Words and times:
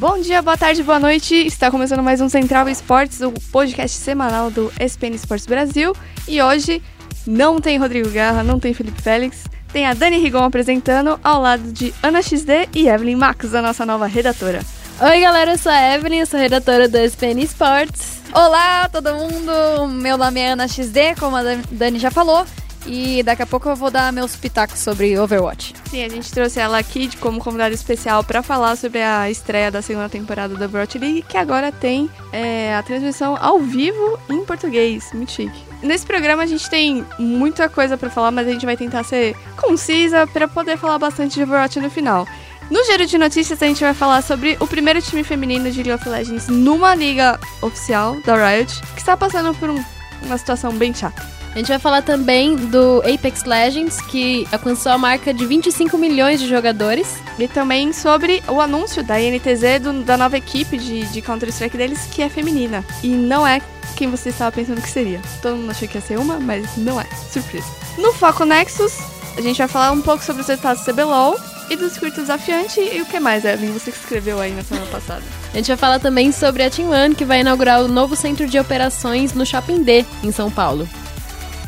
Bom 0.00 0.18
dia, 0.18 0.40
boa 0.40 0.56
tarde, 0.56 0.82
boa 0.82 0.98
noite. 0.98 1.34
Está 1.34 1.70
começando 1.70 2.02
mais 2.02 2.22
um 2.22 2.28
Central 2.30 2.66
Esportes, 2.70 3.20
o 3.20 3.30
podcast 3.52 3.98
semanal 3.98 4.50
do 4.50 4.72
SPN 4.80 5.14
Esportes 5.14 5.44
Brasil. 5.44 5.94
E 6.26 6.40
hoje 6.40 6.82
não 7.26 7.60
tem 7.60 7.76
Rodrigo 7.76 8.08
Garra, 8.08 8.42
não 8.42 8.58
tem 8.58 8.72
Felipe 8.72 9.02
Félix, 9.02 9.44
tem 9.70 9.84
a 9.84 9.92
Dani 9.92 10.16
Rigon 10.16 10.42
apresentando 10.42 11.20
ao 11.22 11.42
lado 11.42 11.70
de 11.70 11.92
Ana 12.02 12.22
XD 12.22 12.70
e 12.74 12.88
Evelyn 12.88 13.14
Marcos, 13.16 13.54
a 13.54 13.60
nossa 13.60 13.84
nova 13.84 14.06
redatora. 14.06 14.62
Oi, 15.02 15.20
galera, 15.20 15.50
eu 15.50 15.58
sou 15.58 15.70
a 15.70 15.94
Evelyn, 15.94 16.20
eu 16.20 16.26
sou 16.26 16.40
redatora 16.40 16.88
do 16.88 16.96
SPN 16.96 17.42
Esportes. 17.42 18.22
Olá, 18.32 18.88
todo 18.88 19.14
mundo. 19.14 19.86
Meu 19.86 20.16
nome 20.16 20.40
é 20.40 20.52
Ana 20.52 20.66
XD, 20.66 21.16
como 21.18 21.36
a 21.36 21.42
Dani 21.70 21.98
já 21.98 22.10
falou. 22.10 22.46
E 22.86 23.22
daqui 23.22 23.42
a 23.42 23.46
pouco 23.46 23.68
eu 23.68 23.76
vou 23.76 23.90
dar 23.90 24.12
meus 24.12 24.36
pitacos 24.36 24.78
sobre 24.78 25.18
Overwatch. 25.18 25.74
Sim, 25.90 26.04
a 26.04 26.08
gente 26.08 26.30
trouxe 26.32 26.58
ela 26.58 26.78
aqui 26.78 27.14
como 27.18 27.38
convidada 27.38 27.74
especial 27.74 28.24
para 28.24 28.42
falar 28.42 28.76
sobre 28.76 29.02
a 29.02 29.30
estreia 29.30 29.70
da 29.70 29.82
segunda 29.82 30.08
temporada 30.08 30.54
da 30.54 30.64
Overwatch 30.64 30.98
League, 30.98 31.22
que 31.22 31.36
agora 31.36 31.70
tem 31.70 32.10
é, 32.32 32.74
a 32.74 32.82
transmissão 32.82 33.36
ao 33.40 33.60
vivo 33.60 34.18
em 34.28 34.44
português. 34.44 35.10
Muito 35.12 35.32
chique. 35.32 35.64
Nesse 35.82 36.06
programa 36.06 36.42
a 36.42 36.46
gente 36.46 36.68
tem 36.68 37.04
muita 37.18 37.68
coisa 37.68 37.96
para 37.96 38.10
falar, 38.10 38.30
mas 38.30 38.48
a 38.48 38.52
gente 38.52 38.66
vai 38.66 38.76
tentar 38.76 39.04
ser 39.04 39.36
concisa 39.56 40.26
para 40.26 40.48
poder 40.48 40.76
falar 40.78 40.98
bastante 40.98 41.34
de 41.34 41.42
Overwatch 41.42 41.80
no 41.80 41.90
final. 41.90 42.26
No 42.70 42.84
giro 42.84 43.04
de 43.04 43.18
notícias, 43.18 43.60
a 43.60 43.66
gente 43.66 43.82
vai 43.82 43.92
falar 43.92 44.22
sobre 44.22 44.56
o 44.60 44.66
primeiro 44.66 45.02
time 45.02 45.24
feminino 45.24 45.70
de 45.72 45.82
League 45.82 45.92
of 45.92 46.08
Legends 46.08 46.46
numa 46.46 46.94
liga 46.94 47.38
oficial 47.60 48.16
da 48.24 48.36
Riot, 48.36 48.80
que 48.94 49.00
está 49.00 49.16
passando 49.16 49.52
por 49.54 49.68
um, 49.68 49.84
uma 50.22 50.38
situação 50.38 50.72
bem 50.72 50.94
chata. 50.94 51.39
A 51.52 51.58
gente 51.58 51.68
vai 51.68 51.80
falar 51.80 52.02
também 52.02 52.54
do 52.54 53.02
Apex 53.02 53.44
Legends, 53.44 54.00
que 54.00 54.46
alcançou 54.52 54.92
a 54.92 54.98
marca 54.98 55.34
de 55.34 55.44
25 55.44 55.98
milhões 55.98 56.38
de 56.38 56.48
jogadores. 56.48 57.18
E 57.38 57.48
também 57.48 57.92
sobre 57.92 58.42
o 58.46 58.60
anúncio 58.60 59.02
da 59.02 59.20
INTZ 59.20 59.80
do, 59.82 59.92
da 60.04 60.16
nova 60.16 60.36
equipe 60.38 60.78
de, 60.78 61.06
de 61.06 61.20
Counter-Strike 61.20 61.76
deles, 61.76 62.06
que 62.12 62.22
é 62.22 62.28
feminina. 62.28 62.84
E 63.02 63.08
não 63.08 63.44
é 63.44 63.60
quem 63.96 64.08
você 64.08 64.28
estava 64.28 64.52
pensando 64.52 64.80
que 64.80 64.88
seria. 64.88 65.20
Todo 65.42 65.56
mundo 65.56 65.70
achou 65.70 65.88
que 65.88 65.96
ia 65.96 66.00
ser 66.00 66.18
uma, 66.18 66.38
mas 66.38 66.76
não 66.76 67.00
é. 67.00 67.06
Surpresa. 67.30 67.66
No 67.98 68.12
Foco 68.12 68.44
Nexus, 68.44 68.98
a 69.36 69.40
gente 69.40 69.58
vai 69.58 69.68
falar 69.68 69.90
um 69.90 70.02
pouco 70.02 70.22
sobre 70.22 70.42
os 70.42 70.48
resultados 70.48 70.84
do 70.84 70.92
CBLOL 70.92 71.36
e 71.68 71.76
do 71.76 71.90
circuito 71.90 72.20
desafiante 72.20 72.80
e 72.80 73.00
o 73.00 73.06
que 73.06 73.18
mais, 73.18 73.44
Evelyn? 73.44 73.72
Você 73.72 73.90
que 73.90 73.98
escreveu 73.98 74.40
aí 74.40 74.52
na 74.52 74.62
semana 74.62 74.86
passada. 74.86 75.22
A 75.52 75.56
gente 75.56 75.68
vai 75.68 75.76
falar 75.76 75.98
também 75.98 76.30
sobre 76.30 76.62
a 76.62 76.70
Team 76.70 76.90
One, 76.90 77.14
que 77.14 77.24
vai 77.24 77.40
inaugurar 77.40 77.82
o 77.82 77.88
novo 77.88 78.14
centro 78.14 78.46
de 78.46 78.58
operações 78.58 79.32
no 79.34 79.44
Shopping 79.44 79.82
D, 79.82 80.04
em 80.22 80.30
São 80.30 80.50
Paulo. 80.50 80.88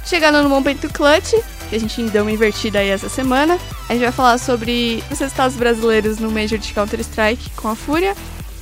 Chegando 0.05 0.42
no 0.42 0.48
momento 0.48 0.89
clutch, 0.92 1.33
que 1.69 1.77
a 1.77 1.81
gente 1.81 2.03
deu 2.05 2.22
uma 2.22 2.33
invertida 2.33 2.81
aí 2.81 2.89
essa 2.89 3.08
semana, 3.08 3.58
a 3.89 3.92
gente 3.92 4.03
vai 4.03 4.12
falar 4.12 4.39
sobre 4.39 5.03
os 5.11 5.19
resultados 5.19 5.56
brasileiros 5.56 6.19
no 6.19 6.31
Major 6.31 6.59
de 6.59 6.72
Counter-Strike 6.72 7.50
com 7.50 7.69
a 7.69 7.77
Fúria 7.77 8.14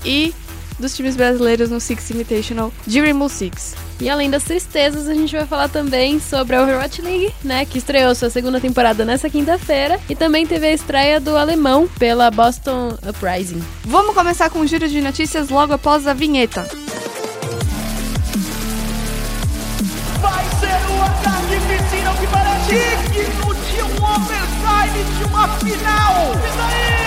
e 0.05 0.35
dos 0.79 0.97
times 0.97 1.17
brasileiros 1.17 1.71
no 1.71 1.81
Six 1.81 2.11
Invitational 2.11 2.73
de 2.87 3.01
Rainbow 3.01 3.29
Six. 3.29 3.75
E 4.01 4.09
além 4.09 4.31
das 4.31 4.45
tristezas, 4.45 5.09
a 5.09 5.15
gente 5.15 5.37
vai 5.37 5.47
falar 5.47 5.69
também 5.69 6.19
sobre 6.19 6.57
a 6.57 6.63
Overwatch 6.63 7.03
League, 7.03 7.35
né, 7.45 7.67
que 7.67 7.77
estreou 7.77 8.15
sua 8.15 8.31
segunda 8.31 8.59
temporada 8.59 9.05
nessa 9.05 9.29
quinta-feira, 9.29 10.01
e 10.09 10.17
também 10.17 10.47
teve 10.47 10.67
a 10.67 10.73
estreia 10.73 11.21
do 11.21 11.37
alemão 11.37 11.87
pela 11.99 12.31
Boston 12.31 12.97
Uprising. 13.07 13.63
Vamos 13.85 14.15
começar 14.15 14.49
com 14.49 14.61
um 14.61 14.67
giro 14.67 14.89
de 14.89 15.03
notícias 15.03 15.51
logo 15.51 15.75
após 15.75 16.07
a 16.07 16.15
vinheta. 16.15 16.67
Digno 22.71 23.53
de 23.53 23.83
um 23.83 23.97
overtime 24.05 25.03
de 25.19 25.25
uma 25.25 25.49
final. 25.59 26.15
Isso 26.47 26.61
aí! 26.61 27.01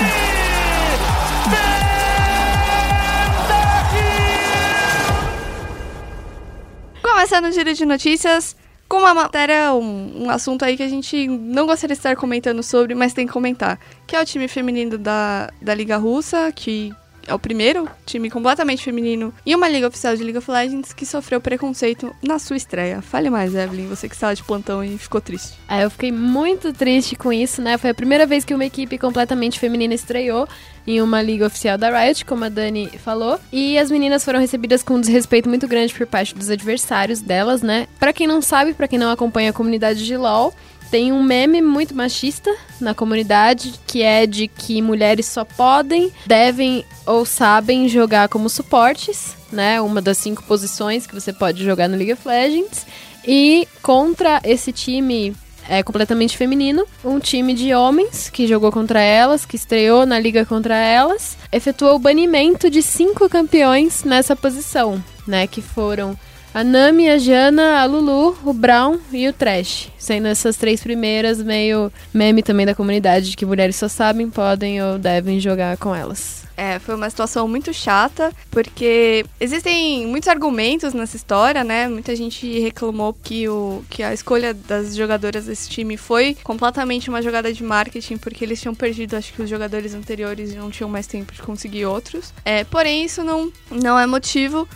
Começando 7.02 7.46
o 7.46 7.52
giro 7.54 7.74
de 7.74 7.86
notícias 7.86 8.58
com 8.90 8.98
uma 8.98 9.14
matéria, 9.14 9.74
um, 9.74 10.26
um, 10.26 10.30
assunto 10.30 10.66
aí 10.66 10.76
que 10.76 10.84
a 10.84 10.90
gente 10.90 11.28
não 11.28 11.66
gostaria 11.66 11.96
de 11.96 12.00
estar 12.00 12.16
comentando 12.18 12.62
sobre, 12.62 12.94
mas 12.94 13.14
tem 13.14 13.26
que 13.26 13.32
comentar, 13.32 13.80
que 14.06 14.18
é 14.18 14.22
o 14.22 14.26
time 14.26 14.50
feminino 14.50 14.98
da, 14.98 15.50
da 15.62 15.74
Liga 15.74 15.96
Russa, 15.96 16.52
que 16.52 16.92
é 17.28 17.34
o 17.34 17.40
primeiro 17.40 17.88
time 18.06 18.30
completamente 18.30 18.84
feminino 18.84 19.34
e 19.46 19.56
uma 19.56 19.70
liga 19.70 19.88
oficial 19.88 20.16
de 20.16 20.24
League 20.24 20.38
of 20.38 20.50
Legends 20.50 20.94
que 20.94 21.06
sofreu 21.06 21.40
preconceito 21.40 22.14
na 22.22 22.40
sua 22.40 22.58
estreia. 22.58 23.02
Fale 23.02 23.30
mais, 23.30 23.56
Evelyn, 23.56 23.88
você 23.88 24.08
que 24.08 24.16
estava 24.16 24.36
de 24.36 24.44
plantão 24.44 24.84
e 24.84 24.98
ficou 24.98 25.22
triste. 25.22 25.58
É, 25.68 25.84
eu 25.84 25.90
fiquei 25.90 26.12
muito 26.12 26.74
triste 26.74 27.16
com 27.16 27.32
isso, 27.32 27.62
né? 27.62 27.78
Foi 27.78 27.90
a 27.90 27.94
primeira 27.94 28.26
vez 28.26 28.44
que 28.44 28.54
uma 28.54 28.66
equipe 28.66 28.98
completamente 28.98 29.60
feminina 29.60 29.94
estreou 29.94 30.48
em 30.86 31.02
uma 31.02 31.22
liga 31.22 31.46
oficial 31.48 31.78
da 31.78 31.90
Riot, 31.98 32.26
como 32.26 32.44
a 32.44 32.50
Dani 32.50 32.90
falou. 33.04 33.40
E 33.52 33.78
as 33.78 33.90
meninas 33.90 34.24
foram 34.24 34.40
recebidas 34.40 34.84
com 34.84 34.96
um 34.96 35.02
desrespeito 35.02 35.48
muito 35.48 35.68
grande 35.68 35.94
por 35.94 36.06
parte 36.06 36.36
dos 36.36 36.50
adversários 36.50 37.22
delas, 37.22 37.62
né? 37.62 37.88
Para 38.00 38.14
quem 38.14 38.28
não 38.28 38.42
sabe, 38.42 38.74
para 38.74 38.88
quem 38.88 39.00
não 39.00 39.10
acompanha 39.10 39.52
a 39.52 39.54
comunidade 39.54 40.06
de 40.06 40.18
LoL, 40.18 40.54
tem 40.94 41.12
um 41.12 41.24
meme 41.24 41.60
muito 41.60 41.96
machista 41.96 42.56
na 42.80 42.94
comunidade 42.94 43.74
que 43.88 44.04
é 44.04 44.28
de 44.28 44.48
que 44.48 44.80
mulheres 44.80 45.26
só 45.26 45.44
podem, 45.44 46.12
devem 46.24 46.86
ou 47.04 47.26
sabem 47.26 47.90
jogar 47.90 48.30
como 48.30 48.48
suportes, 48.48 49.36
né? 49.52 49.82
Uma 49.82 50.04
das 50.04 50.20
cinco 50.20 50.44
posições 50.44 51.08
que 51.08 51.16
você 51.16 51.34
pode 51.34 51.64
jogar 51.64 51.90
no 51.90 51.98
League 51.98 52.14
of 52.14 52.28
Legends. 52.28 52.86
E 53.28 53.68
contra 53.82 54.40
esse 54.44 54.72
time 54.72 55.36
é 55.68 55.82
completamente 55.82 56.38
feminino, 56.38 56.86
um 57.04 57.20
time 57.20 57.56
de 57.56 57.74
homens 57.74 58.30
que 58.30 58.46
jogou 58.46 58.72
contra 58.72 59.02
elas, 59.02 59.48
que 59.48 59.56
estreou 59.56 60.06
na 60.06 60.20
liga 60.20 60.46
contra 60.46 60.76
elas, 60.76 61.36
efetuou 61.52 61.96
o 61.96 62.00
banimento 62.00 62.70
de 62.70 62.84
cinco 62.84 63.28
campeões 63.28 64.04
nessa 64.04 64.36
posição, 64.36 65.04
né? 65.26 65.48
Que 65.48 65.60
foram 65.60 66.16
a 66.54 66.64
Nami, 66.64 67.10
a 67.10 67.18
Jana, 67.18 67.82
a 67.82 67.86
Lulu, 67.86 68.38
o 68.46 68.54
Brown 68.54 69.00
e 69.12 69.28
o 69.28 69.34
Trash. 69.34 69.90
Sendo 69.98 70.28
essas 70.28 70.56
três 70.56 70.84
primeiras 70.84 71.42
meio 71.42 71.92
meme 72.14 72.44
também 72.44 72.66
da 72.66 72.76
comunidade 72.76 73.32
de 73.32 73.38
que 73.38 73.46
mulheres 73.46 73.76
só 73.76 73.88
sabem, 73.88 74.30
podem 74.30 74.82
ou 74.84 75.00
devem 75.00 75.40
jogar 75.40 75.78
com 75.78 75.96
elas. 75.96 76.44
É, 76.56 76.78
foi 76.78 76.94
uma 76.96 77.10
situação 77.10 77.48
muito 77.48 77.74
chata, 77.74 78.32
porque 78.52 79.26
existem 79.40 80.06
muitos 80.06 80.30
argumentos 80.30 80.94
nessa 80.94 81.16
história, 81.16 81.64
né? 81.64 81.88
Muita 81.88 82.16
gente 82.16 82.60
reclamou 82.60 83.14
que, 83.14 83.50
o, 83.50 83.84
que 83.90 84.04
a 84.04 84.14
escolha 84.14 84.54
das 84.54 84.96
jogadoras 84.96 85.46
desse 85.46 85.68
time 85.68 85.98
foi 85.98 86.38
completamente 86.44 87.10
uma 87.10 87.22
jogada 87.22 87.52
de 87.52 87.64
marketing, 87.64 88.18
porque 88.18 88.46
eles 88.46 88.62
tinham 88.62 88.76
perdido, 88.76 89.16
acho 89.16 89.34
que 89.34 89.42
os 89.42 89.50
jogadores 89.50 89.96
anteriores 89.96 90.54
não 90.56 90.70
tinham 90.70 90.90
mais 90.90 91.08
tempo 91.08 91.34
de 91.34 91.42
conseguir 91.42 91.86
outros. 91.86 92.32
É, 92.46 92.64
porém, 92.64 93.04
isso 93.04 93.24
não, 93.24 93.52
não 93.72 93.98
é 93.98 94.06
motivo 94.06 94.68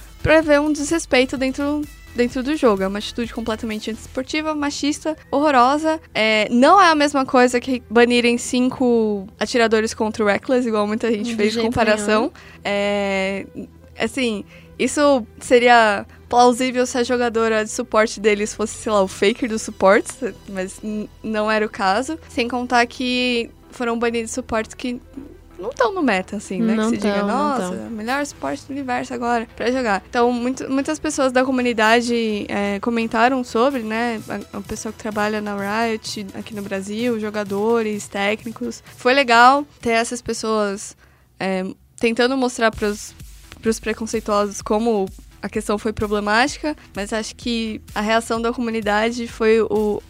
ver 0.44 0.60
um 0.60 0.72
desrespeito 0.72 1.38
dentro 1.38 1.82
dentro 2.18 2.42
do 2.42 2.56
jogo. 2.56 2.84
É 2.84 2.88
uma 2.88 2.98
atitude 2.98 3.34
completamente 3.34 3.92
antiesportiva, 3.92 4.54
machista, 4.56 5.16
horrorosa. 5.32 6.02
É, 6.14 6.48
não 6.50 6.82
é 6.82 6.90
a 6.90 6.96
mesma 6.96 7.26
coisa 7.26 7.62
que 7.62 7.82
banirem 7.90 8.38
cinco 8.38 9.28
atiradores 9.40 9.94
contra 9.94 10.24
o 10.24 10.28
Reckless, 10.28 10.68
igual 10.68 10.88
muita 10.88 11.10
gente 11.12 11.30
de 11.30 11.36
fez 11.36 11.56
comparação. 11.56 12.32
É, 12.64 13.46
assim, 13.98 14.44
isso 14.78 15.26
seria 15.40 16.06
plausível 16.28 16.86
se 16.86 16.98
a 16.98 17.04
jogadora 17.04 17.64
de 17.64 17.72
suporte 17.72 18.20
deles 18.20 18.54
fosse, 18.54 18.76
sei 18.76 18.92
lá, 18.92 19.02
o 19.02 19.08
faker 19.08 19.48
dos 19.48 19.62
suportes, 19.62 20.18
mas 20.50 20.82
não 21.24 21.50
era 21.50 21.66
o 21.66 21.70
caso. 21.70 22.20
Sem 22.28 22.48
contar 22.48 22.86
que 22.86 23.50
foram 23.72 23.98
banidos 23.98 24.32
suportes 24.32 24.74
que 24.74 25.00
não 25.60 25.70
estão 25.70 25.94
no 25.94 26.02
meta, 26.02 26.38
assim, 26.38 26.62
né? 26.62 26.76
Não 26.76 26.90
que 26.90 26.98
se 26.98 27.02
tão, 27.02 27.12
diga, 27.12 27.26
nossa, 27.26 27.72
melhor 27.90 28.22
esporte 28.22 28.66
do 28.66 28.72
universo 28.72 29.14
agora 29.14 29.48
para 29.56 29.72
jogar. 29.72 30.04
Então, 30.10 30.32
muito, 30.32 30.70
muitas 30.70 31.00
pessoas 31.00 31.32
da 31.32 31.44
comunidade 31.44 32.46
é, 32.48 32.80
comentaram 32.80 33.44
sobre, 33.44 33.82
né? 33.84 34.22
A, 34.30 34.58
a, 34.58 34.62
pessoa 34.62 34.92
que 34.92 35.00
trabalha 35.00 35.42
na 35.42 35.56
Riot 35.56 36.28
aqui 36.34 36.54
no 36.54 36.62
Brasil, 36.62 37.20
jogadores, 37.20 38.08
técnicos. 38.08 38.84
Foi 38.96 39.14
legal 39.14 39.66
ter 39.82 39.92
essas 39.92 40.22
pessoas 40.22 40.96
é, 41.40 41.66
tentando 42.00 42.38
mostrar 42.38 42.72
para 42.72 42.88
os 42.90 43.80
preconceituosos 43.80 44.62
como 44.62 45.08
a 45.42 45.50
questão 45.50 45.78
foi 45.78 45.94
problemática, 45.94 46.76
mas 46.96 47.14
acho 47.14 47.36
que 47.36 47.82
a 47.94 48.02
reação 48.02 48.42
da 48.42 48.52
comunidade 48.52 49.28
foi 49.28 49.62
o, 49.62 50.02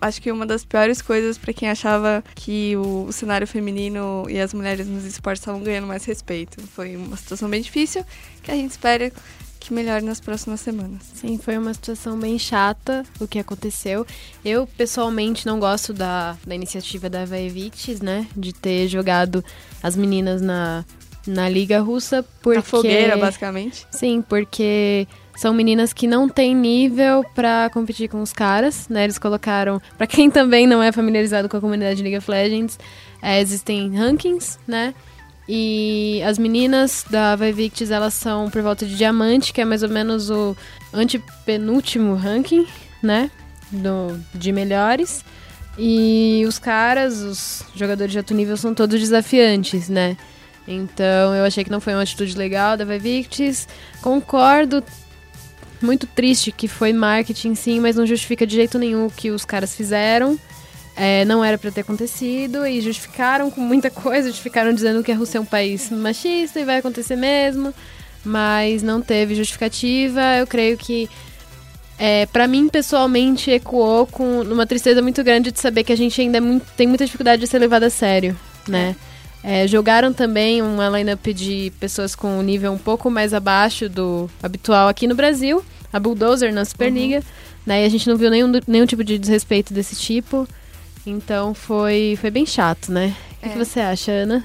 acho 0.00 0.20
que 0.22 0.32
uma 0.32 0.46
das 0.46 0.64
piores 0.64 1.02
coisas 1.02 1.36
para 1.36 1.52
quem 1.52 1.68
achava 1.68 2.24
que 2.34 2.76
o, 2.76 3.12
cenário 3.12 3.46
feminino 3.46 4.26
e 4.28 4.40
as 4.40 4.54
mulheres 4.54 4.86
nos 4.86 5.04
esportes 5.04 5.42
estavam 5.42 5.62
ganhando 5.62 5.86
mais 5.86 6.04
respeito. 6.04 6.60
Foi 6.62 6.96
uma 6.96 7.16
situação 7.16 7.48
bem 7.48 7.60
difícil 7.60 8.04
que 8.42 8.50
a 8.50 8.54
gente 8.54 8.70
espera 8.70 9.12
que 9.58 9.74
melhore 9.74 10.02
nas 10.02 10.20
próximas 10.20 10.60
semanas. 10.60 11.02
Sim, 11.14 11.38
foi 11.38 11.58
uma 11.58 11.74
situação 11.74 12.18
bem 12.18 12.38
chata 12.38 13.04
o 13.20 13.28
que 13.28 13.38
aconteceu. 13.38 14.06
Eu, 14.42 14.66
pessoalmente, 14.66 15.46
não 15.46 15.60
gosto 15.60 15.92
da, 15.92 16.36
da 16.46 16.54
iniciativa 16.54 17.10
da 17.10 17.26
Vaevictis, 17.26 18.00
né? 18.00 18.26
De 18.34 18.54
ter 18.54 18.88
jogado 18.88 19.44
as 19.82 19.94
meninas 19.94 20.40
na, 20.40 20.82
na 21.26 21.46
Liga 21.48 21.80
Russa, 21.80 22.24
porque... 22.40 22.56
Na 22.58 22.62
fogueira, 22.62 23.16
basicamente. 23.18 23.86
Sim, 23.90 24.22
porque 24.26 25.06
são 25.40 25.54
meninas 25.54 25.94
que 25.94 26.06
não 26.06 26.28
têm 26.28 26.54
nível 26.54 27.24
para 27.34 27.70
competir 27.70 28.10
com 28.10 28.20
os 28.20 28.30
caras, 28.30 28.86
né? 28.90 29.04
Eles 29.04 29.18
colocaram, 29.18 29.80
para 29.96 30.06
quem 30.06 30.28
também 30.30 30.66
não 30.66 30.82
é 30.82 30.92
familiarizado 30.92 31.48
com 31.48 31.56
a 31.56 31.60
comunidade 31.62 31.96
de 31.96 32.02
League 32.02 32.18
of 32.18 32.30
Legends, 32.30 32.78
é, 33.22 33.40
existem 33.40 33.96
rankings, 33.96 34.58
né? 34.68 34.94
E 35.48 36.22
as 36.26 36.36
meninas 36.36 37.06
da 37.08 37.36
Vivictis, 37.36 37.90
elas 37.90 38.12
são 38.12 38.50
por 38.50 38.60
volta 38.60 38.84
de 38.84 38.94
diamante, 38.94 39.50
que 39.50 39.62
é 39.62 39.64
mais 39.64 39.82
ou 39.82 39.88
menos 39.88 40.28
o 40.28 40.54
antepenúltimo 40.92 42.16
ranking, 42.16 42.66
né? 43.02 43.30
Do, 43.72 44.20
de 44.34 44.52
melhores. 44.52 45.24
E 45.78 46.44
os 46.46 46.58
caras, 46.58 47.22
os 47.22 47.64
jogadores 47.74 48.12
de 48.12 48.18
alto 48.18 48.34
nível, 48.34 48.58
são 48.58 48.74
todos 48.74 49.00
desafiantes, 49.00 49.88
né? 49.88 50.18
Então 50.68 51.34
eu 51.34 51.46
achei 51.46 51.64
que 51.64 51.70
não 51.70 51.80
foi 51.80 51.94
uma 51.94 52.02
atitude 52.02 52.36
legal 52.36 52.76
da 52.76 52.84
Vivictis. 52.84 53.66
Concordo. 54.02 54.84
Muito 55.80 56.06
triste 56.06 56.52
que 56.52 56.68
foi 56.68 56.92
marketing, 56.92 57.54
sim, 57.54 57.80
mas 57.80 57.96
não 57.96 58.06
justifica 58.06 58.46
de 58.46 58.54
jeito 58.54 58.78
nenhum 58.78 59.06
o 59.06 59.10
que 59.10 59.30
os 59.30 59.44
caras 59.44 59.74
fizeram. 59.74 60.38
É, 60.96 61.24
não 61.24 61.42
era 61.42 61.56
para 61.56 61.70
ter 61.70 61.80
acontecido 61.80 62.66
e 62.66 62.80
justificaram 62.80 63.50
com 63.50 63.60
muita 63.60 63.90
coisa, 63.90 64.28
justificaram 64.28 64.72
dizendo 64.72 65.02
que 65.02 65.10
a 65.10 65.16
Rússia 65.16 65.38
é 65.38 65.40
um 65.40 65.46
país 65.46 65.88
machista 65.90 66.60
e 66.60 66.64
vai 66.64 66.78
acontecer 66.78 67.16
mesmo, 67.16 67.72
mas 68.24 68.82
não 68.82 69.00
teve 69.00 69.34
justificativa. 69.34 70.20
Eu 70.36 70.46
creio 70.46 70.76
que 70.76 71.08
é, 71.98 72.26
para 72.26 72.46
mim 72.46 72.68
pessoalmente 72.68 73.50
ecoou 73.50 74.06
com 74.06 74.40
uma 74.40 74.66
tristeza 74.66 75.00
muito 75.00 75.22
grande 75.22 75.52
de 75.52 75.60
saber 75.60 75.84
que 75.84 75.92
a 75.92 75.96
gente 75.96 76.20
ainda 76.20 76.38
é 76.38 76.40
muito, 76.40 76.66
tem 76.76 76.86
muita 76.86 77.04
dificuldade 77.04 77.40
de 77.40 77.46
ser 77.46 77.58
levado 77.58 77.84
a 77.84 77.90
sério, 77.90 78.38
né? 78.66 78.96
É, 78.96 79.09
jogaram 79.66 80.12
também 80.12 80.60
uma 80.60 80.88
lineup 80.88 81.26
de 81.28 81.72
pessoas 81.80 82.14
com 82.14 82.38
um 82.38 82.42
nível 82.42 82.72
um 82.72 82.78
pouco 82.78 83.10
mais 83.10 83.32
abaixo 83.32 83.88
do 83.88 84.28
habitual 84.42 84.88
aqui 84.88 85.06
no 85.06 85.14
Brasil, 85.14 85.64
a 85.92 85.98
Bulldozer 85.98 86.52
na 86.52 86.64
Superliga, 86.64 87.16
uhum. 87.16 87.22
né? 87.66 87.82
E 87.82 87.86
a 87.86 87.88
gente 87.88 88.08
não 88.08 88.16
viu 88.16 88.30
nenhum, 88.30 88.52
nenhum 88.66 88.86
tipo 88.86 89.02
de 89.02 89.18
desrespeito 89.18 89.72
desse 89.72 89.96
tipo. 89.96 90.46
Então 91.06 91.54
foi, 91.54 92.18
foi 92.20 92.30
bem 92.30 92.44
chato, 92.44 92.92
né? 92.92 93.14
O 93.32 93.42
que, 93.42 93.48
que, 93.48 93.58
é. 93.58 93.64
você 93.64 93.80
acha, 93.80 94.12
Ana? 94.12 94.44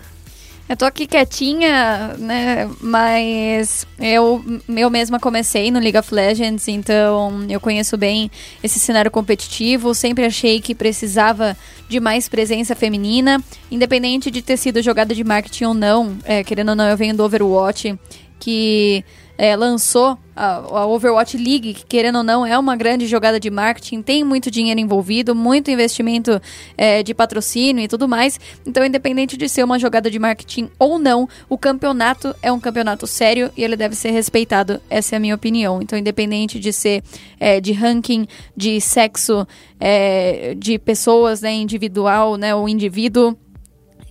Eu 0.68 0.76
tô 0.76 0.84
aqui 0.86 1.06
quietinha, 1.06 2.16
né? 2.18 2.68
Mas 2.82 3.86
eu, 4.00 4.44
eu 4.68 4.90
mesma 4.90 5.20
comecei 5.20 5.70
no 5.70 5.80
League 5.80 5.98
of 5.98 6.12
Legends, 6.12 6.68
então 6.68 7.46
eu 7.48 7.60
conheço 7.60 7.96
bem 7.96 8.32
esse 8.64 8.80
cenário 8.80 9.12
competitivo. 9.12 9.94
Sempre 9.94 10.26
achei 10.26 10.60
que 10.60 10.74
precisava 10.74 11.56
de 11.88 12.00
mais 12.00 12.28
presença 12.28 12.76
feminina, 12.76 13.44
independente 13.70 14.32
de 14.32 14.42
ter 14.42 14.58
sido 14.58 14.82
jogada 14.82 15.14
de 15.14 15.24
marketing 15.24 15.66
ou 15.66 15.74
não. 15.76 16.18
É, 16.24 16.44
querendo 16.44 16.70
ou 16.70 16.76
não, 16.76 16.90
eu 16.90 16.98
venho 16.98 17.16
do 17.16 17.24
Overwatch, 17.24 17.96
que 18.40 19.06
é, 19.38 19.56
lançou 19.56 20.18
a, 20.36 20.56
a, 20.58 20.86
Overwatch 20.86 21.38
League, 21.38 21.74
que 21.74 21.86
querendo 21.86 22.18
ou 22.18 22.24
não 22.24 22.46
é 22.46 22.58
uma 22.58 22.76
grande 22.76 23.08
jogada 23.08 23.40
de 23.40 23.50
marketing, 23.50 24.02
tem 24.02 24.24
muito 24.24 24.52
dinheiro 24.52 24.80
envolvido, 24.80 25.34
muito 25.34 25.72
investimento 25.72 26.42
é, 26.78 27.02
de 27.02 27.14
patrocínio 27.14 27.84
e 27.84 27.88
tudo 27.88 28.08
mais. 28.08 28.40
Então, 28.66 28.86
independente 28.86 29.38
de 29.38 29.48
ser 29.48 29.64
uma 29.64 29.80
jogada 29.80 30.12
de 30.12 30.20
marketing 30.20 30.70
ou 30.78 31.00
não, 31.00 31.28
o 31.50 31.58
campeonato 31.58 32.36
é 32.42 32.52
um 32.52 32.60
campeonato 32.60 33.08
sério 33.08 33.52
e 33.56 33.64
ele 33.64 33.76
deve 33.76 33.96
ser 33.96 34.12
respeitado. 34.12 34.82
Essa 34.90 35.16
é 35.16 35.18
a 35.18 35.20
minha 35.20 35.36
opinião. 35.36 35.82
Então, 35.82 35.98
independente 35.98 36.60
de 36.60 36.74
ser 36.74 37.04
é, 37.40 37.62
de 37.62 37.72
ranking, 37.72 38.28
de 38.56 38.80
sexo, 38.82 39.48
é, 39.80 40.56
de 40.58 40.78
pessoas, 40.78 41.42
né, 41.42 41.54
individual, 41.54 42.38
né, 42.38 42.54
o 42.54 42.68
indivíduo 42.68 43.38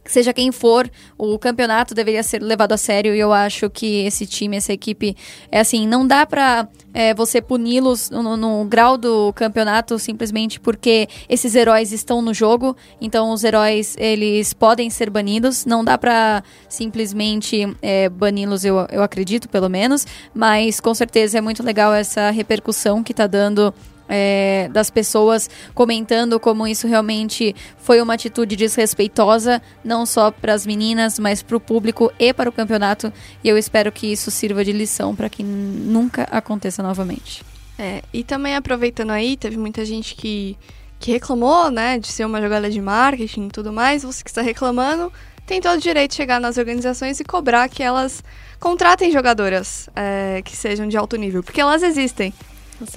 seja 0.05 0.33
quem 0.33 0.53
for, 0.53 0.91
o 1.17 1.39
campeonato 1.39 1.95
deveria 1.95 2.23
ser 2.23 2.43
levado 2.43 2.73
a 2.73 2.77
sério 2.77 3.15
e 3.15 3.19
eu 3.19 3.33
acho 3.33 3.71
que 3.71 4.05
esse 4.05 4.27
time, 4.27 4.57
essa 4.57 4.73
equipe, 4.73 5.17
é 5.51 5.61
assim, 5.61 5.87
não 5.87 6.07
dá 6.07 6.27
pra 6.27 6.69
é, 6.93 7.15
você 7.15 7.41
puni-los 7.41 8.11
no, 8.11 8.37
no, 8.37 8.65
grau 8.65 8.97
do 8.97 9.33
campeonato 9.33 9.99
simplesmente 9.99 10.61
porque 10.61 11.09
esses 11.29 11.55
heróis 11.55 11.93
estão 11.93 12.23
no 12.23 12.33
jogo, 12.33 12.77
então 13.01 13.33
os 13.33 13.43
heróis, 13.43 13.97
eles 13.99 14.53
podem 14.53 14.91
ser 14.91 15.11
banidos, 15.11 15.65
não 15.65 15.85
dá 15.85 15.99
pra 15.99 16.43
simplesmente 16.69 17.67
é, 17.83 18.09
bani-los, 18.09 18.65
eu, 18.65 18.87
eu 18.91 19.03
acredito, 19.03 19.49
pelo 19.49 19.69
menos, 19.69 20.07
mas 20.33 20.81
com 20.81 20.95
certeza 20.95 21.39
é 21.39 21.41
muito 21.41 21.63
legal 21.63 21.93
essa 21.93 22.31
repercussão 22.31 23.03
que 23.03 23.15
tá 23.15 23.27
dando 23.27 23.75
é, 24.09 24.69
das 24.73 24.91
pessoas 24.91 25.49
comentando 25.75 26.39
como 26.39 26.67
isso 26.67 26.87
realmente 26.87 27.55
foi 27.79 28.01
uma 28.01 28.15
atitude 28.15 28.57
desrespeitosa, 28.57 29.63
não 29.83 30.05
só 30.07 30.31
para 30.31 30.55
as 30.55 30.67
meninas, 30.67 31.19
mas 31.19 31.43
para 31.43 31.57
o 31.57 31.61
público 31.61 32.13
e 32.19 32.33
para 32.33 32.49
o 32.49 32.53
campeonato. 32.53 33.13
E 33.43 33.49
eu 33.49 33.57
espero 33.59 33.91
que 33.91 34.07
isso 34.07 34.31
sirva 34.31 34.65
de 34.65 34.73
lição 34.73 35.15
para 35.15 35.29
que 35.29 35.43
nunca 35.43 36.25
aconteça 36.25 36.83
novamente. 36.83 37.43
É, 37.79 38.03
e 38.13 38.23
também 38.23 38.55
aproveitando 38.55 39.11
aí, 39.11 39.37
teve 39.37 39.57
muita 39.57 39.85
gente 39.85 40.15
que, 40.15 40.57
que 41.01 41.11
reclamou, 41.11 41.71
né, 41.71 41.99
de 41.99 42.07
ser 42.09 42.25
uma 42.25 42.41
jogada 42.41 42.71
de 42.71 42.81
marketing 42.81 43.47
e 43.47 43.51
tudo 43.51 43.73
mais. 43.73 44.05
Você 44.05 44.23
que 44.23 44.31
está 44.31 44.43
reclamando, 44.43 45.13
tem 45.47 45.61
todo 45.61 45.77
o 45.77 45.81
direito 45.81 46.13
de 46.13 46.17
chegar 46.17 46.41
nas 46.41 46.57
organizações 46.57 47.21
e 47.21 47.25
cobrar 47.25 47.69
que 47.69 47.83
elas 47.83 48.23
contratem 48.61 49.11
jogadoras 49.11 49.91
é, 49.95 50.41
que 50.43 50.57
sejam 50.57 50.89
de 50.89 50.97
alto 50.97 51.17
nível, 51.17 51.43
porque 51.43 51.61
elas 51.61 51.83
existem. 51.83 52.33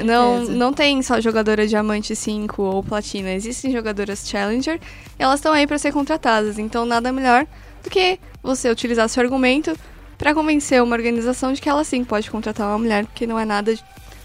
Não, 0.04 0.44
não 0.44 0.74
tem 0.74 1.02
só 1.02 1.22
jogadora 1.22 1.68
diamante 1.68 2.16
5 2.16 2.62
ou 2.62 2.84
platina, 2.84 3.32
existem 3.34 3.72
jogadoras 3.72 4.28
challenger 4.28 4.80
e 5.20 5.24
elas 5.24 5.40
estão 5.40 5.54
aí 5.54 5.68
para 5.68 5.78
ser 5.78 5.94
contratadas. 5.94 6.58
Então 6.58 6.86
nada 6.86 7.12
melhor 7.12 7.46
do 7.84 7.90
que 7.90 8.20
você 8.42 8.70
utilizar 8.70 9.08
seu 9.08 9.24
argumento 9.24 9.78
para 10.18 10.34
convencer 10.34 10.82
uma 10.82 10.96
organização 10.96 11.54
de 11.54 11.62
que 11.62 11.70
ela 11.70 11.84
sim 11.84 12.04
pode 12.04 12.30
contratar 12.32 12.68
uma 12.68 12.80
mulher, 12.80 13.06
porque 13.06 13.28
não 13.28 13.38
é 13.38 13.46
nada 13.46 13.74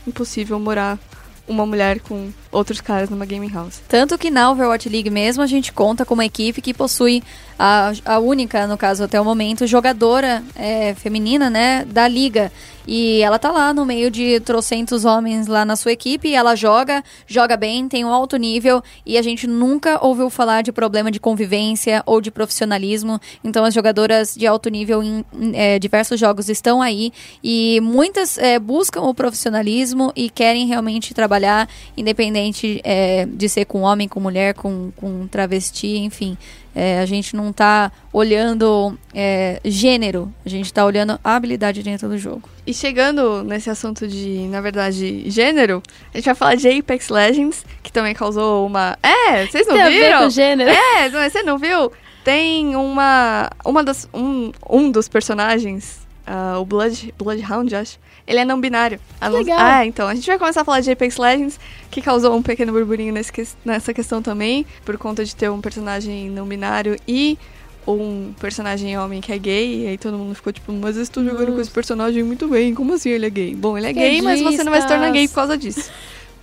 impossível 0.06 0.58
morar 0.58 0.98
uma 1.46 1.66
mulher 1.66 2.00
com 2.00 2.32
outros 2.52 2.80
caras 2.80 3.08
numa 3.08 3.24
gaming 3.24 3.48
house. 3.48 3.80
Tanto 3.88 4.16
que 4.18 4.30
na 4.30 4.50
Overwatch 4.50 4.88
League 4.88 5.10
mesmo 5.10 5.42
a 5.42 5.46
gente 5.46 5.72
conta 5.72 6.04
com 6.04 6.14
uma 6.14 6.24
equipe 6.24 6.60
que 6.60 6.74
possui 6.74 7.22
a, 7.58 7.92
a 8.04 8.18
única, 8.18 8.66
no 8.66 8.76
caso 8.76 9.04
até 9.04 9.20
o 9.20 9.24
momento, 9.24 9.66
jogadora 9.66 10.42
é, 10.54 10.94
feminina, 10.94 11.48
né, 11.48 11.84
da 11.84 12.06
liga. 12.06 12.52
E 12.84 13.22
ela 13.22 13.38
tá 13.38 13.52
lá 13.52 13.72
no 13.72 13.86
meio 13.86 14.10
de 14.10 14.40
trocentos 14.40 15.04
homens 15.04 15.46
lá 15.46 15.64
na 15.64 15.76
sua 15.76 15.92
equipe, 15.92 16.34
ela 16.34 16.56
joga, 16.56 17.04
joga 17.28 17.56
bem, 17.56 17.86
tem 17.88 18.04
um 18.04 18.12
alto 18.12 18.36
nível 18.36 18.82
e 19.06 19.16
a 19.16 19.22
gente 19.22 19.46
nunca 19.46 20.04
ouviu 20.04 20.28
falar 20.28 20.62
de 20.62 20.72
problema 20.72 21.08
de 21.08 21.20
convivência 21.20 22.02
ou 22.04 22.20
de 22.20 22.32
profissionalismo. 22.32 23.20
Então 23.44 23.64
as 23.64 23.72
jogadoras 23.72 24.34
de 24.34 24.48
alto 24.48 24.68
nível 24.68 25.00
em, 25.00 25.24
em 25.32 25.52
é, 25.54 25.78
diversos 25.78 26.18
jogos 26.18 26.48
estão 26.48 26.82
aí 26.82 27.12
e 27.42 27.80
muitas 27.80 28.36
é, 28.36 28.58
buscam 28.58 29.02
o 29.02 29.14
profissionalismo 29.14 30.12
e 30.16 30.28
querem 30.28 30.66
realmente 30.66 31.14
trabalhar 31.14 31.68
independente 31.96 32.41
independente 32.42 32.80
é, 32.84 33.26
de 33.26 33.48
ser 33.48 33.64
com 33.64 33.82
homem, 33.82 34.08
com 34.08 34.18
mulher, 34.20 34.54
com, 34.54 34.90
com 34.96 35.26
travesti, 35.26 35.98
enfim. 35.98 36.36
É, 36.74 37.00
a 37.00 37.06
gente 37.06 37.36
não 37.36 37.50
está 37.50 37.92
olhando 38.12 38.98
é, 39.14 39.60
gênero, 39.64 40.32
a 40.44 40.48
gente 40.48 40.66
está 40.66 40.84
olhando 40.84 41.18
a 41.22 41.36
habilidade 41.36 41.82
dentro 41.82 42.08
do 42.08 42.16
jogo. 42.16 42.48
E 42.66 42.72
chegando 42.72 43.42
nesse 43.44 43.68
assunto 43.68 44.08
de, 44.08 44.46
na 44.48 44.60
verdade, 44.60 45.28
gênero, 45.30 45.82
a 46.12 46.16
gente 46.16 46.24
vai 46.24 46.34
falar 46.34 46.54
de 46.54 46.68
Apex 46.68 47.08
Legends, 47.08 47.64
que 47.82 47.92
também 47.92 48.14
causou 48.14 48.66
uma. 48.66 48.98
É, 49.02 49.46
vocês 49.46 49.66
não 49.66 49.76
Tem 49.76 49.90
viram? 49.90 50.16
A 50.16 50.18
ver 50.18 50.24
com 50.24 50.30
gênero. 50.30 50.70
É, 50.70 51.08
mas 51.10 51.32
você 51.32 51.42
não 51.42 51.58
viu? 51.58 51.92
Tem 52.24 52.74
uma. 52.74 53.50
uma 53.64 53.84
das, 53.84 54.08
um, 54.14 54.52
um 54.68 54.90
dos 54.90 55.08
personagens, 55.08 56.06
uh, 56.26 56.58
o 56.58 56.64
Blood, 56.64 57.12
Bloodhound, 57.18 57.74
acho 57.74 57.98
ele 58.26 58.40
é 58.40 58.44
não 58.44 58.60
binário. 58.60 59.00
Legal. 59.20 59.58
Ah, 59.60 59.86
então. 59.86 60.08
A 60.08 60.14
gente 60.14 60.26
vai 60.26 60.38
começar 60.38 60.62
a 60.62 60.64
falar 60.64 60.80
de 60.80 60.90
Apex 60.90 61.16
Legends, 61.16 61.58
que 61.90 62.00
causou 62.00 62.34
um 62.36 62.42
pequeno 62.42 62.72
burburinho 62.72 63.12
nesse, 63.12 63.32
nessa 63.64 63.92
questão 63.92 64.22
também, 64.22 64.66
por 64.84 64.96
conta 64.96 65.24
de 65.24 65.34
ter 65.34 65.50
um 65.50 65.60
personagem 65.60 66.30
não 66.30 66.46
binário 66.46 66.96
e 67.06 67.38
um 67.86 68.32
personagem 68.38 68.96
homem 68.96 69.20
que 69.20 69.32
é 69.32 69.38
gay, 69.38 69.82
e 69.82 69.86
aí 69.88 69.98
todo 69.98 70.16
mundo 70.16 70.34
ficou 70.34 70.52
tipo, 70.52 70.72
mas 70.72 70.96
eu 70.96 71.02
estou 71.02 71.24
jogando 71.24 71.52
com 71.52 71.60
esse 71.60 71.70
personagem 71.70 72.22
muito 72.22 72.46
bem, 72.46 72.74
como 72.74 72.94
assim 72.94 73.10
ele 73.10 73.26
é 73.26 73.30
gay? 73.30 73.54
Bom, 73.56 73.76
ele 73.76 73.88
é 73.88 73.92
gay, 73.92 74.22
mas 74.22 74.40
você 74.40 74.62
não 74.62 74.70
vai 74.70 74.82
se 74.82 74.88
tornar 74.88 75.10
gay 75.10 75.26
por 75.26 75.34
causa 75.34 75.58
disso. 75.58 75.90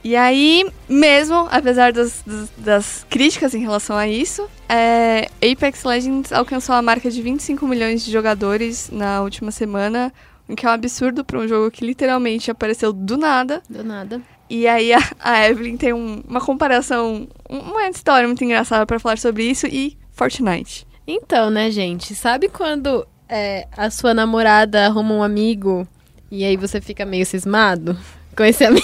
E 0.01 0.15
aí, 0.15 0.65
mesmo, 0.88 1.48
apesar 1.51 1.91
das, 1.91 2.24
das, 2.25 2.50
das 2.57 3.05
críticas 3.09 3.53
em 3.53 3.59
relação 3.59 3.98
a 3.98 4.07
isso, 4.07 4.50
é, 4.67 5.29
Apex 5.41 5.83
Legends 5.83 6.31
alcançou 6.31 6.74
a 6.74 6.81
marca 6.81 7.12
de 7.12 7.21
25 7.21 7.67
milhões 7.67 8.05
de 8.05 8.12
jogadores 8.12 8.89
na 8.91 9.21
última 9.21 9.51
semana, 9.51 10.13
o 10.50 10.56
que 10.56 10.65
é 10.65 10.70
um 10.70 10.74
absurdo 10.74 11.24
para 11.24 11.38
um 11.38 11.48
jogo 11.48 11.70
que 11.70 11.86
literalmente 11.86 12.50
apareceu 12.50 12.91
do 12.91 13.18
nada. 13.18 13.62
Do 13.70 13.84
nada. 13.84 14.22
E 14.50 14.68
aí 14.68 14.91
a, 14.91 15.00
a 15.20 15.48
Evelyn 15.48 15.77
tem 15.77 15.94
um, 15.94 16.24
uma 16.27 16.41
comparação, 16.41 17.27
uma 17.48 17.88
história 17.88 18.27
muito 18.27 18.44
engraçada 18.44 18.86
para 18.86 19.00
falar 19.00 19.20
sobre 19.20 19.44
isso 19.44 19.68
e 19.68 19.96
Fortnite. 20.12 20.88
Então, 21.06 21.51
né, 21.51 21.70
gente? 21.70 22.15
Sabe 22.15 22.50
quando 22.50 23.08
é, 23.27 23.68
a 23.77 23.91
sua 23.91 24.13
namorada 24.13 24.88
arruma 24.88 25.13
um 25.13 25.24
amigo 25.24 25.88
e 26.32 26.44
aí 26.44 26.58
você 26.58 26.82
fica 26.82 27.06
meio 27.06 27.25
cismado 27.25 27.96
com 28.36 28.44
esse 28.44 28.65
amigo? 28.65 28.84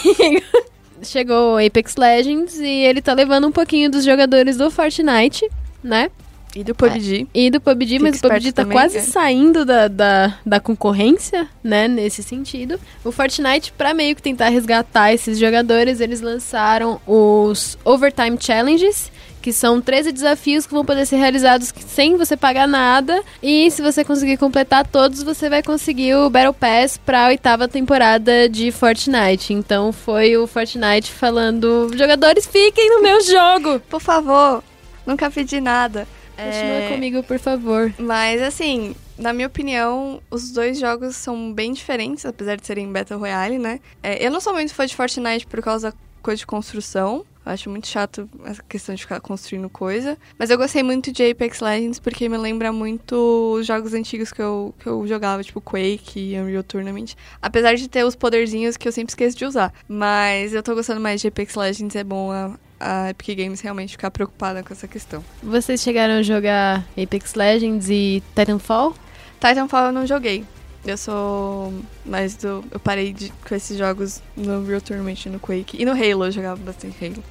Chegou 1.02 1.56
o 1.56 1.66
Apex 1.66 1.96
Legends 1.96 2.60
e 2.60 2.86
ele 2.86 3.02
tá 3.02 3.14
levando 3.14 3.48
um 3.48 3.52
pouquinho 3.52 3.90
dos 3.90 4.06
jogadores 4.06 4.58
do 4.58 4.70
Fortnite, 4.70 5.50
né? 5.84 6.10
E 6.56 6.64
do 6.64 6.74
PUBG. 6.74 7.28
É, 7.34 7.40
e 7.40 7.52
do 7.52 7.60
PUBG, 7.60 8.00
mas 8.00 8.18
o 8.18 8.22
PUBG 8.22 8.54
tá 8.54 8.64
também, 8.64 8.78
quase 8.78 8.98
é. 8.98 9.02
saindo 9.02 9.66
da, 9.66 9.90
da, 9.90 10.38
da, 10.46 10.60
concorrência, 10.60 11.50
né? 11.62 11.86
Nesse 11.86 12.24
sentido. 12.24 12.80
O 13.04 13.12
Fortnite, 13.12 13.74
pra 13.74 13.94
meio 13.94 14.16
que 14.16 14.22
tentar 14.22 14.48
resgatar 14.48 15.14
esses 15.14 15.38
jogadores, 15.38 16.00
eles 16.00 16.22
lançaram 16.22 17.02
os 17.06 17.78
Overtime 17.84 18.38
Challenges, 18.40 19.12
que 19.42 19.52
são 19.52 19.82
13 19.82 20.14
desafios 20.14 20.66
que 20.66 20.74
vão 20.74 20.86
poder 20.86 21.06
ser 21.06 21.18
realizados 21.18 21.74
sem 21.86 22.16
você 22.16 22.38
pagar 22.38 22.68
nada. 22.70 23.22
E 23.44 23.70
se 23.70 23.82
você 23.82 24.06
conseguir 24.06 24.38
completar 24.38 24.88
todos, 24.88 25.22
você 25.22 25.50
vai 25.50 25.62
conseguir 25.62 26.16
o 26.16 26.30
Battle 26.30 26.54
Pass 26.54 26.98
para 26.98 27.26
a 27.26 27.28
oitava 27.28 27.68
temporada 27.68 28.48
de 28.48 28.72
Fortnite. 28.72 29.54
Então 29.54 29.92
foi 29.92 30.38
o 30.38 30.48
Fortnite 30.48 31.12
falando: 31.12 31.92
jogadores, 31.98 32.48
fiquem 32.48 32.90
no 32.92 33.02
meu 33.02 33.22
jogo! 33.22 33.82
Por 33.90 34.00
favor, 34.00 34.64
nunca 35.06 35.30
pedi 35.30 35.60
nada. 35.60 36.08
Continua 36.36 36.78
é... 36.78 36.90
comigo, 36.92 37.24
por 37.24 37.40
favor. 37.40 37.94
Mas 37.98 38.42
assim, 38.42 38.96
na 39.18 39.34
minha 39.34 39.48
opinião, 39.48 40.22
os 40.30 40.52
dois 40.52 40.80
jogos 40.80 41.16
são 41.16 41.54
bem 41.54 41.74
diferentes, 41.74 42.26
apesar 42.26 42.58
de 42.58 42.66
serem 42.66 42.92
Battle 42.92 43.20
Royale, 43.20 43.58
né? 43.58 43.80
É, 44.04 44.26
eu 44.26 44.32
não 44.32 44.42
sou 44.42 44.54
muito 44.54 44.74
fã 44.74 44.86
de 44.86 44.96
Fortnite 44.96 45.48
por 45.48 45.62
causa 45.62 45.92
da 45.92 45.98
coisa 46.22 46.40
de 46.40 46.46
construção. 46.46 47.26
Eu 47.46 47.52
acho 47.52 47.70
muito 47.70 47.88
chato 47.88 48.28
essa 48.44 48.64
questão 48.64 48.96
de 48.96 49.02
ficar 49.02 49.22
construindo 49.22 49.70
coisa. 49.70 50.18
Mas 50.38 50.50
eu 50.50 50.58
gostei 50.58 50.82
muito 50.82 51.12
de 51.12 51.30
Apex 51.30 51.60
Legends 51.60 52.00
porque 52.00 52.28
me 52.28 52.38
lembra 52.38 52.74
muito 52.74 53.58
os 53.60 53.68
jogos 53.68 53.94
antigos 53.94 54.32
que 54.32 54.42
eu, 54.42 54.74
que 54.80 54.88
eu 54.88 55.06
jogava, 55.08 55.44
tipo 55.44 55.62
Quake 55.62 56.20
e 56.20 56.40
Unreal 56.40 56.64
Tournament. 56.64 57.14
Apesar 57.40 57.76
de 57.76 57.88
ter 57.88 58.04
os 58.04 58.16
poderzinhos 58.16 58.76
que 58.76 58.88
eu 58.88 58.92
sempre 58.92 59.12
esqueço 59.12 59.38
de 59.38 59.46
usar. 59.46 59.72
Mas 59.88 60.54
eu 60.54 60.64
tô 60.64 60.74
gostando 60.74 61.00
mais 61.00 61.22
de 61.22 61.28
Apex 61.28 61.54
Legends, 61.54 61.96
é 61.96 62.04
bom 62.04 62.32
a, 62.32 62.58
a 62.80 63.10
Epic 63.10 63.38
Games 63.38 63.62
realmente 63.62 63.92
ficar 63.92 64.12
preocupada 64.12 64.64
com 64.64 64.74
essa 64.74 64.88
questão. 64.88 65.24
Vocês 65.42 65.82
chegaram 65.82 66.16
a 66.16 66.22
jogar 66.22 66.86
Apex 67.02 67.34
Legends 67.36 67.90
e 67.90 68.22
Titanfall? 68.36 68.96
Titanfall 69.40 69.88
eu 69.88 69.92
não 69.92 70.06
joguei. 70.06 70.44
Eu 70.86 70.98
sou 70.98 71.74
mais 72.06 72.36
do. 72.36 72.64
Eu 72.70 72.80
parei 72.80 73.12
de, 73.12 73.32
com 73.48 73.56
esses 73.56 73.76
jogos 73.78 74.22
no 74.38 74.64
Real 74.64 74.80
Tournament, 74.80 75.26
no 75.26 75.40
Quake. 75.40 75.82
E 75.82 75.86
no 75.86 75.94
Halo, 75.94 76.26
eu 76.26 76.32
jogava 76.32 76.58
bastante 76.58 77.04
Halo. 77.04 77.24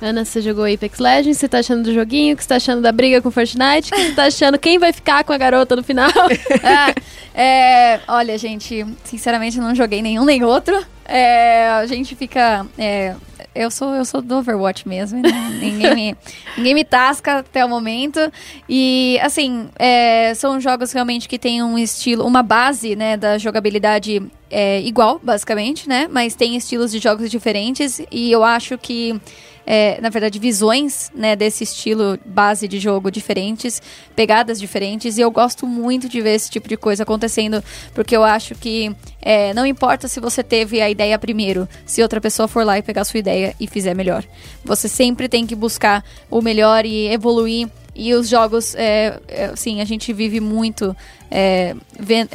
Ana, 0.00 0.24
você 0.24 0.40
jogou 0.40 0.64
Apex 0.64 0.98
Legends, 0.98 1.38
você 1.38 1.48
tá 1.48 1.58
achando 1.58 1.84
do 1.84 1.94
joguinho? 1.94 2.34
O 2.34 2.36
que 2.36 2.42
você 2.42 2.48
tá 2.48 2.56
achando 2.56 2.82
da 2.82 2.90
briga 2.90 3.22
com 3.22 3.30
Fortnite? 3.30 3.92
O 3.92 3.96
que 3.96 4.08
você 4.08 4.12
tá 4.14 4.24
achando? 4.24 4.58
Quem 4.58 4.76
vai 4.76 4.92
ficar 4.92 5.22
com 5.22 5.32
a 5.32 5.38
garota 5.38 5.76
no 5.76 5.82
final? 5.82 6.10
ah, 6.64 6.92
é, 7.38 8.00
olha, 8.08 8.36
gente, 8.36 8.84
sinceramente 9.04 9.58
não 9.58 9.74
joguei 9.76 10.02
nenhum 10.02 10.24
nem 10.24 10.42
outro. 10.42 10.84
É, 11.04 11.68
a 11.68 11.86
gente 11.86 12.14
fica. 12.14 12.66
É, 12.78 13.14
eu 13.54 13.70
sou, 13.70 13.94
eu 13.94 14.04
sou 14.04 14.22
do 14.22 14.36
Overwatch 14.36 14.88
mesmo. 14.88 15.20
Né? 15.20 15.30
ninguém, 15.60 15.94
me, 15.94 16.16
ninguém 16.56 16.74
me 16.74 16.84
tasca 16.84 17.38
até 17.38 17.64
o 17.64 17.68
momento. 17.68 18.20
E, 18.68 19.18
assim, 19.22 19.68
é, 19.78 20.32
são 20.34 20.60
jogos 20.60 20.92
realmente 20.92 21.28
que 21.28 21.38
têm 21.38 21.62
um 21.62 21.78
estilo, 21.78 22.26
uma 22.26 22.42
base, 22.42 22.96
né, 22.96 23.16
da 23.16 23.38
jogabilidade 23.38 24.22
é, 24.50 24.80
igual, 24.80 25.20
basicamente, 25.22 25.88
né? 25.88 26.08
Mas 26.10 26.34
tem 26.34 26.56
estilos 26.56 26.90
de 26.90 26.98
jogos 26.98 27.30
diferentes. 27.30 28.00
E 28.10 28.30
eu 28.30 28.42
acho 28.42 28.78
que 28.78 29.20
é, 29.66 30.00
na 30.00 30.08
verdade, 30.08 30.38
visões 30.38 31.10
né, 31.14 31.36
desse 31.36 31.64
estilo 31.64 32.18
base 32.24 32.66
de 32.66 32.78
jogo 32.78 33.10
diferentes, 33.10 33.80
pegadas 34.14 34.58
diferentes, 34.58 35.18
e 35.18 35.20
eu 35.20 35.30
gosto 35.30 35.66
muito 35.66 36.08
de 36.08 36.20
ver 36.20 36.34
esse 36.34 36.50
tipo 36.50 36.68
de 36.68 36.76
coisa 36.76 37.02
acontecendo, 37.02 37.62
porque 37.94 38.16
eu 38.16 38.24
acho 38.24 38.54
que 38.54 38.94
é, 39.20 39.54
não 39.54 39.64
importa 39.64 40.08
se 40.08 40.20
você 40.20 40.42
teve 40.42 40.80
a 40.80 40.90
ideia 40.90 41.18
primeiro, 41.18 41.68
se 41.86 42.02
outra 42.02 42.20
pessoa 42.20 42.48
for 42.48 42.64
lá 42.64 42.78
e 42.78 42.82
pegar 42.82 43.02
a 43.02 43.04
sua 43.04 43.20
ideia 43.20 43.54
e 43.58 43.66
fizer 43.66 43.94
melhor. 43.94 44.24
Você 44.64 44.88
sempre 44.88 45.28
tem 45.28 45.46
que 45.46 45.54
buscar 45.54 46.04
o 46.30 46.40
melhor 46.42 46.84
e 46.84 47.08
evoluir. 47.08 47.68
E 47.94 48.14
os 48.14 48.26
jogos, 48.26 48.74
é, 48.74 49.20
é, 49.28 49.44
assim, 49.46 49.82
a 49.82 49.84
gente 49.84 50.14
vive 50.14 50.40
muito 50.40 50.96
é, 51.30 51.74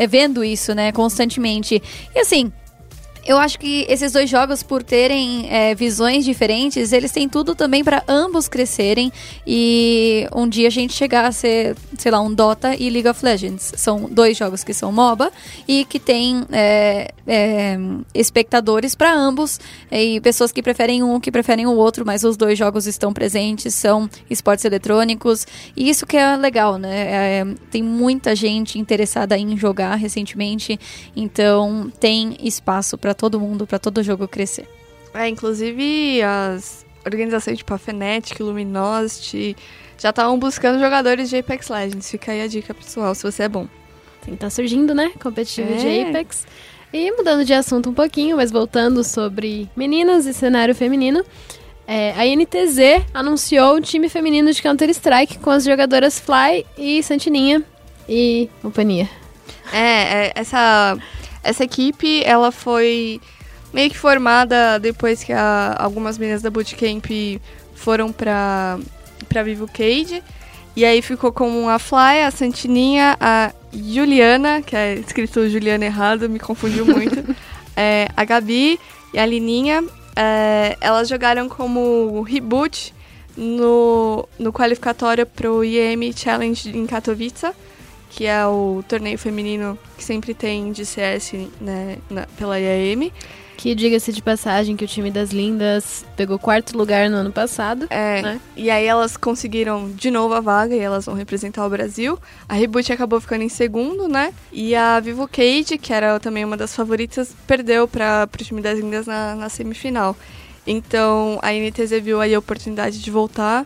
vendo 0.08 0.44
isso, 0.44 0.76
né, 0.76 0.92
constantemente. 0.92 1.82
E 2.14 2.20
assim, 2.20 2.52
eu 3.28 3.38
acho 3.38 3.60
que 3.60 3.86
esses 3.90 4.14
dois 4.14 4.30
jogos, 4.30 4.64
por 4.64 4.82
terem 4.82 5.48
é, 5.50 5.76
visões 5.76 6.24
diferentes, 6.24 6.94
eles 6.94 7.12
têm 7.12 7.28
tudo 7.28 7.54
também 7.54 7.84
para 7.84 8.02
ambos 8.08 8.48
crescerem 8.48 9.12
e 9.46 10.26
um 10.34 10.48
dia 10.48 10.68
a 10.68 10.72
gente 10.72 10.94
chegar 10.94 11.26
a 11.26 11.32
ser, 11.34 11.76
sei 11.98 12.10
lá, 12.10 12.22
um 12.22 12.34
Dota 12.34 12.74
e 12.74 12.90
League 12.90 13.10
of 13.10 13.24
Legends. 13.24 13.74
São 13.76 14.08
dois 14.10 14.38
jogos 14.38 14.64
que 14.64 14.74
são 14.74 14.94
MOBA 14.94 15.30
e 15.68 15.84
que 15.84 16.00
têm 16.00 16.46
é, 16.54 17.12
é, 17.28 17.78
espectadores 18.14 18.96
para 18.96 19.14
ambos 19.14 19.60
e 19.92 20.22
pessoas 20.22 20.54
que 20.54 20.64
preferem 20.64 21.04
um, 21.04 21.20
que 21.20 21.30
preferem 21.30 21.68
o 21.68 21.76
outro, 21.76 22.06
mas 22.06 22.24
os 22.24 22.38
dois 22.38 22.58
jogos 22.58 22.88
estão 22.88 23.12
presentes, 23.12 23.74
são 23.76 24.10
esportes 24.30 24.64
eletrônicos 24.64 25.46
e 25.76 25.90
isso 25.90 26.06
que 26.06 26.16
é 26.16 26.38
legal, 26.38 26.78
né? 26.78 27.42
É, 27.42 27.46
tem 27.70 27.84
muita 27.84 28.34
gente 28.34 28.80
interessada 28.80 29.38
em 29.38 29.58
jogar 29.58 29.96
recentemente, 29.96 30.80
então 31.14 31.92
tem 32.00 32.38
espaço 32.42 32.98
para 32.98 33.17
todo 33.18 33.40
mundo, 33.40 33.66
para 33.68 33.80
todo 33.80 34.04
jogo 34.04 34.28
crescer. 34.28 34.68
É, 35.14 35.28
inclusive 35.28 36.22
as 36.22 36.86
organizações 37.06 37.58
tipo 37.58 37.74
a 37.74 37.78
Fnatic, 37.78 38.40
Luminosity, 38.40 39.56
já 39.98 40.12
estavam 40.12 40.38
buscando 40.38 40.80
jogadores 40.80 41.30
de 41.30 41.38
Apex 41.38 41.70
Legends. 41.70 42.12
Fica 42.12 42.32
aí 42.32 42.42
a 42.42 42.48
dica 42.48 42.74
pessoal, 42.74 43.16
se 43.16 43.24
você 43.24 43.44
é 43.44 43.50
bom. 43.50 43.68
Sim, 44.24 44.36
tá 44.36 44.50
surgindo, 44.50 44.94
né? 44.94 45.12
Competitivo 45.20 45.74
é. 45.74 45.78
de 45.78 46.10
Apex. 46.10 46.46
E 46.94 47.12
mudando 47.12 47.44
de 47.44 47.54
assunto 47.54 47.90
um 47.90 47.94
pouquinho, 47.94 48.38
mas 48.38 48.52
voltando 48.52 49.04
sobre 49.04 49.70
meninas 49.76 50.26
e 50.26 50.34
cenário 50.34 50.76
feminino, 50.76 51.24
é, 51.88 52.12
a 52.12 52.26
NTZ 52.26 53.06
anunciou 53.14 53.76
o 53.76 53.82
time 53.82 54.10
feminino 54.10 54.52
de 54.52 54.62
Counter-Strike 54.62 55.40
com 55.40 55.50
as 55.50 55.64
jogadoras 55.64 56.20
Fly 56.20 56.66
e 56.78 57.02
Santininha 57.02 57.64
e 58.08 58.50
companhia. 58.62 59.10
É, 59.74 60.28
é 60.28 60.32
essa 60.36 60.98
essa 61.48 61.64
equipe, 61.64 62.22
ela 62.26 62.52
foi 62.52 63.22
meio 63.74 63.90
que 63.90 63.98
formada 63.98 64.78
depois 64.80 65.24
que 65.24 65.32
a, 65.32 65.76
algumas 65.80 66.18
meninas 66.18 66.42
da 66.42 66.50
Bootcamp 66.50 67.06
foram 67.74 68.12
pra, 68.12 68.78
pra 69.30 69.44
Vivo 69.44 69.68
Cage. 69.68 70.22
E 70.76 70.86
aí 70.86 71.02
ficou 71.02 71.32
com 71.32 71.70
a 71.70 71.80
Fly, 71.80 72.22
a 72.24 72.32
Santininha, 72.32 73.18
a 73.20 73.52
Juliana, 73.74 74.62
que 74.62 74.76
é 74.76 74.96
escrito 74.96 75.50
Juliana 75.50 75.86
errado, 75.86 76.30
me 76.30 76.38
confundiu 76.38 76.86
muito. 76.86 77.36
é, 77.76 78.08
a 78.16 78.26
Gabi 78.26 78.80
e 79.14 79.18
a 79.18 79.26
Lininha. 79.26 79.84
É, 80.16 80.76
elas 80.82 81.08
jogaram 81.08 81.48
como 81.48 82.22
reboot 82.22 82.94
no, 83.36 84.28
no 84.38 84.52
qualificatório 84.52 85.26
pro 85.26 85.64
IEM 85.64 86.12
Challenge 86.14 86.78
em 86.78 86.86
Katowice 86.86 87.48
que 88.18 88.26
é 88.26 88.48
o 88.48 88.84
torneio 88.88 89.16
feminino 89.16 89.78
que 89.96 90.04
sempre 90.04 90.34
tem 90.34 90.72
de 90.72 90.84
CS 90.88 91.34
né, 91.62 92.00
na, 92.10 92.26
pela 92.36 92.60
IAM. 92.60 93.12
Que 93.56 93.76
diga-se 93.76 94.12
de 94.12 94.24
passagem 94.24 94.76
que 94.76 94.84
o 94.84 94.88
time 94.88 95.12
das 95.12 95.30
lindas 95.30 96.04
pegou 96.16 96.40
quarto 96.40 96.76
lugar 96.76 97.12
no 97.12 97.18
ano 97.18 97.32
passado. 97.32 97.86
É. 97.92 98.24
Né? 98.24 98.42
E 98.56 98.72
aí 98.72 98.88
elas 98.88 99.16
conseguiram 99.18 99.92
de 99.92 100.10
novo 100.10 100.34
a 100.34 100.40
vaga 100.40 100.76
e 100.76 100.80
elas 100.80 101.06
vão 101.06 101.14
representar 101.14 101.64
o 101.64 101.70
Brasil. 101.70 102.18
A 102.50 102.56
Reboot 102.56 102.92
acabou 102.92 103.22
ficando 103.22 103.44
em 103.44 103.50
segundo, 103.50 104.08
né? 104.08 104.34
E 104.52 104.74
a 104.74 105.00
Vivo 105.00 105.28
Cage, 105.28 105.78
que 105.78 105.94
era 105.94 106.20
também 106.20 106.44
uma 106.44 106.58
das 106.58 106.76
favoritas, 106.76 107.36
perdeu 107.46 107.88
para 107.88 108.28
o 108.34 108.44
time 108.44 108.62
das 108.62 108.80
lindas 108.80 109.06
na, 109.06 109.36
na 109.36 109.48
semifinal. 109.48 110.16
Então 110.66 111.38
a 111.44 111.52
NTZ 111.52 112.02
viu 112.02 112.20
aí 112.20 112.34
a 112.34 112.40
oportunidade 112.40 113.00
de 113.00 113.12
voltar 113.12 113.64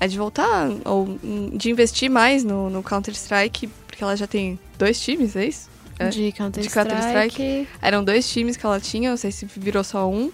é 0.00 0.08
de 0.08 0.16
voltar 0.16 0.70
ou 0.86 1.18
de 1.52 1.70
investir 1.70 2.10
mais 2.10 2.42
no, 2.42 2.70
no 2.70 2.82
Counter-Strike, 2.82 3.68
porque 4.00 4.04
ela 4.04 4.16
já 4.16 4.26
tem 4.26 4.58
dois 4.78 4.98
times, 4.98 5.36
é 5.36 5.44
isso? 5.44 5.68
É. 5.98 6.08
De 6.08 6.32
Counter-Strike. 6.32 7.36
Counter 7.36 7.66
Eram 7.82 8.02
dois 8.02 8.26
times 8.26 8.56
que 8.56 8.64
ela 8.64 8.80
tinha, 8.80 9.10
não 9.10 9.16
sei 9.18 9.30
se 9.30 9.44
virou 9.44 9.84
só 9.84 10.08
um 10.08 10.32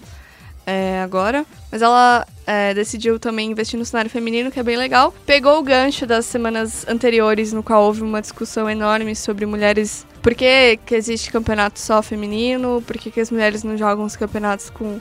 é, 0.64 1.00
agora. 1.00 1.44
Mas 1.72 1.82
ela 1.82 2.24
é, 2.46 2.72
decidiu 2.72 3.18
também 3.18 3.50
investir 3.50 3.76
no 3.76 3.84
cenário 3.84 4.08
feminino, 4.08 4.52
que 4.52 4.60
é 4.60 4.62
bem 4.62 4.76
legal. 4.76 5.12
Pegou 5.26 5.58
o 5.58 5.62
gancho 5.64 6.06
das 6.06 6.26
semanas 6.26 6.86
anteriores, 6.86 7.52
no 7.52 7.60
qual 7.60 7.82
houve 7.82 8.02
uma 8.02 8.20
discussão 8.20 8.70
enorme 8.70 9.16
sobre 9.16 9.44
mulheres. 9.46 10.06
Por 10.22 10.36
que, 10.36 10.78
que 10.86 10.94
existe 10.94 11.32
campeonato 11.32 11.80
só 11.80 12.00
feminino? 12.02 12.80
Por 12.86 12.96
que, 12.96 13.10
que 13.10 13.20
as 13.20 13.32
mulheres 13.32 13.64
não 13.64 13.76
jogam 13.76 14.04
os 14.04 14.14
campeonatos 14.14 14.70
com 14.70 15.00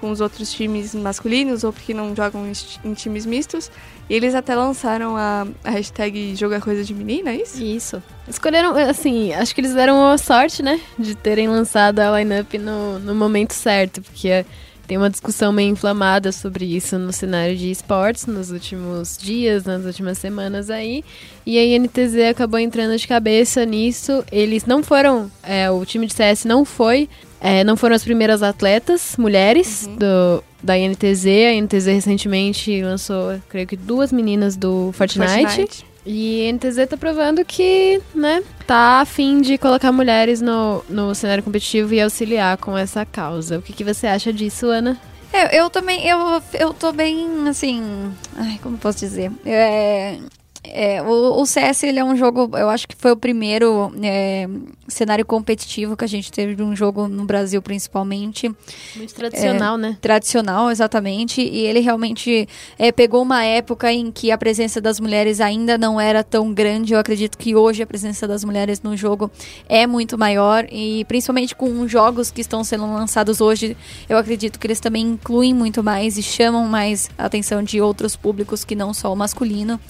com 0.00 0.10
os 0.10 0.20
outros 0.20 0.52
times 0.52 0.94
masculinos 0.94 1.62
ou 1.62 1.72
porque 1.72 1.92
não 1.92 2.14
jogam 2.16 2.50
em, 2.84 2.94
times 2.94 3.26
mistos. 3.26 3.70
E 4.08 4.14
eles 4.14 4.34
até 4.34 4.56
lançaram 4.56 5.16
a, 5.16 5.46
a 5.62 5.70
hashtag 5.70 6.34
Joga 6.34 6.60
Coisa 6.60 6.82
de 6.82 6.92
Menina, 6.94 7.30
é 7.30 7.42
isso? 7.42 7.62
Isso. 7.62 8.02
Escolheram, 8.26 8.76
assim, 8.76 9.32
acho 9.32 9.54
que 9.54 9.60
eles 9.60 9.74
deram 9.74 10.04
a 10.04 10.18
sorte, 10.18 10.62
né? 10.62 10.80
De 10.98 11.14
terem 11.14 11.48
lançado 11.48 12.00
a 12.00 12.18
lineup 12.18 12.54
no, 12.54 12.98
no 12.98 13.14
momento 13.14 13.52
certo, 13.52 14.02
porque 14.02 14.44
tem 14.90 14.98
uma 14.98 15.08
discussão 15.08 15.52
meio 15.52 15.70
inflamada 15.70 16.32
sobre 16.32 16.64
isso 16.64 16.98
no 16.98 17.12
cenário 17.12 17.56
de 17.56 17.70
esportes 17.70 18.26
nos 18.26 18.50
últimos 18.50 19.16
dias, 19.16 19.62
nas 19.62 19.84
últimas 19.84 20.18
semanas 20.18 20.68
aí. 20.68 21.04
E 21.46 21.56
a 21.56 21.64
INTZ 21.64 22.16
acabou 22.28 22.58
entrando 22.58 22.98
de 22.98 23.06
cabeça 23.06 23.64
nisso. 23.64 24.24
Eles 24.32 24.66
não 24.66 24.82
foram, 24.82 25.30
é, 25.44 25.70
o 25.70 25.86
time 25.86 26.08
de 26.08 26.14
CS 26.14 26.44
não 26.44 26.64
foi 26.64 27.08
é, 27.40 27.64
não 27.64 27.76
foram 27.76 27.96
as 27.96 28.04
primeiras 28.04 28.42
atletas 28.42 29.16
mulheres 29.16 29.86
uhum. 29.86 29.96
do, 29.96 30.44
da 30.62 30.78
INTZ. 30.78 31.26
A 31.26 31.54
INTZ 31.54 31.86
recentemente 31.86 32.82
lançou, 32.82 33.40
creio 33.48 33.66
que, 33.66 33.76
duas 33.76 34.12
meninas 34.12 34.56
do 34.56 34.92
Fortnite. 34.92 35.46
Fortnite. 35.46 35.90
E 36.04 36.48
a 36.48 36.52
NTZ 36.52 36.88
tá 36.88 36.96
provando 36.96 37.44
que, 37.44 38.00
né, 38.14 38.42
tá 38.66 39.00
afim 39.00 39.40
de 39.40 39.58
colocar 39.58 39.92
mulheres 39.92 40.40
no, 40.40 40.82
no 40.88 41.14
cenário 41.14 41.44
competitivo 41.44 41.92
e 41.92 42.00
auxiliar 42.00 42.56
com 42.56 42.76
essa 42.76 43.04
causa. 43.04 43.58
O 43.58 43.62
que, 43.62 43.72
que 43.72 43.84
você 43.84 44.06
acha 44.06 44.32
disso, 44.32 44.66
Ana? 44.66 44.98
É, 45.32 45.60
eu 45.60 45.70
também, 45.70 46.06
eu, 46.06 46.42
eu 46.54 46.74
tô 46.74 46.90
bem, 46.90 47.46
assim, 47.48 48.12
ai, 48.34 48.58
como 48.62 48.78
posso 48.78 48.98
dizer? 48.98 49.30
É, 49.44 50.18
é, 50.62 51.02
o, 51.02 51.40
o, 51.40 51.46
CS 51.46 51.84
ele 51.84 51.98
é 51.98 52.04
um 52.04 52.14
jogo, 52.14 52.50
eu 52.56 52.68
acho 52.68 52.86
que 52.86 52.94
foi 52.94 53.10
o 53.12 53.16
primeiro 53.16 53.90
é, 54.02 54.46
cenário 54.88 55.24
competitivo 55.24 55.96
que 55.96 56.04
a 56.04 56.08
gente 56.08 56.30
teve 56.30 56.54
de 56.54 56.62
um 56.62 56.76
jogo 56.76 57.08
no 57.08 57.24
Brasil, 57.24 57.62
principalmente. 57.62 58.54
Muito 58.94 59.14
tradicional, 59.14 59.76
é, 59.76 59.78
né? 59.78 59.98
Tradicional, 60.02 60.70
exatamente. 60.70 61.40
E 61.40 61.66
ele 61.66 61.80
realmente 61.80 62.46
é, 62.78 62.92
pegou 62.92 63.22
uma 63.22 63.42
época 63.42 63.90
em 63.90 64.12
que 64.12 64.30
a 64.30 64.36
presença 64.36 64.82
das 64.82 65.00
mulheres 65.00 65.40
ainda 65.40 65.78
não 65.78 65.98
era 65.98 66.22
tão 66.22 66.52
grande. 66.52 66.92
Eu 66.92 66.98
acredito 66.98 67.38
que 67.38 67.56
hoje 67.56 67.82
a 67.82 67.86
presença 67.86 68.28
das 68.28 68.44
mulheres 68.44 68.82
no 68.82 68.94
jogo 68.94 69.30
é 69.66 69.86
muito 69.86 70.18
maior. 70.18 70.66
E 70.70 71.06
principalmente 71.06 71.56
com 71.56 71.80
os 71.80 71.90
jogos 71.90 72.30
que 72.30 72.42
estão 72.42 72.62
sendo 72.62 72.84
lançados 72.92 73.40
hoje, 73.40 73.74
eu 74.08 74.18
acredito 74.18 74.58
que 74.58 74.66
eles 74.66 74.78
também 74.78 75.02
incluem 75.02 75.54
muito 75.54 75.82
mais 75.82 76.18
e 76.18 76.22
chamam 76.22 76.66
mais 76.66 77.08
a 77.16 77.24
atenção 77.24 77.62
de 77.62 77.80
outros 77.80 78.14
públicos 78.14 78.62
que 78.62 78.74
não 78.74 78.92
só 78.92 79.10
o 79.10 79.16
masculino. 79.16 79.80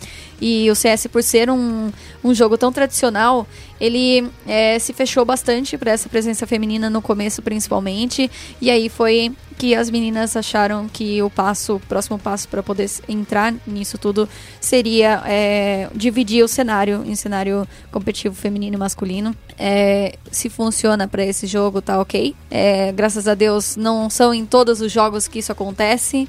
E 0.61 0.71
o 0.71 0.75
CS, 0.75 1.07
por 1.07 1.23
ser 1.23 1.49
um, 1.49 1.91
um 2.23 2.35
jogo 2.35 2.59
tão 2.59 2.71
tradicional, 2.71 3.47
ele 3.81 4.29
é, 4.47 4.79
se 4.79 4.93
fechou 4.93 5.25
bastante 5.25 5.79
para 5.79 5.91
essa 5.91 6.07
presença 6.07 6.47
feminina 6.47 6.91
no 6.91 7.01
começo, 7.01 7.41
principalmente. 7.41 8.31
E 8.61 8.71
aí 8.71 8.91
foi 8.91 9.35
que 9.57 9.75
as 9.75 9.91
meninas 9.91 10.37
acharam 10.37 10.87
que 10.89 11.23
o 11.23 11.31
passo, 11.31 11.77
o 11.77 11.81
próximo 11.81 12.19
passo 12.19 12.49
para 12.49 12.63
poder 12.63 12.91
entrar 13.09 13.55
nisso 13.67 13.99
tudo 13.99 14.29
seria 14.59 15.23
é, 15.27 15.89
dividir 15.95 16.43
o 16.43 16.49
cenário 16.49 17.03
em 17.07 17.15
cenário 17.15 17.67
competitivo 17.91 18.35
feminino 18.35 18.77
e 18.77 18.79
masculino. 18.79 19.35
É, 19.59 20.15
se 20.31 20.51
funciona 20.51 21.09
para 21.09 21.25
esse 21.25 21.47
jogo, 21.47 21.81
tá 21.81 21.99
ok. 22.01 22.35
É, 22.51 22.93
graças 22.93 23.27
a 23.27 23.35
Deus, 23.35 23.77
não 23.77 24.11
são 24.11 24.35
em 24.35 24.45
todos 24.45 24.81
os 24.83 24.93
jogos 24.93 25.27
que 25.27 25.39
isso 25.39 25.53
acontece. 25.53 26.29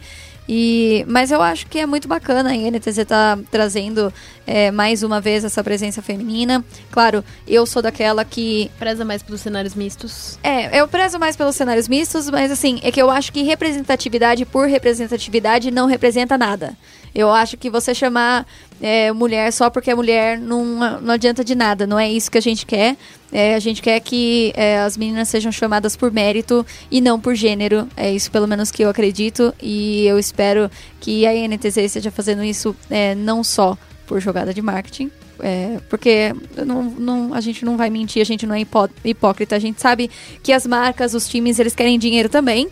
E, 0.49 1.05
mas 1.07 1.31
eu 1.31 1.41
acho 1.41 1.67
que 1.67 1.79
é 1.79 1.85
muito 1.85 2.07
bacana 2.07 2.49
a 2.49 2.53
NTZ 2.53 3.05
tá 3.07 3.39
trazendo 3.49 4.11
é, 4.45 4.71
mais 4.71 5.03
uma 5.03 5.21
vez 5.21 5.43
essa 5.43 5.63
presença 5.63 6.01
feminina. 6.01 6.63
Claro, 6.91 7.23
eu 7.47 7.65
sou 7.65 7.81
daquela 7.81 8.25
que. 8.25 8.69
Preza 8.77 9.05
mais 9.05 9.21
pelos 9.21 9.41
cenários 9.41 9.75
mistos. 9.75 10.39
É, 10.43 10.79
eu 10.79 10.87
prezo 10.87 11.19
mais 11.19 11.35
pelos 11.35 11.55
cenários 11.55 11.87
mistos, 11.87 12.29
mas 12.29 12.51
assim, 12.51 12.79
é 12.83 12.91
que 12.91 13.01
eu 13.01 13.09
acho 13.09 13.31
que 13.31 13.43
representatividade 13.43 14.45
por 14.45 14.67
representatividade 14.67 15.71
não 15.71 15.85
representa 15.85 16.37
nada. 16.37 16.75
Eu 17.13 17.29
acho 17.31 17.57
que 17.57 17.69
você 17.69 17.93
chamar 17.93 18.45
é, 18.81 19.11
mulher 19.11 19.51
só 19.51 19.69
porque 19.69 19.91
é 19.91 19.95
mulher 19.95 20.39
não, 20.39 20.99
não 21.01 21.13
adianta 21.13 21.43
de 21.43 21.55
nada. 21.55 21.85
Não 21.85 21.99
é 21.99 22.09
isso 22.09 22.31
que 22.31 22.37
a 22.37 22.41
gente 22.41 22.65
quer. 22.65 22.95
É, 23.31 23.55
a 23.55 23.59
gente 23.59 23.81
quer 23.81 23.99
que 23.99 24.51
é, 24.55 24.79
as 24.79 24.97
meninas 24.97 25.29
sejam 25.29 25.51
chamadas 25.51 25.95
por 25.95 26.11
mérito 26.11 26.65
e 26.89 26.99
não 26.99 27.19
por 27.19 27.35
gênero. 27.35 27.87
É 27.95 28.11
isso, 28.11 28.31
pelo 28.31 28.47
menos, 28.47 28.71
que 28.71 28.83
eu 28.83 28.89
acredito. 28.89 29.53
E 29.61 30.05
eu 30.05 30.17
espero 30.17 30.69
que 30.99 31.25
a 31.25 31.31
NTZ 31.47 31.77
esteja 31.77 32.11
fazendo 32.11 32.43
isso 32.43 32.75
é, 32.89 33.15
não 33.15 33.43
só 33.43 33.77
por 34.07 34.19
jogada 34.19 34.53
de 34.53 34.61
marketing, 34.61 35.09
é, 35.39 35.79
porque 35.89 36.33
não, 36.65 36.83
não, 36.83 37.33
a 37.33 37.41
gente 37.41 37.63
não 37.65 37.77
vai 37.77 37.89
mentir, 37.89 38.21
a 38.21 38.25
gente 38.25 38.45
não 38.45 38.55
é 38.55 38.61
hipó 38.61 38.87
hipócrita. 39.03 39.55
A 39.55 39.59
gente 39.59 39.81
sabe 39.81 40.09
que 40.43 40.51
as 40.51 40.65
marcas, 40.65 41.13
os 41.13 41.27
times, 41.27 41.59
eles 41.59 41.75
querem 41.75 41.97
dinheiro 41.97 42.29
também. 42.29 42.67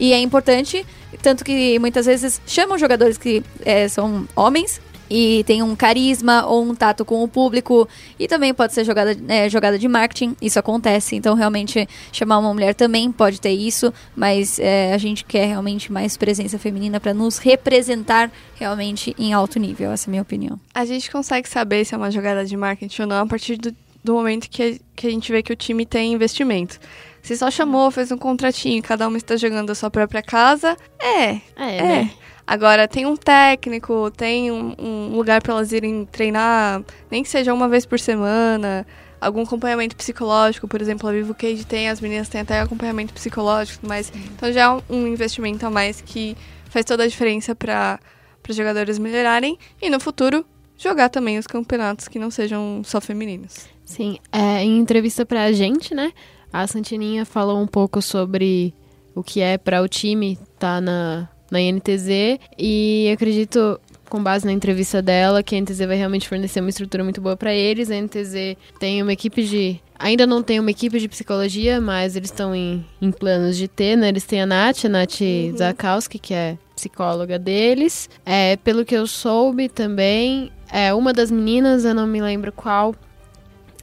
E 0.00 0.14
é 0.14 0.18
importante, 0.18 0.86
tanto 1.22 1.44
que 1.44 1.78
muitas 1.78 2.06
vezes 2.06 2.40
chamam 2.46 2.78
jogadores 2.78 3.18
que 3.18 3.44
é, 3.62 3.86
são 3.86 4.26
homens 4.34 4.80
e 5.10 5.44
tem 5.44 5.62
um 5.62 5.76
carisma 5.76 6.46
ou 6.46 6.64
um 6.64 6.74
tato 6.74 7.04
com 7.04 7.22
o 7.22 7.28
público 7.28 7.86
e 8.18 8.26
também 8.26 8.54
pode 8.54 8.72
ser 8.72 8.82
jogada, 8.82 9.14
é, 9.28 9.46
jogada 9.50 9.78
de 9.78 9.86
marketing, 9.86 10.34
isso 10.40 10.58
acontece, 10.58 11.16
então 11.16 11.34
realmente 11.34 11.86
chamar 12.10 12.38
uma 12.38 12.54
mulher 12.54 12.74
também 12.74 13.12
pode 13.12 13.38
ter 13.38 13.50
isso, 13.50 13.92
mas 14.16 14.58
é, 14.58 14.94
a 14.94 14.98
gente 14.98 15.22
quer 15.22 15.46
realmente 15.46 15.92
mais 15.92 16.16
presença 16.16 16.58
feminina 16.58 16.98
para 16.98 17.12
nos 17.12 17.36
representar 17.36 18.30
realmente 18.54 19.14
em 19.18 19.34
alto 19.34 19.58
nível, 19.58 19.90
essa 19.90 20.06
é 20.06 20.08
a 20.08 20.12
minha 20.12 20.22
opinião. 20.22 20.58
A 20.74 20.86
gente 20.86 21.10
consegue 21.10 21.46
saber 21.46 21.84
se 21.84 21.94
é 21.94 21.98
uma 21.98 22.10
jogada 22.10 22.42
de 22.46 22.56
marketing 22.56 23.02
ou 23.02 23.08
não 23.08 23.18
a 23.18 23.26
partir 23.26 23.58
do, 23.58 23.74
do 24.02 24.14
momento 24.14 24.48
que, 24.48 24.80
que 24.96 25.06
a 25.06 25.10
gente 25.10 25.30
vê 25.30 25.42
que 25.42 25.52
o 25.52 25.56
time 25.56 25.84
tem 25.84 26.14
investimento. 26.14 26.80
Se 27.22 27.36
só 27.36 27.50
chamou, 27.50 27.90
fez 27.90 28.10
um 28.10 28.18
contratinho, 28.18 28.82
cada 28.82 29.06
uma 29.06 29.16
está 29.16 29.36
jogando 29.36 29.70
a 29.70 29.74
sua 29.74 29.90
própria 29.90 30.22
casa, 30.22 30.76
é. 30.98 31.30
É, 31.30 31.40
é. 31.56 31.82
Né? 31.82 32.10
Agora, 32.46 32.88
tem 32.88 33.06
um 33.06 33.16
técnico, 33.16 34.10
tem 34.10 34.50
um, 34.50 34.74
um 34.76 35.16
lugar 35.16 35.40
para 35.40 35.52
elas 35.52 35.70
irem 35.70 36.04
treinar, 36.04 36.82
nem 37.10 37.22
que 37.22 37.28
seja 37.28 37.54
uma 37.54 37.68
vez 37.68 37.86
por 37.86 38.00
semana, 38.00 38.84
algum 39.20 39.42
acompanhamento 39.42 39.94
psicológico, 39.94 40.66
por 40.66 40.80
exemplo, 40.80 41.08
a 41.08 41.12
Vivo 41.12 41.34
Cage 41.34 41.64
tem, 41.64 41.88
as 41.88 42.00
meninas 42.00 42.28
têm 42.28 42.40
até 42.40 42.60
acompanhamento 42.60 43.12
psicológico, 43.12 43.86
mas 43.86 44.10
então 44.34 44.52
já 44.52 44.62
é 44.62 44.92
um 44.92 45.06
investimento 45.06 45.64
a 45.66 45.70
mais 45.70 46.00
que 46.00 46.36
faz 46.70 46.84
toda 46.84 47.04
a 47.04 47.06
diferença 47.06 47.54
para 47.54 48.00
os 48.48 48.56
jogadores 48.56 48.98
melhorarem 48.98 49.58
e 49.80 49.90
no 49.90 50.00
futuro 50.00 50.44
jogar 50.76 51.10
também 51.10 51.38
os 51.38 51.46
campeonatos 51.46 52.08
que 52.08 52.18
não 52.18 52.30
sejam 52.30 52.82
só 52.84 53.00
femininos. 53.00 53.68
Sim, 53.84 54.18
é, 54.32 54.64
em 54.64 54.78
entrevista 54.78 55.26
para 55.26 55.44
a 55.44 55.52
gente, 55.52 55.94
né, 55.94 56.12
a 56.52 56.66
Santininha 56.66 57.24
falou 57.24 57.60
um 57.60 57.66
pouco 57.66 58.02
sobre 58.02 58.74
o 59.14 59.22
que 59.22 59.40
é 59.40 59.58
para 59.58 59.82
o 59.82 59.88
time 59.88 60.32
estar 60.32 60.76
tá 60.76 60.80
na, 60.80 61.28
na 61.50 61.60
INTZ 61.60 62.38
e 62.58 63.10
acredito 63.12 63.80
com 64.10 64.22
base 64.22 64.44
na 64.44 64.52
entrevista 64.52 65.00
dela, 65.00 65.42
que 65.42 65.54
a 65.54 65.60
NTZ 65.60 65.78
vai 65.86 65.96
realmente 65.96 66.28
fornecer 66.28 66.60
uma 66.60 66.68
estrutura 66.68 67.04
muito 67.04 67.20
boa 67.20 67.36
para 67.36 67.54
eles. 67.54 67.90
A 67.90 67.94
NTZ 67.94 68.56
tem 68.78 69.00
uma 69.00 69.12
equipe 69.12 69.44
de. 69.44 69.80
Ainda 69.96 70.26
não 70.26 70.42
tem 70.42 70.58
uma 70.58 70.70
equipe 70.70 70.98
de 70.98 71.08
psicologia, 71.08 71.80
mas 71.80 72.16
eles 72.16 72.30
estão 72.30 72.54
em, 72.54 72.84
em 73.00 73.12
planos 73.12 73.56
de 73.56 73.68
ter, 73.68 73.96
né? 73.96 74.08
Eles 74.08 74.24
têm 74.24 74.42
a 74.42 74.46
Nath, 74.46 74.84
a 74.84 74.88
Nath 74.88 75.20
uhum. 75.20 75.56
Zakowski, 75.56 76.18
que 76.18 76.34
é 76.34 76.58
psicóloga 76.74 77.38
deles. 77.38 78.10
É, 78.26 78.56
pelo 78.56 78.84
que 78.84 78.96
eu 78.96 79.06
soube 79.06 79.68
também, 79.68 80.50
é 80.72 80.92
uma 80.92 81.12
das 81.12 81.30
meninas, 81.30 81.84
eu 81.84 81.94
não 81.94 82.06
me 82.06 82.20
lembro 82.20 82.50
qual, 82.50 82.94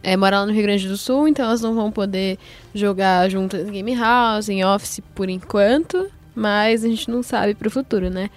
é, 0.04 0.16
mora 0.16 0.40
lá 0.40 0.46
no 0.46 0.52
Rio 0.52 0.64
Grande 0.64 0.88
do 0.88 0.98
Sul, 0.98 1.28
então 1.28 1.46
elas 1.46 1.62
não 1.62 1.74
vão 1.74 1.92
poder 1.92 2.38
jogar 2.74 3.30
juntas 3.30 3.68
em 3.68 3.72
Game 3.72 3.96
House, 3.96 4.50
em 4.50 4.64
Office 4.64 5.02
por 5.16 5.30
enquanto, 5.30 6.10
mas 6.36 6.84
a 6.84 6.88
gente 6.88 7.10
não 7.10 7.24
sabe 7.24 7.54
pro 7.54 7.70
futuro, 7.70 8.10
né? 8.10 8.30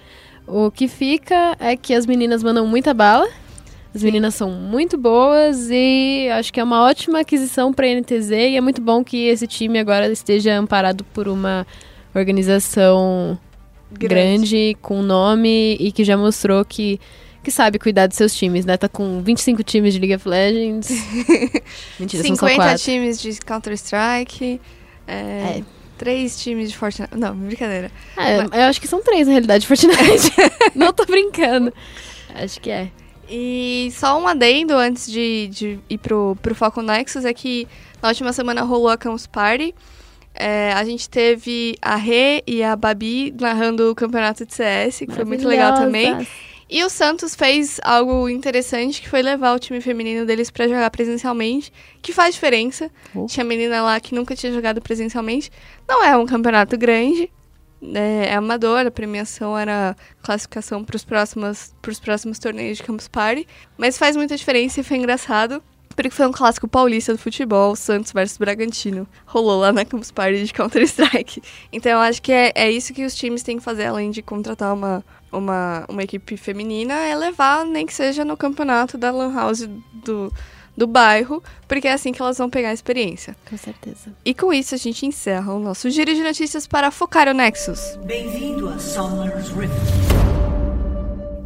O 0.47 0.71
que 0.71 0.87
fica 0.87 1.55
é 1.59 1.77
que 1.77 1.93
as 1.93 2.05
meninas 2.05 2.43
mandam 2.43 2.65
muita 2.65 2.93
bala, 2.93 3.27
as 3.93 4.01
Sim. 4.01 4.07
meninas 4.07 4.35
são 4.35 4.49
muito 4.49 4.97
boas 4.97 5.69
e 5.69 6.29
acho 6.33 6.51
que 6.51 6.59
é 6.59 6.63
uma 6.63 6.83
ótima 6.83 7.19
aquisição 7.19 7.73
para 7.73 7.85
a 7.87 7.89
NTZ 7.89 8.31
e 8.31 8.55
é 8.57 8.61
muito 8.61 8.81
bom 8.81 9.03
que 9.03 9.27
esse 9.27 9.45
time 9.45 9.79
agora 9.79 10.11
esteja 10.11 10.57
amparado 10.57 11.03
por 11.13 11.27
uma 11.27 11.65
organização 12.13 13.37
grande, 13.91 14.07
grande 14.07 14.77
com 14.81 15.01
nome 15.01 15.75
e 15.79 15.91
que 15.91 16.03
já 16.03 16.17
mostrou 16.17 16.63
que 16.65 16.99
que 17.43 17.51
sabe 17.51 17.79
cuidar 17.79 18.07
dos 18.07 18.17
seus 18.17 18.35
times, 18.35 18.65
né? 18.65 18.77
Tá 18.77 18.87
com 18.87 19.21
25 19.21 19.63
times 19.63 19.93
de 19.93 19.99
League 19.99 20.15
of 20.15 20.27
Legends. 20.27 20.89
Mentira, 21.99 22.23
50 22.23 22.23
são 22.23 22.35
só 22.35 22.55
4. 22.55 22.77
times 22.83 23.21
de 23.21 23.39
Counter-Strike. 23.39 24.61
É, 25.07 25.13
é. 25.13 25.63
Três 25.97 26.41
times 26.41 26.71
de 26.71 26.77
Fortnite. 26.77 27.15
Não, 27.15 27.35
brincadeira. 27.35 27.91
É, 28.17 28.37
Mas... 28.37 28.51
Eu 28.51 28.61
acho 28.61 28.81
que 28.81 28.87
são 28.87 29.03
três, 29.03 29.27
na 29.27 29.33
realidade, 29.33 29.61
de 29.61 29.67
Fortnite. 29.67 30.31
Não 30.73 30.91
tô 30.93 31.05
brincando. 31.05 31.73
Acho 32.33 32.59
que 32.59 32.71
é. 32.71 32.89
E 33.29 33.91
só 33.93 34.19
um 34.19 34.27
adendo 34.27 34.73
antes 34.73 35.09
de, 35.09 35.47
de 35.47 35.79
ir 35.89 35.97
pro, 35.99 36.35
pro 36.41 36.55
Foco 36.55 36.81
Nexus 36.81 37.23
é 37.23 37.33
que 37.33 37.67
na 38.01 38.09
última 38.09 38.33
semana 38.33 38.61
rolou 38.63 38.89
a 38.89 38.97
Campus 38.97 39.27
Party. 39.27 39.73
É, 40.33 40.73
a 40.73 40.83
gente 40.83 41.09
teve 41.09 41.75
a 41.81 41.95
Rê 41.95 42.41
e 42.47 42.63
a 42.63 42.75
Babi 42.75 43.33
narrando 43.39 43.91
o 43.91 43.95
campeonato 43.95 44.45
de 44.45 44.53
CS, 44.53 44.99
que 44.99 45.11
foi 45.11 45.25
muito 45.25 45.47
legal 45.47 45.75
também. 45.75 46.27
E 46.71 46.85
o 46.85 46.89
Santos 46.89 47.35
fez 47.35 47.81
algo 47.83 48.29
interessante, 48.29 49.01
que 49.01 49.09
foi 49.09 49.21
levar 49.21 49.53
o 49.53 49.59
time 49.59 49.81
feminino 49.81 50.25
deles 50.25 50.49
para 50.49 50.69
jogar 50.69 50.89
presencialmente, 50.89 51.69
que 52.01 52.13
faz 52.13 52.33
diferença. 52.33 52.89
Oh. 53.13 53.25
Tinha 53.25 53.43
menina 53.43 53.81
lá 53.81 53.99
que 53.99 54.15
nunca 54.15 54.37
tinha 54.37 54.53
jogado 54.53 54.79
presencialmente. 54.81 55.51
Não 55.85 56.01
é 56.01 56.15
um 56.15 56.25
campeonato 56.25 56.77
grande, 56.77 57.29
é, 57.93 58.27
é 58.27 58.35
amador, 58.35 58.87
a 58.87 58.91
premiação 58.91 59.57
era 59.57 59.97
classificação 60.23 60.81
para 60.81 60.95
os 60.95 61.03
próximos, 61.03 61.75
próximos 62.01 62.39
torneios 62.39 62.77
de 62.77 62.83
Campus 62.83 63.09
Party, 63.09 63.45
mas 63.77 63.97
faz 63.97 64.15
muita 64.15 64.37
diferença 64.37 64.79
e 64.79 64.83
foi 64.83 64.95
engraçado. 64.95 65.61
Porque 65.93 66.09
foi 66.09 66.25
um 66.25 66.31
clássico 66.31 66.69
paulista 66.69 67.11
do 67.11 67.19
futebol, 67.19 67.75
Santos 67.75 68.13
versus 68.13 68.37
Bragantino. 68.37 69.05
Rolou 69.25 69.59
lá 69.59 69.73
na 69.73 69.83
Campus 69.83 70.09
Party 70.09 70.45
de 70.45 70.53
Counter-Strike. 70.53 71.43
Então 71.69 71.91
eu 71.91 71.99
acho 71.99 72.21
que 72.21 72.31
é, 72.31 72.53
é 72.55 72.71
isso 72.71 72.93
que 72.93 73.03
os 73.03 73.13
times 73.13 73.43
têm 73.43 73.57
que 73.57 73.63
fazer, 73.63 73.87
além 73.87 74.09
de 74.09 74.21
contratar 74.21 74.73
uma, 74.73 75.03
uma, 75.31 75.85
uma 75.87 76.03
equipe 76.03 76.35
feminina, 76.37 76.93
é 76.93 77.15
levar, 77.15 77.65
nem 77.65 77.85
que 77.85 77.93
seja 77.93 78.25
no 78.25 78.35
campeonato 78.35 78.97
da 78.97 79.11
Lan 79.11 79.33
House 79.33 79.67
do, 79.93 80.31
do 80.75 80.87
bairro, 80.87 81.43
porque 81.67 81.87
é 81.87 81.93
assim 81.93 82.11
que 82.11 82.21
elas 82.21 82.37
vão 82.37 82.49
pegar 82.49 82.69
a 82.69 82.73
experiência. 82.73 83.35
Com 83.49 83.57
certeza. 83.57 84.13
E 84.25 84.33
com 84.33 84.53
isso 84.53 84.75
a 84.75 84.77
gente 84.77 85.05
encerra 85.05 85.53
o 85.53 85.59
nosso 85.59 85.89
giro 85.89 86.13
de 86.13 86.23
notícias 86.23 86.67
para 86.67 86.91
focar 86.91 87.27
o 87.27 87.33
Nexus. 87.33 87.97
Bem-vindo 88.05 88.69
a 88.69 88.77
Summer's 88.79 89.49
Rift. 89.49 89.71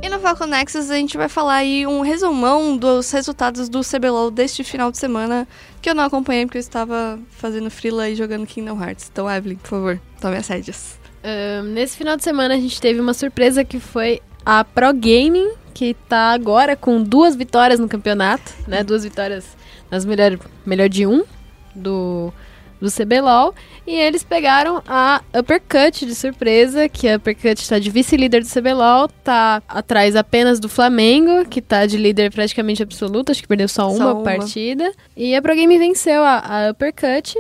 E 0.02 0.10
no 0.10 0.20
Falcon 0.20 0.46
Nexus 0.46 0.92
a 0.92 0.96
gente 0.96 1.18
vai 1.18 1.28
falar 1.28 1.56
aí 1.56 1.88
um 1.88 2.02
resumão 2.02 2.78
dos 2.78 3.10
resultados 3.10 3.68
do 3.68 3.82
CBLOL 3.82 4.30
deste 4.30 4.64
final 4.64 4.92
de 4.92 5.00
semana, 5.00 5.48
que 5.82 5.90
eu 5.90 5.96
não 5.96 6.04
acompanhei 6.04 6.46
porque 6.46 6.60
eu 6.60 6.62
estava 6.62 7.20
fazendo 7.32 7.72
freela 7.72 8.08
e 8.08 8.16
jogando 8.16 8.46
Kingdom 8.46 8.80
Hearts. 8.80 9.10
Então, 9.12 9.28
Evelyn, 9.28 9.56
por 9.56 9.70
favor, 9.70 10.02
tome 10.22 10.38
as 10.38 10.48
rédeas. 10.48 11.00
Nesse 11.64 11.98
final 11.98 12.16
de 12.16 12.24
semana 12.24 12.54
a 12.54 12.58
gente 12.58 12.80
teve 12.80 13.00
uma 13.00 13.14
surpresa 13.14 13.64
que 13.64 13.80
foi 13.80 14.22
a 14.46 14.64
Pro 14.64 14.94
Gaming, 14.94 15.52
que 15.74 15.96
tá 16.08 16.32
agora 16.32 16.76
com 16.76 17.02
duas 17.02 17.36
vitórias 17.36 17.80
no 17.80 17.88
campeonato, 17.88 18.54
né? 18.68 18.84
Duas 18.84 19.04
vitórias 19.04 19.46
nas 19.90 20.06
melhor, 20.06 20.38
melhor 20.66 20.88
de 20.88 21.06
um 21.06 21.24
do, 21.74 22.32
do 22.80 22.90
CBLOL. 22.92 23.54
E 23.88 23.94
eles 23.94 24.24
pegaram 24.24 24.82
a 24.88 25.22
Uppercut 25.38 26.06
de 26.06 26.16
surpresa, 26.16 26.90
que 26.90 27.08
a 27.08 27.18
Uppercut 27.18 27.62
está 27.62 27.78
de 27.78 27.90
vice-líder 27.90 28.42
do 28.42 28.50
CBLOL, 28.50 29.08
tá 29.24 29.62
atrás 29.68 30.16
apenas 30.16 30.60
do 30.60 30.68
Flamengo, 30.68 31.46
que 31.48 31.62
tá 31.62 31.86
de 31.86 31.98
líder 31.98 32.32
praticamente 32.32 32.82
absoluto, 32.82 33.32
acho 33.32 33.42
que 33.42 33.48
perdeu 33.48 33.68
só 33.68 33.92
uma, 33.92 34.14
uma. 34.14 34.24
partida. 34.24 34.92
E 35.16 35.36
a 35.36 35.42
Pro 35.42 35.56
Game 35.56 35.78
venceu 35.78 36.24
a, 36.24 36.40
a 36.40 36.72
Uppercut 36.72 37.38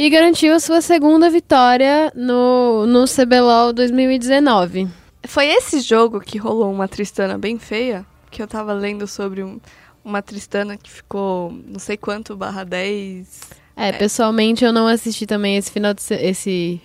e 0.00 0.10
garantiu 0.10 0.54
a 0.54 0.60
sua 0.60 0.80
segunda 0.80 1.28
vitória 1.30 2.12
no, 2.14 2.86
no 2.86 3.04
CBLOL 3.06 3.72
2019. 3.72 4.88
Foi 5.26 5.46
esse 5.46 5.80
jogo 5.80 6.20
que 6.20 6.38
rolou 6.38 6.70
uma 6.72 6.86
Tristana 6.88 7.36
bem 7.36 7.58
feia? 7.58 8.06
Que 8.30 8.42
eu 8.42 8.46
tava 8.46 8.72
lendo 8.72 9.06
sobre 9.06 9.42
um- 9.42 9.58
uma 10.04 10.22
Tristana 10.22 10.76
que 10.76 10.90
ficou 10.90 11.52
não 11.66 11.78
sei 11.78 11.96
quanto, 11.96 12.36
barra 12.36 12.64
10. 12.64 13.40
É, 13.80 13.92
pessoalmente 13.92 14.64
eu 14.64 14.72
não 14.72 14.88
assisti 14.88 15.24
também 15.24 15.56
esse 15.56 15.70
final 15.70 15.94
de 15.94 16.02
se- 16.02 16.14
esse 16.14 16.80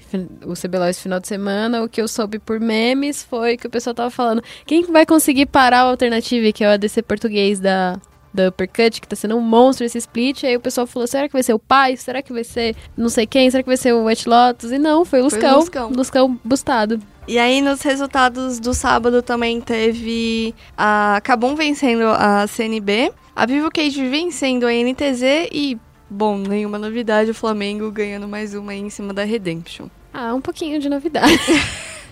o 0.45 0.53
CBLOL 0.53 0.89
esse 0.89 1.01
final 1.01 1.19
de 1.19 1.27
semana. 1.27 1.83
O 1.83 1.89
que 1.89 1.99
eu 2.01 2.07
soube 2.07 2.37
por 2.37 2.59
memes 2.59 3.23
foi 3.23 3.57
que 3.57 3.65
o 3.65 3.69
pessoal 3.69 3.93
tava 3.95 4.09
falando 4.11 4.43
quem 4.65 4.83
que 4.83 4.91
vai 4.91 5.05
conseguir 5.05 5.47
parar 5.47 5.85
o 5.85 5.89
Alternative, 5.89 6.53
que 6.53 6.63
é 6.63 6.67
o 6.67 6.71
ADC 6.71 7.01
português 7.01 7.59
da 7.59 7.99
da 8.33 8.49
Uppercut, 8.49 8.99
que 8.99 9.07
tá 9.07 9.15
sendo 9.15 9.35
um 9.35 9.41
monstro 9.41 9.85
esse 9.85 9.97
split. 9.97 10.43
Aí 10.43 10.55
o 10.55 10.59
pessoal 10.59 10.87
falou: 10.87 11.07
será 11.07 11.27
que 11.27 11.33
vai 11.33 11.43
ser 11.43 11.53
o 11.53 11.59
pai? 11.59 11.95
Será 11.95 12.21
que 12.21 12.33
vai 12.33 12.43
ser 12.43 12.75
não 12.97 13.09
sei 13.09 13.27
quem? 13.27 13.49
Será 13.51 13.61
que 13.61 13.69
vai 13.69 13.77
ser 13.77 13.93
o 13.93 14.05
White 14.05 14.27
Lotus? 14.27 14.71
E 14.71 14.79
não, 14.79 15.05
foi 15.05 15.21
o 15.21 15.29
Foi 15.29 15.39
o 15.39 15.41
Luscão. 15.41 15.59
Luscão. 15.59 15.89
Luscão 15.89 16.39
bustado. 16.43 16.99
E 17.27 17.39
aí, 17.39 17.61
nos 17.61 17.81
resultados 17.81 18.59
do 18.59 18.73
sábado 18.73 19.21
também 19.21 19.61
teve 19.61 20.53
a 20.77 21.21
Kabum 21.23 21.55
vencendo 21.55 22.03
a 22.05 22.45
CNB, 22.47 23.13
a 23.33 23.45
Vivo 23.45 23.69
Cage 23.71 24.05
vencendo 24.09 24.65
a 24.65 24.71
NTZ 24.73 25.47
e, 25.49 25.77
bom, 26.09 26.37
nenhuma 26.37 26.77
novidade, 26.77 27.31
o 27.31 27.33
Flamengo 27.33 27.89
ganhando 27.91 28.27
mais 28.27 28.53
uma 28.53 28.73
aí 28.73 28.79
em 28.79 28.89
cima 28.89 29.13
da 29.13 29.23
Redemption. 29.23 29.87
Ah, 30.13 30.33
um 30.33 30.41
pouquinho 30.41 30.79
de 30.79 30.89
novidade. 30.89 31.39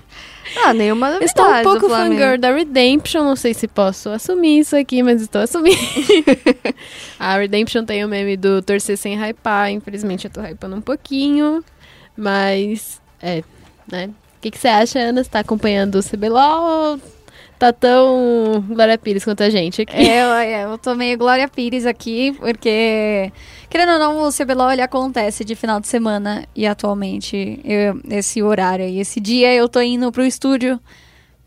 Ah, 0.57 0.73
nenhuma 0.73 1.11
novidade. 1.11 1.31
Estou 1.31 1.49
um 1.49 1.63
pouco 1.63 1.89
fangirl 1.89 2.37
da 2.37 2.53
Redemption, 2.53 3.23
não 3.23 3.35
sei 3.35 3.53
se 3.53 3.67
posso 3.67 4.09
assumir 4.09 4.59
isso 4.59 4.75
aqui, 4.75 5.01
mas 5.01 5.21
estou 5.21 5.41
assumindo. 5.41 5.77
a 7.19 7.37
Redemption 7.37 7.85
tem 7.85 8.03
o 8.03 8.07
meme 8.07 8.35
do 8.37 8.61
torcer 8.61 8.97
sem 8.97 9.15
hypar, 9.15 9.71
infelizmente 9.71 10.25
eu 10.25 10.31
tô 10.31 10.41
hypando 10.41 10.75
um 10.75 10.81
pouquinho, 10.81 11.63
mas 12.15 13.01
é, 13.21 13.43
né? 13.89 14.09
O 14.37 14.41
que, 14.41 14.51
que 14.51 14.57
você 14.57 14.67
acha, 14.67 14.99
Ana? 14.99 15.23
Você 15.23 15.29
tá 15.29 15.39
acompanhando 15.39 15.95
o 15.95 16.03
CBLOL 16.03 16.99
tá 17.61 17.71
tão 17.71 18.63
Glória 18.67 18.97
Pires 18.97 19.23
quanto 19.23 19.43
a 19.43 19.49
gente 19.51 19.83
aqui? 19.83 19.95
É, 19.95 20.23
eu, 20.23 20.31
é, 20.33 20.63
eu 20.63 20.77
tô 20.79 20.95
meio 20.95 21.15
Glória 21.15 21.47
Pires 21.47 21.85
aqui, 21.85 22.31
porque, 22.39 23.31
querendo 23.69 23.91
ou 23.93 23.99
não, 23.99 24.27
o 24.27 24.31
CBLOL 24.31 24.71
ele 24.71 24.81
acontece 24.81 25.45
de 25.45 25.53
final 25.55 25.79
de 25.79 25.87
semana 25.87 26.43
e 26.55 26.65
atualmente 26.65 27.59
eu- 27.63 28.01
esse 28.09 28.41
horário 28.41 28.85
e 28.87 28.99
esse 28.99 29.19
dia 29.19 29.53
eu 29.53 29.69
tô 29.69 29.79
indo 29.79 30.11
pro 30.11 30.25
estúdio 30.25 30.79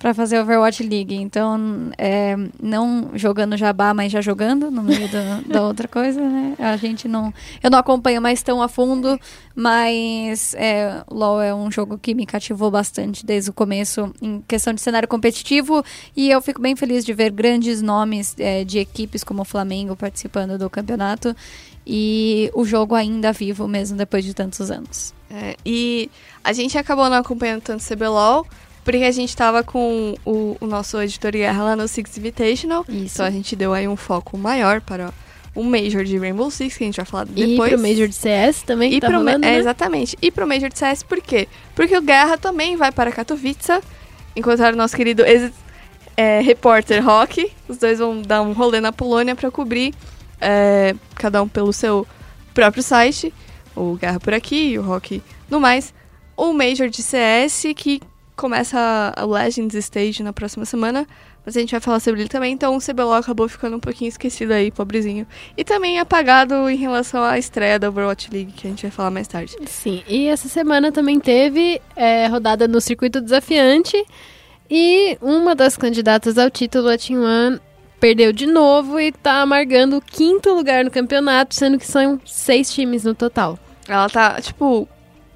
pra 0.05 0.13
fazer 0.13 0.39
Overwatch 0.39 0.83
League. 0.83 1.15
Então, 1.15 1.59
é, 1.97 2.37
não 2.63 3.13
jogando 3.15 3.57
jabá, 3.57 3.95
mas 3.95 4.13
já 4.13 4.21
jogando 4.21 4.71
no 4.71 4.83
meio 4.83 5.09
da, 5.09 5.41
da 5.49 5.63
outra 5.67 5.89
coisa, 5.89 6.21
né? 6.21 6.55
A 6.59 6.77
gente 6.77 7.09
não. 7.09 7.33
Eu 7.63 7.71
não 7.71 7.79
acompanho 7.79 8.21
mais 8.21 8.43
tão 8.43 8.61
a 8.61 8.69
fundo, 8.69 9.19
mas 9.57 10.53
é, 10.59 11.03
LoL 11.11 11.41
é 11.41 11.55
um 11.55 11.71
jogo 11.71 11.97
que 11.97 12.15
me 12.15 12.27
cativou 12.27 12.71
bastante 12.71 13.25
desde 13.25 13.49
o 13.49 13.55
começo 13.55 14.13
em 14.21 14.45
questão 14.47 14.75
de 14.75 14.83
cenário 14.83 15.09
competitivo. 15.09 15.83
E 16.15 16.29
eu 16.29 16.43
fico 16.43 16.61
bem 16.61 16.77
feliz 16.77 17.03
de 17.03 17.15
ver 17.15 17.31
grandes 17.31 17.81
nomes 17.81 18.37
é, 18.39 18.63
de 18.63 18.79
equipes 18.79 19.25
como 19.25 19.41
o 19.41 19.45
Flamengo 19.47 19.97
participando 19.97 20.59
do 20.59 20.69
campeonato. 20.69 21.35
E 21.87 22.51
o 22.53 22.67
jogo 22.67 22.95
ainda 22.95 23.33
vivo 23.33 23.67
mesmo 23.67 23.97
depois 23.97 24.23
de 24.23 24.35
tantos 24.35 24.71
anos. 24.71 25.15
É, 25.31 25.57
e 25.65 26.11
a 26.45 26.53
gente 26.53 26.77
acabou 26.77 27.09
não 27.09 27.17
acompanhando 27.17 27.63
tanto 27.63 27.81
o 27.81 27.97
CBLOL, 27.97 28.47
porque 28.85 29.05
a 29.05 29.11
gente 29.11 29.35
tava 29.37 29.63
com 29.65 30.15
o, 30.25 30.57
o 30.61 30.67
nosso 30.67 31.01
editor 31.01 31.33
guerra 31.33 31.63
lá 31.65 31.77
no 31.77 31.89
Six 31.89 32.19
Invitational. 32.19 32.85
Isso. 32.89 33.15
Então 33.15 33.27
a 33.27 33.31
gente 33.31 33.57
deu 33.57 33.73
aí 33.73 33.89
um 33.89 33.97
foco 33.97 34.37
maior 34.37 34.81
para 34.81 35.13
o 35.55 35.63
Major 35.65 36.05
de 36.05 36.19
Rainbow 36.19 36.51
Six, 36.51 36.77
que 36.77 36.85
a 36.85 36.87
gente 36.87 36.97
vai 36.97 37.07
falar 37.07 37.27
E 37.35 37.47
depois. 37.47 37.73
pro 37.73 37.81
Major 37.81 38.09
de 38.09 38.15
CS 38.15 38.63
também, 38.63 38.91
que 38.91 38.97
E 38.97 39.01
tá 39.01 39.07
pro, 39.09 39.19
rolando, 39.19 39.45
é, 39.47 39.51
né? 39.53 39.57
exatamente. 39.57 40.17
E 40.21 40.31
pro 40.31 40.47
Major 40.47 40.69
de 40.69 40.79
CS, 40.79 41.03
por 41.03 41.21
quê? 41.21 41.49
Porque 41.75 41.97
o 41.97 42.03
Guerra 42.03 42.37
também 42.37 42.77
vai 42.77 42.93
para 42.93 43.11
Katowice, 43.13 43.81
encontrar 44.37 44.75
o 44.75 44.77
nosso 44.77 44.97
querido 44.97 45.23
é, 46.17 46.41
repórter 46.41 47.05
Rock. 47.05 47.51
Os 47.69 47.79
dois 47.79 47.99
vão 47.99 48.21
dar 48.21 48.43
um 48.43 48.53
rolê 48.53 48.81
na 48.81 48.93
Polônia 48.93 49.35
para 49.35 49.51
cobrir, 49.51 49.95
é, 50.41 50.95
cada 51.15 51.43
um 51.43 51.49
pelo 51.49 51.73
seu 51.73 52.07
próprio 52.53 52.83
site. 52.83 53.33
O 53.77 53.95
Guerra 53.95 54.21
por 54.21 54.35
aqui 54.35 54.71
e 54.71 54.79
o 54.79 54.83
Rock 54.83 55.23
no 55.51 55.61
mais. 55.61 55.95
O 56.37 56.53
Major 56.53 56.89
de 56.89 57.03
CS, 57.03 57.65
que 57.77 58.01
começa 58.37 59.13
a 59.17 59.25
Legends 59.25 59.75
Stage 59.75 60.23
na 60.23 60.33
próxima 60.33 60.65
semana. 60.65 61.07
Mas 61.45 61.57
a 61.57 61.61
gente 61.61 61.73
vai 61.73 61.81
falar 61.81 62.01
sobre 62.01 62.23
ele 62.23 62.29
também. 62.29 62.55
Então 62.55 62.75
o 62.75 62.81
CBLOL 62.81 63.15
acabou 63.15 63.49
ficando 63.49 63.77
um 63.77 63.81
pouquinho 63.81 64.09
esquecido 64.09 64.53
aí, 64.53 64.71
pobrezinho. 64.71 65.27
E 65.57 65.63
também 65.63 65.99
apagado 65.99 66.69
em 66.71 66.77
relação 66.77 67.23
à 67.23 67.39
estreia 67.39 67.79
da 67.79 67.89
Overwatch 67.89 68.31
League, 68.33 68.53
que 68.53 68.67
a 68.67 68.71
gente 68.71 68.83
vai 68.83 68.91
falar 68.91 69.11
mais 69.11 69.29
tarde. 69.29 69.55
Sim, 69.67 70.03
e 70.09 70.27
essa 70.27 70.49
semana 70.49 70.91
também 70.91 71.21
teve 71.21 71.81
é, 71.95 72.27
rodada 72.29 72.67
no 72.67 72.81
circuito 72.81 73.21
desafiante 73.21 74.03
e 74.71 75.19
uma 75.21 75.55
das 75.55 75.77
candidatas 75.77 76.39
ao 76.39 76.51
título, 76.51 76.89
a 76.89 76.97
Team 76.97 77.23
One, 77.23 77.61
perdeu 78.01 78.33
de 78.33 78.47
novo 78.47 78.99
e 78.99 79.13
tá 79.13 79.43
amargando 79.43 79.99
o 79.99 80.01
quinto 80.01 80.51
lugar 80.51 80.85
no 80.85 80.91
campeonato, 80.91 81.55
sendo 81.55 81.79
que 81.79 81.87
são 81.87 82.21
seis 82.25 82.73
times 82.73 83.05
no 83.05 83.15
total. 83.15 83.59
Ela 83.87 84.09
tá, 84.09 84.41
tipo, 84.41 84.89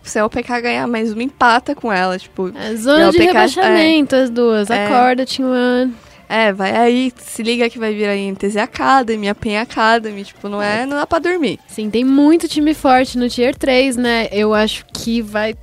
se 0.08 0.18
a 0.18 0.26
OPK 0.26 0.60
ganhar 0.60 0.86
mais 0.86 1.12
uma, 1.12 1.22
empata 1.22 1.74
com 1.74 1.92
ela, 1.92 2.18
tipo... 2.18 2.52
É 2.56 2.74
zona 2.74 3.10
de 3.10 3.18
PK, 3.18 3.26
rebaixamento, 3.26 4.16
as 4.16 4.30
duas. 4.30 4.70
É. 4.70 4.86
Acorda, 4.86 5.26
Team 5.26 5.50
One. 5.50 5.94
É, 6.28 6.52
vai 6.52 6.76
aí, 6.76 7.12
se 7.16 7.42
liga 7.42 7.70
que 7.70 7.78
vai 7.78 7.94
vir 7.94 8.06
aí 8.06 8.30
NTZ 8.30 8.56
Academy, 8.58 9.28
a 9.30 9.34
PEN 9.34 9.58
Academy, 9.58 10.24
tipo, 10.24 10.46
não 10.46 10.60
é, 10.60 10.84
não 10.84 10.98
dá 10.98 11.06
pra 11.06 11.18
dormir. 11.18 11.58
Sim, 11.66 11.88
tem 11.88 12.04
muito 12.04 12.46
time 12.46 12.74
forte 12.74 13.16
no 13.16 13.30
Tier 13.30 13.56
3, 13.56 13.96
né? 13.96 14.28
Eu 14.30 14.52
acho 14.52 14.84
que 14.92 15.22
vai 15.22 15.54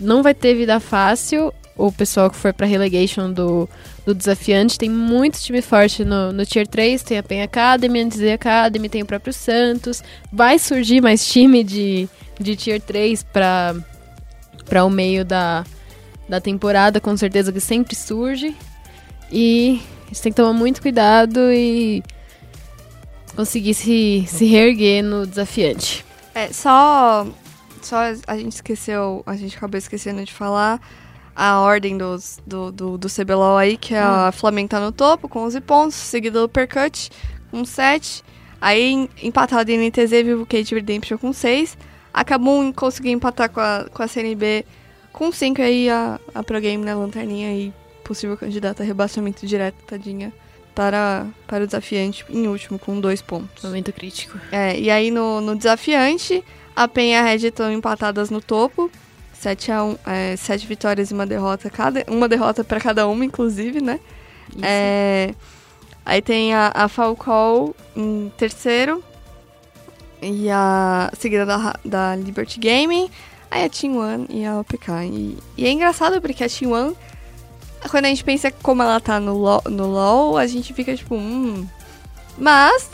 não 0.00 0.22
vai 0.22 0.34
ter 0.34 0.54
vida 0.54 0.78
fácil. 0.80 1.52
O 1.76 1.92
pessoal 1.92 2.28
que 2.28 2.36
for 2.36 2.52
pra 2.52 2.66
relegation 2.66 3.32
do, 3.32 3.68
do 4.08 4.14
desafiante 4.14 4.78
tem 4.78 4.88
muito 4.88 5.38
time 5.38 5.60
forte 5.60 6.02
no, 6.02 6.32
no 6.32 6.46
Tier 6.46 6.66
3. 6.66 7.02
Tem 7.02 7.18
a 7.18 7.22
PEN 7.22 7.42
Academy, 7.42 8.00
a 8.00 8.04
NTZ 8.06 8.22
Academy, 8.32 8.88
tem 8.88 9.02
o 9.02 9.06
próprio 9.06 9.34
Santos. 9.34 10.02
Vai 10.32 10.58
surgir 10.58 11.02
mais 11.02 11.26
time 11.26 11.62
de, 11.62 12.08
de 12.40 12.56
Tier 12.56 12.80
3 12.80 13.22
pra, 13.24 13.74
pra 14.64 14.82
o 14.86 14.88
meio 14.88 15.26
da, 15.26 15.62
da 16.26 16.40
temporada, 16.40 17.02
com 17.02 17.14
certeza 17.18 17.52
que 17.52 17.60
sempre 17.60 17.94
surge. 17.94 18.56
E 19.30 19.82
eles 20.06 20.20
têm 20.20 20.32
que 20.32 20.36
tomar 20.36 20.54
muito 20.54 20.80
cuidado 20.80 21.52
e 21.52 22.02
conseguir 23.36 23.74
se, 23.74 24.24
se 24.26 24.46
reerguer 24.46 25.04
no 25.04 25.26
desafiante. 25.26 26.02
É, 26.34 26.50
só, 26.50 27.26
só 27.82 27.96
a 28.26 28.36
gente 28.38 28.52
esqueceu, 28.52 29.22
a 29.26 29.36
gente 29.36 29.54
acabou 29.54 29.76
esquecendo 29.76 30.24
de 30.24 30.32
falar 30.32 30.80
a 31.40 31.60
ordem 31.60 31.96
dos, 31.96 32.40
do, 32.44 32.72
do, 32.72 32.98
do 32.98 33.08
CBLOL 33.08 33.56
aí, 33.56 33.76
que 33.76 33.94
a 33.94 34.32
Flamengo 34.32 34.70
tá 34.70 34.80
no 34.80 34.90
topo 34.90 35.28
com 35.28 35.38
11 35.44 35.60
pontos, 35.60 35.94
seguido 35.94 36.40
do 36.40 36.48
Percut 36.48 37.10
com 37.48 37.64
7. 37.64 38.24
Aí 38.60 38.82
em- 38.90 39.08
empatado 39.22 39.70
em 39.70 39.78
NTZ, 39.88 40.10
Vivo 40.24 40.44
Cage 40.44 40.74
Redemption 40.74 41.16
com 41.16 41.32
6. 41.32 41.78
Acabou 42.12 42.72
conseguindo 42.74 43.18
empatar 43.18 43.48
com 43.50 43.60
a, 43.60 43.86
com 43.94 44.02
a 44.02 44.08
CNB 44.08 44.66
com 45.12 45.30
5 45.30 45.62
aí 45.62 45.88
a, 45.88 46.18
a 46.34 46.42
Pro 46.42 46.60
Game 46.60 46.84
na 46.84 46.96
lanterninha 46.96 47.52
e 47.52 47.72
possível 48.02 48.36
candidata 48.36 48.82
a 48.82 48.86
rebaixamento 48.86 49.46
direto, 49.46 49.76
tadinha, 49.86 50.32
para, 50.74 51.24
para 51.46 51.62
o 51.62 51.66
desafiante 51.66 52.24
em 52.30 52.48
último 52.48 52.80
com 52.80 53.00
2 53.00 53.22
pontos. 53.22 53.62
Momento 53.62 53.92
crítico. 53.92 54.36
É, 54.50 54.76
e 54.76 54.90
aí 54.90 55.12
no, 55.12 55.40
no 55.40 55.54
desafiante, 55.54 56.42
a 56.74 56.88
PEN 56.88 57.12
e 57.12 57.14
a 57.14 57.22
Red 57.22 57.46
estão 57.46 57.70
empatadas 57.70 58.28
no 58.28 58.40
topo. 58.40 58.90
7 59.40 59.72
a 59.72 59.84
1, 59.84 59.98
é, 60.06 60.36
sete 60.36 60.66
vitórias 60.66 61.10
e 61.10 61.14
uma 61.14 61.24
derrota 61.26 61.70
cada, 61.70 62.04
uma 62.08 62.28
derrota 62.28 62.64
para 62.64 62.80
cada 62.80 63.06
uma, 63.06 63.24
inclusive, 63.24 63.80
né? 63.80 64.00
É, 64.62 65.32
aí 66.04 66.20
tem 66.20 66.54
a, 66.54 66.72
a 66.74 66.88
em 67.96 68.32
terceiro. 68.36 69.02
E 70.20 70.50
a 70.50 71.12
seguida 71.16 71.46
da, 71.46 71.74
da 71.84 72.16
Liberty 72.16 72.58
Gaming. 72.58 73.08
Aí 73.50 73.64
a 73.64 73.68
Team 73.68 73.96
One 73.96 74.26
e 74.28 74.44
a 74.44 74.58
OPK. 74.58 74.90
E, 75.04 75.38
e 75.56 75.66
é 75.66 75.70
engraçado 75.70 76.20
porque 76.20 76.42
a 76.42 76.48
Team 76.48 76.72
One, 76.72 76.96
quando 77.88 78.06
a 78.06 78.08
gente 78.08 78.24
pensa 78.24 78.50
como 78.50 78.82
ela 78.82 79.00
tá 79.00 79.20
no 79.20 79.36
LoL, 79.38 79.62
no 79.70 79.86
LoL 79.86 80.36
a 80.36 80.46
gente 80.46 80.74
fica 80.74 80.96
tipo, 80.96 81.14
hum. 81.14 81.64
Mas, 82.36 82.90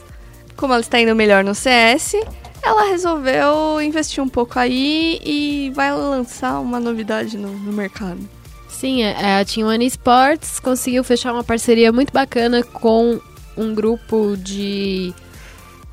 como 0.56 0.74
ela 0.74 0.82
está 0.82 1.00
indo 1.00 1.14
melhor 1.14 1.42
no 1.42 1.54
CS, 1.54 2.16
ela 2.64 2.90
resolveu 2.90 3.80
investir 3.80 4.22
um 4.22 4.28
pouco 4.28 4.58
aí 4.58 5.20
e 5.24 5.70
vai 5.74 5.92
lançar 5.92 6.60
uma 6.60 6.80
novidade 6.80 7.36
no, 7.36 7.50
no 7.50 7.72
mercado. 7.72 8.20
Sim, 8.68 9.02
é, 9.02 9.40
a 9.40 9.44
Team 9.44 9.68
One 9.68 9.86
Sports 9.86 10.58
conseguiu 10.60 11.04
fechar 11.04 11.32
uma 11.32 11.44
parceria 11.44 11.92
muito 11.92 12.12
bacana 12.12 12.62
com 12.62 13.20
um 13.56 13.74
grupo 13.74 14.36
de 14.36 15.14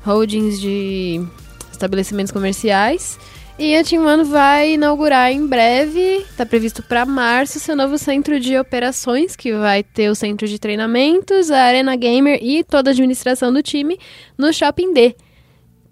holdings 0.04 0.60
de 0.60 1.24
estabelecimentos 1.70 2.32
comerciais. 2.32 3.18
E 3.58 3.76
a 3.76 3.84
Team 3.84 4.04
One 4.04 4.24
vai 4.24 4.72
inaugurar 4.72 5.30
em 5.30 5.46
breve, 5.46 6.00
está 6.28 6.44
previsto 6.44 6.82
para 6.82 7.04
março, 7.04 7.60
seu 7.60 7.76
novo 7.76 7.96
centro 7.98 8.40
de 8.40 8.58
operações, 8.58 9.36
que 9.36 9.52
vai 9.52 9.82
ter 9.82 10.10
o 10.10 10.14
centro 10.14 10.48
de 10.48 10.58
treinamentos, 10.58 11.50
a 11.50 11.62
Arena 11.62 11.94
Gamer 11.94 12.38
e 12.42 12.64
toda 12.64 12.90
a 12.90 12.92
administração 12.92 13.52
do 13.52 13.62
time 13.62 13.98
no 14.36 14.52
Shopping 14.52 14.92
D, 14.92 15.14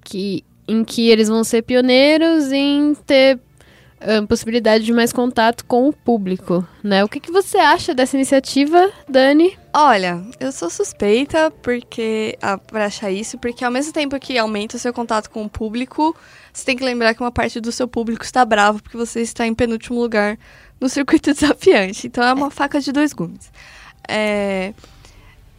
que, 0.02 0.42
em 0.70 0.84
que 0.84 1.08
eles 1.08 1.28
vão 1.28 1.42
ser 1.42 1.62
pioneiros 1.62 2.52
em 2.52 2.94
ter 2.94 3.40
possibilidade 4.26 4.84
de 4.84 4.92
mais 4.92 5.12
contato 5.12 5.64
com 5.66 5.86
o 5.88 5.92
público, 5.92 6.66
né? 6.82 7.04
O 7.04 7.08
que, 7.08 7.20
que 7.20 7.30
você 7.30 7.58
acha 7.58 7.94
dessa 7.94 8.16
iniciativa, 8.16 8.90
Dani? 9.06 9.58
Olha, 9.74 10.22
eu 10.40 10.50
sou 10.52 10.70
suspeita 10.70 11.50
porque 11.62 12.36
ah, 12.40 12.56
para 12.56 12.86
achar 12.86 13.10
isso, 13.10 13.36
porque 13.36 13.62
ao 13.62 13.70
mesmo 13.70 13.92
tempo 13.92 14.18
que 14.18 14.38
aumenta 14.38 14.76
o 14.76 14.80
seu 14.80 14.92
contato 14.92 15.28
com 15.28 15.44
o 15.44 15.50
público, 15.50 16.16
você 16.50 16.64
tem 16.64 16.76
que 16.76 16.84
lembrar 16.84 17.14
que 17.14 17.20
uma 17.20 17.30
parte 17.30 17.60
do 17.60 17.70
seu 17.70 17.86
público 17.86 18.24
está 18.24 18.42
bravo 18.42 18.82
porque 18.82 18.96
você 18.96 19.20
está 19.20 19.46
em 19.46 19.54
penúltimo 19.54 20.00
lugar 20.00 20.38
no 20.80 20.88
circuito 20.88 21.32
desafiante. 21.34 22.06
Então 22.06 22.24
é 22.24 22.32
uma 22.32 22.50
faca 22.50 22.80
de 22.80 22.92
dois 22.92 23.12
gumes. 23.12 23.52
É, 24.08 24.72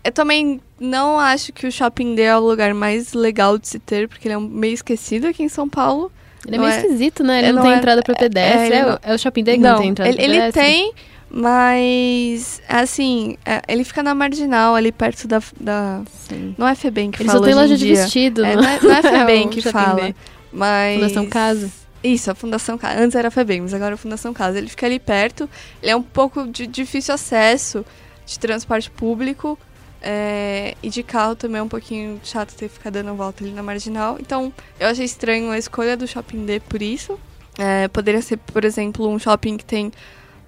Eu 0.03 0.11
também 0.11 0.59
não 0.79 1.19
acho 1.19 1.53
que 1.53 1.67
o 1.67 1.71
Shopping 1.71 2.15
D 2.15 2.23
é 2.23 2.35
o 2.35 2.39
lugar 2.39 2.73
mais 2.73 3.13
legal 3.13 3.57
de 3.57 3.67
se 3.67 3.77
ter, 3.79 4.07
porque 4.07 4.27
ele 4.27 4.33
é 4.33 4.37
um- 4.37 4.41
meio 4.47 4.73
esquecido 4.73 5.27
aqui 5.27 5.43
em 5.43 5.49
São 5.49 5.69
Paulo. 5.69 6.11
Ele 6.45 6.55
é 6.55 6.57
Não 6.59 6.65
meio 6.65 6.75
é- 6.75 6.81
esquisito, 6.81 7.23
né? 7.23 7.37
Ele 7.39 7.47
é, 7.49 7.51
não, 7.53 7.61
tem 7.61 7.71
é- 7.71 7.75
entrada 7.75 8.01
para 8.01 8.15
pedestre. 8.15 8.65
ele 8.67 8.75
É, 8.75 8.93
o- 8.93 8.99
é 9.03 9.13
o 9.13 9.19
Shopping 9.19 9.43
Day 9.43 9.55
que 9.57 9.61
não, 9.61 9.71
não 9.73 9.77
tem 9.79 9.89
entrada 9.89 10.09
ele, 10.09 10.17
pra 10.17 10.25
ele 10.25 10.33
pedestre? 10.37 10.61
tem, 10.63 10.93
mas 11.29 12.61
assim, 12.67 13.37
é, 13.45 13.61
ele 13.67 13.83
fica 13.83 14.01
na 14.01 14.15
marginal, 14.15 14.75
ali 14.75 14.91
perto 14.91 15.27
da. 15.27 15.41
da 15.59 16.01
Sim. 16.27 16.55
não 16.57 16.67
é 16.67 16.75
Febem 16.75 17.11
que 17.11 17.21
Ele 17.21 17.27
fala 17.29 17.39
só 17.39 17.45
tem 17.45 17.53
loja 17.53 17.77
de 17.77 17.87
vestido, 17.87 18.43
É, 18.45 18.55
não 18.55 18.63
é, 18.63 18.79
não 18.81 18.91
é 18.91 19.01
Febem 19.03 19.47
que 19.49 19.61
fala. 19.61 20.01
Day. 20.01 20.15
Mas. 20.51 20.95
Fundação 20.95 21.25
Casa. 21.27 21.69
Isso, 22.03 22.31
a 22.31 22.35
Fundação 22.35 22.77
Casa. 22.77 22.99
Antes 22.99 23.15
era 23.15 23.29
Febem, 23.29 23.61
mas 23.61 23.73
agora 23.73 23.91
é 23.91 23.93
a 23.93 23.97
Fundação 23.97 24.33
Casa. 24.33 24.57
Ele 24.57 24.67
fica 24.67 24.85
ali 24.87 24.97
perto. 24.99 25.47
Ele 25.81 25.91
é 25.91 25.95
um 25.95 26.01
pouco 26.01 26.47
de 26.47 26.65
difícil 26.65 27.13
acesso 27.13 27.85
de 28.25 28.39
transporte 28.39 28.89
público. 28.89 29.57
É, 30.01 30.75
e 30.81 30.89
de 30.89 31.03
carro 31.03 31.35
também 31.35 31.59
é 31.59 31.63
um 31.63 31.67
pouquinho 31.67 32.19
chato 32.23 32.55
ter 32.55 32.67
que 32.67 32.73
ficar 32.73 32.89
dando 32.89 33.13
volta 33.13 33.43
ali 33.43 33.53
na 33.53 33.61
marginal. 33.61 34.17
Então, 34.19 34.51
eu 34.79 34.87
achei 34.87 35.05
estranho 35.05 35.51
a 35.51 35.57
escolha 35.57 35.95
do 35.95 36.07
Shopping 36.07 36.45
D 36.45 36.59
por 36.59 36.81
isso. 36.81 37.19
É, 37.57 37.87
poderia 37.87 38.21
ser, 38.21 38.37
por 38.37 38.65
exemplo, 38.65 39.07
um 39.07 39.19
shopping 39.19 39.57
que 39.57 39.65
tem 39.65 39.91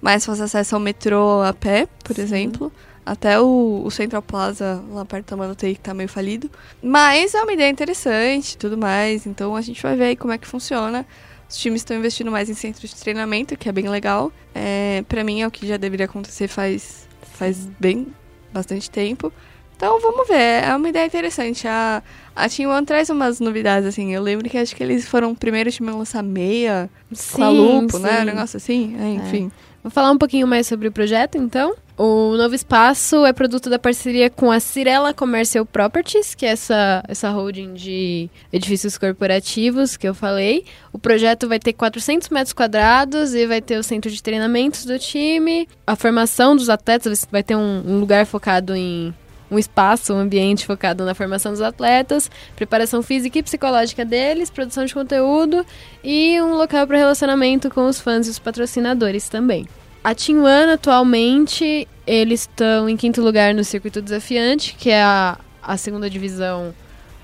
mais 0.00 0.24
fácil 0.24 0.44
acesso 0.44 0.74
ao 0.74 0.80
metrô 0.80 1.42
a 1.42 1.52
pé, 1.52 1.86
por 2.02 2.18
exemplo. 2.18 2.72
Até 3.06 3.38
o, 3.38 3.82
o 3.84 3.90
Central 3.90 4.22
Plaza, 4.22 4.82
lá 4.90 5.04
perto 5.04 5.30
da 5.30 5.36
Manutei, 5.36 5.74
que 5.74 5.80
tá 5.80 5.92
meio 5.92 6.08
falido. 6.08 6.50
Mas 6.82 7.34
é 7.34 7.42
uma 7.42 7.52
ideia 7.52 7.70
interessante 7.70 8.52
e 8.52 8.56
tudo 8.56 8.78
mais. 8.78 9.26
Então 9.26 9.54
a 9.54 9.60
gente 9.60 9.80
vai 9.82 9.94
ver 9.94 10.04
aí 10.04 10.16
como 10.16 10.32
é 10.32 10.38
que 10.38 10.46
funciona. 10.46 11.06
Os 11.48 11.58
times 11.58 11.82
estão 11.82 11.96
investindo 11.96 12.30
mais 12.30 12.48
em 12.48 12.54
centro 12.54 12.88
de 12.88 12.94
treinamento, 12.96 13.56
que 13.56 13.68
é 13.68 13.72
bem 13.72 13.88
legal. 13.88 14.32
É, 14.54 15.04
para 15.06 15.22
mim 15.22 15.42
é 15.42 15.46
o 15.46 15.50
que 15.50 15.66
já 15.66 15.76
deveria 15.76 16.06
acontecer 16.06 16.48
faz, 16.48 17.06
faz 17.34 17.68
bem 17.78 18.06
bastante 18.54 18.88
tempo. 18.90 19.32
Então 19.76 20.00
vamos 20.00 20.28
ver, 20.28 20.64
é 20.64 20.74
uma 20.74 20.88
ideia 20.88 21.04
interessante. 21.04 21.66
A, 21.66 22.02
a 22.34 22.48
Team 22.48 22.70
One 22.70 22.86
traz 22.86 23.10
umas 23.10 23.40
novidades, 23.40 23.88
assim. 23.88 24.14
Eu 24.14 24.22
lembro 24.22 24.48
que 24.48 24.56
acho 24.56 24.74
que 24.74 24.82
eles 24.82 25.06
foram 25.06 25.32
o 25.32 25.36
primeiro 25.36 25.70
time 25.70 25.90
a 25.90 25.94
lançar 25.94 26.22
meia 26.22 26.88
com 27.32 27.42
a 27.42 27.48
Lupo, 27.48 27.98
né? 27.98 28.22
Um 28.22 28.24
negócio 28.24 28.56
assim. 28.56 28.96
É, 28.98 29.08
enfim. 29.14 29.50
Vou 29.84 29.90
falar 29.90 30.10
um 30.10 30.16
pouquinho 30.16 30.46
mais 30.46 30.66
sobre 30.66 30.88
o 30.88 30.92
projeto, 30.92 31.36
então. 31.36 31.74
O 31.98 32.38
novo 32.38 32.54
espaço 32.54 33.26
é 33.26 33.34
produto 33.34 33.68
da 33.68 33.78
parceria 33.78 34.30
com 34.30 34.50
a 34.50 34.58
Cirela 34.58 35.12
Commercial 35.12 35.66
Properties, 35.66 36.34
que 36.34 36.46
é 36.46 36.52
essa, 36.52 37.04
essa 37.06 37.28
holding 37.28 37.74
de 37.74 38.30
edifícios 38.50 38.96
corporativos 38.96 39.98
que 39.98 40.08
eu 40.08 40.14
falei. 40.14 40.64
O 40.90 40.98
projeto 40.98 41.46
vai 41.46 41.58
ter 41.58 41.74
400 41.74 42.30
metros 42.30 42.54
quadrados 42.54 43.34
e 43.34 43.46
vai 43.46 43.60
ter 43.60 43.76
o 43.76 43.82
centro 43.82 44.10
de 44.10 44.22
treinamentos 44.22 44.86
do 44.86 44.98
time, 44.98 45.68
a 45.86 45.94
formação 45.94 46.56
dos 46.56 46.70
atletas, 46.70 47.28
vai 47.30 47.42
ter 47.42 47.54
um, 47.54 47.82
um 47.86 48.00
lugar 48.00 48.24
focado 48.24 48.74
em 48.74 49.14
um 49.54 49.58
espaço, 49.58 50.12
um 50.12 50.18
ambiente 50.18 50.66
focado 50.66 51.04
na 51.04 51.14
formação 51.14 51.52
dos 51.52 51.60
atletas, 51.60 52.30
preparação 52.56 53.02
física 53.02 53.38
e 53.38 53.42
psicológica 53.42 54.04
deles, 54.04 54.50
produção 54.50 54.84
de 54.84 54.92
conteúdo 54.92 55.64
e 56.02 56.40
um 56.40 56.54
local 56.54 56.86
para 56.86 56.98
relacionamento 56.98 57.70
com 57.70 57.86
os 57.86 58.00
fãs 58.00 58.26
e 58.26 58.30
os 58.30 58.38
patrocinadores 58.38 59.28
também. 59.28 59.66
A 60.02 60.14
Team 60.14 60.40
One, 60.40 60.72
atualmente, 60.72 61.88
eles 62.06 62.40
estão 62.40 62.88
em 62.88 62.96
quinto 62.96 63.22
lugar 63.22 63.54
no 63.54 63.64
circuito 63.64 64.02
desafiante, 64.02 64.74
que 64.78 64.90
é 64.90 65.02
a, 65.02 65.38
a 65.62 65.76
segunda 65.76 66.10
divisão 66.10 66.74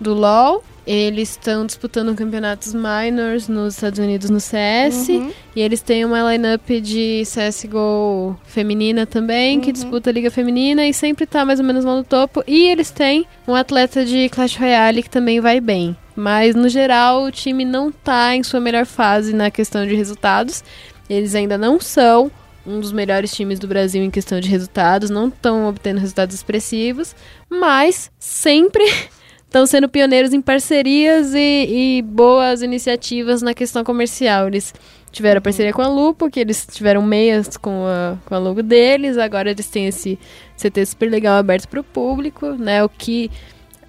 do 0.00 0.14
LoL. 0.14 0.64
Eles 0.86 1.30
estão 1.30 1.66
disputando 1.66 2.14
campeonatos 2.16 2.74
minors 2.74 3.48
nos 3.48 3.74
Estados 3.74 3.98
Unidos 3.98 4.30
no 4.30 4.40
CS. 4.40 5.08
Uhum. 5.08 5.30
E 5.54 5.60
eles 5.60 5.80
têm 5.82 6.04
uma 6.04 6.32
lineup 6.32 6.68
de 6.82 7.22
CSGO 7.24 8.36
feminina 8.44 9.06
também, 9.06 9.60
que 9.60 9.66
Uhum. 9.68 9.72
disputa 9.72 10.10
a 10.10 10.12
Liga 10.12 10.30
Feminina 10.30 10.86
e 10.86 10.92
sempre 10.94 11.26
tá 11.26 11.44
mais 11.44 11.60
ou 11.60 11.66
menos 11.66 11.84
lá 11.84 11.94
no 11.94 12.04
topo. 12.04 12.42
E 12.46 12.68
eles 12.68 12.90
têm 12.90 13.26
um 13.46 13.54
atleta 13.54 14.04
de 14.04 14.28
Clash 14.30 14.56
Royale 14.56 15.02
que 15.02 15.10
também 15.10 15.40
vai 15.40 15.60
bem. 15.60 15.96
Mas, 16.16 16.54
no 16.54 16.68
geral, 16.68 17.24
o 17.24 17.30
time 17.30 17.64
não 17.64 17.90
tá 17.92 18.34
em 18.34 18.42
sua 18.42 18.60
melhor 18.60 18.84
fase 18.86 19.32
na 19.32 19.50
questão 19.50 19.86
de 19.86 19.94
resultados. 19.94 20.62
Eles 21.08 21.34
ainda 21.34 21.56
não 21.56 21.80
são 21.80 22.30
um 22.66 22.78
dos 22.78 22.92
melhores 22.92 23.32
times 23.32 23.58
do 23.58 23.66
Brasil 23.66 24.02
em 24.02 24.10
questão 24.10 24.38
de 24.38 24.48
resultados, 24.48 25.08
não 25.08 25.28
estão 25.28 25.66
obtendo 25.66 25.98
resultados 25.98 26.34
expressivos, 26.34 27.16
mas 27.48 28.10
sempre 28.18 28.84
estão 29.50 29.66
sendo 29.66 29.88
pioneiros 29.88 30.32
em 30.32 30.40
parcerias 30.40 31.34
e, 31.34 31.98
e 31.98 32.02
boas 32.02 32.62
iniciativas 32.62 33.42
na 33.42 33.52
questão 33.52 33.82
comercial. 33.82 34.46
Eles 34.46 34.72
tiveram 35.10 35.38
a 35.38 35.40
parceria 35.40 35.72
com 35.72 35.82
a 35.82 35.88
Lupo, 35.88 36.30
que 36.30 36.38
eles 36.38 36.64
tiveram 36.70 37.02
meias 37.02 37.56
com 37.56 37.84
a, 37.84 38.16
com 38.24 38.32
a 38.32 38.38
logo 38.38 38.62
deles, 38.62 39.18
agora 39.18 39.50
eles 39.50 39.66
têm 39.66 39.88
esse 39.88 40.16
CT 40.56 40.86
super 40.86 41.10
legal 41.10 41.36
aberto 41.36 41.66
para 41.66 41.80
o 41.80 41.84
público, 41.84 42.46
né? 42.52 42.84
O 42.84 42.88
que, 42.88 43.28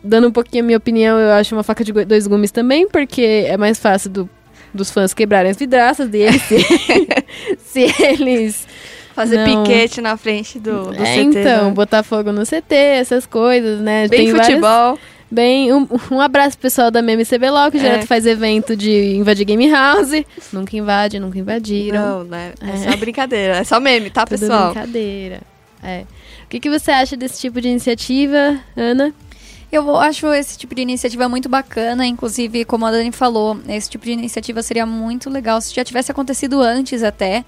dando 0.03 0.29
um 0.29 0.31
pouquinho 0.31 0.63
a 0.63 0.65
minha 0.65 0.77
opinião, 0.79 1.19
eu 1.19 1.31
acho 1.33 1.53
uma 1.55 1.61
faca 1.61 1.83
de 1.83 1.93
dois 2.05 2.25
gumes 2.25 2.49
também, 2.49 2.87
porque 2.89 3.45
é 3.47 3.55
mais 3.55 3.77
fácil 3.77 4.09
do- 4.09 4.29
dos 4.73 4.89
fãs 4.89 5.13
quebrarem 5.13 5.51
as 5.51 5.57
vidraças 5.57 6.09
deles 6.09 6.41
se, 6.49 6.57
se 7.59 8.03
eles 8.03 8.67
Fazer 9.13 9.45
Não. 9.45 9.63
piquete 9.63 9.99
na 9.99 10.15
frente 10.15 10.57
do, 10.57 10.85
do 10.85 11.03
é, 11.03 11.15
CT. 11.17 11.19
então, 11.39 11.65
né? 11.65 11.71
botar 11.71 12.01
fogo 12.01 12.31
no 12.31 12.43
CT, 12.45 12.73
essas 12.73 13.25
coisas, 13.25 13.81
né? 13.81 14.07
Bem 14.07 14.23
Tem 14.23 14.31
várias- 14.31 14.47
futebol. 14.47 14.97
Bem, 15.31 15.71
um, 15.73 15.87
um 16.11 16.19
abraço 16.19 16.57
pro 16.57 16.63
pessoal 16.63 16.91
da 16.91 17.01
Meme 17.01 17.23
CBLOL, 17.25 17.71
que 17.71 17.77
É. 17.77 17.79
direto 17.81 18.05
faz 18.07 18.25
evento 18.25 18.75
de 18.75 19.15
invadir 19.15 19.45
Game 19.45 19.69
House. 19.71 20.11
Nunca 20.51 20.75
invade, 20.75 21.19
nunca 21.19 21.39
invadiram. 21.39 22.19
Não, 22.19 22.23
né? 22.25 22.51
É, 22.61 22.69
É. 22.87 22.91
só 22.91 22.97
brincadeira. 22.97 23.57
É 23.57 23.63
só 23.63 23.79
meme, 23.79 24.09
tá, 24.09 24.25
Tudo 24.27 24.39
pessoal? 24.39 24.71
brincadeira. 24.73 25.41
É. 25.81 26.03
O 26.45 26.47
que, 26.49 26.59
que 26.59 26.69
você 26.69 26.91
acha 26.91 27.15
desse 27.15 27.39
tipo 27.39 27.61
de 27.61 27.69
iniciativa, 27.69 28.59
Ana? 28.75 29.13
Eu 29.71 29.95
acho 29.97 30.27
esse 30.33 30.57
tipo 30.57 30.75
de 30.75 30.81
iniciativa 30.81 31.29
muito 31.29 31.47
bacana, 31.47 32.05
inclusive, 32.05 32.65
como 32.65 32.85
a 32.85 32.91
Dani 32.91 33.13
falou, 33.13 33.57
esse 33.69 33.89
tipo 33.89 34.03
de 34.03 34.11
iniciativa 34.11 34.61
seria 34.61 34.85
muito 34.85 35.29
legal 35.29 35.61
se 35.61 35.73
já 35.73 35.81
tivesse 35.81 36.11
acontecido 36.11 36.59
antes 36.61 37.03
até. 37.03 37.45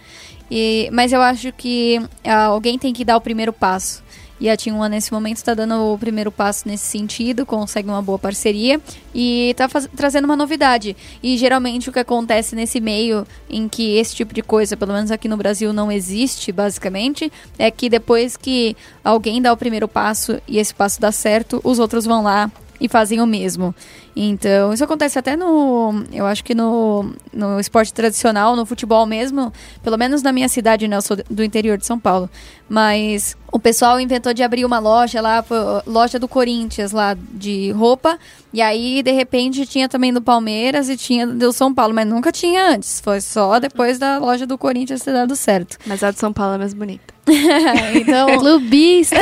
E, 0.49 0.87
mas 0.93 1.11
eu 1.11 1.21
acho 1.21 1.51
que 1.51 1.99
ah, 2.23 2.45
alguém 2.45 2.79
tem 2.79 2.93
que 2.93 3.03
dar 3.03 3.17
o 3.17 3.21
primeiro 3.21 3.51
passo. 3.51 4.01
E 4.39 4.49
a 4.49 4.57
Team 4.57 4.77
One, 4.77 4.89
nesse 4.89 5.11
momento, 5.11 5.37
está 5.37 5.53
dando 5.53 5.93
o 5.93 5.97
primeiro 5.97 6.31
passo 6.31 6.67
nesse 6.67 6.85
sentido, 6.85 7.45
consegue 7.45 7.87
uma 7.87 8.01
boa 8.01 8.19
parceria 8.19 8.81
e 9.13 9.51
está 9.51 9.67
trazendo 9.95 10.25
uma 10.25 10.35
novidade. 10.35 10.95
E 11.21 11.37
geralmente 11.37 11.89
o 11.89 11.93
que 11.93 11.99
acontece 11.99 12.55
nesse 12.55 12.79
meio 12.79 13.25
em 13.49 13.67
que 13.69 13.95
esse 13.97 14.15
tipo 14.15 14.33
de 14.33 14.41
coisa, 14.41 14.75
pelo 14.75 14.93
menos 14.93 15.11
aqui 15.11 15.27
no 15.27 15.37
Brasil, 15.37 15.71
não 15.71 15.91
existe, 15.91 16.51
basicamente, 16.51 17.31
é 17.57 17.69
que 17.69 17.89
depois 17.89 18.35
que 18.35 18.75
alguém 19.03 19.41
dá 19.41 19.53
o 19.53 19.57
primeiro 19.57 19.87
passo 19.87 20.41
e 20.47 20.57
esse 20.57 20.73
passo 20.73 20.99
dá 20.99 21.11
certo, 21.11 21.61
os 21.63 21.79
outros 21.79 22.05
vão 22.05 22.23
lá 22.23 22.51
e 22.79 22.89
fazem 22.89 23.21
o 23.21 23.25
mesmo. 23.25 23.73
Então, 24.15 24.73
isso 24.73 24.83
acontece 24.83 25.17
até 25.17 25.35
no. 25.35 26.03
Eu 26.11 26.25
acho 26.25 26.43
que 26.43 26.53
no, 26.53 27.11
no 27.31 27.59
esporte 27.59 27.93
tradicional, 27.93 28.55
no 28.55 28.65
futebol 28.65 29.05
mesmo, 29.05 29.51
pelo 29.81 29.97
menos 29.97 30.21
na 30.21 30.31
minha 30.31 30.47
cidade, 30.47 30.87
né? 30.87 30.95
Eu 30.95 31.01
sou 31.01 31.17
do 31.29 31.43
interior 31.43 31.77
de 31.77 31.85
São 31.85 31.99
Paulo. 31.99 32.29
Mas 32.69 33.35
o 33.51 33.59
pessoal 33.59 33.99
inventou 33.99 34.33
de 34.33 34.43
abrir 34.43 34.65
uma 34.65 34.79
loja 34.79 35.21
lá, 35.21 35.43
loja 35.85 36.19
do 36.19 36.27
Corinthians 36.27 36.91
lá 36.91 37.15
de 37.31 37.71
roupa. 37.71 38.19
E 38.51 38.61
aí, 38.61 39.01
de 39.01 39.11
repente, 39.11 39.65
tinha 39.65 39.89
também 39.89 40.13
do 40.13 40.21
Palmeiras 40.21 40.89
e 40.89 40.97
tinha 40.97 41.25
do 41.25 41.51
São 41.51 41.73
Paulo, 41.73 41.93
mas 41.93 42.07
nunca 42.07 42.31
tinha 42.31 42.69
antes. 42.69 42.99
Foi 42.99 43.19
só 43.19 43.59
depois 43.59 43.97
da 43.97 44.17
loja 44.19 44.45
do 44.45 44.57
Corinthians 44.57 45.01
ter 45.01 45.13
dado 45.13 45.35
certo. 45.35 45.77
Mas 45.85 46.03
a 46.03 46.11
de 46.11 46.19
São 46.19 46.31
Paulo 46.31 46.55
é 46.55 46.57
mais 46.57 46.73
bonita. 46.73 47.12
então, 47.95 48.37
Clubista! 48.39 49.15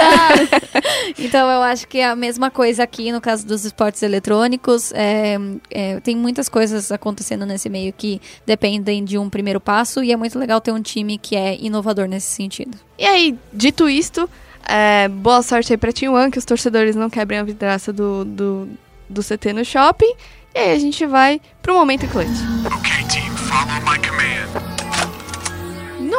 então 1.19 1.49
eu 1.49 1.61
acho 1.61 1.87
que 1.87 1.99
é 1.99 2.07
a 2.07 2.15
mesma 2.15 2.49
coisa 2.49 2.83
aqui 2.83 3.11
no 3.11 3.21
caso 3.21 3.45
dos 3.45 3.63
esportes 3.65 4.01
eletrônicos. 4.01 4.91
É, 4.93 5.37
é, 5.69 5.99
tem 5.99 6.15
muitas 6.15 6.49
coisas 6.49 6.91
acontecendo 6.91 7.45
nesse 7.45 7.69
meio 7.69 7.93
que 7.93 8.19
dependem 8.45 9.03
de 9.03 9.17
um 9.17 9.29
primeiro 9.29 9.59
passo 9.59 10.03
e 10.03 10.11
é 10.11 10.17
muito 10.17 10.37
legal 10.39 10.59
ter 10.59 10.71
um 10.71 10.81
time 10.81 11.17
que 11.17 11.35
é 11.35 11.57
inovador 11.59 12.07
nesse 12.07 12.27
sentido. 12.27 12.77
E 12.97 13.05
aí, 13.05 13.37
dito 13.53 13.87
isto, 13.87 14.29
é, 14.67 15.07
boa 15.07 15.41
sorte 15.41 15.73
aí 15.73 15.77
pra 15.77 15.91
Team 15.91 16.13
One, 16.13 16.31
que 16.31 16.39
os 16.39 16.45
torcedores 16.45 16.95
não 16.95 17.09
quebrem 17.09 17.39
a 17.39 17.43
vidraça 17.43 17.93
do, 17.93 18.25
do, 18.25 18.69
do 19.09 19.21
CT 19.23 19.53
no 19.53 19.63
shopping. 19.63 20.13
E 20.53 20.59
aí 20.59 20.71
a 20.73 20.79
gente 20.79 21.05
vai 21.05 21.39
pro 21.61 21.75
momento 21.75 22.07
clutch. 22.07 22.27
Okay, 22.65 23.07
team, 23.07 23.35
follow 23.37 23.79
my. 23.85 24.11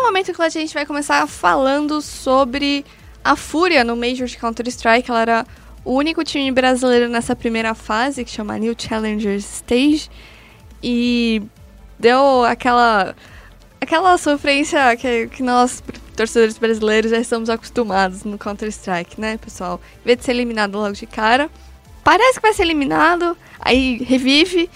Momento 0.02 0.32
clutch 0.32 0.56
a 0.56 0.60
gente 0.60 0.74
vai 0.74 0.84
começar 0.84 1.26
falando 1.26 2.02
sobre 2.02 2.84
a 3.24 3.36
Fúria 3.36 3.84
no 3.84 3.96
Major 3.96 4.26
de 4.26 4.36
Counter-Strike. 4.36 5.08
Ela 5.10 5.22
era 5.22 5.46
o 5.84 5.94
único 5.94 6.24
time 6.24 6.50
brasileiro 6.50 7.08
nessa 7.08 7.36
primeira 7.36 7.74
fase, 7.74 8.24
que 8.24 8.30
chama 8.30 8.58
New 8.58 8.74
Challengers 8.76 9.44
Stage. 9.44 10.10
E 10.82 11.40
deu 11.98 12.44
aquela 12.44 13.14
aquela 13.80 14.18
sofrência 14.18 14.96
que, 14.96 15.28
que 15.28 15.42
nós, 15.42 15.82
torcedores 16.16 16.58
brasileiros, 16.58 17.10
já 17.10 17.18
estamos 17.18 17.48
acostumados 17.48 18.24
no 18.24 18.38
Counter-Strike, 18.38 19.20
né, 19.20 19.36
pessoal? 19.38 19.80
Em 20.02 20.06
vez 20.06 20.18
de 20.18 20.24
ser 20.24 20.32
eliminado 20.32 20.78
logo 20.78 20.92
de 20.92 21.06
cara, 21.06 21.50
parece 22.04 22.34
que 22.34 22.42
vai 22.42 22.52
ser 22.52 22.62
eliminado, 22.62 23.36
aí 23.58 23.98
revive, 24.02 24.68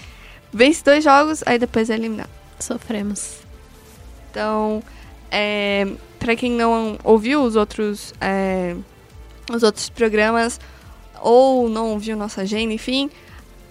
vence 0.51 0.83
dois 0.83 1.03
jogos, 1.03 1.43
aí 1.45 1.59
depois 1.59 1.89
é 1.89 1.95
eliminado. 1.95 2.29
Sofremos. 2.59 3.37
Então, 4.29 4.83
é, 5.31 5.87
para 6.19 6.35
quem 6.35 6.51
não 6.51 6.97
ouviu 7.03 7.41
os 7.43 7.55
outros, 7.55 8.13
é, 8.19 8.75
os 9.51 9.63
outros 9.63 9.89
programas 9.89 10.59
ou 11.21 11.69
não 11.69 11.91
ouviu 11.91 12.15
nossa 12.15 12.41
agenda, 12.41 12.73
enfim, 12.73 13.09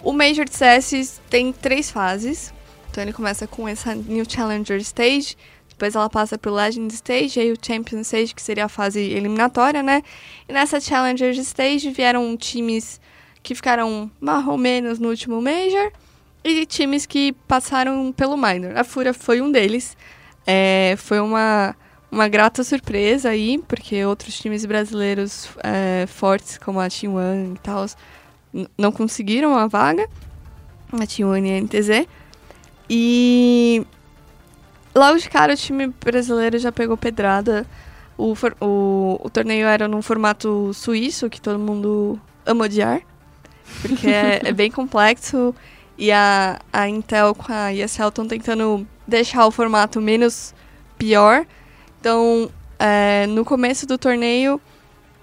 o 0.03 0.13
Major 0.13 0.45
de 0.45 0.55
CS 0.55 1.21
tem 1.29 1.53
três 1.53 1.91
fases. 1.91 2.53
Então 2.91 3.03
ele 3.03 3.13
começa 3.13 3.47
com 3.47 3.69
essa 3.69 3.95
New 3.95 4.25
Challenger 4.29 4.79
Stage, 4.79 5.37
depois 5.69 5.95
ela 5.95 6.09
passa 6.09 6.39
pro 6.39 6.55
Legend 6.55 6.93
Stage, 6.95 7.39
aí 7.39 7.53
o 7.53 7.57
Champion 7.61 8.01
Stage, 8.01 8.35
que 8.35 8.41
seria 8.41 8.65
a 8.65 8.69
fase 8.69 9.01
eliminatória, 9.01 9.83
né? 9.83 10.03
E 10.49 10.53
nessa 10.53 10.81
Challenger 10.81 11.37
Stage 11.39 11.91
vieram 11.91 12.35
times 12.37 12.99
que 13.43 13.55
ficaram 13.55 14.11
mais 14.19 14.47
ou 14.47 14.57
menos 14.57 14.99
no 14.99 15.11
último 15.11 15.41
Major 15.43 15.93
e 16.43 16.65
times 16.65 17.05
que 17.05 17.33
passaram 17.47 18.13
pelo 18.13 18.37
Minor. 18.37 18.77
A 18.77 18.85
Fúria 18.85 19.13
foi 19.13 19.41
um 19.43 19.53
deles. 19.53 19.97
É, 20.47 20.95
foi 20.99 21.19
uma, 21.19 21.75
uma 22.11 22.29
grata 22.29 22.63
surpresa 22.63 23.31
aí, 23.31 23.59
porque 23.67 24.05
outros 24.05 24.39
times 24.39 24.65
brasileiros 24.65 25.49
é, 25.63 26.07
fortes, 26.07 26.57
como 26.57 26.79
a 26.79 26.89
Team 26.89 27.15
One 27.15 27.55
e 27.55 27.59
tal, 27.59 27.87
não 28.79 28.93
conseguiram 28.93 29.57
a 29.57 29.67
vaga. 29.67 30.09
A 30.93 31.07
Team 31.07 31.31
One 31.31 31.51
e 31.51 31.57
a 31.57 31.61
NTZ. 31.61 32.07
E 32.89 33.85
logo 34.95 35.19
de 35.19 35.29
cara 35.29 35.55
o 35.55 35.57
time 35.57 35.89
brasileiro 35.89 36.59
já 36.59 36.71
pegou 36.71 36.97
pedrada. 36.97 37.67
O, 38.17 38.35
o, 38.61 39.21
o 39.23 39.31
torneio 39.31 39.67
era 39.67 39.89
num 39.89 40.01
formato 40.01 40.73
suíço, 40.73 41.29
que 41.29 41.41
todo 41.41 41.59
mundo 41.59 42.19
ama 42.47 42.65
odiar. 42.65 43.03
Porque 43.83 44.09
é, 44.09 44.41
é 44.45 44.53
bem 44.53 44.71
complexo. 44.73 45.55
E 45.99 46.13
a, 46.13 46.61
a 46.73 46.89
Intel 46.89 47.35
com 47.35 47.53
a 47.53 47.73
ESL 47.73 48.09
estão 48.09 48.29
tentando 48.29 48.87
deixar 49.07 49.47
o 49.47 49.51
formato 49.51 50.01
menos 50.01 50.55
pior. 50.99 51.47
Então, 52.01 52.51
é, 52.79 53.27
no 53.27 53.45
começo 53.45 53.87
do 53.87 53.97
torneio, 53.99 54.61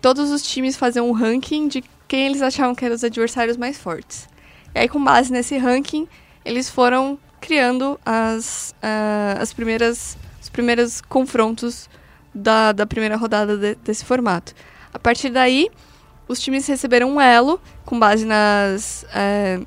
todos 0.01 0.31
os 0.31 0.41
times 0.41 0.75
faziam 0.75 1.09
um 1.09 1.11
ranking 1.11 1.67
de 1.67 1.83
quem 2.07 2.27
eles 2.27 2.41
achavam 2.41 2.75
que 2.75 2.85
eram 2.85 2.95
os 2.95 3.03
adversários 3.03 3.57
mais 3.57 3.77
fortes. 3.77 4.27
E 4.75 4.79
aí, 4.79 4.89
com 4.89 5.03
base 5.03 5.31
nesse 5.31 5.57
ranking, 5.57 6.07
eles 6.43 6.69
foram 6.69 7.17
criando 7.39 7.99
as, 8.05 8.73
uh, 8.77 9.41
as 9.41 9.53
primeiras, 9.53 10.17
os 10.41 10.49
primeiros 10.49 11.01
confrontos 11.01 11.89
da, 12.33 12.71
da 12.71 12.85
primeira 12.85 13.15
rodada 13.15 13.57
de, 13.57 13.75
desse 13.75 14.05
formato. 14.05 14.53
A 14.93 14.99
partir 14.99 15.29
daí, 15.29 15.69
os 16.27 16.39
times 16.39 16.65
receberam 16.67 17.11
um 17.11 17.21
elo 17.21 17.59
com 17.85 17.99
base 17.99 18.25
nas, 18.25 19.05
uh, 19.09 19.65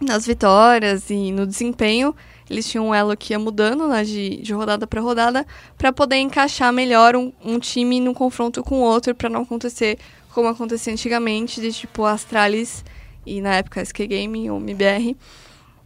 nas 0.00 0.26
vitórias 0.26 1.08
e 1.10 1.32
no 1.32 1.46
desempenho. 1.46 2.14
Eles 2.48 2.68
tinham 2.68 2.88
um 2.88 2.94
elo 2.94 3.16
que 3.16 3.32
ia 3.32 3.38
mudando 3.38 3.88
né, 3.88 4.04
de, 4.04 4.36
de 4.36 4.52
rodada 4.52 4.86
para 4.86 5.00
rodada 5.00 5.46
para 5.78 5.92
poder 5.92 6.16
encaixar 6.16 6.72
melhor 6.72 7.16
um, 7.16 7.32
um 7.42 7.58
time 7.58 8.00
no 8.00 8.12
confronto 8.12 8.62
com 8.62 8.80
o 8.80 8.82
outro 8.82 9.14
para 9.14 9.30
não 9.30 9.42
acontecer 9.42 9.98
como 10.32 10.48
acontecia 10.48 10.92
antigamente, 10.92 11.60
de 11.60 11.72
tipo 11.72 12.04
Astralis 12.04 12.84
e 13.24 13.40
na 13.40 13.54
época 13.54 13.80
SK 13.84 14.06
Game 14.06 14.50
ou 14.50 14.58
MBR 14.58 15.16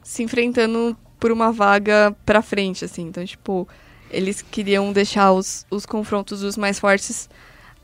se 0.03 0.23
enfrentando 0.23 0.97
por 1.21 1.31
uma 1.31 1.53
vaga 1.53 2.17
pra 2.25 2.41
frente, 2.41 2.85
assim. 2.85 3.03
Então, 3.03 3.25
tipo, 3.25 3.69
eles 4.11 4.41
queriam 4.41 4.91
deixar 4.93 5.33
os, 5.33 5.67
os 5.71 5.85
confrontos 5.85 6.41
dos 6.41 6.57
mais 6.57 6.79
fortes. 6.79 7.29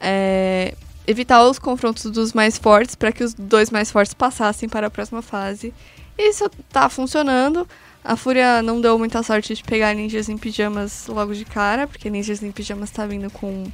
É, 0.01 0.75
evitar 1.07 1.45
os 1.45 1.59
confrontos 1.59 2.11
dos 2.11 2.33
mais 2.33 2.57
fortes 2.57 2.95
para 2.95 3.13
que 3.13 3.23
os 3.23 3.35
dois 3.35 3.71
mais 3.71 3.91
fortes 3.91 4.15
passassem 4.15 4.69
para 4.69 4.87
a 4.87 4.91
próxima 4.91 5.21
fase. 5.21 5.75
Isso 6.17 6.49
tá 6.73 6.89
funcionando. 6.89 7.69
A 8.05 8.17
Fúria 8.17 8.61
não 8.61 8.83
deu 8.83 8.99
muita 8.99 9.23
sorte 9.23 9.55
de 9.55 9.65
pegar 9.65 9.95
Ninjas 9.95 10.29
em 10.29 10.37
Pijamas 10.37 11.07
logo 11.09 11.35
de 11.35 11.47
cara, 11.47 11.87
porque 11.87 12.11
Ninjas 12.11 12.43
em 12.43 12.53
Pijamas 12.53 12.91
tá 12.91 13.07
vindo 13.07 13.31
com. 13.31 13.65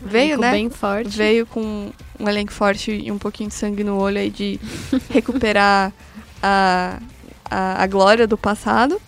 Veio, 0.00 0.38
né? 0.38 0.52
bem 0.52 0.70
forte. 0.70 1.16
Veio 1.16 1.44
com 1.44 1.90
um 2.18 2.28
elenco 2.28 2.52
forte 2.52 2.92
e 2.92 3.10
um 3.10 3.18
pouquinho 3.18 3.48
de 3.48 3.56
sangue 3.56 3.82
no 3.82 3.98
olho 3.98 4.18
aí 4.18 4.30
de 4.30 4.60
recuperar 5.10 5.92
a, 6.40 7.00
a, 7.44 7.82
a 7.82 7.86
glória 7.88 8.28
do 8.28 8.38
passado. 8.38 9.00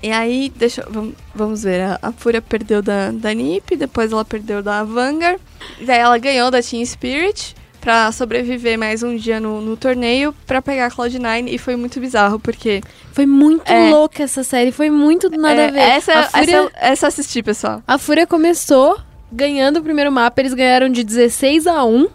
E 0.00 0.12
aí, 0.12 0.52
deixa, 0.54 0.86
vamos, 0.88 1.14
vamos 1.34 1.64
ver, 1.64 1.80
a, 1.80 1.98
a 2.00 2.12
Fúria 2.12 2.40
perdeu 2.40 2.80
da, 2.80 3.10
da 3.10 3.34
NiP, 3.34 3.74
depois 3.74 4.12
ela 4.12 4.24
perdeu 4.24 4.62
da 4.62 4.84
Vanguard, 4.84 5.40
daí 5.84 5.98
ela 5.98 6.16
ganhou 6.18 6.52
da 6.52 6.62
Team 6.62 6.86
Spirit 6.86 7.56
pra 7.88 8.12
sobreviver 8.12 8.78
mais 8.78 9.02
um 9.02 9.16
dia 9.16 9.40
no, 9.40 9.62
no 9.62 9.74
torneio 9.74 10.34
pra 10.46 10.60
pegar 10.60 10.88
a 10.88 10.90
Cloud9 10.90 11.48
e 11.48 11.56
foi 11.56 11.74
muito 11.74 11.98
bizarro, 11.98 12.38
porque... 12.38 12.82
Foi 13.14 13.24
muito 13.24 13.66
É. 13.66 13.88
louca 13.88 14.24
essa 14.24 14.44
série, 14.44 14.70
foi 14.70 14.90
muito 14.90 15.30
do 15.30 15.38
nada 15.38 15.62
é, 15.62 15.68
a 15.68 15.70
ver. 15.70 15.80
Essa, 15.80 16.12
a, 16.12 16.22
Fúria, 16.24 16.56
essa, 16.58 16.70
essa 16.76 17.06
assisti, 17.06 17.42
pessoal. 17.42 17.82
a 17.88 17.96
Fúria 17.96 18.26
começou 18.26 19.00
ganhando 19.32 19.78
o 19.78 19.82
primeiro 19.82 20.12
mapa, 20.12 20.38
eles 20.38 20.52
ganharam 20.52 20.90
de 20.90 21.02
16 21.02 21.66
a 21.66 21.82
1, 21.82 22.08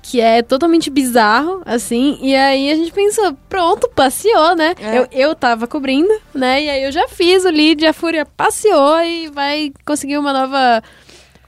que 0.00 0.20
é 0.20 0.42
totalmente 0.42 0.88
bizarro, 0.88 1.60
assim. 1.66 2.16
E 2.22 2.36
aí 2.36 2.70
a 2.70 2.76
gente 2.76 2.92
pensou, 2.92 3.36
pronto, 3.48 3.88
passeou, 3.88 4.54
né? 4.54 4.76
É. 4.78 4.96
Eu, 4.96 5.08
eu 5.10 5.34
tava 5.34 5.66
cobrindo, 5.66 6.14
né? 6.32 6.62
E 6.62 6.70
aí 6.70 6.84
eu 6.84 6.92
já 6.92 7.08
fiz 7.08 7.44
o 7.44 7.50
lead, 7.50 7.84
a 7.84 7.92
Fúria 7.92 8.24
passeou 8.24 9.00
e 9.02 9.26
vai 9.26 9.72
conseguir 9.84 10.18
uma 10.18 10.32
nova, 10.32 10.80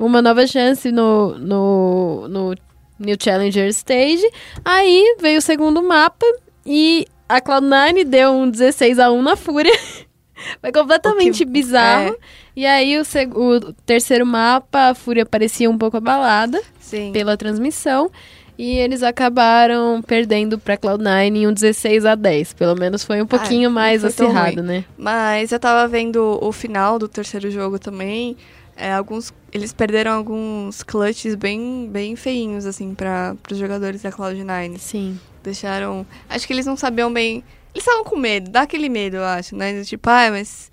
uma 0.00 0.20
nova 0.20 0.44
chance 0.48 0.90
no, 0.90 1.38
no, 1.38 2.26
no 2.26 2.54
New 3.02 3.16
Challenger 3.20 3.68
Stage. 3.68 4.24
Aí 4.64 5.16
veio 5.20 5.38
o 5.38 5.42
segundo 5.42 5.82
mapa 5.82 6.24
e 6.64 7.06
a 7.28 7.40
Cloud9 7.40 8.04
deu 8.04 8.32
um 8.32 8.50
16 8.50 8.98
a 8.98 9.10
1 9.12 9.22
na 9.22 9.36
Fúria. 9.36 9.72
Foi 10.60 10.72
completamente 10.72 11.38
que- 11.38 11.50
bizarro. 11.50 12.10
é. 12.14 12.16
E 12.54 12.66
aí 12.66 12.98
o, 12.98 13.04
seg- 13.04 13.36
o 13.36 13.72
terceiro 13.86 14.26
mapa, 14.26 14.90
a 14.90 14.94
Fúria 14.94 15.24
parecia 15.24 15.70
um 15.70 15.78
pouco 15.78 15.96
abalada 15.96 16.60
Sim. 16.80 17.10
pela 17.12 17.36
transmissão. 17.36 18.10
E 18.58 18.76
eles 18.76 19.02
acabaram 19.02 20.02
perdendo 20.02 20.58
pra 20.58 20.76
Cloud9 20.76 21.34
em 21.36 21.46
um 21.46 21.52
16 21.52 22.04
a 22.04 22.14
10. 22.14 22.52
Pelo 22.52 22.74
menos 22.78 23.02
foi 23.02 23.22
um 23.22 23.26
pouquinho 23.26 23.70
não 23.70 23.74
mais 23.74 24.04
acirrado, 24.04 24.62
né? 24.62 24.84
Mas 24.98 25.50
eu 25.52 25.58
tava 25.58 25.88
vendo 25.88 26.38
o 26.42 26.52
final 26.52 26.98
do 26.98 27.08
terceiro 27.08 27.50
jogo 27.50 27.78
também. 27.78 28.36
É, 28.82 28.92
alguns, 28.92 29.32
eles 29.52 29.72
perderam 29.72 30.10
alguns 30.10 30.82
clutches 30.82 31.36
bem, 31.36 31.88
bem 31.88 32.16
feinhos, 32.16 32.66
assim, 32.66 32.96
para 32.96 33.36
os 33.48 33.56
jogadores 33.56 34.02
da 34.02 34.10
Cloud9. 34.10 34.76
Sim. 34.78 35.20
Deixaram. 35.40 36.04
Acho 36.28 36.44
que 36.48 36.52
eles 36.52 36.66
não 36.66 36.76
sabiam 36.76 37.12
bem. 37.12 37.44
Eles 37.72 37.86
estavam 37.86 38.02
com 38.02 38.16
medo, 38.16 38.50
dá 38.50 38.62
aquele 38.62 38.88
medo, 38.88 39.18
eu 39.18 39.24
acho, 39.24 39.54
né? 39.54 39.84
Tipo, 39.84 40.10
ah, 40.10 40.32
mas. 40.32 40.68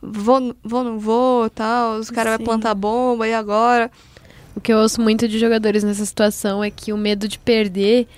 Vou, 0.00 0.56
vou, 0.64 0.82
não 0.82 0.98
vou, 0.98 1.50
tal. 1.50 1.98
Os 1.98 2.10
caras 2.10 2.38
vão 2.38 2.46
plantar 2.46 2.74
bomba 2.74 3.28
e 3.28 3.34
agora. 3.34 3.90
O 4.56 4.60
que 4.60 4.72
eu 4.72 4.78
ouço 4.78 4.98
muito 5.02 5.28
de 5.28 5.38
jogadores 5.38 5.84
nessa 5.84 6.06
situação 6.06 6.64
é 6.64 6.70
que 6.70 6.90
o 6.90 6.96
medo 6.96 7.28
de 7.28 7.38
perder 7.38 8.08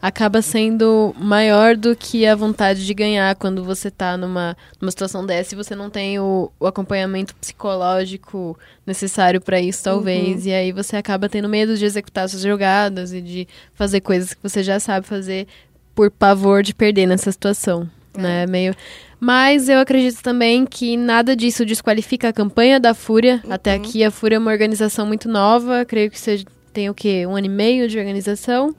acaba 0.00 0.40
sendo 0.40 1.14
maior 1.18 1.76
do 1.76 1.94
que 1.94 2.26
a 2.26 2.34
vontade 2.34 2.86
de 2.86 2.94
ganhar 2.94 3.34
quando 3.36 3.62
você 3.62 3.90
tá 3.90 4.16
numa, 4.16 4.56
numa 4.80 4.90
situação 4.90 5.24
dessa 5.26 5.54
e 5.54 5.56
você 5.56 5.74
não 5.74 5.90
tem 5.90 6.18
o, 6.18 6.50
o 6.58 6.66
acompanhamento 6.66 7.34
psicológico 7.34 8.58
necessário 8.86 9.40
pra 9.40 9.60
isso, 9.60 9.84
talvez. 9.84 10.46
E 10.46 10.52
aí 10.52 10.72
você 10.72 10.96
acaba 10.96 11.28
tendo 11.28 11.48
medo 11.48 11.76
de 11.76 11.84
executar 11.84 12.28
suas 12.28 12.42
jogadas 12.42 13.12
e 13.12 13.20
de 13.20 13.48
fazer 13.74 14.00
coisas 14.00 14.32
que 14.32 14.42
você 14.42 14.62
já 14.62 14.80
sabe 14.80 15.06
fazer 15.06 15.46
por 15.94 16.10
pavor 16.10 16.62
de 16.62 16.74
perder 16.74 17.06
nessa 17.06 17.30
situação. 17.30 17.88
Né? 18.16 18.46
Meio. 18.46 18.74
Mas 19.20 19.68
eu 19.68 19.78
acredito 19.78 20.22
também 20.22 20.64
que 20.64 20.96
nada 20.96 21.36
disso 21.36 21.66
desqualifica 21.66 22.30
a 22.30 22.32
campanha 22.32 22.80
da 22.80 22.94
Fúria. 22.94 23.42
Até 23.50 23.74
aqui 23.74 24.02
a 24.02 24.10
Fúria 24.10 24.36
é 24.36 24.38
uma 24.38 24.50
organização 24.50 25.04
muito 25.04 25.28
nova, 25.28 25.84
creio 25.84 26.10
que 26.10 26.18
seja, 26.18 26.46
tem 26.72 26.88
o 26.88 26.94
quê? 26.94 27.26
Um 27.26 27.36
ano 27.36 27.46
e 27.46 27.50
meio 27.50 27.86
de 27.86 27.98
organização, 27.98 28.74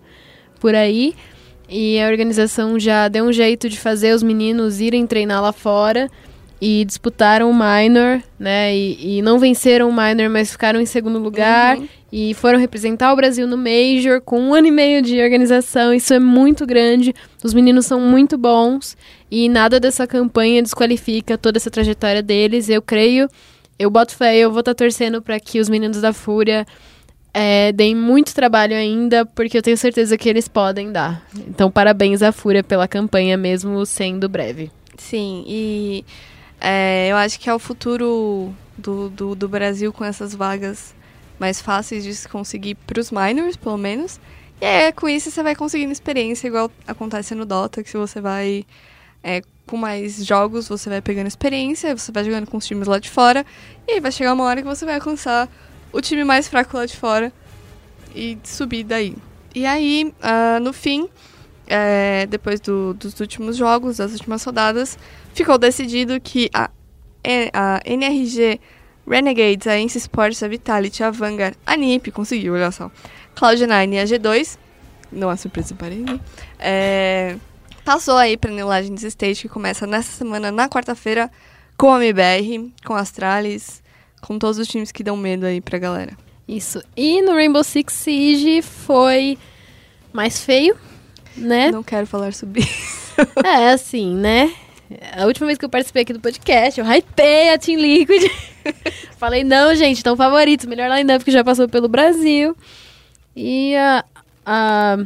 por 0.62 0.76
aí. 0.76 1.16
E 1.68 2.00
a 2.00 2.08
organização 2.08 2.80
já 2.80 3.08
deu 3.08 3.26
um 3.26 3.34
jeito 3.34 3.68
de 3.68 3.80
fazer 3.80 4.14
os 4.14 4.22
meninos 4.22 4.80
irem 4.80 5.08
treinar 5.08 5.42
lá 5.42 5.52
fora 5.52 6.10
e 6.62 6.86
disputaram 6.86 7.50
o 7.50 7.54
minor, 7.54 8.22
né? 8.38 8.76
E, 8.76 9.18
e 9.18 9.22
não 9.22 9.40
venceram 9.40 9.90
o 9.90 9.94
minor, 9.94 10.30
mas 10.30 10.52
ficaram 10.52 10.80
em 10.80 10.86
segundo 10.86 11.18
lugar 11.18 11.80
e 12.12 12.34
foram 12.36 12.60
representar 12.60 13.12
o 13.14 13.16
Brasil 13.16 13.48
no 13.48 13.58
major 13.58 14.22
com 14.22 14.40
um 14.40 14.54
ano 14.54 14.68
e 14.68 14.72
meio 14.72 15.02
de 15.02 15.20
organização. 15.22 15.94
Isso 15.94 16.14
é 16.14 16.20
muito 16.20 16.66
grande. 16.68 17.16
Os 17.44 17.54
meninos 17.54 17.86
são 17.86 18.00
muito 18.00 18.38
bons 18.38 18.96
e 19.32 19.50
nada 19.50 19.80
dessa 19.80 20.06
campanha 20.06 20.62
desqualifica 20.62 21.38
toda 21.38 21.58
essa 21.58 21.72
trajetória 21.72 22.22
deles. 22.22 22.70
Eu 22.70 22.82
creio, 22.82 23.28
eu 23.80 23.90
boto 23.90 24.16
fé, 24.16 24.38
eu 24.38 24.52
vou 24.52 24.60
estar 24.60 24.76
torcendo 24.76 25.22
para 25.22 25.40
que 25.40 25.60
os 25.60 25.70
meninos 25.70 26.02
da 26.02 26.14
Fúria 26.14 26.68
é, 27.34 27.72
deem 27.72 27.96
muito 27.96 28.34
trabalho 28.34 28.76
ainda, 28.76 29.26
porque 29.26 29.58
eu 29.58 29.62
tenho 29.62 29.78
certeza 29.78 30.18
que 30.18 30.28
eles 30.28 30.48
podem 30.48 30.92
dar. 30.92 31.26
Então, 31.48 31.72
parabéns 31.72 32.22
à 32.22 32.32
Fúria 32.32 32.64
pela 32.64 32.88
campanha, 32.88 33.38
mesmo 33.38 33.86
sendo 33.86 34.28
breve. 34.28 34.72
Sim, 34.98 35.44
e 35.48 36.06
é, 36.60 37.08
eu 37.10 37.16
acho 37.16 37.40
que 37.40 37.50
é 37.50 37.54
o 37.54 37.60
futuro 37.60 38.54
do, 38.78 39.10
do, 39.10 39.36
do 39.36 39.48
Brasil 39.48 39.92
com 39.94 40.04
essas 40.04 40.36
vagas 40.36 40.94
mais 41.40 41.62
fáceis 41.62 42.04
de 42.04 42.14
se 42.14 42.28
conseguir 42.28 42.76
para 42.76 43.00
os 43.00 43.10
minors, 43.12 43.56
pelo 43.56 43.78
menos. 43.78 44.20
E 44.60 44.66
é, 44.66 44.92
com 44.92 45.10
isso 45.10 45.32
você 45.32 45.42
vai 45.42 45.56
conseguindo 45.56 45.92
experiência, 45.92 46.48
igual 46.48 46.70
acontece 46.86 47.34
no 47.34 47.46
Dota, 47.46 47.82
que 47.82 47.90
se 47.90 47.98
você 47.98 48.22
vai 48.22 48.64
é, 49.24 49.42
com 49.66 49.78
mais 49.78 50.24
jogos, 50.24 50.68
você 50.68 50.90
vai 50.90 51.02
pegando 51.02 51.28
experiência, 51.28 51.98
você 51.98 52.12
vai 52.12 52.24
jogando 52.24 52.46
com 52.46 52.58
os 52.58 52.66
times 52.68 52.88
lá 52.88 53.00
de 53.00 53.10
fora, 53.10 53.44
e 53.88 53.94
aí 53.94 54.00
vai 54.00 54.12
chegar 54.12 54.34
uma 54.34 54.44
hora 54.44 54.62
que 54.62 54.68
você 54.68 54.86
vai 54.86 54.96
alcançar 54.96 55.50
o 55.92 56.02
time 56.02 56.24
mais 56.24 56.48
fraco 56.48 56.78
lá 56.78 56.86
de 56.86 56.96
fora 56.96 57.32
e 58.16 58.38
subir 58.44 58.84
daí. 58.84 59.16
E 59.54 59.66
aí, 59.66 60.14
ah, 60.22 60.60
no 60.62 60.72
fim, 60.74 61.10
é, 61.68 62.26
depois 62.28 62.60
do- 62.60 62.94
dos 62.94 63.20
últimos 63.20 63.56
jogos, 63.58 63.98
das 63.98 64.12
últimas 64.14 64.44
rodadas, 64.44 64.98
ficou 65.34 65.58
decidido 65.58 66.20
que 66.20 66.50
a, 66.54 66.70
a 67.54 67.82
NRG 67.86 68.60
Renegades, 69.08 69.68
a 69.68 69.78
Ence 69.78 69.98
Sports, 69.98 70.42
a 70.44 70.48
Vitality, 70.48 71.04
a 71.04 71.12
Vanguard, 71.12 71.56
a 71.66 71.76
NiP 71.76 72.12
conseguiu, 72.12 72.54
olha 72.54 72.72
só. 72.72 72.90
Cloud9 73.36 73.94
e 73.94 74.00
a 74.00 74.04
G2, 74.06 74.58
não 75.12 75.30
é 75.32 75.36
surpresa 75.36 75.74
para 75.76 75.90
ninguém, 75.90 76.22
é, 76.60 77.36
passou 77.84 78.16
aí 78.16 78.38
pra 78.38 78.52
New 78.52 78.68
Legends 78.68 79.04
Stage, 79.04 79.42
que 79.42 79.50
começa 79.50 79.88
nessa 79.88 80.12
semana, 80.12 80.52
na 80.52 80.70
quarta-feira, 80.70 81.30
com 81.78 81.92
a 81.94 81.98
MBR, 81.98 82.72
com 82.86 82.94
a 82.94 83.00
Astralis, 83.00 83.81
com 84.22 84.38
todos 84.40 84.58
os 84.60 84.68
times 84.68 84.92
que 84.92 85.04
dão 85.04 85.18
medo 85.18 85.46
aí 85.46 85.60
pra 85.60 85.78
galera. 85.80 86.16
Isso. 86.48 86.82
E 86.96 87.22
no 87.22 87.34
Rainbow 87.34 87.64
Six 87.64 87.94
Siege 87.94 88.62
foi 88.62 89.38
mais 90.14 90.42
feio, 90.44 90.76
né? 91.36 91.72
Não 91.72 91.84
quero 91.84 92.06
falar 92.08 92.34
sobre 92.34 92.62
isso. 92.64 93.14
É, 93.46 93.72
assim, 93.72 94.16
né? 94.16 94.54
A 95.18 95.26
última 95.26 95.48
vez 95.48 95.58
que 95.58 95.64
eu 95.64 95.70
participei 95.70 96.02
aqui 96.02 96.12
do 96.14 96.20
podcast, 96.20 96.80
eu 96.80 96.86
hypei 96.86 97.54
a 97.54 97.58
Team 97.58 97.80
Liquid. 97.80 98.30
Falei, 99.18 99.44
não, 99.44 99.74
gente, 99.76 99.98
estão 99.98 100.18
favoritos. 100.18 100.66
Melhor 100.66 100.90
line-up 100.92 101.24
que 101.24 101.32
já 101.32 101.44
passou 101.44 101.70
pelo 101.70 101.88
Brasil. 101.88 102.56
E 103.36 103.74
a, 103.76 104.04
a- 104.46 104.98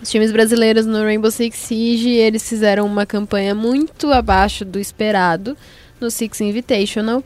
os 0.00 0.08
times 0.10 0.30
brasileiros 0.30 0.86
no 0.86 1.02
Rainbow 1.02 1.30
Six 1.30 1.56
Siege, 1.56 2.10
eles 2.10 2.48
fizeram 2.48 2.86
uma 2.86 3.04
campanha 3.04 3.54
muito 3.54 4.12
abaixo 4.12 4.64
do 4.64 4.78
esperado 4.78 5.56
no 6.00 6.08
Six 6.10 6.40
Invitational. 6.40 7.24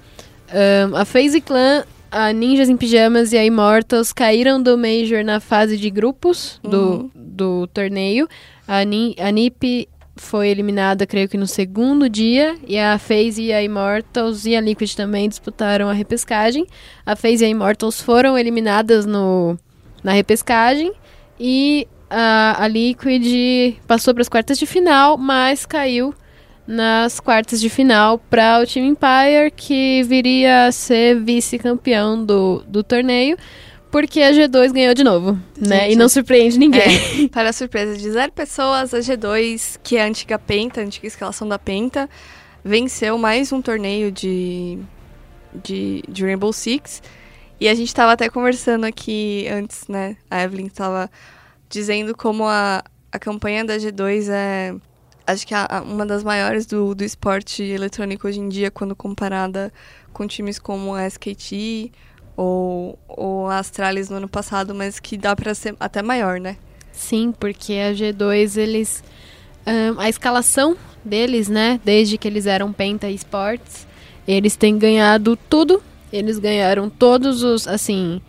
Ahn, 0.53 0.94
a 0.94 1.05
FaZe 1.05 1.40
Clan, 1.40 1.84
a 2.11 2.32
Ninjas 2.32 2.68
em 2.68 2.76
Pijamas 2.76 3.32
e 3.32 3.38
a 3.38 3.44
Immortals 3.44 4.12
caíram 4.12 4.62
do 4.62 4.78
Major 4.78 5.24
na 5.24 5.40
fase 5.40 5.76
de 5.76 5.90
grupos 5.90 6.61
do, 6.62 7.11
do 7.14 7.66
torneio. 7.68 8.28
A, 8.66 8.84
Ni, 8.84 9.14
a 9.18 9.30
NiP 9.30 9.88
foi 10.16 10.49
eliminada, 10.49 11.07
creio 11.07 11.28
que 11.28 11.36
no 11.36 11.47
segundo 11.47 12.09
dia, 12.09 12.57
e 12.66 12.78
a 12.78 12.99
FaZe 12.99 13.42
e 13.42 13.53
a 13.53 13.62
Immortals 13.62 14.47
e 14.47 14.57
a 14.57 14.61
Liquid 14.61 14.94
também 14.94 15.28
disputaram 15.28 15.88
a 15.88 15.92
repescagem. 15.92 16.66
A 17.05 17.14
FaZe 17.14 17.44
e 17.44 17.47
a 17.47 17.51
Immortals 17.51 18.01
foram 18.01 18.38
eliminadas 18.38 19.05
no, 19.05 19.59
na 20.03 20.12
repescagem 20.12 20.92
e 21.38 21.86
a, 22.09 22.64
a 22.64 22.68
Liquid 22.68 23.76
passou 23.86 24.14
para 24.14 24.22
as 24.22 24.28
quartas 24.28 24.59
de 24.59 24.64
final, 24.64 25.18
mas 25.18 25.66
caiu 25.66 26.14
nas 26.66 27.20
quartas 27.20 27.60
de 27.60 27.70
final 27.70 28.18
para 28.18 28.60
o 28.60 28.66
time 28.66 28.88
Empire, 28.88 29.52
que 29.54 30.02
viria 30.02 30.66
a 30.66 30.72
ser 30.72 31.20
vice-campeão 31.20 32.24
do, 32.24 32.64
do 32.66 32.82
torneio, 32.82 33.36
porque 33.90 34.20
a 34.20 34.32
G2 34.32 34.72
ganhou 34.72 34.94
de 34.94 35.04
novo, 35.04 35.38
né? 35.56 35.82
Gente, 35.82 35.92
E 35.92 35.96
não 35.96 36.08
surpreende 36.08 36.58
ninguém. 36.58 37.24
É, 37.24 37.28
para 37.28 37.50
a 37.50 37.52
surpresa 37.52 37.96
de 37.96 38.10
zero 38.10 38.32
pessoas, 38.32 38.92
a 38.92 38.98
G2, 38.98 39.78
que 39.82 39.96
é 39.96 40.02
a 40.02 40.06
antiga 40.06 40.38
Penta, 40.38 40.80
a 40.80 40.84
antiga 40.84 41.06
escalação 41.06 41.48
da 41.48 41.58
Penta, 41.58 42.10
venceu 42.64 43.16
mais 43.16 43.52
um 43.52 43.62
torneio 43.62 44.10
de, 44.10 44.78
de, 45.62 46.02
de 46.08 46.24
Rainbow 46.24 46.52
Six. 46.52 47.00
E 47.60 47.68
a 47.68 47.74
gente 47.74 47.88
estava 47.88 48.12
até 48.12 48.28
conversando 48.28 48.84
aqui 48.84 49.46
antes, 49.48 49.88
né? 49.88 50.16
A 50.30 50.42
Evelyn 50.42 50.66
estava 50.66 51.10
dizendo 51.70 52.14
como 52.14 52.44
a, 52.44 52.84
a 53.10 53.18
campanha 53.18 53.64
da 53.64 53.76
G2 53.76 54.28
é, 54.28 54.74
acho 55.26 55.46
que 55.46 55.54
a- 55.54 55.82
uma 55.84 56.06
das 56.06 56.22
maiores 56.22 56.66
do, 56.66 56.94
do 56.94 57.04
esporte 57.04 57.62
eletrônico 57.62 58.26
hoje 58.28 58.40
em 58.40 58.48
dia, 58.48 58.70
quando 58.70 58.94
comparada 58.94 59.72
com 60.12 60.26
times 60.26 60.58
como 60.58 60.94
a 60.94 61.06
SKT 61.06 61.90
ou, 62.36 62.98
ou 63.08 63.46
a 63.48 63.58
Astralis 63.58 64.08
no 64.10 64.16
ano 64.16 64.28
passado, 64.28 64.74
mas 64.74 64.98
que 65.00 65.16
dá 65.16 65.34
para 65.34 65.54
ser 65.54 65.74
até 65.80 66.02
maior, 66.02 66.38
né? 66.40 66.56
Sim, 66.92 67.32
porque 67.38 67.74
a 67.74 67.92
G2, 67.92 68.56
eles. 68.56 69.02
ahn, 69.66 69.96
a 69.98 70.08
escalação 70.08 70.76
deles, 71.04 71.48
né? 71.48 71.80
Desde 71.84 72.16
que 72.18 72.26
eles 72.26 72.46
eram 72.46 72.72
Penta 72.72 73.08
Esports, 73.10 73.86
eles 74.26 74.56
têm 74.56 74.78
ganhado 74.78 75.36
tudo. 75.36 75.82
Eles 76.12 76.38
ganharam 76.38 76.88
todos 76.88 77.42
os. 77.42 77.66
Assim. 77.68 78.20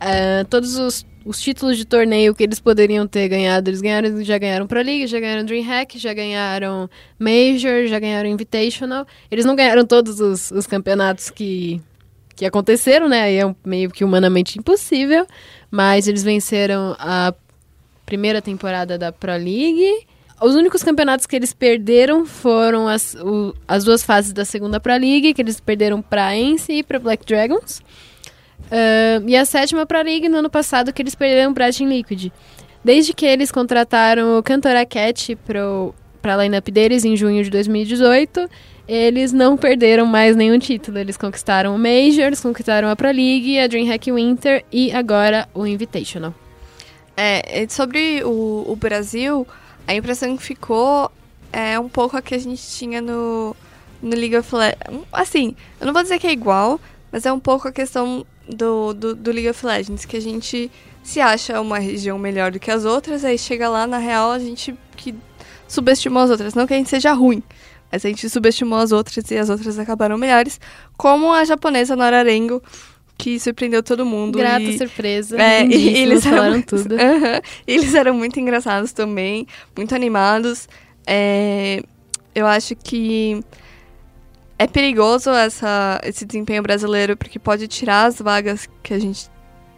ah, 0.00 0.44
todos 0.50 0.76
os, 0.76 1.06
os 1.24 1.40
títulos 1.40 1.76
de 1.76 1.84
torneio 1.84 2.34
que 2.34 2.42
eles 2.42 2.58
poderiam 2.60 3.06
ter 3.06 3.28
ganhado. 3.28 3.68
Eles 3.70 3.80
ganharam, 3.80 4.22
já 4.24 4.38
ganharam 4.38 4.66
Pro 4.66 4.82
League, 4.82 5.06
já 5.06 5.20
ganharam 5.20 5.44
Dreamhack, 5.44 5.98
já 5.98 6.12
ganharam 6.12 6.88
Major, 7.18 7.86
já 7.86 7.98
ganharam 7.98 8.28
Invitational. 8.28 9.06
Eles 9.30 9.44
não 9.44 9.54
ganharam 9.56 9.84
todos 9.86 10.20
os, 10.20 10.50
os 10.50 10.66
campeonatos 10.66 11.30
que, 11.30 11.80
que 12.34 12.44
aconteceram, 12.46 13.08
né? 13.08 13.22
Aí 13.22 13.36
é 13.38 13.54
meio 13.64 13.90
que 13.90 14.04
humanamente 14.04 14.58
impossível. 14.58 15.26
Mas 15.70 16.06
eles 16.08 16.22
venceram 16.22 16.94
a 16.98 17.32
primeira 18.04 18.42
temporada 18.42 18.98
da 18.98 19.10
Pro 19.12 19.32
League. 19.32 20.06
Os 20.40 20.54
únicos 20.56 20.82
campeonatos 20.82 21.24
que 21.24 21.36
eles 21.36 21.52
perderam 21.52 22.26
foram 22.26 22.88
as, 22.88 23.14
o- 23.14 23.54
as 23.66 23.84
duas 23.84 24.02
fases 24.02 24.32
da 24.32 24.44
segunda 24.44 24.80
Pro 24.80 24.92
League, 24.92 25.32
que 25.34 25.40
eles 25.40 25.60
perderam 25.60 26.02
para 26.02 26.36
Ence 26.36 26.72
e 26.72 26.82
para 26.82 26.98
Black 26.98 27.24
Dragons. 27.24 27.80
Ahn, 28.72 29.28
e 29.28 29.36
a 29.36 29.44
sétima 29.44 29.84
Pro 29.84 30.02
League 30.02 30.28
no 30.30 30.38
ano 30.38 30.48
passado, 30.48 30.92
que 30.92 31.02
eles 31.02 31.14
perderam 31.14 31.52
para 31.52 31.70
Team 31.70 31.90
Liquid. 31.90 32.32
Desde 32.82 33.12
que 33.12 33.26
eles 33.26 33.52
contrataram 33.52 34.38
o 34.38 34.42
Cantora 34.42 34.84
Cat 34.86 35.36
para 36.20 36.34
a 36.34 36.36
lineup 36.42 36.68
deles 36.68 37.04
em 37.04 37.14
junho 37.14 37.44
de 37.44 37.50
2018, 37.50 38.48
eles 38.88 39.32
não 39.32 39.56
perderam 39.56 40.06
mais 40.06 40.34
nenhum 40.34 40.58
título. 40.58 40.98
Eles 40.98 41.16
conquistaram 41.16 41.76
o 41.76 41.78
Major, 41.78 42.24
eles 42.24 42.40
conquistaram 42.40 42.88
a 42.88 42.96
Pro 42.96 43.08
League, 43.08 43.60
a 43.60 43.66
DreamHack 43.66 44.10
Winter 44.10 44.64
e 44.72 44.90
agora 44.90 45.48
o 45.54 45.66
Invitational. 45.66 46.34
É, 47.16 47.66
sobre 47.68 48.24
o, 48.24 48.64
o 48.66 48.74
Brasil, 48.74 49.46
a 49.86 49.94
impressão 49.94 50.36
que 50.36 50.42
ficou 50.42 51.12
é 51.52 51.78
um 51.78 51.88
pouco 51.88 52.16
a 52.16 52.22
que 52.22 52.34
a 52.34 52.38
gente 52.38 52.62
tinha 52.62 53.00
no, 53.02 53.54
no 54.02 54.16
League 54.16 54.36
of 54.36 54.52
Legends. 54.54 55.06
Assim, 55.12 55.54
eu 55.78 55.86
não 55.86 55.92
vou 55.92 56.02
dizer 56.02 56.18
que 56.18 56.26
é 56.26 56.32
igual, 56.32 56.80
mas 57.12 57.26
é 57.26 57.32
um 57.32 57.38
pouco 57.38 57.68
a 57.68 57.72
questão 57.72 58.24
do, 58.48 58.92
do, 58.92 59.14
do 59.14 59.30
League 59.30 59.48
of 59.48 59.64
Legends, 59.64 60.04
que 60.04 60.16
a 60.16 60.20
gente 60.20 60.70
se 61.02 61.20
acha 61.20 61.60
uma 61.60 61.78
região 61.78 62.18
melhor 62.18 62.52
do 62.52 62.60
que 62.60 62.70
as 62.70 62.84
outras, 62.84 63.24
aí 63.24 63.38
chega 63.38 63.68
lá, 63.68 63.86
na 63.86 63.98
real, 63.98 64.30
a 64.30 64.38
gente 64.38 64.74
que 64.96 65.14
subestimou 65.66 66.22
as 66.22 66.30
outras. 66.30 66.54
Não 66.54 66.66
que 66.66 66.74
a 66.74 66.76
gente 66.76 66.90
seja 66.90 67.12
ruim, 67.12 67.42
mas 67.90 68.04
a 68.04 68.08
gente 68.08 68.28
subestimou 68.28 68.78
as 68.78 68.92
outras 68.92 69.30
e 69.30 69.36
as 69.36 69.50
outras 69.50 69.78
acabaram 69.78 70.16
melhores, 70.16 70.60
como 70.96 71.32
a 71.32 71.44
japonesa 71.44 71.96
Norarengo, 71.96 72.62
que 73.18 73.38
surpreendeu 73.38 73.82
todo 73.82 74.04
mundo. 74.04 74.38
Grata 74.38 74.62
e... 74.62 74.78
surpresa. 74.78 75.40
É, 75.40 75.64
e 75.66 75.98
eles 75.98 76.24
eram, 76.24 76.36
falaram 76.36 76.54
muito- 76.54 76.76
tudo. 76.76 76.94
Aham. 76.98 77.40
eles 77.66 77.94
eram 77.94 78.14
muito 78.14 78.38
engraçados 78.38 78.92
também, 78.92 79.46
muito 79.76 79.94
animados. 79.94 80.68
É, 81.06 81.82
eu 82.34 82.46
acho 82.46 82.74
que 82.76 83.42
é 84.58 84.66
perigoso 84.66 85.30
essa, 85.30 86.00
esse 86.04 86.24
desempenho 86.24 86.62
brasileiro, 86.62 87.16
porque 87.16 87.38
pode 87.38 87.66
tirar 87.68 88.06
as 88.06 88.20
vagas 88.20 88.68
que 88.82 88.94
a 88.94 88.98
gente 88.98 89.30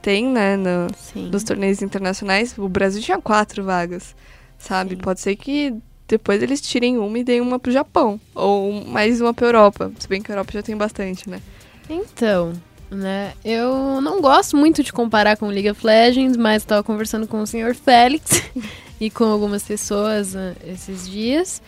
tem, 0.02 0.26
né, 0.26 0.56
no, 0.56 0.88
nos 1.30 1.42
torneios 1.42 1.80
internacionais. 1.80 2.56
O 2.58 2.68
Brasil 2.68 3.00
tinha 3.00 3.18
quatro 3.18 3.64
vagas, 3.64 4.14
sabe? 4.58 4.96
Sim. 4.96 5.00
Pode 5.00 5.20
ser 5.20 5.36
que 5.36 5.74
depois 6.06 6.42
eles 6.42 6.60
tirem 6.60 6.98
uma 6.98 7.18
e 7.18 7.24
deem 7.24 7.40
uma 7.40 7.58
pro 7.58 7.72
Japão. 7.72 8.20
Ou 8.34 8.84
mais 8.84 9.20
uma 9.20 9.32
pra 9.32 9.46
Europa. 9.46 9.90
Se 9.98 10.06
bem 10.06 10.20
que 10.20 10.30
a 10.30 10.34
Europa 10.34 10.52
já 10.52 10.62
tem 10.62 10.76
bastante, 10.76 11.28
né? 11.28 11.40
Então, 11.88 12.52
né? 12.90 13.32
Eu 13.44 14.00
não 14.00 14.20
gosto 14.20 14.56
muito 14.56 14.82
de 14.82 14.92
comparar 14.92 15.36
com 15.36 15.46
League 15.46 15.70
of 15.70 15.84
Legends, 15.84 16.36
mas 16.36 16.62
estava 16.62 16.82
conversando 16.82 17.26
com 17.26 17.40
o 17.40 17.46
senhor 17.46 17.74
Félix 17.74 18.42
e 19.00 19.10
com 19.10 19.24
algumas 19.24 19.62
pessoas 19.62 20.34
uh, 20.34 20.54
esses 20.66 21.08
dias. 21.08 21.62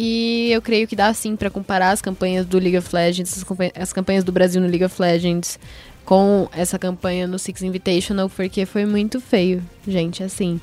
E 0.00 0.52
eu 0.52 0.62
creio 0.62 0.86
que 0.86 0.94
dá 0.94 1.12
sim 1.12 1.34
para 1.34 1.50
comparar 1.50 1.90
as 1.90 2.00
campanhas 2.00 2.46
do 2.46 2.56
League 2.56 2.78
of 2.78 2.94
Legends, 2.94 3.36
as, 3.36 3.42
campanhas, 3.42 3.72
as 3.74 3.92
campanhas 3.92 4.22
do 4.22 4.30
Brasil 4.30 4.60
no 4.60 4.68
League 4.68 4.84
of 4.84 5.02
Legends 5.02 5.58
com 6.04 6.48
essa 6.52 6.78
campanha 6.78 7.26
no 7.26 7.36
Six 7.36 7.62
Invitational, 7.62 8.30
porque 8.30 8.64
foi 8.64 8.86
muito 8.86 9.20
feio, 9.20 9.60
gente, 9.88 10.22
assim. 10.22 10.60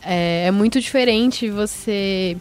É, 0.00 0.44
é 0.46 0.50
muito 0.52 0.80
diferente 0.80 1.50
você. 1.50 2.36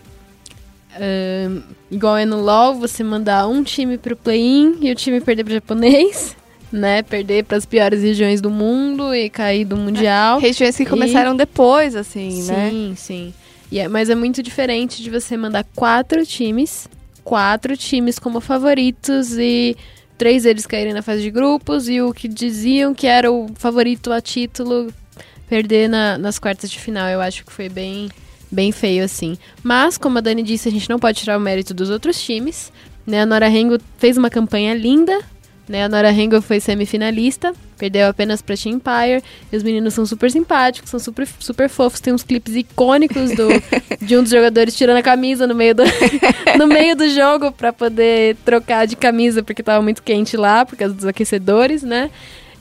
Uh, 0.95 1.63
igual 1.89 2.15
é 2.15 2.25
no 2.25 2.41
LoL, 2.43 2.75
você 2.75 3.03
mandar 3.03 3.47
um 3.47 3.63
time 3.63 3.97
pro 3.97 4.15
play-in 4.15 4.77
e 4.79 4.91
o 4.91 4.95
time 4.95 5.19
perder 5.19 5.45
pro 5.45 5.53
japonês, 5.53 6.37
né? 6.71 7.01
Perder 7.01 7.43
para 7.45 7.57
as 7.57 7.65
piores 7.65 8.03
regiões 8.03 8.39
do 8.39 8.51
mundo 8.51 9.15
e 9.15 9.31
cair 9.31 9.65
do 9.65 9.75
Mundial. 9.75 10.37
Regiões 10.37 10.77
que 10.77 10.85
começaram 10.85 11.35
depois, 11.35 11.95
assim, 11.95 12.43
sim, 12.43 12.51
né? 12.51 12.69
Sim, 12.69 12.93
sim. 12.95 13.33
É, 13.71 13.87
mas 13.87 14.09
é 14.09 14.15
muito 14.15 14.41
diferente 14.41 15.03
de 15.03 15.09
você 15.09 15.35
mandar 15.35 15.65
quatro 15.75 16.25
times, 16.25 16.87
quatro 17.23 17.75
times 17.75 18.17
como 18.17 18.39
favoritos 18.39 19.37
e 19.37 19.75
três 20.17 20.43
deles 20.43 20.65
caírem 20.65 20.93
na 20.93 21.01
fase 21.01 21.21
de 21.21 21.29
grupos 21.29 21.87
e 21.87 22.01
o 22.01 22.13
que 22.13 22.27
diziam 22.27 22.93
que 22.93 23.05
era 23.05 23.31
o 23.31 23.47
favorito 23.55 24.11
a 24.11 24.19
título 24.19 24.91
perder 25.47 25.87
na, 25.87 26.17
nas 26.17 26.39
quartas 26.39 26.69
de 26.69 26.79
final. 26.79 27.07
Eu 27.07 27.21
acho 27.21 27.45
que 27.45 27.51
foi 27.51 27.69
bem, 27.69 28.09
bem 28.51 28.71
feio, 28.71 29.03
assim. 29.03 29.37
Mas, 29.63 29.97
como 29.97 30.17
a 30.17 30.21
Dani 30.21 30.43
disse, 30.43 30.67
a 30.67 30.71
gente 30.71 30.89
não 30.89 30.99
pode 30.99 31.19
tirar 31.19 31.37
o 31.37 31.41
mérito 31.41 31.73
dos 31.73 31.89
outros 31.89 32.21
times. 32.21 32.71
Né? 33.05 33.21
A 33.21 33.25
Nora 33.25 33.47
Rengo 33.47 33.77
fez 33.97 34.17
uma 34.17 34.29
campanha 34.29 34.73
linda. 34.73 35.19
Né? 35.67 35.83
A 35.83 35.89
Nora 35.89 36.11
Rengo 36.11 36.41
foi 36.41 36.59
semifinalista, 36.59 37.53
perdeu 37.77 38.07
apenas 38.07 38.41
pra 38.41 38.55
Team 38.57 38.75
Empire. 38.75 39.23
E 39.51 39.55
os 39.55 39.63
meninos 39.63 39.93
são 39.93 40.05
super 40.05 40.29
simpáticos, 40.31 40.89
são 40.89 40.99
super, 40.99 41.27
super 41.39 41.69
fofos. 41.69 41.99
Tem 41.99 42.13
uns 42.13 42.23
clipes 42.23 42.55
icônicos 42.55 43.31
do, 43.31 43.47
de 44.01 44.17
um 44.17 44.23
dos 44.23 44.31
jogadores 44.31 44.75
tirando 44.75 44.97
a 44.97 45.03
camisa 45.03 45.47
no 45.47 45.55
meio 45.55 45.75
do, 45.75 45.83
no 46.57 46.67
meio 46.67 46.95
do 46.95 47.09
jogo 47.09 47.51
para 47.51 47.71
poder 47.71 48.35
trocar 48.43 48.85
de 48.85 48.95
camisa, 48.95 49.43
porque 49.43 49.63
tava 49.63 49.81
muito 49.81 50.03
quente 50.03 50.35
lá, 50.35 50.65
por 50.65 50.75
causa 50.75 50.93
dos 50.93 51.05
aquecedores, 51.05 51.83
né? 51.83 52.09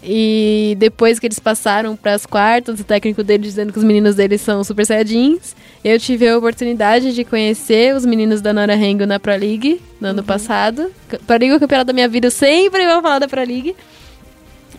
E 0.09 0.77
depois 0.79 1.19
que 1.19 1.27
eles 1.27 1.39
passaram 1.41 1.97
para 1.97 2.15
as 2.15 2.25
quartas, 2.25 2.79
o 2.79 2.85
técnico 2.85 3.25
deles 3.25 3.49
dizendo 3.49 3.73
que 3.73 3.79
os 3.79 3.85
meninos 3.85 4.15
deles 4.15 4.41
são 4.41 4.63
super 4.63 4.87
saiyajins, 4.87 5.57
eu 5.85 5.99
tive 5.99 6.29
a 6.29 6.39
oportunidade 6.39 7.13
de 7.13 7.25
conhecer 7.25 7.95
os 7.95 8.07
meninos 8.07 8.41
da 8.41 8.53
Nora 8.53 8.77
Rengo 8.77 9.05
na 9.05 9.19
Pro 9.19 9.33
League 9.33 9.81
no 10.01 10.09
ano 10.09 10.23
passado. 10.23 10.93
Pro 11.27 11.37
League 11.37 11.51
é 11.51 11.57
o 11.57 11.61
campeonato 11.61 11.89
da 11.89 11.93
minha 11.93 12.09
vida, 12.09 12.29
eu 12.29 12.31
sempre 12.31 12.87
vou 12.87 13.03
falar 13.03 13.19
da 13.19 13.27
Pro 13.27 13.45
League. 13.45 13.75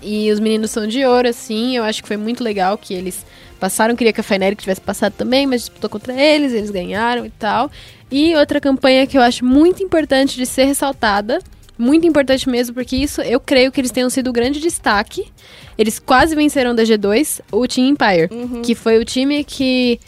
E 0.01 0.31
os 0.31 0.39
meninos 0.39 0.71
são 0.71 0.87
de 0.87 1.03
ouro, 1.05 1.27
assim, 1.27 1.75
eu 1.77 1.83
acho 1.83 2.01
que 2.01 2.07
foi 2.07 2.17
muito 2.17 2.43
legal 2.43 2.77
que 2.77 2.93
eles 2.93 3.25
passaram. 3.59 3.95
Queria 3.95 4.13
que 4.13 4.19
a 4.21 4.23
Fnatic 4.23 4.59
tivesse 4.59 4.81
passado 4.81 5.13
também, 5.13 5.45
mas 5.45 5.61
disputou 5.61 5.89
contra 5.89 6.13
eles, 6.13 6.53
eles 6.53 6.69
ganharam 6.69 7.25
e 7.25 7.29
tal. 7.31 7.71
E 8.11 8.35
outra 8.35 8.59
campanha 8.61 9.05
que 9.07 9.17
eu 9.17 9.21
acho 9.21 9.43
muito 9.43 9.83
importante 9.83 10.35
de 10.35 10.45
ser 10.45 10.65
ressaltada 10.65 11.39
muito 11.77 12.07
importante 12.07 12.49
mesmo, 12.49 12.73
porque 12.73 12.95
isso 12.95 13.21
eu 13.21 13.39
creio 13.39 13.71
que 13.71 13.79
eles 13.79 13.91
tenham 13.91 14.09
sido 14.09 14.29
o 14.29 14.33
grande 14.33 14.59
destaque. 14.59 15.27
Eles 15.77 15.99
quase 15.99 16.35
venceram 16.35 16.73
da 16.73 16.83
G2, 16.83 17.39
o 17.51 17.67
Team 17.67 17.89
Empire, 17.89 18.29
Uhum. 18.31 18.61
que 18.63 18.73
foi 18.73 18.97
o 18.97 19.05
time 19.05 19.43
que 19.43 19.99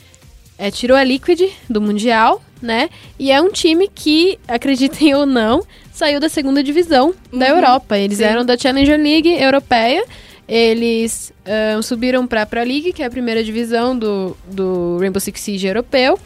é, 0.58 0.72
tirou 0.72 0.98
a 0.98 1.04
Liquid 1.04 1.42
do 1.70 1.80
Mundial, 1.80 2.42
né? 2.60 2.90
E 3.20 3.32
é 3.32 3.40
um 3.40 3.52
time 3.52 3.88
que, 3.88 4.40
acreditem 4.48 5.14
ou 5.16 5.26
não, 5.28 5.64
saiu 6.00 6.20
da 6.20 6.30
segunda 6.30 6.64
divisão 6.64 7.14
da 7.32 7.48
Uhum. 7.48 7.56
Europa. 7.58 7.98
Eles 7.98 8.18
Sim. 8.20 8.24
eram 8.24 8.46
da 8.46 8.58
Challenger 8.58 8.98
League 8.98 9.30
europeia. 9.30 10.04
Eles 10.48 11.32
ahn, 11.46 11.82
subiram 11.82 12.26
para 12.26 12.42
a 12.44 12.46
Pro 12.46 12.64
League, 12.64 12.94
que 12.94 13.04
é 13.04 13.06
a 13.06 13.10
primeira 13.10 13.44
divisão 13.44 13.98
do, 13.98 14.36
do 14.48 14.98
Rainbow 15.00 15.20
Six 15.20 15.40
Siege 15.42 15.68
europeu. 15.68 16.18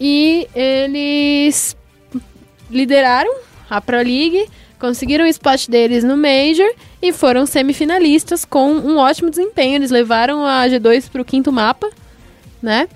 E 0.00 0.46
eles 0.54 1.76
lideraram 2.70 3.32
a 3.70 3.80
Pro 3.80 3.96
League, 3.98 4.48
conseguiram 4.78 5.24
o 5.24 5.28
spot 5.28 5.68
deles 5.68 6.02
no 6.02 6.16
Major 6.16 6.68
e 7.00 7.12
foram 7.12 7.46
semifinalistas 7.46 8.44
com 8.44 8.72
um 8.72 8.98
ótimo 8.98 9.30
desempenho. 9.30 9.76
Eles 9.76 9.90
levaram 9.90 10.44
a 10.44 10.66
G2 10.66 11.08
para 11.08 11.22
o 11.22 11.24
quinto 11.24 11.52
mapa, 11.52 11.88
né? 12.60 12.88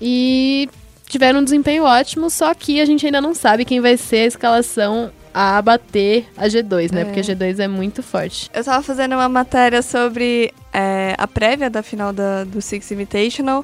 E 0.00 0.68
tiveram 1.08 1.40
um 1.40 1.44
desempenho 1.44 1.84
ótimo, 1.84 2.28
só 2.28 2.52
que 2.52 2.80
a 2.80 2.84
gente 2.84 3.06
ainda 3.06 3.20
não 3.20 3.34
sabe 3.34 3.64
quem 3.64 3.80
vai 3.80 3.96
ser 3.96 4.18
a 4.18 4.26
escalação 4.26 5.10
a 5.38 5.60
bater 5.60 6.26
a 6.34 6.46
G2, 6.46 6.90
né? 6.92 7.02
É. 7.02 7.04
Porque 7.04 7.20
a 7.20 7.22
G2 7.22 7.58
é 7.58 7.68
muito 7.68 8.02
forte. 8.02 8.50
Eu 8.54 8.64
tava 8.64 8.82
fazendo 8.82 9.14
uma 9.16 9.28
matéria 9.28 9.82
sobre 9.82 10.50
é, 10.72 11.14
a 11.18 11.28
prévia 11.28 11.68
da 11.68 11.82
final 11.82 12.10
da- 12.10 12.44
do 12.44 12.62
Six 12.62 12.90
Invitational. 12.90 13.62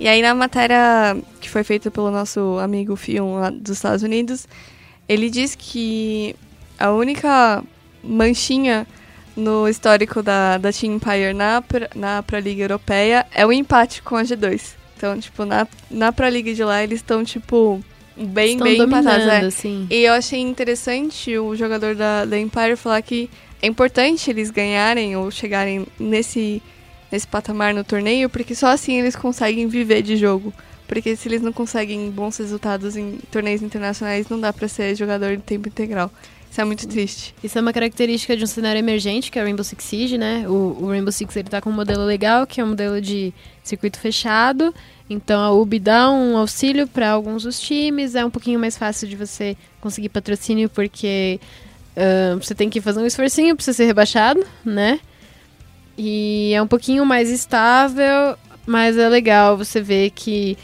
E 0.00 0.08
aí 0.08 0.20
na 0.20 0.34
matéria 0.34 1.16
que 1.40 1.48
foi 1.48 1.62
feita 1.62 1.88
pelo 1.88 2.10
nosso 2.10 2.58
amigo 2.60 2.96
Fion 2.96 3.38
lá 3.38 3.50
dos 3.50 3.76
Estados 3.76 4.02
Unidos, 4.02 4.48
ele 5.08 5.30
diz 5.30 5.54
que 5.54 6.34
a 6.80 6.90
única 6.90 7.62
manchinha 8.02 8.84
no 9.36 9.68
histórico 9.68 10.20
da, 10.20 10.58
da 10.58 10.72
Team 10.72 10.94
Empire 10.94 11.32
na, 11.32 11.62
na 11.94 12.22
Pro 12.24 12.40
League 12.40 12.60
Europeia 12.60 13.24
é 13.32 13.46
o 13.46 13.52
empate 13.52 14.02
com 14.02 14.16
a 14.16 14.22
G2. 14.24 14.72
Então, 14.96 15.18
tipo, 15.20 15.44
na, 15.44 15.64
na 15.88 16.12
Pro 16.12 16.28
League 16.28 16.54
de 16.54 16.64
lá 16.64 16.82
eles 16.82 16.98
estão, 16.98 17.22
tipo, 17.24 17.80
bem, 18.16 18.52
Estão 18.52 18.66
bem 18.66 18.80
empatados. 18.80 19.26
é. 19.26 19.40
assim. 19.40 19.86
E 19.90 20.04
eu 20.04 20.12
achei 20.12 20.40
interessante 20.40 21.36
o 21.38 21.54
jogador 21.54 21.94
da, 21.94 22.24
da 22.24 22.38
Empire 22.38 22.76
falar 22.76 23.02
que 23.02 23.28
é 23.60 23.66
importante 23.66 24.30
eles 24.30 24.50
ganharem 24.50 25.16
ou 25.16 25.30
chegarem 25.30 25.86
nesse, 25.98 26.62
nesse 27.10 27.26
patamar 27.26 27.72
no 27.72 27.82
torneio, 27.82 28.28
porque 28.28 28.54
só 28.54 28.68
assim 28.68 28.98
eles 28.98 29.16
conseguem 29.16 29.66
viver 29.68 30.02
de 30.02 30.16
jogo. 30.16 30.52
Porque 30.86 31.16
se 31.16 31.28
eles 31.28 31.40
não 31.40 31.52
conseguem 31.52 32.10
bons 32.10 32.36
resultados 32.36 32.94
em 32.94 33.18
torneios 33.30 33.62
internacionais, 33.62 34.28
não 34.28 34.38
dá 34.38 34.52
pra 34.52 34.68
ser 34.68 34.94
jogador 34.94 35.34
de 35.36 35.42
tempo 35.42 35.66
integral. 35.68 36.10
Isso 36.50 36.60
é 36.60 36.64
muito 36.64 36.86
triste. 36.86 37.34
Isso 37.42 37.58
é 37.58 37.60
uma 37.60 37.72
característica 37.72 38.36
de 38.36 38.44
um 38.44 38.46
cenário 38.46 38.78
emergente, 38.78 39.28
que 39.28 39.38
é 39.38 39.42
o 39.42 39.44
Rainbow 39.44 39.64
Six 39.64 39.82
Siege, 39.82 40.18
né? 40.18 40.44
O, 40.46 40.76
o 40.82 40.88
Rainbow 40.88 41.10
Six 41.10 41.34
ele 41.34 41.48
tá 41.48 41.60
com 41.60 41.70
um 41.70 41.72
modelo 41.72 42.04
legal, 42.04 42.46
que 42.46 42.60
é 42.60 42.64
um 42.64 42.68
modelo 42.68 43.00
de 43.00 43.32
circuito 43.62 43.98
fechado. 43.98 44.72
Então 45.08 45.40
a 45.40 45.52
UB 45.52 45.78
dá 45.78 46.10
um 46.10 46.36
auxílio 46.36 46.86
para 46.86 47.10
alguns 47.10 47.42
dos 47.42 47.60
times, 47.60 48.14
é 48.14 48.24
um 48.24 48.30
pouquinho 48.30 48.58
mais 48.58 48.76
fácil 48.76 49.06
de 49.06 49.16
você 49.16 49.56
conseguir 49.80 50.08
patrocínio, 50.08 50.68
porque 50.70 51.38
ah, 51.96 52.36
você 52.40 52.54
tem 52.54 52.68
que 52.68 52.80
fazer 52.80 53.00
um 53.00 53.06
esforcinho 53.06 53.56
para 53.56 53.72
ser 53.72 53.84
rebaixado, 53.84 54.44
né? 54.64 55.00
E 55.96 56.52
é 56.54 56.60
um 56.60 56.66
pouquinho 56.66 57.04
mais 57.06 57.30
estável, 57.30 58.36
mas 58.66 58.98
é 58.98 59.08
legal 59.08 59.56
você 59.56 59.80
ver 59.80 60.10
que 60.10 60.56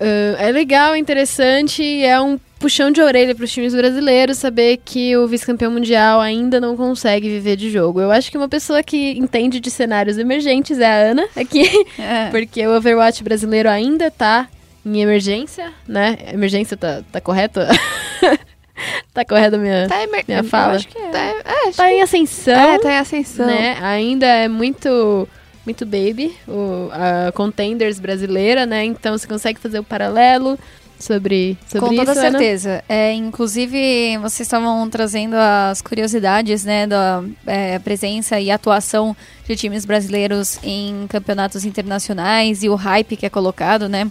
ah, 0.00 0.36
é 0.38 0.50
legal, 0.50 0.94
é 0.94 0.98
interessante, 0.98 1.82
é 2.04 2.20
um 2.20 2.38
puxão 2.58 2.90
de 2.90 3.00
orelha 3.00 3.34
para 3.34 3.44
os 3.44 3.52
times 3.52 3.74
brasileiros 3.74 4.38
saber 4.38 4.78
que 4.84 5.16
o 5.16 5.26
vice-campeão 5.28 5.70
mundial 5.70 6.20
ainda 6.20 6.58
não 6.60 6.76
consegue 6.76 7.28
viver 7.28 7.56
de 7.56 7.70
jogo. 7.70 8.00
Eu 8.00 8.10
acho 8.10 8.30
que 8.30 8.38
uma 8.38 8.48
pessoa 8.48 8.82
que 8.82 9.12
entende 9.12 9.60
de 9.60 9.70
cenários 9.70 10.18
emergentes 10.18 10.78
é 10.78 10.86
a 10.86 11.10
Ana 11.10 11.28
aqui, 11.36 11.68
É. 11.98 12.28
porque 12.32 12.66
o 12.66 12.74
Overwatch 12.76 13.22
brasileiro 13.22 13.68
ainda 13.68 14.10
tá 14.10 14.48
em 14.84 15.00
emergência, 15.02 15.72
né? 15.86 16.16
Emergência 16.32 16.76
tá, 16.76 17.02
tá 17.12 17.20
correto? 17.20 17.60
tá 19.12 19.24
correta 19.24 19.56
a 19.56 19.58
minha, 19.58 19.88
Tá 19.88 20.02
emer... 20.02 20.24
minha 20.26 20.44
fala? 20.44 20.74
acho 20.74 20.88
que 20.88 20.98
é. 20.98 21.08
Tá, 21.10 21.18
é, 21.18 21.68
acho 21.68 21.76
Tá 21.76 21.90
em 21.92 21.96
que- 21.96 22.02
ascensão, 22.02 22.54
é, 22.54 22.78
tá 22.78 22.92
em 22.92 22.98
ascensão. 22.98 23.46
né? 23.46 23.76
Ainda 23.82 24.26
é 24.26 24.48
muito 24.48 25.28
muito 25.64 25.84
baby, 25.84 26.32
o, 26.46 26.88
a 26.92 27.32
Contenders 27.32 27.98
brasileira, 27.98 28.64
né? 28.64 28.84
Então 28.84 29.18
você 29.18 29.26
consegue 29.26 29.58
fazer 29.58 29.80
o 29.80 29.84
paralelo 29.84 30.56
sobre, 30.98 31.56
sobre 31.66 31.86
Com 31.86 31.92
isso, 31.92 32.04
toda 32.04 32.14
certeza. 32.14 32.82
É, 32.88 33.12
inclusive, 33.12 34.18
vocês 34.18 34.46
estavam 34.46 34.88
trazendo 34.88 35.34
as 35.34 35.82
curiosidades, 35.82 36.64
né, 36.64 36.86
da 36.86 37.22
é, 37.46 37.78
presença 37.78 38.40
e 38.40 38.50
atuação 38.50 39.16
de 39.46 39.56
times 39.56 39.84
brasileiros 39.84 40.58
em 40.62 41.06
campeonatos 41.08 41.64
internacionais 41.64 42.62
e 42.62 42.68
o 42.68 42.74
hype 42.74 43.16
que 43.16 43.26
é 43.26 43.30
colocado, 43.30 43.88
né? 43.88 44.10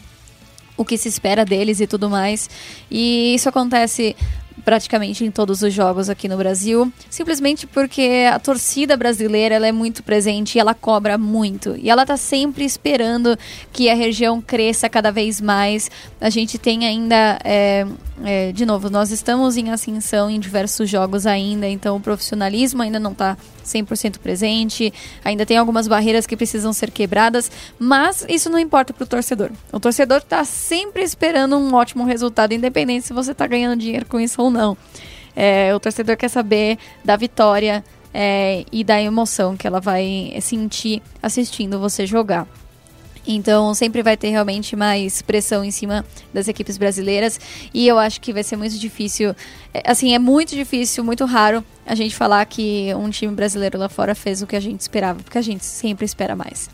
O 0.78 0.84
que 0.84 0.98
se 0.98 1.08
espera 1.08 1.46
deles 1.46 1.80
e 1.80 1.88
tudo 1.88 2.10
mais. 2.10 2.50
E 2.92 3.34
isso 3.34 3.48
acontece 3.48 4.16
praticamente 4.66 5.24
em 5.24 5.30
todos 5.30 5.62
os 5.62 5.72
jogos 5.72 6.10
aqui 6.10 6.28
no 6.28 6.36
Brasil, 6.36 6.92
simplesmente 7.08 7.68
porque 7.68 8.26
a 8.34 8.40
torcida 8.40 8.98
brasileira 8.98 9.56
ela 9.56 9.68
é 9.68 9.72
muito 9.72 10.02
presente 10.02 10.56
e 10.56 10.60
ela 10.60 10.74
cobra 10.74 11.18
muito. 11.18 11.78
E 11.78 11.90
ela 11.90 12.04
tá 12.04 12.18
sempre 12.18 12.66
esperando 12.66 13.38
que 13.72 13.88
a 13.90 13.94
região 13.94 14.42
cresça 14.42 14.90
cada 14.90 15.12
vez 15.12 15.40
mais. 15.40 15.92
A 16.20 16.32
gente 16.32 16.58
tem 16.58 16.86
ainda, 16.88 17.40
é, 17.44 17.86
é, 18.24 18.52
de 18.52 18.66
novo, 18.66 18.90
nós 18.90 19.12
estamos 19.12 19.56
em 19.56 19.70
ascensão 19.70 20.30
em 20.30 20.40
diversos 20.40 20.90
jogos 20.90 21.28
ainda, 21.28 21.68
então 21.68 21.96
o 21.96 22.00
profissionalismo 22.00 22.82
ainda 22.82 23.00
não 23.00 23.14
tá 23.14 23.38
100% 23.66 24.20
presente, 24.20 24.94
ainda 25.24 25.46
tem 25.46 25.58
algumas 25.58 25.88
barreiras 25.88 26.26
que 26.26 26.38
precisam 26.38 26.72
ser 26.74 26.92
quebradas, 26.92 27.52
mas 27.78 28.26
isso 28.30 28.50
não 28.50 28.60
importa 28.60 28.94
pro 28.94 29.06
torcedor. 29.06 29.52
O 29.72 29.80
torcedor 29.80 30.22
tá 30.22 30.44
sempre 30.46 31.04
esperando 31.04 31.58
um 31.58 31.74
ótimo 31.74 32.06
resultado, 32.06 32.54
independente 32.54 33.08
se 33.08 33.14
você 33.14 33.34
tá 33.34 33.46
ganhando 33.48 33.80
dinheiro 33.80 34.06
com 34.06 34.20
isso 34.20 34.42
ou 34.42 34.50
não. 34.50 34.78
É, 35.36 35.76
o 35.76 35.80
torcedor 35.80 36.16
quer 36.16 36.30
saber 36.30 36.78
da 37.04 37.16
vitória 37.16 37.84
é, 38.14 38.64
e 38.72 38.84
da 38.84 39.02
emoção 39.02 39.58
que 39.58 39.68
ela 39.68 39.82
vai 39.82 40.34
sentir 40.40 41.02
assistindo 41.22 41.80
você 41.80 42.06
jogar. 42.06 42.48
Então 43.28 43.74
sempre 43.74 44.04
vai 44.04 44.16
ter 44.16 44.30
realmente 44.30 44.76
mais 44.76 45.22
pressão 45.22 45.64
em 45.64 45.72
cima 45.72 46.06
das 46.34 46.48
equipes 46.48 46.78
brasileiras 46.78 47.40
e 47.74 47.88
eu 47.88 47.98
acho 47.98 48.22
que 48.22 48.32
vai 48.32 48.44
ser 48.44 48.56
muito 48.56 48.78
difícil, 48.78 49.36
é, 49.74 49.84
assim, 49.86 50.14
é 50.14 50.20
muito 50.20 50.56
difícil, 50.56 51.04
muito 51.04 51.26
raro 51.26 51.64
a 51.86 51.96
gente 51.96 52.16
falar 52.16 52.46
que 52.46 52.94
um 52.96 53.10
time 53.10 53.34
brasileiro 53.34 53.78
lá 53.78 53.90
fora 53.90 54.16
fez 54.16 54.42
o 54.42 54.48
que 54.48 54.56
a 54.56 54.60
gente 54.60 54.82
esperava, 54.82 55.22
porque 55.22 55.38
a 55.38 55.42
gente 55.42 55.64
sempre 55.64 56.06
espera 56.06 56.36
mais. 56.36 56.70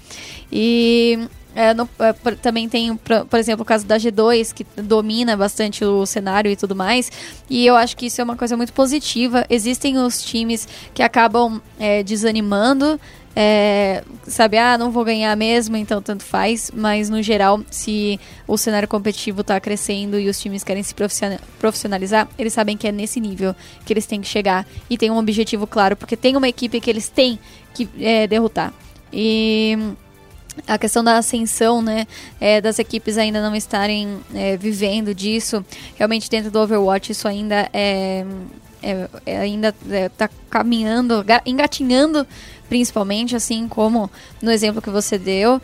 E 0.52 1.20
é, 1.54 1.74
no, 1.74 1.88
é, 2.00 2.14
por, 2.14 2.36
também 2.36 2.70
tem, 2.70 2.96
por, 2.96 3.26
por, 3.26 3.38
exemplo, 3.38 3.64
o 3.64 3.66
caso 3.66 3.86
da 3.86 3.98
G2, 3.98 4.54
que 4.54 4.66
domina 4.82 5.36
bastante 5.36 5.84
o 5.84 6.06
cenário 6.06 6.50
e 6.50 6.56
tudo 6.56 6.76
mais. 6.76 7.12
E 7.50 7.66
eu 7.66 7.76
acho 7.76 7.96
que 7.98 8.06
isso 8.06 8.22
é 8.22 8.24
uma 8.24 8.38
coisa 8.38 8.56
muito 8.56 8.72
positiva. 8.72 9.46
Existem 9.50 9.98
os 9.98 10.24
times 10.24 10.68
que 10.94 11.04
acabam 11.04 11.62
é, 11.80 12.04
desanimando 12.04 13.00
é, 13.36 14.04
sabe, 14.28 14.58
ah, 14.58 14.78
não 14.78 14.92
vou 14.92 15.06
ganhar 15.06 15.36
mesmo, 15.38 15.78
então 15.78 16.02
tanto 16.02 16.24
faz. 16.24 16.72
Mas 16.74 17.10
no 17.10 17.22
geral, 17.22 17.62
se 17.70 18.20
o 18.48 18.58
cenário 18.58 18.88
competitivo 18.88 19.42
está 19.42 19.60
crescendo 19.60 20.20
e 20.20 20.28
os 20.28 20.40
times 20.40 20.64
querem 20.64 20.84
se 20.84 20.94
profissionalizar, 21.60 22.28
eles 22.38 22.54
sabem 22.54 22.76
que 22.76 22.88
é 22.88 22.92
nesse 22.92 23.20
nível 23.20 23.56
que 23.86 23.94
eles 23.94 24.06
têm 24.06 24.22
que 24.22 24.28
chegar 24.28 24.68
e 24.90 24.98
tem 24.98 25.10
um 25.10 25.18
objetivo 25.18 25.66
claro, 25.66 25.96
porque 25.96 26.18
tem 26.18 26.36
uma 26.36 26.48
equipe 26.48 26.80
que 26.82 26.90
eles 26.90 27.08
têm 27.08 27.40
que 27.74 27.88
é, 28.00 28.28
derrotar. 28.28 28.74
E 29.14 29.78
a 30.68 30.78
questão 30.78 31.04
da 31.04 31.18
ascensão, 31.18 31.82
né, 31.82 32.06
é, 32.40 32.60
das 32.60 32.80
equipes 32.80 33.18
ainda 33.18 33.42
não 33.42 33.56
estarem 33.56 34.20
é, 34.34 34.58
vivendo 34.58 35.16
disso, 35.16 35.66
realmente 35.96 36.30
dentro 36.30 36.52
do 36.52 36.60
Overwatch 36.60 37.12
isso 37.12 37.28
ainda 37.28 37.70
é, 37.72 38.26
é, 38.84 39.10
é 39.26 39.38
ainda 39.40 39.74
está 39.90 40.30
caminhando, 40.50 41.24
engatinhando 41.46 42.28
principalmente, 42.72 43.36
assim 43.36 43.68
como 43.68 44.10
no 44.42 44.50
exemplo 44.50 44.82
que 44.82 44.90
você 44.90 45.18
deu. 45.18 45.62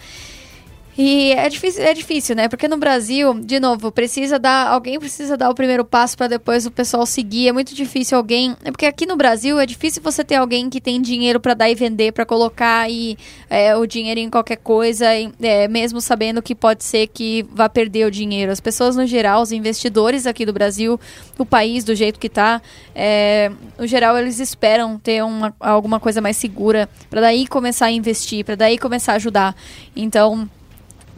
E 0.97 1.31
é 1.33 1.47
difícil, 1.47 1.83
é 1.83 1.93
difícil, 1.93 2.35
né? 2.35 2.47
Porque 2.47 2.67
no 2.67 2.75
Brasil, 2.75 3.35
de 3.35 3.59
novo, 3.59 3.91
precisa 3.91 4.39
dar. 4.39 4.67
Alguém 4.67 4.97
precisa 4.97 5.37
dar 5.37 5.47
o 5.51 5.53
primeiro 5.53 5.85
passo 5.85 6.17
para 6.17 6.27
depois 6.27 6.65
o 6.65 6.71
pessoal 6.71 7.05
seguir. 7.05 7.47
É 7.47 7.51
muito 7.51 7.75
difícil 7.75 8.17
alguém. 8.17 8.55
É 8.63 8.71
porque 8.71 8.87
aqui 8.87 9.05
no 9.05 9.15
Brasil 9.15 9.59
é 9.59 9.65
difícil 9.67 10.01
você 10.01 10.23
ter 10.23 10.35
alguém 10.35 10.71
que 10.71 10.81
tem 10.81 10.99
dinheiro 10.99 11.39
para 11.39 11.53
dar 11.53 11.69
e 11.69 11.75
vender, 11.75 12.13
para 12.13 12.25
colocar 12.25 12.89
e, 12.89 13.15
é, 13.47 13.75
o 13.75 13.85
dinheiro 13.85 14.19
em 14.19 14.27
qualquer 14.27 14.57
coisa, 14.57 15.15
e, 15.15 15.31
é, 15.39 15.67
mesmo 15.67 16.01
sabendo 16.01 16.41
que 16.41 16.55
pode 16.55 16.83
ser 16.83 17.05
que 17.05 17.45
vá 17.51 17.69
perder 17.69 18.07
o 18.07 18.11
dinheiro. 18.11 18.51
As 18.51 18.59
pessoas, 18.59 18.95
no 18.95 19.05
geral, 19.05 19.43
os 19.43 19.51
investidores 19.51 20.25
aqui 20.25 20.47
do 20.47 20.53
Brasil, 20.53 20.99
o 21.37 21.45
país 21.45 21.83
do 21.83 21.93
jeito 21.93 22.19
que 22.19 22.27
tá, 22.27 22.59
é, 22.95 23.51
no 23.77 23.85
geral, 23.85 24.17
eles 24.17 24.39
esperam 24.39 24.97
ter 24.97 25.23
uma, 25.23 25.55
alguma 25.59 25.99
coisa 25.99 26.21
mais 26.21 26.37
segura 26.37 26.89
para 27.07 27.21
daí 27.21 27.45
começar 27.45 27.85
a 27.85 27.91
investir, 27.91 28.43
para 28.43 28.55
daí 28.55 28.79
começar 28.79 29.13
a 29.13 29.15
ajudar. 29.17 29.55
Então 29.95 30.49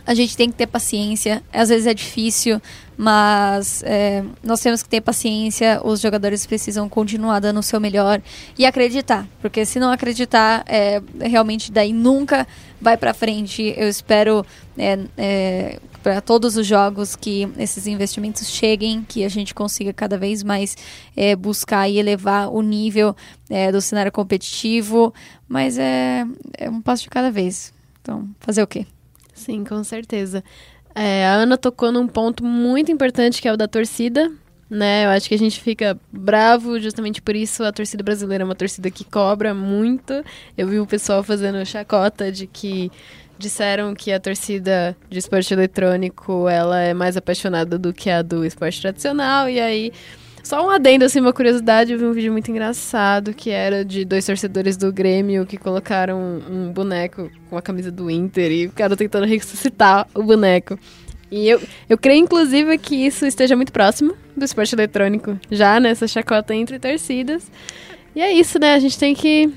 a 0.05 0.13
gente 0.13 0.35
tem 0.35 0.49
que 0.49 0.55
ter 0.55 0.67
paciência. 0.67 1.43
Às 1.51 1.69
vezes 1.69 1.87
é 1.87 1.93
difícil, 1.93 2.61
mas 2.97 3.83
é, 3.83 4.23
nós 4.43 4.59
temos 4.59 4.83
que 4.83 4.89
ter 4.89 5.01
paciência. 5.01 5.81
Os 5.83 5.99
jogadores 6.01 6.45
precisam 6.45 6.89
continuar 6.89 7.39
dando 7.39 7.59
o 7.59 7.63
seu 7.63 7.79
melhor 7.79 8.21
e 8.57 8.65
acreditar, 8.65 9.27
porque 9.41 9.65
se 9.65 9.79
não 9.79 9.91
acreditar, 9.91 10.63
é, 10.67 11.01
realmente 11.21 11.71
daí 11.71 11.93
nunca 11.93 12.47
vai 12.81 12.97
para 12.97 13.13
frente. 13.13 13.73
Eu 13.77 13.87
espero 13.87 14.45
é, 14.77 14.99
é 15.17 15.79
para 16.01 16.21
todos 16.21 16.55
os 16.55 16.65
jogos 16.65 17.15
que 17.15 17.47
esses 17.57 17.85
investimentos 17.87 18.47
cheguem, 18.49 19.03
que 19.03 19.23
a 19.23 19.29
gente 19.29 19.53
consiga 19.53 19.93
cada 19.93 20.17
vez 20.17 20.43
mais 20.43 20.75
é, 21.15 21.35
buscar 21.35 21.89
e 21.89 21.97
elevar 21.97 22.49
o 22.49 22.61
nível 22.61 23.15
é, 23.49 23.71
do 23.71 23.81
cenário 23.81 24.11
competitivo, 24.11 25.13
mas 25.47 25.77
é, 25.77 26.25
é 26.57 26.69
um 26.69 26.81
passo 26.81 27.03
de 27.03 27.09
cada 27.09 27.31
vez. 27.31 27.73
Então, 28.01 28.27
fazer 28.39 28.63
o 28.63 28.67
quê? 28.67 28.85
Sim, 29.39 29.63
com 29.63 29.81
certeza. 29.85 30.43
É, 30.93 31.25
a 31.25 31.33
Ana 31.35 31.57
tocou 31.57 31.93
num 31.93 32.07
ponto 32.07 32.43
muito 32.43 32.91
importante 32.91 33.41
que 33.41 33.47
é 33.47 33.53
o 33.53 33.55
da 33.55 33.69
torcida, 33.69 34.29
né? 34.69 35.05
Eu 35.05 35.11
acho 35.11 35.29
que 35.29 35.35
a 35.35 35.37
gente 35.37 35.61
fica 35.61 35.97
bravo 36.11 36.77
justamente 36.77 37.21
por 37.21 37.37
isso. 37.37 37.63
A 37.63 37.71
torcida 37.71 38.03
brasileira 38.03 38.43
é 38.43 38.45
uma 38.45 38.53
torcida 38.53 38.91
que 38.91 39.05
cobra 39.05 39.53
muito. 39.53 40.13
Eu 40.57 40.67
vi 40.67 40.77
o 40.77 40.85
pessoal 40.85 41.23
fazendo 41.23 41.65
chacota 41.65 42.29
de 42.29 42.47
que 42.47 42.91
disseram 43.37 43.95
que 43.95 44.11
a 44.11 44.19
torcida 44.19 44.95
de 45.09 45.17
esporte 45.17 45.53
eletrônico 45.53 46.49
ela 46.49 46.81
é 46.81 46.93
mais 46.93 47.15
apaixonada 47.15 47.79
do 47.79 47.93
que 47.93 48.09
a 48.09 48.21
do 48.21 48.43
esporte 48.45 48.81
tradicional 48.81 49.49
e 49.49 49.57
aí 49.57 49.93
só 50.49 50.65
um 50.65 50.69
adendo, 50.71 51.05
assim, 51.05 51.19
uma 51.19 51.31
curiosidade, 51.31 51.93
eu 51.93 51.99
vi 51.99 52.05
um 52.05 52.11
vídeo 52.11 52.31
muito 52.31 52.49
engraçado 52.49 53.35
que 53.35 53.51
era 53.51 53.85
de 53.85 54.03
dois 54.03 54.25
torcedores 54.25 54.75
do 54.75 54.91
Grêmio 54.91 55.45
que 55.45 55.57
colocaram 55.57 56.19
um, 56.19 56.71
boneco 56.73 57.29
com 57.51 57.55
a 57.55 57.61
camisa 57.61 57.91
do 57.91 58.09
Inter 58.09 58.51
e 58.51 58.65
o 58.65 58.71
cara 58.71 58.97
tentando 58.97 59.27
ressuscitar 59.27 60.07
o 60.11 60.23
boneco. 60.23 60.75
E 61.29 61.47
eu, 61.47 61.61
eu 61.87 61.95
creio, 61.99 62.23
inclusive, 62.23 62.79
que 62.79 62.95
isso 62.95 63.27
esteja 63.27 63.55
muito 63.55 63.71
próximo 63.71 64.15
do 64.35 64.43
esporte 64.43 64.73
eletrônico, 64.73 65.39
já 65.51 65.79
nessa 65.79 66.07
chacota 66.07 66.55
entre 66.55 66.79
torcidas. 66.79 67.43
E 68.15 68.19
é 68.19 68.31
isso, 68.31 68.57
né? 68.57 68.73
A 68.73 68.79
gente 68.79 68.97
tem 68.97 69.13
que 69.13 69.53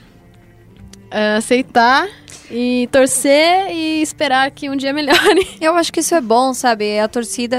uh, 1.13 1.39
aceitar 1.39 2.09
e 2.51 2.87
torcer 2.93 3.71
e 3.71 4.03
esperar 4.03 4.51
que 4.51 4.69
um 4.69 4.77
dia 4.77 4.93
melhore. 4.95 5.57
Eu 5.61 5.75
acho 5.75 5.93
que 5.93 6.01
isso 6.01 6.15
é 6.15 6.21
bom, 6.21 6.53
sabe? 6.53 6.99
A 6.99 7.09
torcida 7.09 7.57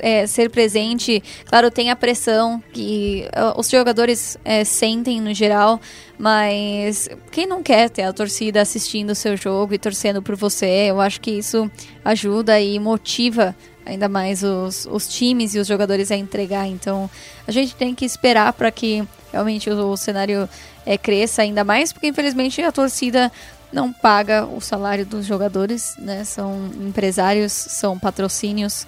é, 0.00 0.26
ser 0.26 0.50
presente, 0.50 1.22
claro, 1.46 1.70
tem 1.70 1.90
a 1.90 1.96
pressão 1.96 2.62
que 2.72 3.28
uh, 3.28 3.58
os 3.58 3.68
jogadores 3.68 4.36
é, 4.44 4.64
sentem 4.64 5.20
no 5.20 5.32
geral, 5.32 5.80
mas 6.18 7.08
quem 7.30 7.46
não 7.46 7.62
quer 7.62 7.88
ter 7.90 8.02
a 8.02 8.12
torcida 8.12 8.60
assistindo 8.60 9.10
o 9.10 9.14
seu 9.14 9.36
jogo 9.36 9.74
e 9.74 9.78
torcendo 9.78 10.22
por 10.22 10.34
você, 10.34 10.86
eu 10.88 11.00
acho 11.00 11.20
que 11.20 11.30
isso 11.30 11.70
ajuda 12.04 12.60
e 12.60 12.78
motiva 12.78 13.54
ainda 13.84 14.08
mais 14.08 14.42
os, 14.42 14.86
os 14.90 15.08
times 15.08 15.54
e 15.54 15.58
os 15.58 15.66
jogadores 15.66 16.10
a 16.10 16.16
entregar. 16.16 16.66
Então, 16.66 17.10
a 17.46 17.52
gente 17.52 17.74
tem 17.74 17.94
que 17.94 18.04
esperar 18.04 18.52
para 18.52 18.70
que 18.70 19.06
realmente 19.32 19.68
o, 19.70 19.90
o 19.90 19.96
cenário 19.96 20.48
é, 20.86 20.96
cresça 20.96 21.42
ainda 21.42 21.64
mais, 21.64 21.92
porque 21.92 22.06
infelizmente 22.06 22.60
a 22.62 22.72
torcida 22.72 23.30
não 23.72 23.92
paga 23.92 24.44
o 24.44 24.60
salário 24.60 25.06
dos 25.06 25.24
jogadores, 25.24 25.94
né? 25.98 26.24
São 26.24 26.70
empresários, 26.80 27.52
são 27.52 27.98
patrocínios 27.98 28.86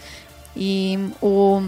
e 0.55 0.99
o, 1.23 1.63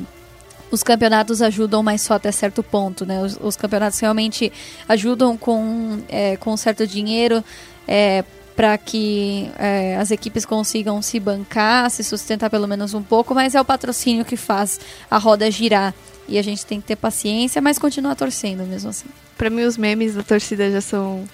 os 0.71 0.83
campeonatos 0.83 1.41
ajudam, 1.41 1.83
mas 1.83 2.03
só 2.03 2.15
até 2.15 2.31
certo 2.31 2.63
ponto, 2.63 3.07
né? 3.07 3.23
Os, 3.23 3.39
os 3.41 3.57
campeonatos 3.57 3.99
realmente 3.99 4.53
ajudam 4.89 5.37
com, 5.37 6.01
é, 6.09 6.37
com 6.37 6.57
certo 6.57 6.87
dinheiro 6.87 7.43
é, 7.89 8.23
para 8.57 8.77
que 8.79 9.51
é, 9.59 9.97
as 9.97 10.11
equipes 10.11 10.47
consigam 10.47 11.01
se 11.03 11.21
bancar, 11.21 11.91
se 11.91 12.03
sustentar 12.03 12.49
pelo 12.49 12.67
menos 12.67 12.95
um 12.95 13.03
pouco, 13.03 13.35
mas 13.35 13.55
é 13.55 13.61
o 13.61 13.65
patrocínio 13.65 14.25
que 14.25 14.37
faz 14.37 14.81
a 15.11 15.19
roda 15.19 15.51
girar. 15.51 15.95
E 16.27 16.39
a 16.39 16.43
gente 16.43 16.65
tem 16.65 16.81
que 16.81 16.87
ter 16.87 16.97
paciência, 16.97 17.61
mas 17.61 17.79
continuar 17.79 18.17
torcendo 18.17 18.65
mesmo 18.65 18.91
assim. 18.91 19.07
Para 19.37 19.51
mim, 19.51 19.63
os 19.63 19.77
memes 19.77 20.15
da 20.15 20.23
torcida 20.23 20.71
já 20.71 20.81
são 20.81 21.25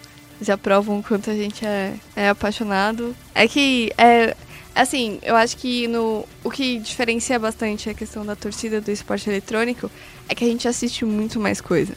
já 0.40 0.58
provam 0.58 0.98
o 0.98 1.02
quanto 1.02 1.30
a 1.30 1.34
gente 1.34 1.64
é, 1.64 1.94
é 2.16 2.28
apaixonado. 2.28 3.14
É 3.32 3.46
que, 3.46 3.92
é, 3.96 4.36
assim, 4.74 5.20
eu 5.22 5.36
acho 5.36 5.56
que 5.56 5.86
no, 5.86 6.26
o 6.42 6.50
que 6.50 6.78
diferencia 6.78 7.38
bastante 7.38 7.88
a 7.88 7.94
questão 7.94 8.26
da 8.26 8.34
torcida 8.34 8.80
do 8.80 8.90
esporte 8.90 9.30
eletrônico 9.30 9.90
é 10.28 10.34
que 10.34 10.44
a 10.44 10.48
gente 10.48 10.66
assiste 10.66 11.04
muito 11.04 11.38
mais 11.38 11.60
coisa. 11.60 11.94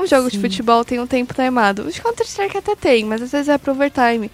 Um 0.00 0.06
jogo 0.06 0.30
Sim. 0.30 0.36
de 0.36 0.40
futebol 0.40 0.82
tem 0.82 0.98
um 0.98 1.06
tempo 1.06 1.34
timado. 1.34 1.82
O 1.82 1.92
de 1.92 2.00
Counter-Strike 2.00 2.56
até 2.56 2.74
tem, 2.74 3.04
mas 3.04 3.20
às 3.20 3.32
vezes 3.32 3.48
é 3.50 3.58
pro 3.58 3.72
overtime. 3.72 4.30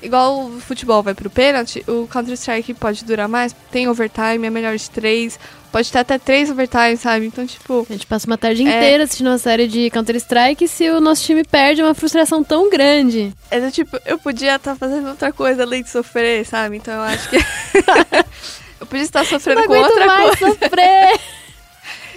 Igual 0.00 0.46
o 0.46 0.60
futebol 0.60 1.02
vai 1.02 1.14
pro 1.14 1.28
pênalti, 1.28 1.82
o 1.88 2.06
Counter-Strike 2.06 2.74
pode 2.74 3.04
durar 3.04 3.26
mais, 3.26 3.56
tem 3.72 3.88
overtime, 3.88 4.46
é 4.46 4.50
melhor 4.50 4.76
de 4.76 4.88
três, 4.90 5.38
pode 5.72 5.90
ter 5.90 5.98
até 5.98 6.16
três 6.16 6.48
overtime, 6.48 6.96
sabe? 6.96 7.26
Então, 7.26 7.44
tipo. 7.44 7.84
A 7.88 7.92
gente 7.92 8.06
passa 8.06 8.26
uma 8.28 8.38
tarde 8.38 8.62
é... 8.62 8.66
inteira 8.66 9.02
assistindo 9.02 9.26
uma 9.28 9.38
série 9.38 9.66
de 9.66 9.90
Counter-Strike 9.90 10.68
se 10.68 10.88
o 10.90 11.00
nosso 11.00 11.24
time 11.24 11.42
perde 11.42 11.80
é 11.80 11.84
uma 11.84 11.94
frustração 11.94 12.44
tão 12.44 12.70
grande. 12.70 13.32
É 13.50 13.70
tipo, 13.70 13.98
eu 14.06 14.16
podia 14.16 14.54
estar 14.54 14.72
tá 14.72 14.76
fazendo 14.76 15.08
outra 15.08 15.32
coisa 15.32 15.64
além 15.64 15.82
de 15.82 15.90
sofrer, 15.90 16.46
sabe? 16.46 16.76
Então 16.76 16.94
eu 16.94 17.00
acho 17.00 17.30
que. 17.30 17.36
eu 18.78 18.86
podia 18.86 19.04
estar 19.04 19.24
sofrendo 19.24 19.64
com 19.64 19.72
outra 19.72 20.06
mais 20.06 20.38
coisa. 20.38 20.54
sofrer! 20.54 21.20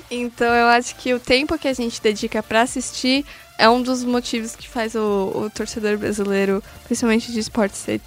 Então 0.10 0.48
eu 0.54 0.68
acho 0.68 0.96
que 0.96 1.14
o 1.14 1.20
tempo 1.20 1.58
que 1.58 1.68
a 1.68 1.74
gente 1.74 2.02
dedica 2.02 2.42
pra 2.42 2.62
assistir 2.62 3.26
é 3.58 3.68
um 3.70 3.82
dos 3.82 4.04
motivos 4.04 4.56
que 4.56 4.68
faz 4.68 4.96
o, 4.96 5.32
o 5.36 5.50
torcedor 5.50 5.98
brasileiro, 5.98 6.64
principalmente 6.86 7.32
de 7.32 7.40
esporte, 7.40 7.76
ser 7.78 8.00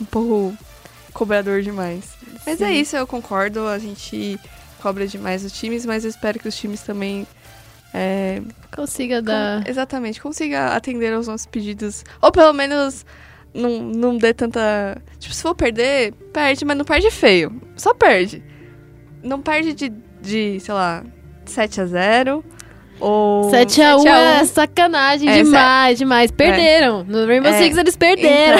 um 0.00 0.04
pouco 0.04 0.56
cobrador 1.12 1.62
demais. 1.62 2.04
Mas 2.46 2.60
é 2.60 2.70
isso, 2.72 2.96
eu 2.96 3.06
concordo, 3.06 3.66
a 3.66 3.78
gente 3.78 4.38
cobra 4.80 5.06
demais 5.06 5.44
os 5.44 5.52
times, 5.52 5.84
mas 5.84 6.04
eu 6.04 6.10
espero 6.10 6.38
que 6.38 6.48
os 6.48 6.56
times 6.56 6.80
também 6.82 7.26
é, 7.92 8.40
Consiga 8.74 9.20
dar. 9.20 9.64
com- 9.64 9.70
exatamente, 9.70 10.20
consiga 10.20 10.68
atender 10.76 11.12
aos 11.12 11.26
nossos 11.26 11.46
pedidos. 11.46 12.04
Ou 12.22 12.30
pelo 12.30 12.52
menos 12.52 13.04
não, 13.52 13.80
não 13.82 14.16
dê 14.16 14.32
tanta. 14.32 15.00
Tipo, 15.18 15.34
se 15.34 15.42
for 15.42 15.54
perder, 15.54 16.12
perde, 16.32 16.64
mas 16.64 16.76
não 16.78 16.84
perde 16.84 17.10
feio. 17.10 17.60
Só 17.76 17.92
perde. 17.94 18.42
Não 19.22 19.40
perde 19.42 19.72
de, 19.74 19.88
de 20.20 20.60
sei 20.60 20.74
lá, 20.74 21.02
7 21.50 21.80
a 21.80 21.86
0 21.86 22.44
ou. 23.00 23.50
7 23.50 23.82
a 23.82 23.96
1 23.96 23.98
7 24.00 24.08
a 24.08 24.12
1. 24.12 24.22
é 24.40 24.44
sacanagem 24.44 25.28
É, 25.28 25.42
demais, 25.42 25.98
demais. 25.98 26.30
Perderam. 26.30 27.04
No 27.04 27.26
Rainbow 27.26 27.50
É. 27.50 27.58
Six 27.58 27.76
eles 27.76 27.96
perderam. 27.96 28.58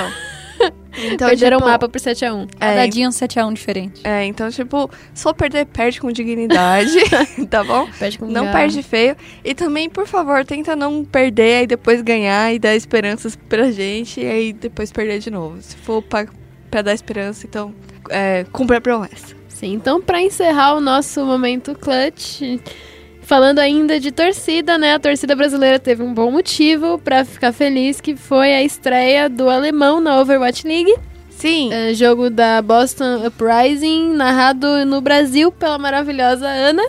Então, 0.58 0.72
então 1.12 1.28
perderam 1.28 1.58
tipo, 1.58 1.68
o 1.68 1.70
mapa 1.72 1.88
por 1.88 2.00
7 2.00 2.24
a 2.24 2.34
1 2.34 2.42
É, 2.42 2.46
Cada 2.58 2.86
dia 2.86 3.06
um 3.08 3.10
7x1 3.10 3.52
diferente. 3.52 4.00
é, 4.04 4.24
então, 4.24 4.50
tipo, 4.50 4.90
for 5.14 5.32
perder, 5.34 5.66
perde 5.66 6.00
com 6.00 6.10
dignidade, 6.10 6.98
tá 7.50 7.62
bom? 7.64 7.88
Perde 7.98 8.18
com 8.18 8.26
Não 8.26 8.44
garra. 8.44 8.58
perde 8.58 8.82
feio. 8.82 9.16
E 9.44 9.54
também, 9.54 9.88
por 9.88 10.06
favor, 10.06 10.44
tenta 10.44 10.74
não 10.76 11.04
perder 11.04 11.64
e 11.64 11.66
depois 11.66 12.00
ganhar 12.02 12.52
e 12.52 12.58
dar 12.58 12.74
esperanças 12.74 13.36
pra 13.48 13.70
gente 13.70 14.20
e 14.20 14.26
aí 14.26 14.52
depois 14.52 14.90
perder 14.92 15.18
de 15.20 15.30
novo. 15.30 15.60
Se 15.62 15.76
for 15.76 16.02
pra, 16.02 16.26
pra 16.70 16.82
dar 16.82 16.94
esperança, 16.94 17.46
então 17.46 17.72
é, 18.10 18.44
cumpra 18.52 18.78
a 18.78 18.80
promessa. 18.80 19.37
Sim, 19.58 19.72
então 19.72 20.00
pra 20.00 20.22
encerrar 20.22 20.74
o 20.76 20.80
nosso 20.80 21.24
momento 21.24 21.74
clutch, 21.74 22.42
falando 23.22 23.58
ainda 23.58 23.98
de 23.98 24.12
torcida, 24.12 24.78
né? 24.78 24.94
A 24.94 25.00
torcida 25.00 25.34
brasileira 25.34 25.80
teve 25.80 26.00
um 26.00 26.14
bom 26.14 26.30
motivo 26.30 26.96
pra 26.96 27.24
ficar 27.24 27.52
feliz, 27.52 28.00
que 28.00 28.14
foi 28.14 28.54
a 28.54 28.62
estreia 28.62 29.28
do 29.28 29.50
alemão 29.50 30.00
na 30.00 30.20
Overwatch 30.20 30.64
League, 30.64 30.94
Sim, 31.30 31.72
é, 31.72 31.92
jogo 31.92 32.30
da 32.30 32.62
Boston 32.62 33.26
Uprising, 33.26 34.12
narrado 34.12 34.86
no 34.86 35.00
Brasil 35.00 35.50
pela 35.50 35.76
maravilhosa 35.76 36.46
Ana. 36.46 36.82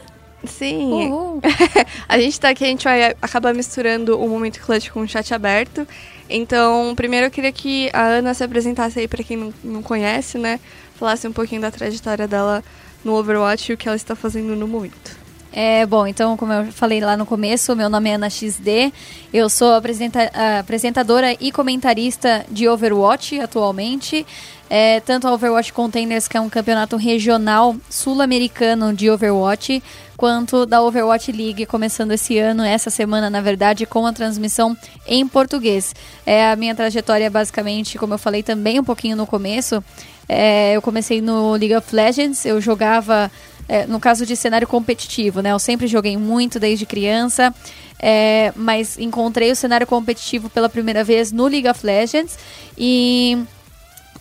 sim. 0.43 0.91
Uhul. 0.91 1.41
A 2.07 2.19
gente 2.19 2.39
tá 2.39 2.49
aqui, 2.49 2.65
a 2.65 2.67
gente 2.67 2.83
vai 2.83 3.15
acabar 3.19 3.51
misturando 3.53 4.19
o 4.19 4.29
momento 4.29 4.59
clutch 4.59 4.89
com 4.89 5.01
o 5.01 5.07
chat 5.07 5.33
aberto. 5.33 5.87
Então, 6.29 6.93
primeiro 6.95 7.25
eu 7.25 7.31
queria 7.31 7.51
que 7.51 7.89
a 7.91 8.03
Ana 8.03 8.33
se 8.35 8.43
apresentasse 8.43 8.99
aí 8.99 9.07
pra 9.07 9.23
quem 9.23 9.37
não, 9.37 9.53
não 9.63 9.81
conhece, 9.81 10.37
né? 10.37 10.59
Falasse 10.99 11.25
um 11.25 11.31
pouquinho 11.31 11.61
da 11.61 11.71
trajetória 11.71 12.27
dela 12.27 12.61
no 13.05 13.13
Overwatch 13.15 13.71
e 13.71 13.73
o 13.73 13.77
que 13.77 13.87
ela 13.87 13.95
está 13.95 14.17
fazendo 14.17 14.53
no 14.53 14.67
momento. 14.67 15.17
É, 15.51 15.85
bom, 15.85 16.05
então, 16.05 16.35
como 16.35 16.51
eu 16.51 16.71
falei 16.73 16.99
lá 16.99 17.15
no 17.15 17.25
começo, 17.25 17.73
meu 17.75 17.89
nome 17.89 18.09
é 18.09 18.15
Ana 18.15 18.29
XD, 18.29 18.93
eu 19.33 19.49
sou 19.49 19.73
apresenta- 19.73 20.29
apresentadora 20.59 21.35
e 21.39 21.51
comentarista 21.51 22.45
de 22.51 22.67
Overwatch 22.67 23.39
atualmente, 23.39 24.27
é, 24.69 24.99
tanto 24.99 25.27
a 25.27 25.33
Overwatch 25.33 25.73
Contenders, 25.73 26.27
que 26.27 26.37
é 26.37 26.41
um 26.41 26.49
campeonato 26.49 26.97
regional 26.97 27.75
sul-americano 27.89 28.93
de 28.93 29.09
Overwatch, 29.09 29.81
quanto 30.15 30.65
da 30.65 30.83
Overwatch 30.83 31.31
League, 31.31 31.65
começando 31.65 32.11
esse 32.11 32.37
ano, 32.37 32.61
essa 32.61 32.89
semana, 32.89 33.29
na 33.29 33.41
verdade, 33.41 33.85
com 33.85 34.05
a 34.05 34.13
transmissão 34.13 34.77
em 35.07 35.25
português. 35.27 35.95
É 36.25 36.51
a 36.51 36.55
minha 36.55 36.75
trajetória, 36.75 37.31
basicamente, 37.31 37.97
como 37.97 38.13
eu 38.13 38.19
falei 38.19 38.43
também 38.43 38.79
um 38.79 38.83
pouquinho 38.83 39.15
no 39.15 39.25
começo, 39.25 39.83
é, 40.29 40.73
eu 40.73 40.81
comecei 40.81 41.21
no 41.21 41.53
League 41.53 41.75
of 41.75 41.93
Legends, 41.93 42.45
eu 42.45 42.61
jogava 42.61 43.31
é, 43.67 43.87
no 43.87 43.99
caso 43.99 44.27
de 44.27 44.35
cenário 44.35 44.67
competitivo, 44.67 45.41
né? 45.41 45.51
Eu 45.51 45.59
sempre 45.59 45.87
joguei 45.87 46.15
muito 46.17 46.59
desde 46.59 46.85
criança, 46.85 47.53
é, 47.99 48.53
mas 48.55 48.97
encontrei 48.99 49.51
o 49.51 49.55
cenário 49.55 49.87
competitivo 49.87 50.47
pela 50.49 50.69
primeira 50.69 51.03
vez 51.03 51.31
no 51.31 51.47
League 51.47 51.67
of 51.67 51.83
Legends 51.83 52.37
e 52.77 53.39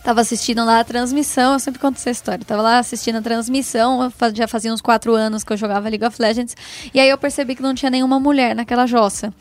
tava 0.03 0.21
assistindo 0.21 0.63
lá 0.65 0.79
a 0.79 0.83
transmissão. 0.83 1.53
Eu 1.53 1.59
sempre 1.59 1.79
conto 1.79 1.97
essa 1.97 2.09
história. 2.09 2.43
Tava 2.45 2.61
lá 2.61 2.79
assistindo 2.79 3.17
a 3.17 3.21
transmissão, 3.21 4.11
já 4.33 4.47
fazia 4.47 4.73
uns 4.73 4.81
quatro 4.81 5.13
anos 5.15 5.43
que 5.43 5.53
eu 5.53 5.57
jogava 5.57 5.89
League 5.89 6.05
of 6.05 6.21
Legends, 6.21 6.55
e 6.93 6.99
aí 6.99 7.09
eu 7.09 7.17
percebi 7.17 7.55
que 7.55 7.61
não 7.61 7.73
tinha 7.73 7.89
nenhuma 7.89 8.19
mulher 8.19 8.55
naquela 8.55 8.85
jossa. 8.85 9.33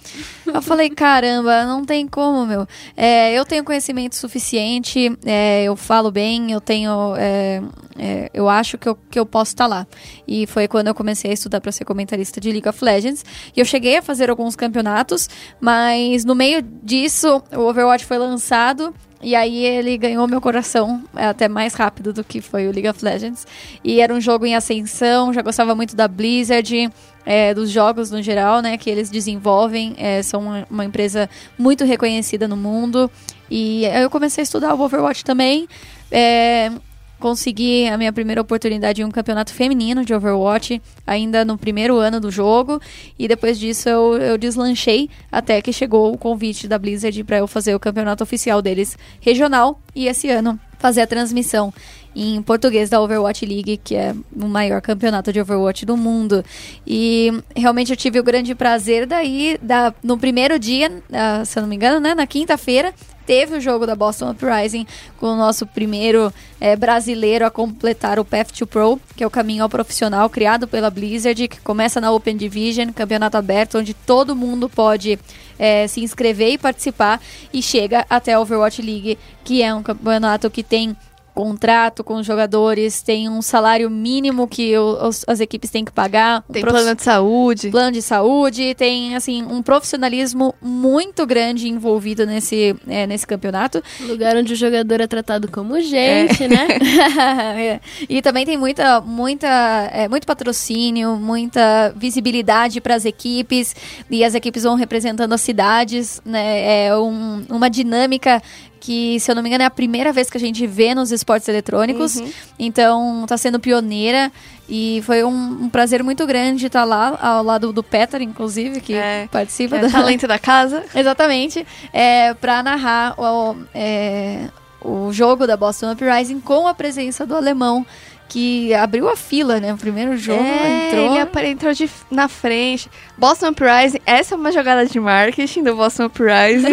Eu 0.47 0.63
falei, 0.63 0.91
caramba, 0.91 1.65
não 1.65 1.85
tem 1.85 2.07
como, 2.07 2.47
meu. 2.47 2.67
É, 2.97 3.33
eu 3.33 3.45
tenho 3.45 3.65
conhecimento 3.65 4.17
suficiente, 4.17 5.17
é, 5.25 5.65
eu 5.65 5.77
falo 5.77 6.11
bem, 6.11 6.53
eu 6.53 6.61
tenho. 6.61 7.15
é, 7.17 7.63
é, 7.99 8.31
eu 8.33 8.49
acho 8.49 8.79
que 8.79 8.89
eu, 8.89 8.97
que 9.11 9.19
eu 9.19 9.27
posso 9.27 9.53
estar 9.53 9.67
lá. 9.67 9.87
E 10.27 10.47
foi 10.47 10.69
quando 10.69 10.87
eu 10.87 10.95
comecei 10.95 11.31
a 11.33 11.35
estudar 11.35 11.61
para 11.61 11.73
ser 11.73 11.85
comentarista 11.85 12.41
de 12.41 12.53
League 12.53 12.69
of 12.69 12.83
Legends. 12.83 13.25
E 13.55 13.61
eu 13.61 13.65
cheguei 13.65 13.97
a 13.97 14.03
fazer 14.03 14.31
alguns 14.31 14.55
campeonatos, 14.55 15.29
mas 15.61 16.25
no 16.25 16.35
meio 16.35 16.63
disso, 16.63 17.43
o 17.53 17.61
Overwatch 17.61 18.05
foi 18.05 18.19
lançado. 18.19 18.95
E 19.21 19.35
aí 19.35 19.65
ele 19.65 19.97
ganhou 19.99 20.29
meu 20.29 20.41
coração 20.41 21.03
é, 21.17 21.27
até 21.27 21.49
mais 21.49 21.75
rápido 21.75 22.13
do 22.13 22.23
que 22.23 22.41
foi 22.41 22.69
o 22.69 22.73
League 22.73 22.89
of 22.89 23.05
Legends. 23.05 23.47
E 23.83 24.01
era 24.01 24.15
um 24.15 24.21
jogo 24.21 24.47
em 24.47 24.55
ascensão, 24.55 25.33
já 25.33 25.43
gostava 25.43 25.75
muito 25.75 25.97
da 25.97 26.07
Blizzard, 26.07 26.91
é, 27.27 27.53
dos 27.53 27.71
jogos 27.71 28.11
no 28.11 28.23
geral, 28.23 28.63
né, 28.63 28.79
que 28.79 28.89
eles 28.89 29.11
desenvolvem. 29.11 29.95
É, 29.99 30.23
são 30.23 30.41
uma, 30.41 30.67
uma 30.71 30.85
empresa 30.85 31.29
muito 31.59 31.85
reconhecida 31.85 32.47
no 32.47 32.57
mundo. 32.57 33.11
E 33.51 33.85
eu 33.87 34.09
comecei 34.09 34.43
a 34.43 34.45
estudar 34.45 34.75
o 34.75 34.81
Overwatch 34.81 35.25
também. 35.25 35.69
É, 36.11 36.71
consegui 37.19 37.89
a 37.89 37.99
minha 37.99 38.13
primeira 38.13 38.41
oportunidade 38.41 39.03
em 39.03 39.05
um 39.05 39.11
campeonato 39.11 39.53
feminino 39.53 40.05
de 40.05 40.15
Overwatch, 40.15 40.81
ainda 41.07 41.45
no 41.45 41.59
primeiro 41.59 41.97
ano 41.99 42.21
do 42.21 42.31
jogo. 42.31 42.81
E 43.19 43.27
depois 43.29 43.59
disso 43.59 43.89
eu, 43.89 44.17
eu 44.19 44.39
deslanchei 44.39 45.11
até 45.31 45.61
que 45.61 45.73
chegou 45.73 46.13
o 46.13 46.19
convite 46.19 46.69
da 46.69 46.79
Blizzard 46.79 47.23
para 47.25 47.39
eu 47.39 47.47
fazer 47.47 47.75
o 47.75 47.81
campeonato 47.81 48.23
oficial 48.23 48.63
deles 48.63 48.97
regional. 49.21 49.81
E 49.95 50.07
esse 50.07 50.29
ano 50.31 50.59
fazer 50.79 51.03
a 51.03 51.07
transmissão 51.07 51.73
em 52.15 52.41
português 52.43 52.89
da 52.89 53.01
Overwatch 53.01 53.45
League, 53.45 53.77
que 53.79 53.95
é 53.95 54.15
o 54.35 54.47
maior 54.47 54.81
campeonato 54.81 55.33
de 55.33 55.41
Overwatch 55.41 55.85
do 55.85 55.97
mundo. 55.97 56.45
E 56.87 57.33
realmente 57.55 57.93
eu 57.93 57.97
tive 57.97 58.19
o 58.19 58.25
grande 58.25 58.55
prazer 58.55 59.07
daí, 59.07 59.59
da, 59.61 59.95
no 60.03 60.19
primeiro 60.19 60.59
dia, 60.59 61.03
ah, 61.13 61.45
se 61.45 61.59
eu 61.59 61.63
não 61.63 61.69
me 61.69 61.77
engano, 61.77 62.01
né, 62.01 62.15
na 62.15 62.27
quinta-feira, 62.27 62.93
teve 63.29 63.59
o 63.59 63.61
jogo 63.61 63.87
da 63.87 63.95
Boston 63.95 64.31
Uprising 64.31 64.87
com 65.19 65.27
o 65.27 65.37
nosso 65.37 65.67
primeiro 65.67 66.33
eh, 66.59 66.75
brasileiro 66.75 67.45
a 67.45 67.51
completar 67.51 68.19
o 68.19 68.25
Path 68.25 68.53
to 68.53 68.67
Pro, 68.67 68.99
que 69.15 69.23
é 69.23 69.27
o 69.27 69.31
caminho 69.31 69.63
ao 69.63 69.69
profissional 69.69 70.31
criado 70.31 70.67
pela 70.67 70.89
Blizzard, 70.89 71.47
que 71.47 71.61
começa 71.61 72.01
na 72.01 72.11
Open 72.11 72.35
Division, 72.35 72.91
campeonato 72.91 73.37
aberto, 73.37 73.77
onde 73.77 73.93
todo 73.93 74.35
mundo 74.35 74.67
pode 74.67 75.19
eh, 75.59 75.87
se 75.89 76.01
inscrever 76.01 76.55
e 76.55 76.59
participar, 76.59 77.21
e 77.53 77.63
chega 77.63 78.07
até 78.09 78.33
a 78.33 78.41
Overwatch 78.41 78.81
League, 78.81 79.19
que 79.45 79.63
é 79.63 79.75
um 79.75 79.83
campeonato 79.83 80.51
que 80.51 80.63
tem 80.63 80.97
contrato 81.39 82.03
com 82.03 82.15
os 82.17 82.27
jogadores, 82.27 83.01
tem 83.01 83.29
um 83.29 83.41
salário 83.41 83.89
mínimo 83.89 84.49
que 84.49 84.77
os- 84.77 85.25
as 85.29 85.39
equipes 85.39 85.71
têm 85.71 85.85
que 85.85 85.93
pagar. 85.93 86.43
um 86.51 86.53
Tem 86.53 86.63
profi- 86.63 86.81
plano 86.83 86.97
de 86.97 87.03
saúde. 87.05 87.71
plano 87.71 87.93
de 87.93 88.03
saúde, 88.03 88.75
tem 88.75 89.15
assim 89.15 89.45
um 89.45 89.63
profissionalismo 89.63 90.53
muito 90.61 91.25
grande 91.25 91.69
envolvido 91.69 92.27
nesse, 92.27 92.75
é, 92.89 93.07
nesse 93.07 93.25
campeonato. 93.25 93.81
Lugar 94.01 94.37
onde 94.37 94.53
o 94.53 94.57
jogador 94.57 95.01
é 95.01 95.07
tratado 95.07 95.49
como 95.49 95.81
gente, 95.81 96.49
né? 96.49 96.67
É. 97.57 97.81
E 98.09 98.21
também 98.21 98.45
tem 98.45 98.57
muita, 98.57 99.01
muita, 99.01 99.47
é, 99.93 100.09
muito 100.09 100.27
patrocínio, 100.27 101.17
muita 101.17 101.93
visibilidade 101.97 102.81
para 102.81 102.95
as 102.97 103.05
equipes 103.05 103.77
e 104.11 104.25
as 104.25 104.35
equipes 104.35 104.65
vão 104.65 104.75
representando 104.75 105.33
as 105.33 105.41
cidades, 105.41 106.21
né? 106.25 106.87
É 106.87 106.97
um- 106.97 107.45
uma 107.49 107.69
dinâmica 107.71 108.43
que, 108.79 109.19
se 109.21 109.31
eu 109.31 109.35
não 109.35 109.43
me 109.43 109.49
engano, 109.49 109.63
é 109.63 109.67
a 109.67 109.71
primeira 109.71 110.13
vez 110.13 110.31
que 110.31 110.37
a 110.37 110.41
gente 110.41 110.67
vê 110.67 110.95
nos 110.95 111.13
esportes 111.13 111.49
eletrônicos. 111.49 112.17
Uhum. 112.17 112.31
Então, 112.59 113.25
tá 113.27 113.37
sendo 113.37 113.59
pioneira 113.61 114.33
e 114.69 115.01
foi 115.05 115.25
um, 115.25 115.65
um 115.65 115.69
prazer 115.69 116.03
muito 116.05 116.27
grande 116.27 116.67
estar 116.67 116.85
lá, 116.85 117.19
ao 117.21 117.43
lado 117.43 117.73
do 117.73 117.83
Peter, 117.83 118.21
inclusive, 118.21 118.81
que 118.81 118.95
É, 118.95 119.27
participa 119.31 119.77
É, 119.77 119.81
da, 119.81 119.91
talento 119.91 120.27
da 120.27 120.39
casa. 120.39 120.85
Exatamente. 120.95 121.67
É, 121.93 122.35
para 122.35 122.63
narrar 122.63 123.15
o, 123.19 123.57
é, 123.75 124.49
o 124.81 125.13
jogo 125.13 125.47
da 125.47 125.57
Boston 125.57 125.93
Uprising 125.93 126.41
com 126.41 126.67
a 126.69 126.75
presença 126.75 127.27
do 127.27 127.35
alemão, 127.35 127.85
que 128.29 128.75
abriu 128.75 129.09
a 129.09 129.17
fila, 129.17 129.59
né? 129.59 129.73
O 129.73 129.77
primeiro 129.79 130.17
jogo 130.17 130.43
é, 130.43 130.89
entrou. 130.89 131.07
Ele 131.11 131.21
apare- 131.21 131.49
entrou 131.49 131.73
de, 131.73 131.89
na 132.11 132.29
frente. 132.29 132.91
Boston 133.17 133.49
Uprising, 133.49 133.99
essa 134.05 134.35
é 134.35 134.39
uma 134.39 134.53
jogada 134.53 134.85
de 134.87 135.01
marketing 135.01 135.63
do 135.63 135.75
Boston 135.75 136.05
Uprising. 136.07 136.69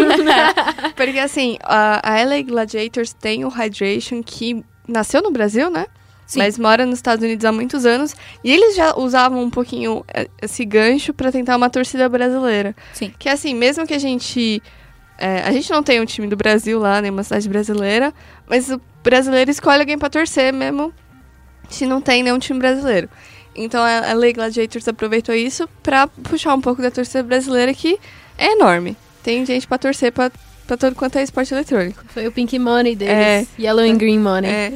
Porque 0.96 1.20
assim, 1.20 1.58
a, 1.64 2.02
a 2.14 2.24
LA 2.24 2.42
Gladiators 2.42 3.14
tem 3.14 3.46
o 3.46 3.50
Hydration 3.50 4.22
que 4.22 4.64
nasceu 4.88 5.22
no 5.22 5.32
Brasil, 5.32 5.70
né? 5.70 5.86
Sim. 6.28 6.40
Mas 6.40 6.58
mora 6.58 6.86
nos 6.86 6.98
Estados 7.00 7.24
Unidos 7.24 7.46
há 7.46 7.52
muitos 7.52 7.86
anos. 7.86 8.16
E 8.44 8.52
eles 8.52 8.76
já 8.76 8.96
usavam 8.98 9.42
um 9.44 9.50
pouquinho 9.50 10.04
eh, 10.14 10.28
esse 10.42 10.66
gancho 10.66 11.14
pra 11.14 11.32
tentar 11.32 11.56
uma 11.56 11.70
torcida 11.70 12.10
brasileira. 12.10 12.76
Sim. 12.94 13.14
Que 13.18 13.30
assim, 13.30 13.54
mesmo 13.54 13.86
que 13.86 13.94
a 13.94 14.00
gente. 14.00 14.62
é, 15.20 15.42
a 15.44 15.52
gente 15.52 15.70
não 15.72 15.84
tem 15.84 16.02
um 16.02 16.06
time 16.06 16.28
do 16.28 16.36
Brasil 16.36 16.80
lá, 16.80 17.00
nenhuma 17.00 17.22
cidade 17.24 17.48
brasileira, 17.48 18.12
mas 18.50 18.72
o 18.72 18.82
brasileiro 19.04 19.52
escolhe 19.52 19.80
alguém 19.82 19.98
pra 20.00 20.10
torcer 20.10 20.52
mesmo 20.52 20.92
se 21.70 21.86
não 21.86 22.02
tem 22.02 22.22
nenhum 22.24 22.40
time 22.40 22.60
brasileiro. 22.60 23.10
Então 23.56 23.82
a, 23.84 24.14
LA 24.14 24.32
Gladiators 24.34 24.88
aproveitou 24.88 25.34
isso 25.34 25.68
pra 25.82 26.08
puxar 26.08 26.54
um 26.54 26.62
pouco 26.62 26.82
da 26.82 26.92
torcida 26.92 27.24
brasileira 27.24 27.74
que 27.74 27.98
é 28.38 28.52
enorme. 28.54 28.98
Tem 29.24 29.46
gente 29.46 29.66
pra 29.66 29.78
torcer 29.78 30.12
pra 30.12 30.30
todo 30.78 30.94
quanto 30.96 31.18
é 31.18 31.24
esporte 31.24 31.54
eletrônico. 31.54 32.04
Foi 32.10 32.28
o 32.28 32.32
Pink 32.32 32.60
Money 32.60 32.96
deles. 32.96 33.14
É. 33.16 33.46
Yellow 33.58 33.86
and 33.86 33.98
Green 33.98 34.20
Money. 34.20 34.50
É. 34.52 34.74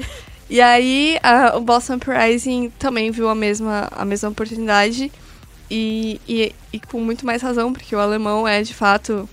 E 0.50 0.62
aí 0.62 1.20
a- 1.22 1.58
o 1.58 1.62
Boston 1.62 1.96
Uprising 1.96 2.72
também 2.80 3.12
viu 3.12 3.28
a 3.30 3.36
mesma, 3.36 3.88
a 3.92 4.04
mesma 4.06 4.30
oportunidade 4.30 5.12
e, 5.70 6.20
e, 6.28 6.56
e 6.74 6.80
com 6.80 7.00
muito 7.02 7.26
mais 7.26 7.42
razão, 7.42 7.72
porque 7.74 7.96
o 7.96 8.00
alemão 8.00 8.48
é 8.48 8.62
de 8.64 8.74
fato, 8.74 9.30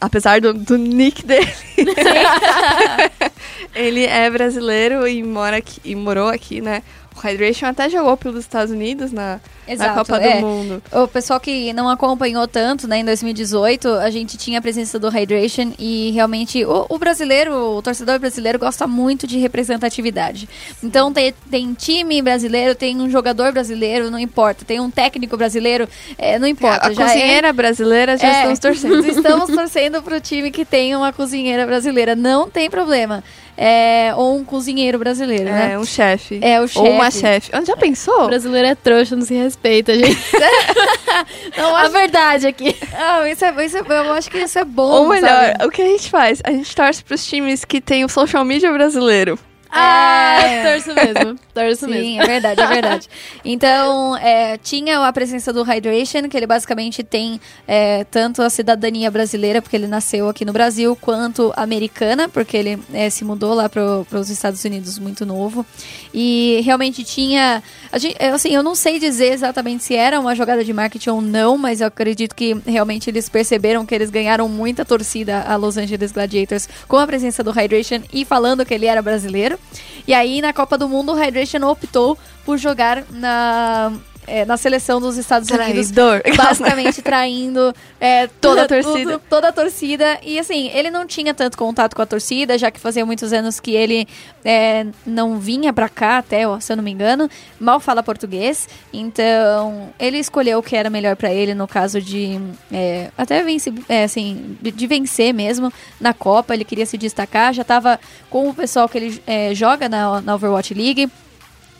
apesar 0.00 0.40
do, 0.40 0.52
do 0.54 0.76
nick 0.76 1.24
dele, 1.24 1.52
ele 3.74 4.04
é 4.04 4.30
brasileiro 4.30 5.06
e 5.06 5.22
mora 5.22 5.58
aqui, 5.58 5.80
e 5.84 5.94
morou 5.94 6.28
aqui, 6.28 6.60
né? 6.60 6.82
O 7.16 7.26
Hydration 7.26 7.66
até 7.66 7.88
jogou 7.88 8.16
pelos 8.16 8.40
Estados 8.40 8.70
Unidos 8.70 9.10
na, 9.10 9.40
na 9.66 9.72
Exato, 9.72 9.94
Copa 9.94 10.16
é. 10.18 10.40
do 10.40 10.46
Mundo. 10.46 10.82
O 10.92 11.08
pessoal 11.08 11.40
que 11.40 11.72
não 11.72 11.88
acompanhou 11.88 12.46
tanto, 12.46 12.86
né, 12.86 12.98
em 12.98 13.04
2018, 13.04 13.88
a 13.88 14.10
gente 14.10 14.36
tinha 14.36 14.58
a 14.58 14.62
presença 14.62 14.98
do 14.98 15.08
Hydration 15.08 15.72
e 15.78 16.10
realmente 16.10 16.64
o, 16.64 16.86
o 16.88 16.98
brasileiro, 16.98 17.54
o 17.54 17.82
torcedor 17.82 18.18
brasileiro 18.18 18.58
gosta 18.58 18.86
muito 18.86 19.26
de 19.26 19.38
representatividade. 19.38 20.48
Então 20.82 21.12
tem, 21.12 21.32
tem 21.50 21.72
time 21.72 22.20
brasileiro, 22.20 22.74
tem 22.74 23.00
um 23.00 23.08
jogador 23.08 23.52
brasileiro, 23.52 24.10
não 24.10 24.18
importa, 24.18 24.64
tem 24.64 24.78
um 24.78 24.90
técnico 24.90 25.36
brasileiro, 25.36 25.88
é, 26.18 26.38
não 26.38 26.46
importa. 26.46 26.88
a 26.88 26.92
já 26.92 27.02
é- 27.02 27.06
cozinheira 27.06 27.52
brasileira 27.52 28.16
já 28.18 28.28
é, 28.28 28.32
estamos 28.52 28.58
torcendo. 28.58 29.06
Estamos 29.16 29.50
torcendo 29.50 30.02
pro 30.02 30.20
time 30.20 30.50
que 30.50 30.64
tem 30.64 30.94
uma 30.94 31.12
cozinheira 31.12 31.66
brasileira, 31.66 32.14
não 32.14 32.50
tem 32.50 32.68
problema. 32.68 33.24
É, 33.56 34.12
ou 34.14 34.36
um 34.36 34.44
cozinheiro 34.44 34.98
brasileiro, 34.98 35.44
né? 35.44 35.72
É, 35.72 35.78
um 35.78 35.84
chefe. 35.84 36.38
É, 36.42 36.60
o 36.60 36.68
Ou 36.76 36.90
uma 36.90 37.10
chefe. 37.10 37.46
chefe. 37.50 37.64
Já 37.66 37.72
O 37.72 37.76
pensou? 37.78 38.26
brasileiro 38.26 38.68
é 38.68 38.74
trouxa, 38.74 39.16
não 39.16 39.24
se 39.24 39.34
respeita, 39.34 39.94
gente. 39.94 40.16
Não, 41.56 41.74
a 41.74 41.88
verdade 41.88 42.46
aqui. 42.46 42.76
Ah, 42.94 43.28
isso 43.28 43.44
é, 43.44 43.64
isso 43.64 43.76
é- 43.78 43.80
eu 43.88 44.12
acho 44.12 44.30
que 44.30 44.38
isso 44.38 44.58
é 44.58 44.64
bom. 44.64 44.82
Ou 44.90 45.08
melhor, 45.08 45.28
sabe? 45.52 45.64
o 45.64 45.70
que 45.70 45.80
a 45.82 45.86
gente 45.86 46.10
faz? 46.10 46.40
A 46.44 46.50
gente 46.50 46.74
torce 46.76 47.02
pros 47.02 47.24
times 47.26 47.64
que 47.64 47.80
tem 47.80 48.04
o 48.04 48.08
social 48.08 48.44
media 48.44 48.70
brasileiro. 48.72 49.38
Ah, 49.70 50.38
É. 50.42 50.72
torço 50.72 50.94
mesmo. 50.94 51.38
Torço 51.54 51.88
mesmo. 51.88 52.04
Sim, 52.04 52.20
é 52.20 52.26
verdade, 52.26 52.60
é 52.60 52.66
verdade. 52.66 53.08
Então, 53.44 54.16
é, 54.16 54.58
tinha 54.58 54.98
a 55.06 55.12
presença 55.12 55.52
do 55.52 55.62
Hydration, 55.62 56.28
que 56.28 56.36
ele 56.36 56.46
basicamente 56.46 57.02
tem 57.04 57.40
é, 57.66 58.04
tanto 58.04 58.42
a 58.42 58.50
cidadania 58.50 59.10
brasileira, 59.10 59.62
porque 59.62 59.76
ele 59.76 59.86
nasceu 59.86 60.28
aqui 60.28 60.44
no 60.44 60.52
Brasil, 60.52 60.96
quanto 61.00 61.52
americana, 61.56 62.28
porque 62.28 62.56
ele 62.56 62.78
é, 62.92 63.08
se 63.08 63.24
mudou 63.24 63.54
lá 63.54 63.68
para 63.68 63.82
os 64.18 64.30
Estados 64.30 64.64
Unidos 64.64 64.98
muito 64.98 65.24
novo. 65.24 65.64
E 66.12 66.60
realmente 66.64 67.04
tinha. 67.04 67.62
Gente, 67.98 68.16
é, 68.18 68.28
assim, 68.28 68.54
eu 68.54 68.62
não 68.62 68.74
sei 68.74 68.98
dizer 68.98 69.32
exatamente 69.32 69.84
se 69.84 69.94
era 69.94 70.20
uma 70.20 70.34
jogada 70.34 70.64
de 70.64 70.72
marketing 70.72 71.10
ou 71.10 71.20
não, 71.20 71.56
mas 71.56 71.80
eu 71.80 71.86
acredito 71.86 72.34
que 72.34 72.54
realmente 72.66 73.08
eles 73.08 73.28
perceberam 73.28 73.86
que 73.86 73.94
eles 73.94 74.10
ganharam 74.10 74.48
muita 74.48 74.84
torcida 74.84 75.42
a 75.42 75.56
Los 75.56 75.76
Angeles 75.76 76.12
Gladiators 76.12 76.68
com 76.86 76.96
a 76.98 77.06
presença 77.06 77.42
do 77.42 77.50
Hydration 77.50 78.02
e 78.12 78.24
falando 78.24 78.64
que 78.64 78.74
ele 78.74 78.86
era 78.86 79.00
brasileiro. 79.00 79.58
E 80.06 80.14
aí, 80.14 80.40
na 80.40 80.52
Copa 80.52 80.76
do 80.76 80.88
Mundo, 80.88 81.12
o 81.12 81.16
Hydration 81.16 81.66
optou 81.66 82.18
por 82.44 82.58
jogar 82.58 83.04
na, 83.10 83.92
é, 84.26 84.44
na 84.44 84.56
seleção 84.56 85.00
dos 85.00 85.16
Estados 85.16 85.48
Unidos. 85.50 85.90
Traidor. 85.90 86.22
Basicamente 86.36 87.00
traindo 87.02 87.74
é, 88.00 88.26
Toda 88.40 88.62
a 88.64 88.66
tudo- 88.68 88.82
torcida. 88.82 89.20
toda 89.30 89.48
a 89.48 89.52
torcida. 89.52 90.18
E 90.22 90.38
assim, 90.38 90.68
ele 90.74 90.90
não 90.90 91.06
tinha 91.06 91.32
tanto 91.34 91.56
contato 91.56 91.94
com 91.94 92.02
a 92.02 92.06
torcida, 92.06 92.58
já 92.58 92.70
que 92.70 92.80
fazia 92.80 93.04
muitos 93.06 93.32
anos 93.32 93.60
que 93.60 93.72
ele 93.72 94.06
é, 94.44 94.86
não 95.06 95.38
vinha 95.38 95.72
pra 95.72 95.88
cá, 95.88 96.18
até, 96.18 96.46
ó, 96.46 96.58
se 96.60 96.72
eu 96.72 96.76
não 96.76 96.84
me 96.84 96.90
engano. 96.90 97.28
Mal 97.60 97.78
fala 97.80 98.02
português. 98.02 98.68
Então, 98.92 99.90
ele 99.98 100.18
escolheu 100.18 100.58
o 100.58 100.62
que 100.62 100.76
era 100.76 100.90
melhor 100.90 101.16
pra 101.16 101.32
ele, 101.32 101.54
no 101.54 101.66
caso 101.68 102.00
de 102.00 102.38
é, 102.72 103.10
até 103.16 103.42
vencer, 103.42 103.72
é, 103.88 104.04
assim, 104.04 104.56
de, 104.60 104.70
de 104.70 104.86
vencer 104.86 105.32
mesmo 105.32 105.72
na 106.00 106.12
Copa. 106.12 106.54
Ele 106.54 106.64
queria 106.64 106.86
se 106.86 106.98
destacar, 106.98 107.54
já 107.54 107.64
tava 107.64 107.98
com 108.28 108.48
o 108.48 108.54
pessoal 108.54 108.88
que 108.88 108.98
ele 108.98 109.22
é, 109.26 109.54
joga 109.54 109.88
na, 109.88 110.20
na 110.20 110.34
Overwatch 110.34 110.74
League. 110.74 111.08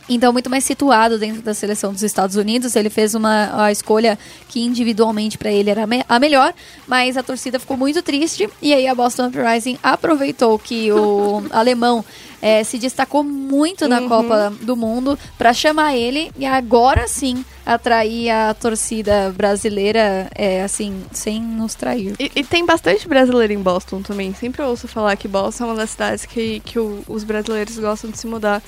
Então, 0.09 0.33
muito 0.33 0.49
mais 0.49 0.63
situado 0.65 1.19
dentro 1.19 1.43
da 1.43 1.53
seleção 1.53 1.93
dos 1.93 2.03
Estados 2.03 2.37
Unidos. 2.37 2.77
Ele 2.77 2.89
fez 2.89 3.15
uma 3.15 3.65
a 3.65 3.73
escolha 3.73 4.17
que 4.49 4.61
individualmente 4.63 5.37
para 5.37 5.51
ele 5.51 5.69
era 5.71 5.83
a 5.83 5.87
me- 5.87 6.05
a 6.09 6.19
melhor, 6.21 6.55
mas 6.87 7.17
a 7.17 7.23
torcida 7.23 7.59
ficou 7.59 7.77
muito 7.77 8.01
triste. 8.03 8.49
E 8.63 8.73
aí 8.73 8.87
a 8.87 8.95
Boston 8.95 9.27
Uprising 9.27 9.79
aproveitou 9.83 10.59
que 10.59 10.93
o 10.93 11.43
alemão 11.51 12.05
eh, 12.41 12.63
se 12.63 12.79
destacou 12.79 13.25
muito 13.25 13.89
na 13.89 14.03
Copa 14.09 14.53
do 14.63 14.77
Mundo 14.77 15.19
para 15.37 15.53
chamar 15.53 15.97
ele 15.97 16.31
e 16.39 16.47
agora 16.47 17.09
sim 17.09 17.45
atrair 17.65 18.31
a 18.31 18.55
torcida 18.55 19.35
brasileira, 19.37 20.31
eh, 20.37 20.63
assim, 20.63 21.03
sem 21.11 21.43
nos 21.43 21.75
trair. 21.75 22.15
E, 22.21 22.31
e 22.37 22.45
tem 22.45 22.65
bastante 22.65 23.09
brasileiro 23.09 23.53
em 23.53 23.59
Boston 23.59 24.03
também. 24.03 24.33
Sempre 24.35 24.63
ouço 24.63 24.87
falar 24.87 25.17
que 25.17 25.27
Boston 25.27 25.65
é 25.65 25.67
uma 25.67 25.75
das 25.77 25.91
cidades 25.91 26.25
que, 26.25 26.61
que 26.61 26.79
o- 26.79 27.03
os 27.09 27.25
brasileiros 27.25 27.77
gostam 27.79 28.09
de 28.11 28.19
se 28.19 28.27
mudar. 28.29 28.63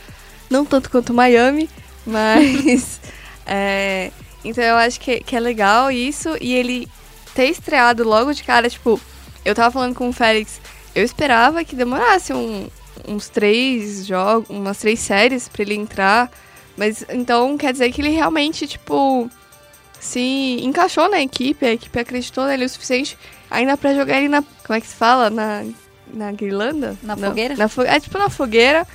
Não 0.51 0.65
tanto 0.65 0.91
quanto 0.91 1.13
Miami, 1.15 1.69
mas. 2.07 3.01
é, 3.47 4.11
então 4.45 4.63
eu 4.65 4.77
acho 4.77 4.99
que, 5.01 5.21
que 5.21 5.37
é 5.37 5.41
legal 5.41 5.91
isso. 5.91 6.37
E 6.41 6.55
ele 6.55 6.89
ter 7.35 7.47
estreado 7.47 8.05
logo 8.05 8.33
de 8.33 8.43
cara, 8.43 8.69
tipo, 8.69 9.01
eu 9.45 9.55
tava 9.55 9.71
falando 9.71 9.95
com 9.95 10.09
o 10.09 10.13
Félix, 10.13 10.61
eu 10.95 11.05
esperava 11.05 11.65
que 11.65 11.77
demorasse 11.77 12.33
um- 12.33 12.69
uns 13.07 13.29
três 13.29 14.07
jogos, 14.07 14.49
umas 14.51 14.79
três 14.79 14.99
séries 15.01 15.49
pra 15.49 15.63
ele 15.63 15.75
entrar. 15.75 16.31
Mas 16.77 17.05
então 17.11 17.57
quer 17.59 17.73
dizer 17.73 17.91
que 17.93 18.01
ele 18.01 18.11
realmente, 18.11 18.67
tipo, 18.67 19.29
se 20.01 20.59
encaixou 20.63 21.09
na 21.11 21.21
equipe, 21.21 21.67
a 21.67 21.73
equipe 21.73 21.99
acreditou 21.99 22.47
nele 22.47 22.65
o 22.65 22.69
suficiente 22.69 23.19
ainda 23.51 23.77
pra 23.77 23.95
jogar 23.95 24.19
ele 24.19 24.29
na. 24.29 24.43
Como 24.65 24.77
é 24.77 24.81
que 24.81 24.87
se 24.87 24.95
fala? 24.95 25.29
Na, 25.29 25.65
na 26.13 26.31
guirlanda? 26.33 26.97
Na 27.03 27.17
Não, 27.17 27.29
fogueira? 27.29 27.57
Na 27.57 27.69
fo 27.69 27.83
é 27.83 27.99
tipo 28.01 28.17
na 28.19 28.31
fogueira 28.31 28.87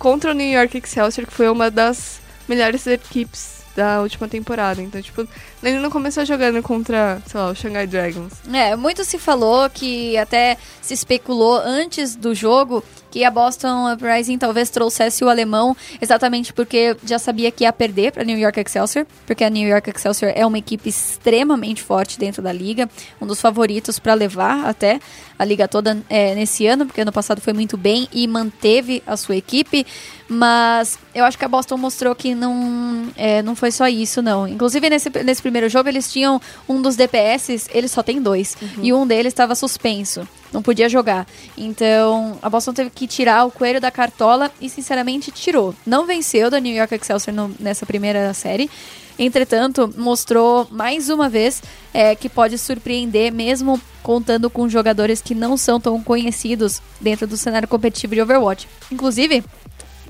contra 0.00 0.30
o 0.30 0.34
New 0.34 0.50
York 0.50 0.78
Excelsior, 0.78 1.26
que 1.26 1.32
foi 1.32 1.48
uma 1.50 1.70
das 1.70 2.20
melhores 2.48 2.86
equipes 2.86 3.60
da 3.76 4.00
última 4.00 4.26
temporada. 4.26 4.80
Então, 4.80 5.00
tipo, 5.00 5.28
ele 5.62 5.78
não 5.78 5.90
começou 5.90 6.24
jogando 6.24 6.62
contra, 6.62 7.20
sei 7.26 7.40
lá, 7.40 7.50
o 7.50 7.54
Shanghai 7.54 7.86
Dragons. 7.86 8.32
É, 8.52 8.74
muito 8.76 9.04
se 9.04 9.18
falou 9.18 9.68
que 9.68 10.16
até 10.16 10.56
se 10.80 10.94
especulou 10.94 11.60
antes 11.64 12.16
do 12.16 12.34
jogo 12.34 12.82
que 13.10 13.24
a 13.24 13.30
Boston 13.30 13.92
Uprising 13.92 14.38
talvez 14.38 14.70
trouxesse 14.70 15.24
o 15.24 15.28
alemão 15.28 15.76
exatamente 16.00 16.52
porque 16.52 16.96
já 17.04 17.18
sabia 17.18 17.50
que 17.50 17.64
ia 17.64 17.72
perder 17.72 18.12
para 18.12 18.24
New 18.24 18.38
York 18.38 18.60
Excelsior, 18.60 19.04
porque 19.26 19.42
a 19.42 19.50
New 19.50 19.68
York 19.68 19.90
Excelsior 19.90 20.32
é 20.34 20.46
uma 20.46 20.58
equipe 20.58 20.88
extremamente 20.88 21.82
forte 21.82 22.18
dentro 22.18 22.40
da 22.40 22.52
liga, 22.52 22.88
um 23.20 23.26
dos 23.26 23.40
favoritos 23.40 23.98
para 23.98 24.14
levar 24.14 24.64
até 24.64 25.00
a 25.38 25.44
liga 25.44 25.66
toda 25.66 25.98
é, 26.08 26.34
nesse 26.34 26.66
ano, 26.66 26.86
porque 26.86 27.00
ano 27.00 27.10
passado 27.10 27.40
foi 27.40 27.52
muito 27.52 27.76
bem 27.76 28.06
e 28.12 28.28
manteve 28.28 29.02
a 29.06 29.16
sua 29.16 29.36
equipe, 29.36 29.86
mas 30.28 30.98
eu 31.14 31.24
acho 31.24 31.38
que 31.38 31.44
a 31.44 31.48
Boston 31.48 31.78
mostrou 31.78 32.14
que 32.14 32.34
não, 32.34 33.08
é, 33.16 33.42
não 33.42 33.56
foi 33.56 33.72
só 33.72 33.88
isso, 33.88 34.20
não. 34.20 34.46
Inclusive, 34.46 34.90
nesse, 34.90 35.10
nesse 35.24 35.42
primeiro 35.50 35.68
jogo, 35.68 35.88
eles 35.88 36.10
tinham 36.12 36.40
um 36.68 36.80
dos 36.80 36.94
DPS, 36.94 37.68
eles 37.74 37.90
só 37.90 38.02
tem 38.02 38.22
dois, 38.22 38.56
e 38.80 38.92
um 38.92 39.04
deles 39.06 39.32
estava 39.32 39.54
suspenso. 39.56 40.26
Não 40.52 40.62
podia 40.62 40.88
jogar. 40.88 41.26
Então, 41.58 42.38
a 42.40 42.48
Boston 42.48 42.72
teve 42.72 42.90
que 42.90 43.06
tirar 43.06 43.44
o 43.44 43.50
coelho 43.50 43.80
da 43.80 43.90
cartola 43.90 44.50
e, 44.60 44.68
sinceramente, 44.68 45.30
tirou. 45.30 45.74
Não 45.86 46.06
venceu 46.06 46.50
da 46.50 46.58
New 46.60 46.74
York 46.74 46.94
Excelsior 46.94 47.34
no- 47.34 47.54
nessa 47.60 47.84
primeira 47.84 48.32
série. 48.34 48.70
Entretanto, 49.18 49.92
mostrou 49.98 50.66
mais 50.70 51.08
uma 51.10 51.28
vez 51.28 51.62
é, 51.92 52.14
que 52.14 52.28
pode 52.28 52.56
surpreender, 52.56 53.32
mesmo 53.32 53.80
contando 54.02 54.48
com 54.48 54.68
jogadores 54.68 55.20
que 55.20 55.34
não 55.34 55.56
são 55.56 55.78
tão 55.78 56.02
conhecidos 56.02 56.80
dentro 57.00 57.26
do 57.26 57.36
cenário 57.36 57.68
competitivo 57.68 58.14
de 58.14 58.22
Overwatch. 58.22 58.66
Inclusive, 58.90 59.44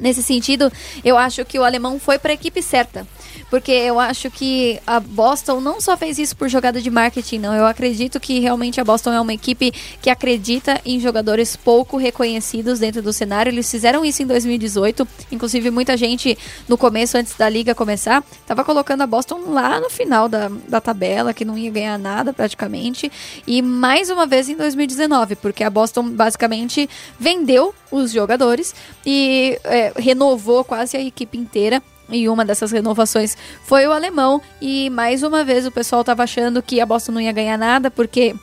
Nesse 0.01 0.23
sentido, 0.23 0.73
eu 1.05 1.19
acho 1.19 1.45
que 1.45 1.59
o 1.59 1.65
alemão 1.65 2.01
foi 2.01 2.19
para 2.19 2.33
a 2.33 2.35
equipe 2.35 2.63
certa. 2.63 3.07
Porque 3.51 3.73
eu 3.73 3.99
acho 3.99 4.31
que 4.31 4.81
a 4.87 5.01
Boston 5.01 5.61
não 5.61 5.81
só 5.81 5.97
fez 5.97 6.19
isso 6.19 6.37
por 6.37 6.49
jogada 6.49 6.81
de 6.81 6.89
marketing, 6.89 7.39
não. 7.39 7.55
Eu 7.55 7.67
acredito 7.67 8.21
que 8.21 8.39
realmente 8.39 8.81
a 8.81 8.85
Boston 8.85 9.13
é 9.13 9.21
uma 9.21 9.35
equipe 9.35 9.73
que 10.01 10.09
acredita 10.09 10.81
em 10.85 11.01
jogadores 11.01 11.57
pouco 11.57 11.97
reconhecidos 11.97 12.79
dentro 12.79 13.03
do 13.03 13.13
cenário. 13.13 13.51
Eles 13.51 13.69
fizeram 13.69 14.05
isso 14.05 14.23
em 14.23 14.27
2018. 14.27 15.07
Inclusive, 15.33 15.71
muita 15.71 15.97
gente, 15.97 16.39
no 16.69 16.79
começo, 16.79 17.19
antes 17.19 17.35
da 17.35 17.49
liga 17.49 17.75
começar, 17.75 18.23
estava 18.41 18.65
colocando 18.65 19.03
a 19.03 19.07
Boston 19.07 19.41
lá 19.49 19.81
no 19.81 19.91
final 19.91 20.29
da, 20.29 20.49
da 20.69 20.81
tabela, 20.81 21.35
que 21.35 21.45
não 21.45 21.59
ia 21.59 21.71
ganhar 21.71 21.99
nada 21.99 22.33
praticamente. 22.33 23.11
E 23.47 23.61
mais 23.61 24.11
uma 24.11 24.27
vez 24.27 24.49
em 24.49 24.55
2019, 24.55 25.35
porque 25.37 25.65
a 25.65 25.71
Boston 25.71 26.09
basicamente 26.11 26.89
vendeu 27.19 27.75
os 27.91 28.13
jogadores 28.13 28.75
e 29.05 29.59
é, 29.65 29.90
renovou 29.97 30.65
quase 30.65 30.97
a 30.97 31.01
equipe 31.01 31.37
inteira. 31.39 31.83
E 32.09 32.29
uma 32.29 32.45
dessas 32.45 32.73
renovações 32.73 33.37
foi 33.63 33.87
o 33.87 33.93
alemão. 33.93 34.43
E 34.61 34.91
mais 34.91 35.23
uma 35.23 35.45
vez 35.45 35.67
o 35.67 35.71
pessoal 35.71 36.03
tava 36.03 36.25
achando 36.25 36.63
que 36.63 36.81
a 36.81 36.87
Boston 36.87 37.13
não 37.13 37.21
ia 37.21 37.33
ganhar 37.33 37.57
nada, 37.57 37.91
porque 37.91 38.35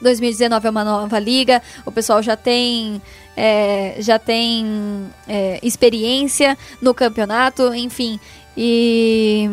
2019 0.00 0.66
é 0.66 0.70
uma 0.70 0.84
nova 0.84 1.18
liga, 1.18 1.62
o 1.86 1.92
pessoal 1.92 2.22
já 2.22 2.36
tem. 2.36 3.00
é, 3.36 3.96
já 3.98 4.18
tem 4.18 5.06
é, 5.26 5.58
experiência 5.62 6.56
no 6.80 6.92
campeonato, 6.94 7.74
enfim. 7.74 8.20
e 8.56 9.48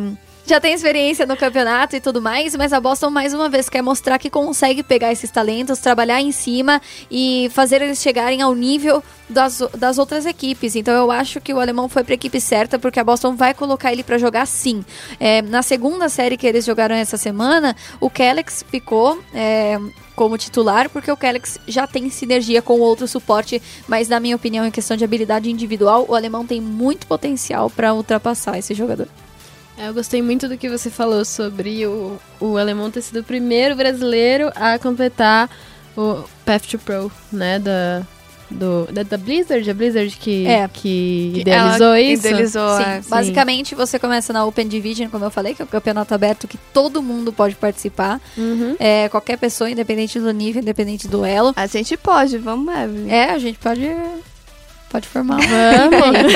já 0.47 0.61
tem 0.61 0.73
experiência 0.73 1.25
no 1.25 1.35
campeonato 1.35 1.95
e 1.95 1.99
tudo 1.99 2.21
mais, 2.21 2.55
mas 2.55 2.71
a 2.71 2.79
Boston 2.79 3.09
mais 3.09 3.33
uma 3.33 3.49
vez 3.49 3.67
quer 3.67 3.81
mostrar 3.81 4.17
que 4.17 4.29
consegue 4.29 4.81
pegar 4.81 5.11
esses 5.11 5.29
talentos, 5.29 5.79
trabalhar 5.79 6.21
em 6.21 6.31
cima 6.31 6.81
e 7.11 7.49
fazer 7.53 7.81
eles 7.81 8.01
chegarem 8.01 8.41
ao 8.41 8.55
nível 8.55 9.03
das, 9.29 9.61
das 9.77 9.97
outras 9.97 10.25
equipes. 10.25 10.75
Então 10.75 10.93
eu 10.93 11.11
acho 11.11 11.41
que 11.41 11.53
o 11.53 11.59
alemão 11.59 11.89
foi 11.89 12.03
para 12.03 12.13
a 12.13 12.15
equipe 12.15 12.39
certa, 12.39 12.79
porque 12.79 12.99
a 12.99 13.03
Boston 13.03 13.35
vai 13.35 13.53
colocar 13.53 13.91
ele 13.91 14.03
para 14.03 14.17
jogar 14.17 14.45
sim. 14.45 14.85
É, 15.19 15.41
na 15.41 15.61
segunda 15.61 16.07
série 16.07 16.37
que 16.37 16.47
eles 16.47 16.63
jogaram 16.63 16.95
essa 16.95 17.17
semana, 17.17 17.75
o 17.99 18.09
Kellex 18.09 18.63
ficou. 18.69 19.21
É, 19.33 19.77
como 20.15 20.35
titular, 20.35 20.89
porque 20.89 21.11
o 21.11 21.15
Kellex 21.15 21.59
já 21.67 21.85
tem 21.85 22.09
sinergia 22.09 22.59
com 22.59 22.79
outro 22.79 23.07
suporte, 23.07 23.61
mas 23.87 24.09
na 24.09 24.19
minha 24.19 24.35
opinião, 24.35 24.65
em 24.65 24.71
questão 24.71 24.97
de 24.97 25.03
habilidade 25.03 25.51
individual, 25.51 26.07
o 26.09 26.15
alemão 26.15 26.43
tem 26.43 26.59
muito 26.59 27.05
potencial 27.05 27.69
para 27.69 27.93
ultrapassar 27.93 28.57
esse 28.57 28.73
jogador. 28.73 29.07
Eu 29.77 29.93
gostei 29.93 30.21
muito 30.21 30.47
do 30.49 30.57
que 30.57 30.69
você 30.69 30.89
falou 30.89 31.23
sobre 31.23 31.85
o, 31.85 32.17
o 32.39 32.57
alemão 32.57 32.89
ter 32.89 33.01
sido 33.01 33.19
o 33.19 33.23
primeiro 33.23 33.75
brasileiro 33.75 34.51
a 34.55 34.79
completar 34.79 35.49
o 35.95 36.23
Path 36.45 36.63
to 36.63 36.79
Pro, 36.79 37.11
né, 37.31 37.59
da, 37.59 38.01
do, 38.49 38.87
da, 38.91 39.03
da 39.03 39.17
Blizzard, 39.17 39.69
a 39.69 39.73
Blizzard 39.73 40.15
que, 40.17 40.47
É. 40.47 40.67
que 40.67 41.33
idealizou 41.35 41.87
Ela 41.87 42.01
isso. 42.01 42.27
Idealizou, 42.27 42.77
Sim, 42.77 42.83
é. 42.83 43.01
basicamente 43.07 43.75
você 43.75 43.99
começa 43.99 44.33
na 44.33 44.45
Open 44.45 44.67
Division, 44.67 45.09
como 45.09 45.25
eu 45.25 45.31
falei, 45.31 45.53
que 45.53 45.61
é 45.61 45.65
o 45.65 45.67
campeonato 45.67 46.13
aberto 46.13 46.47
que 46.47 46.57
todo 46.73 47.01
mundo 47.01 47.31
pode 47.31 47.55
participar. 47.55 48.19
Uhum. 48.37 48.75
É, 48.79 49.09
qualquer 49.09 49.37
pessoa, 49.37 49.69
independente 49.69 50.19
do 50.19 50.31
nível, 50.31 50.61
independente 50.61 51.07
do 51.07 51.23
elo. 51.23 51.53
A 51.55 51.67
gente 51.67 51.95
pode, 51.97 52.37
vamos, 52.37 52.73
Evelyn. 52.73 53.09
É, 53.09 53.31
a 53.31 53.37
gente 53.39 53.59
pode. 53.59 53.87
Pode 54.89 55.07
formar 55.07 55.35
uma, 55.35 55.89
Vamos. 55.89 56.33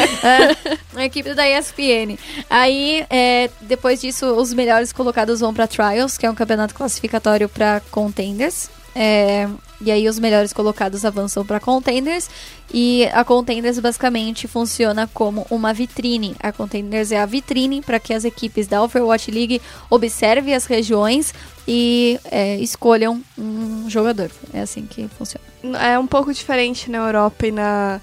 uma 0.91 1.06
equipe 1.06 1.34
da 1.34 1.47
ESPN. 1.47 2.18
Aí, 2.49 3.06
é, 3.10 3.49
depois 3.62 4.02
disso, 4.02 4.26
os 4.34 4.54
melhores 4.54 4.91
colocados 4.91 5.39
vão 5.39 5.54
para 5.54 5.68
Trials, 5.68 6.18
que 6.18 6.26
é 6.26 6.30
um 6.30 6.36
campeonato 6.36 6.76
classificatório 6.76 7.47
para 7.47 7.82
contenders. 7.91 8.70
É, 8.93 9.47
e 9.80 9.89
aí, 9.89 10.08
os 10.10 10.20
melhores 10.20 10.52
colocados 10.52 11.06
avançam 11.06 11.45
para 11.45 11.62
contenders. 11.62 12.30
E 12.74 13.06
a 13.14 13.24
contenders 13.24 13.80
basicamente 13.80 14.47
funciona 14.47 15.10
como 15.14 15.47
uma 15.49 15.74
vitrine. 15.74 16.36
A 16.39 16.52
contenders 16.52 17.12
é 17.12 17.20
a 17.20 17.26
vitrine 17.26 17.82
para 17.82 17.99
que 17.99 18.14
as 18.14 18.26
equipes 18.26 18.68
da 18.68 18.84
Overwatch 18.84 19.32
League 19.32 19.62
observem 19.89 20.54
as 20.54 20.66
regiões 20.66 21.34
e 21.66 22.20
é, 22.30 22.58
escolham 22.58 23.22
um 23.38 23.89
jogador. 23.89 24.30
É 24.54 24.62
assim 24.62 24.86
que 24.86 25.08
funciona. 25.18 25.45
É 25.82 25.97
um 25.97 26.08
pouco 26.08 26.34
diferente 26.34 26.89
na 26.89 26.99
Europa 26.99 27.47
e 27.47 27.52
na, 27.52 28.02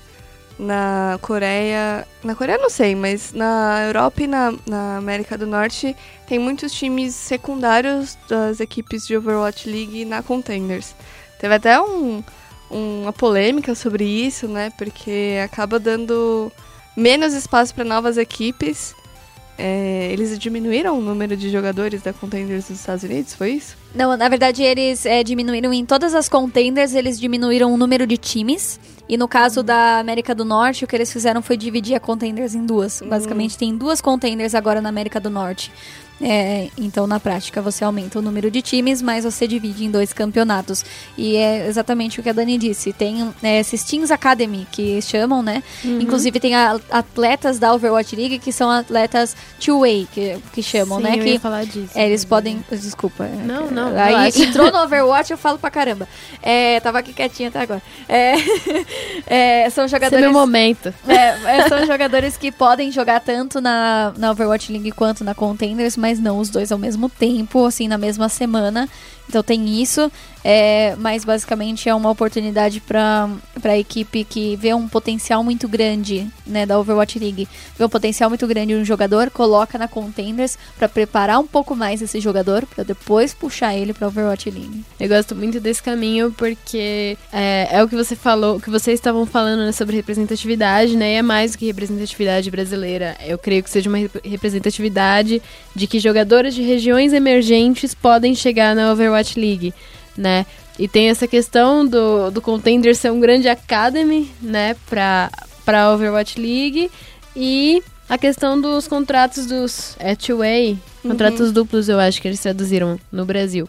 na 0.58 1.18
Coreia. 1.22 2.06
Na 2.24 2.34
Coreia 2.34 2.58
não 2.58 2.70
sei, 2.70 2.94
mas 2.94 3.32
na 3.32 3.84
Europa 3.86 4.22
e 4.22 4.26
na, 4.26 4.54
na 4.66 4.96
América 4.96 5.38
do 5.38 5.46
Norte 5.46 5.96
tem 6.26 6.38
muitos 6.38 6.72
times 6.72 7.14
secundários 7.14 8.18
das 8.28 8.60
equipes 8.60 9.06
de 9.06 9.16
Overwatch 9.16 9.68
League 9.68 10.04
na 10.04 10.22
Contenders. 10.22 10.94
Teve 11.38 11.54
até 11.54 11.80
um, 11.80 12.22
uma 12.70 13.12
polêmica 13.12 13.74
sobre 13.74 14.04
isso, 14.04 14.48
né? 14.48 14.70
Porque 14.76 15.38
acaba 15.44 15.78
dando 15.78 16.50
menos 16.96 17.32
espaço 17.34 17.74
para 17.74 17.84
novas 17.84 18.16
equipes. 18.16 18.94
É, 19.58 20.08
eles 20.12 20.38
diminuíram 20.38 20.96
o 20.96 21.02
número 21.02 21.36
de 21.36 21.50
jogadores 21.50 22.00
da 22.00 22.12
Contenders 22.12 22.68
dos 22.68 22.78
Estados 22.78 23.02
Unidos, 23.02 23.34
foi 23.34 23.50
isso? 23.50 23.76
Não, 23.92 24.16
na 24.16 24.28
verdade, 24.28 24.62
eles 24.62 25.04
é, 25.04 25.24
diminuíram 25.24 25.72
em 25.72 25.84
todas 25.84 26.14
as 26.14 26.28
contenders, 26.28 26.94
eles 26.94 27.18
diminuíram 27.18 27.74
o 27.74 27.76
número 27.76 28.06
de 28.06 28.16
times. 28.16 28.78
E 29.08 29.16
no 29.16 29.26
caso 29.26 29.62
da 29.62 29.98
América 29.98 30.34
do 30.34 30.44
Norte, 30.44 30.84
o 30.84 30.86
que 30.86 30.94
eles 30.94 31.12
fizeram 31.12 31.42
foi 31.42 31.56
dividir 31.56 31.96
a 31.96 32.00
contenders 32.00 32.54
em 32.54 32.64
duas. 32.64 33.02
Basicamente, 33.02 33.58
tem 33.58 33.76
duas 33.76 34.00
contenders 34.00 34.54
agora 34.54 34.80
na 34.80 34.90
América 34.90 35.18
do 35.18 35.30
Norte. 35.30 35.72
É, 36.20 36.68
então, 36.76 37.06
na 37.06 37.20
prática, 37.20 37.62
você 37.62 37.84
aumenta 37.84 38.18
o 38.18 38.22
número 38.22 38.50
de 38.50 38.60
times, 38.60 39.00
mas 39.00 39.24
você 39.24 39.46
divide 39.46 39.84
em 39.84 39.90
dois 39.90 40.12
campeonatos. 40.12 40.84
E 41.16 41.36
é 41.36 41.66
exatamente 41.68 42.18
o 42.18 42.22
que 42.22 42.28
a 42.28 42.32
Dani 42.32 42.58
disse. 42.58 42.92
Tem 42.92 43.32
é, 43.42 43.60
esses 43.60 43.84
Teams 43.84 44.10
Academy, 44.10 44.66
que 44.72 45.00
chamam, 45.02 45.42
né? 45.42 45.62
Inclusive, 45.84 46.40
tem 46.40 46.54
a- 46.56 46.80
atletas 46.90 47.58
da 47.58 47.72
Overwatch 47.74 48.16
League, 48.16 48.38
que 48.38 48.50
são 48.52 48.70
atletas 48.70 49.36
two-way, 49.60 50.08
que, 50.12 50.38
que 50.52 50.62
chamam, 50.62 50.98
Sim, 50.98 51.04
né? 51.04 51.14
eu 51.18 51.22
Que 51.22 51.30
ia 51.34 51.40
falar 51.40 51.64
disso. 51.64 51.90
é, 51.94 52.06
eles 52.06 52.24
podem. 52.24 52.64
Desculpa. 52.70 53.24
é, 53.24 53.44
Não, 53.44 53.70
não, 53.70 53.92
Aí 53.96 54.30
entrou 54.42 54.72
no 54.72 54.78
Overwatch, 54.82 55.30
eu 55.30 55.38
falo 55.38 55.58
pra 55.58 55.70
caramba. 55.70 56.08
É, 56.42 56.80
tava 56.80 56.98
aqui 56.98 57.12
quietinha 57.12 57.48
até 57.48 57.60
agora. 57.60 57.82
É, 58.08 58.34
é, 59.26 59.70
são 59.70 59.84
Esse 59.84 59.94
é 59.94 59.98
jogadores. 59.98 60.24
meu 60.24 60.32
momento. 60.32 60.92
São 61.68 61.86
jogadores 61.86 62.36
que 62.36 62.50
podem 62.50 62.90
jogar 62.90 63.20
tanto 63.20 63.60
na, 63.60 64.12
na 64.16 64.30
Overwatch 64.30 64.72
League 64.72 64.90
quanto 64.92 65.22
na 65.24 65.34
Contenders, 65.34 65.96
mas 65.96 66.07
não 66.16 66.38
os 66.38 66.48
dois 66.48 66.72
ao 66.72 66.78
mesmo 66.78 67.08
tempo, 67.08 67.66
assim, 67.66 67.88
na 67.88 67.98
mesma 67.98 68.28
semana. 68.28 68.88
Então 69.28 69.42
tem 69.42 69.80
isso, 69.82 70.10
é, 70.42 70.96
mas 70.96 71.22
basicamente 71.22 71.86
é 71.86 71.94
uma 71.94 72.10
oportunidade 72.10 72.80
para 72.80 73.28
a 73.62 73.76
equipe 73.76 74.24
que 74.24 74.56
vê 74.56 74.72
um 74.72 74.88
potencial 74.88 75.44
muito 75.44 75.68
grande 75.68 76.26
né, 76.46 76.64
da 76.64 76.78
Overwatch 76.78 77.18
League. 77.18 77.46
Vê 77.76 77.84
um 77.84 77.88
potencial 77.90 78.30
muito 78.30 78.46
grande 78.46 78.72
em 78.72 78.80
um 78.80 78.84
jogador, 78.86 79.30
coloca 79.30 79.76
na 79.76 79.86
Contenders 79.86 80.56
para 80.78 80.88
preparar 80.88 81.38
um 81.38 81.46
pouco 81.46 81.76
mais 81.76 82.00
esse 82.00 82.20
jogador, 82.20 82.64
para 82.64 82.84
depois 82.84 83.34
puxar 83.34 83.76
ele 83.76 83.92
para 83.92 84.08
Overwatch 84.08 84.50
League. 84.50 84.82
Eu 84.98 85.08
gosto 85.08 85.36
muito 85.36 85.60
desse 85.60 85.82
caminho 85.82 86.32
porque 86.32 87.18
é, 87.30 87.68
é 87.70 87.84
o 87.84 87.88
que 87.88 87.96
você 87.96 88.16
falou, 88.16 88.56
o 88.56 88.60
que 88.60 88.70
vocês 88.70 88.98
estavam 88.98 89.26
falando 89.26 89.66
né, 89.66 89.72
sobre 89.72 89.94
representatividade, 89.96 90.96
né? 90.96 91.12
E 91.12 91.16
é 91.16 91.22
mais 91.22 91.52
do 91.52 91.58
que 91.58 91.66
representatividade 91.66 92.50
brasileira. 92.50 93.14
Eu 93.26 93.36
creio 93.36 93.62
que 93.62 93.68
seja 93.68 93.90
uma 93.90 93.98
rep- 93.98 94.22
representatividade 94.24 95.42
de 95.74 95.86
que 95.86 96.00
jogadores 96.00 96.54
de 96.54 96.62
regiões 96.62 97.12
emergentes 97.12 97.92
podem 97.92 98.34
chegar 98.34 98.74
na 98.74 98.92
Overwatch 98.92 99.17
League, 99.38 99.74
né? 100.16 100.44
E 100.78 100.86
tem 100.86 101.08
essa 101.08 101.26
questão 101.26 101.84
do, 101.84 102.30
do 102.30 102.40
contender 102.40 102.94
ser 102.94 103.10
um 103.10 103.18
grande 103.18 103.48
academy, 103.48 104.30
né, 104.40 104.76
pra, 104.88 105.30
pra 105.64 105.92
Overwatch 105.92 106.40
League. 106.40 106.90
E 107.34 107.82
a 108.08 108.16
questão 108.16 108.60
dos 108.60 108.86
contratos 108.86 109.46
dos 109.46 109.96
é, 109.98 110.14
two-way, 110.14 110.78
contratos 111.02 111.50
duplos, 111.52 111.88
eu 111.88 111.98
acho 111.98 112.22
que 112.22 112.28
eles 112.28 112.40
traduziram 112.40 112.98
no 113.10 113.24
Brasil 113.24 113.68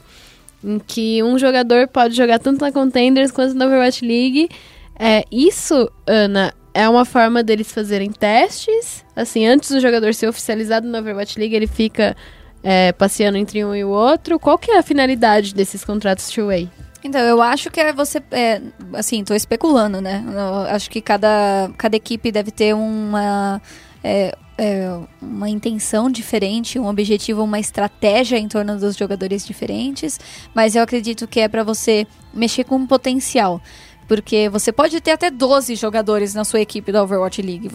em 0.64 0.80
que 0.80 1.24
um 1.24 1.38
jogador 1.38 1.88
pode 1.88 2.16
jogar 2.16 2.40
tanto 2.40 2.62
na 2.62 2.72
Contenders 2.72 3.32
quanto 3.32 3.54
na 3.54 3.66
Overwatch 3.66 4.06
League. 4.06 4.50
É, 4.98 5.24
isso, 5.32 5.90
Ana, 6.06 6.54
é 6.74 6.88
uma 6.88 7.06
forma 7.06 7.42
deles 7.42 7.72
fazerem 7.72 8.12
testes. 8.12 9.06
Assim, 9.16 9.48
antes 9.48 9.72
do 9.72 9.80
jogador 9.80 10.14
ser 10.14 10.28
oficializado 10.28 10.88
na 10.88 11.00
Overwatch 11.00 11.40
League, 11.40 11.56
ele 11.56 11.68
fica 11.68 12.16
é, 12.64 12.92
passeando 12.92 13.38
entre 13.38 13.64
um 13.64 13.76
e 13.76 13.84
o 13.84 13.90
outro. 13.90 14.40
Qual 14.40 14.58
que 14.58 14.72
é 14.72 14.80
a 14.80 14.84
finalidade 14.84 15.54
desses 15.54 15.84
contratos 15.84 16.30
two-way? 16.30 16.70
Então, 17.04 17.22
eu 17.22 17.42
acho 17.42 17.72
que 17.72 17.80
é 17.80 17.94
você. 17.94 18.22
É, 18.32 18.62
assim, 18.94 19.24
tô 19.24 19.34
especulando, 19.34 20.02
né? 20.02 20.24
Eu 20.28 20.76
acho 20.76 20.90
que 20.90 21.02
cada, 21.02 21.72
cada 21.78 21.96
equipe 21.96 22.32
deve 22.32 22.52
ter 22.52 22.76
uma. 22.76 23.62
é, 24.04 24.36
é, 24.60 25.00
uma 25.22 25.50
intenção 25.50 26.12
diferente, 26.12 26.78
um 26.78 26.88
objetivo, 26.88 27.42
uma 27.42 27.62
estratégia 27.62 28.38
em 28.38 28.48
torno 28.50 28.78
dos 28.78 28.98
jogadores 28.98 29.48
diferentes, 29.48 30.20
mas 30.54 30.76
eu 30.76 30.84
acredito 30.84 31.26
que 31.26 31.40
é 31.40 31.48
para 31.48 31.64
você 31.64 32.06
mexer 32.34 32.66
com 32.66 32.76
um 32.76 32.86
potencial. 32.86 33.62
Porque 34.10 34.50
você 34.50 34.72
pode 34.72 35.00
ter 35.00 35.12
até 35.12 35.30
12 35.30 35.76
jogadores 35.76 36.34
na 36.34 36.44
sua 36.44 36.60
equipe 36.60 36.92
da 36.92 37.04
Overwatch 37.04 37.44
League. 37.44 37.70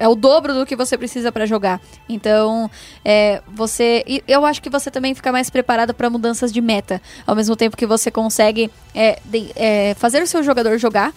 É 0.00 0.08
o 0.08 0.16
dobro 0.16 0.52
do 0.52 0.66
que 0.66 0.74
você 0.74 0.98
precisa 0.98 1.30
para 1.30 1.46
jogar. 1.46 1.80
Então, 2.08 2.68
é, 3.04 3.40
você. 3.54 4.04
Eu 4.26 4.44
acho 4.44 4.60
que 4.60 4.68
você 4.68 4.90
também 4.90 5.14
fica 5.14 5.30
mais 5.30 5.48
preparado 5.48 5.94
para 5.94 6.10
mudanças 6.10 6.52
de 6.52 6.60
meta. 6.60 7.00
Ao 7.24 7.36
mesmo 7.36 7.54
tempo 7.54 7.76
que 7.76 7.86
você 7.86 8.10
consegue 8.10 8.68
é, 8.92 9.20
de- 9.24 9.52
é, 9.54 9.94
fazer 9.94 10.20
o 10.20 10.26
seu 10.26 10.42
jogador 10.42 10.76
jogar. 10.76 11.14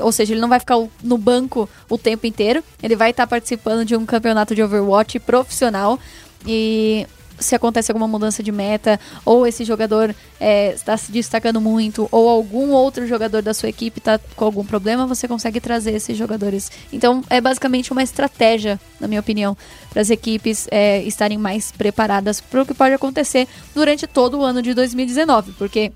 Ou 0.00 0.12
seja, 0.12 0.32
ele 0.32 0.40
não 0.40 0.48
vai 0.48 0.60
ficar 0.60 0.76
no 1.02 1.18
banco 1.18 1.68
o 1.90 1.98
tempo 1.98 2.24
inteiro. 2.24 2.62
Ele 2.80 2.94
vai 2.94 3.10
estar 3.10 3.26
participando 3.26 3.84
de 3.84 3.96
um 3.96 4.06
campeonato 4.06 4.54
de 4.54 4.62
Overwatch 4.62 5.18
profissional. 5.18 5.98
E 6.46 7.04
se 7.44 7.54
acontece 7.54 7.90
alguma 7.90 8.08
mudança 8.08 8.42
de 8.42 8.50
meta, 8.50 8.98
ou 9.24 9.46
esse 9.46 9.64
jogador 9.64 10.14
é, 10.40 10.72
está 10.72 10.96
se 10.96 11.12
destacando 11.12 11.60
muito, 11.60 12.08
ou 12.10 12.28
algum 12.28 12.70
outro 12.70 13.06
jogador 13.06 13.42
da 13.42 13.54
sua 13.54 13.68
equipe 13.68 13.98
está 13.98 14.18
com 14.36 14.44
algum 14.44 14.64
problema, 14.64 15.06
você 15.06 15.28
consegue 15.28 15.60
trazer 15.60 15.92
esses 15.92 16.16
jogadores. 16.16 16.70
Então 16.92 17.22
é 17.30 17.40
basicamente 17.40 17.92
uma 17.92 18.02
estratégia, 18.02 18.80
na 19.00 19.08
minha 19.08 19.20
opinião, 19.20 19.56
para 19.90 20.02
as 20.02 20.10
equipes 20.10 20.66
é, 20.70 21.02
estarem 21.02 21.38
mais 21.38 21.70
preparadas 21.72 22.40
para 22.40 22.62
o 22.62 22.66
que 22.66 22.74
pode 22.74 22.94
acontecer 22.94 23.46
durante 23.74 24.06
todo 24.06 24.38
o 24.38 24.42
ano 24.42 24.62
de 24.62 24.74
2019, 24.74 25.52
porque 25.52 25.92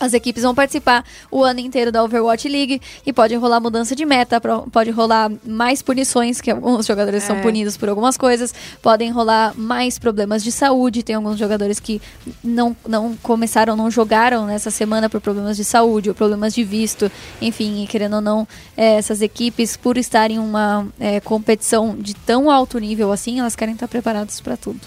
As 0.00 0.14
equipes 0.14 0.42
vão 0.44 0.54
participar 0.54 1.04
o 1.30 1.42
ano 1.42 1.58
inteiro 1.60 1.90
da 1.90 2.04
Overwatch 2.04 2.48
League 2.48 2.80
e 3.04 3.12
pode 3.12 3.34
rolar 3.34 3.60
mudança 3.60 3.96
de 3.96 4.06
meta, 4.06 4.40
pode 4.70 4.90
rolar 4.90 5.30
mais 5.44 5.82
punições, 5.82 6.40
que 6.40 6.50
alguns 6.50 6.86
jogadores 6.86 7.24
são 7.24 7.36
É. 7.36 7.42
punidos 7.42 7.76
por 7.76 7.88
algumas 7.88 8.16
coisas, 8.16 8.54
podem 8.80 9.10
rolar 9.10 9.54
mais 9.56 9.98
problemas 9.98 10.44
de 10.44 10.52
saúde. 10.52 11.02
Tem 11.02 11.16
alguns 11.16 11.38
jogadores 11.38 11.80
que 11.80 12.00
não, 12.44 12.76
não 12.86 13.16
começaram, 13.22 13.74
não 13.74 13.90
jogaram 13.90 14.46
nessa 14.46 14.70
semana 14.70 15.08
por 15.10 15.20
problemas 15.20 15.56
de 15.56 15.64
saúde 15.64 16.08
ou 16.08 16.14
problemas 16.14 16.54
de 16.54 16.62
visto. 16.62 17.10
Enfim, 17.42 17.86
querendo 17.90 18.14
ou 18.16 18.20
não, 18.20 18.46
eh, 18.76 18.94
essas 18.98 19.20
equipes, 19.20 19.76
por 19.76 19.96
estarem 19.98 20.36
em 20.36 20.40
uma 20.40 20.86
eh, 21.00 21.20
competição 21.20 21.96
de 21.98 22.14
tão 22.14 22.50
alto 22.50 22.78
nível 22.78 23.10
assim, 23.10 23.40
elas 23.40 23.56
querem 23.56 23.74
estar 23.74 23.88
preparadas 23.88 24.40
para 24.40 24.56
tudo. 24.56 24.80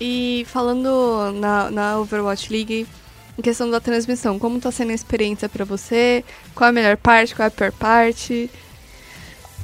E 0.00 0.44
falando 0.48 1.32
na, 1.40 1.70
na 1.70 1.98
Overwatch 1.98 2.52
League, 2.52 2.86
em 3.38 3.42
questão 3.42 3.70
da 3.70 3.80
transmissão, 3.80 4.38
como 4.38 4.60
tá 4.60 4.70
sendo 4.70 4.90
a 4.90 4.94
experiência 4.94 5.48
pra 5.48 5.64
você? 5.64 6.24
Qual 6.54 6.66
é 6.66 6.70
a 6.70 6.72
melhor 6.72 6.96
parte, 6.96 7.34
qual 7.34 7.44
é 7.44 7.48
a 7.48 7.50
pior 7.50 7.72
parte? 7.72 8.50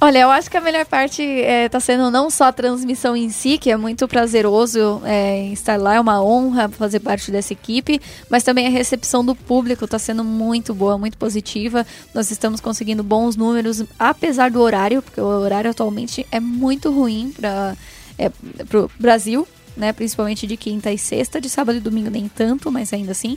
Olha, 0.05 0.19
eu 0.19 0.31
acho 0.33 0.51
que 0.51 0.57
a 0.57 0.61
melhor 0.61 0.85
parte 0.85 1.23
está 1.23 1.79
sendo 1.79 2.11
não 2.11 2.29
só 2.29 2.47
a 2.47 2.53
transmissão 2.53 3.15
em 3.15 3.31
si, 3.31 3.57
que 3.57 3.71
é 3.71 3.77
muito 3.77 4.09
prazeroso 4.09 5.01
é, 5.05 5.47
estar 5.53 5.79
lá, 5.79 5.95
é 5.95 6.01
uma 6.01 6.21
honra 6.21 6.69
fazer 6.69 6.99
parte 6.99 7.31
dessa 7.31 7.53
equipe, 7.53 8.01
mas 8.29 8.43
também 8.43 8.67
a 8.67 8.71
recepção 8.71 9.25
do 9.25 9.33
público 9.37 9.85
está 9.85 10.01
sendo 10.01 10.25
muito 10.25 10.75
boa, 10.75 10.99
muito 10.99 11.17
positiva. 11.17 11.87
Nós 12.13 12.33
estamos 12.33 12.61
conseguindo 12.61 13.05
bons 13.05 13.37
números, 13.37 13.85
apesar 13.97 14.51
do 14.51 14.61
horário, 14.61 15.03
porque 15.03 15.21
o 15.21 15.25
horário 15.25 15.71
atualmente 15.71 16.27
é 16.33 16.41
muito 16.41 16.91
ruim 16.91 17.33
para 17.33 17.77
é, 18.19 18.27
o 18.27 18.91
Brasil, 18.99 19.47
né? 19.77 19.93
Principalmente 19.93 20.47
de 20.47 20.57
quinta 20.57 20.91
e 20.93 20.99
sexta, 20.99 21.41
de 21.41 21.49
sábado 21.49 21.79
e 21.79 21.81
domingo 21.81 22.11
nem 22.11 22.29
tanto, 22.29 22.71
mas 22.71 22.93
ainda 22.93 23.13
assim. 23.13 23.37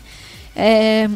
É, 0.56 1.10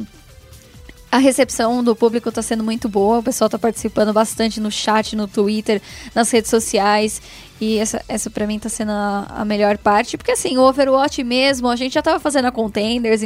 a 1.11 1.17
recepção 1.17 1.83
do 1.83 1.95
público 1.95 2.29
está 2.29 2.41
sendo 2.41 2.63
muito 2.63 2.87
boa, 2.87 3.19
o 3.19 3.23
pessoal 3.23 3.47
está 3.47 3.57
participando 3.57 4.13
bastante 4.13 4.59
no 4.59 4.71
chat, 4.71 5.15
no 5.15 5.27
Twitter, 5.27 5.81
nas 6.13 6.29
redes 6.29 6.51
sociais. 6.51 7.21
E 7.59 7.77
essa, 7.77 8.01
essa 8.07 8.29
pra 8.29 8.47
mim 8.47 8.57
tá 8.57 8.69
sendo 8.69 8.91
a, 8.91 9.25
a 9.29 9.45
melhor 9.45 9.77
parte. 9.77 10.17
Porque 10.17 10.31
assim, 10.31 10.57
o 10.57 10.61
Overwatch 10.61 11.23
mesmo, 11.23 11.67
a 11.67 11.75
gente 11.75 11.93
já 11.93 12.01
tava 12.01 12.19
fazendo 12.19 12.45
a 12.45 12.51
Contenders, 12.51 13.21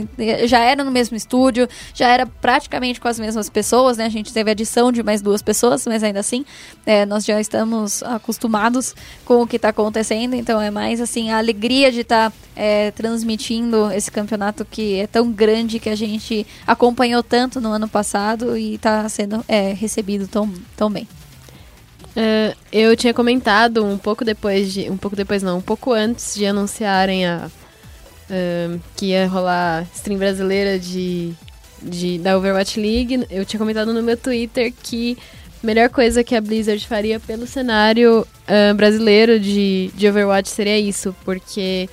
já 0.46 0.60
era 0.60 0.84
no 0.84 0.92
mesmo 0.92 1.16
estúdio, 1.16 1.68
já 1.94 2.08
era 2.08 2.26
praticamente 2.26 3.00
com 3.00 3.08
as 3.08 3.20
mesmas 3.20 3.50
pessoas, 3.50 3.98
né? 3.98 4.06
A 4.06 4.10
gente 4.10 4.34
teve 4.34 4.52
adição 4.52 4.92
de 4.92 5.04
mais 5.04 5.22
duas 5.22 5.42
pessoas, 5.42 5.86
mas 5.86 6.04
ainda 6.04 6.20
assim, 6.20 6.46
é, 6.86 7.06
nós 7.06 7.26
já 7.26 7.40
estamos 7.40 8.02
acostumados 8.04 8.96
com 9.24 9.42
o 9.42 9.48
que 9.48 9.60
tá 9.60 9.70
acontecendo. 9.70 10.34
Então 10.34 10.60
é 10.60 10.72
mais 10.72 11.00
assim, 11.00 11.30
a 11.32 11.38
alegria 11.38 11.92
de 11.92 12.02
estar 12.02 12.32
transmitindo 12.96 13.92
esse 13.92 14.12
campeonato 14.12 14.64
que 14.64 15.00
é 15.00 15.08
tão 15.08 15.32
grande 15.32 15.80
que 15.80 15.90
a 15.90 15.96
gente 15.96 16.46
acompanhou 16.68 17.24
tanto 17.24 17.60
no 17.60 17.70
ano 17.70 17.88
passado 17.88 18.58
e 18.58 18.78
tá 18.78 19.08
sendo 19.10 19.44
é, 19.48 19.74
recebido 19.74 20.28
tão, 20.28 20.52
tão 20.76 20.90
bem. 20.90 21.08
É, 22.16 22.56
eu 22.72 22.96
tinha 22.96 23.14
comentado 23.14 23.84
um 23.84 23.98
pouco 23.98 24.24
depois 24.24 24.72
de. 24.72 24.90
Um 24.90 24.98
pouco 24.98 25.16
depois 25.16 25.42
não, 25.42 25.58
um 25.58 25.62
pouco 25.62 25.92
antes 25.92 26.36
de 26.36 26.46
anunciarem 26.46 27.26
a. 27.26 27.50
é, 28.30 28.78
que 28.96 29.08
ia 29.08 29.28
rolar 29.28 29.88
stream 29.96 30.20
brasileira 30.20 30.78
de, 30.78 31.34
de, 31.82 32.20
da 32.20 32.38
Overwatch 32.38 32.80
League. 32.80 33.26
Eu 33.30 33.46
tinha 33.46 33.60
comentado 33.60 33.94
no 33.94 34.04
meu 34.04 34.16
Twitter 34.16 34.72
que 34.84 35.18
a 35.64 35.66
melhor 35.66 35.90
coisa 35.90 36.24
que 36.24 36.36
a 36.36 36.42
Blizzard 36.42 36.86
faria 36.88 37.20
pelo 37.20 37.48
cenário 37.48 38.28
é, 38.46 38.74
brasileiro 38.74 39.40
de, 39.40 39.90
de 39.96 40.08
Overwatch 40.08 40.50
seria 40.50 40.78
isso, 40.78 41.16
porque 41.26 41.90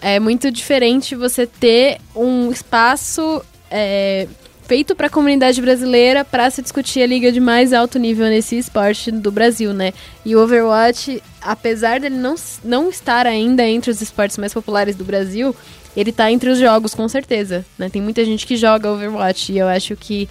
é 0.00 0.18
muito 0.18 0.50
diferente 0.50 1.14
você 1.14 1.46
ter 1.46 1.98
um 2.14 2.50
espaço 2.50 3.42
é, 3.70 4.26
feito 4.68 4.94
para 4.94 5.06
a 5.06 5.10
comunidade 5.10 5.60
brasileira 5.62 6.26
para 6.26 6.50
se 6.50 6.60
discutir 6.60 7.00
a 7.00 7.06
liga 7.06 7.32
de 7.32 7.40
mais 7.40 7.72
alto 7.72 7.98
nível 7.98 8.26
nesse 8.26 8.58
esporte 8.58 9.10
do 9.10 9.32
Brasil, 9.32 9.72
né? 9.72 9.94
E 10.26 10.36
o 10.36 10.42
Overwatch, 10.42 11.22
apesar 11.40 11.98
dele 11.98 12.16
não, 12.16 12.34
não 12.62 12.90
estar 12.90 13.26
ainda 13.26 13.66
entre 13.66 13.90
os 13.90 14.02
esportes 14.02 14.36
mais 14.36 14.52
populares 14.52 14.94
do 14.94 15.04
Brasil, 15.04 15.56
ele 15.96 16.12
tá 16.12 16.30
entre 16.30 16.50
os 16.50 16.58
jogos, 16.58 16.94
com 16.94 17.08
certeza, 17.08 17.64
né? 17.78 17.88
Tem 17.88 18.02
muita 18.02 18.22
gente 18.26 18.46
que 18.46 18.58
joga 18.58 18.92
Overwatch 18.92 19.52
e 19.52 19.58
eu 19.58 19.66
acho 19.66 19.96
que 19.96 20.28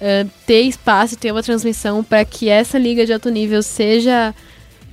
ah, 0.00 0.24
ter 0.46 0.62
espaço, 0.62 1.16
ter 1.16 1.32
uma 1.32 1.42
transmissão 1.42 2.04
para 2.04 2.24
que 2.24 2.48
essa 2.48 2.78
liga 2.78 3.04
de 3.04 3.12
alto 3.12 3.28
nível 3.28 3.60
seja 3.60 4.32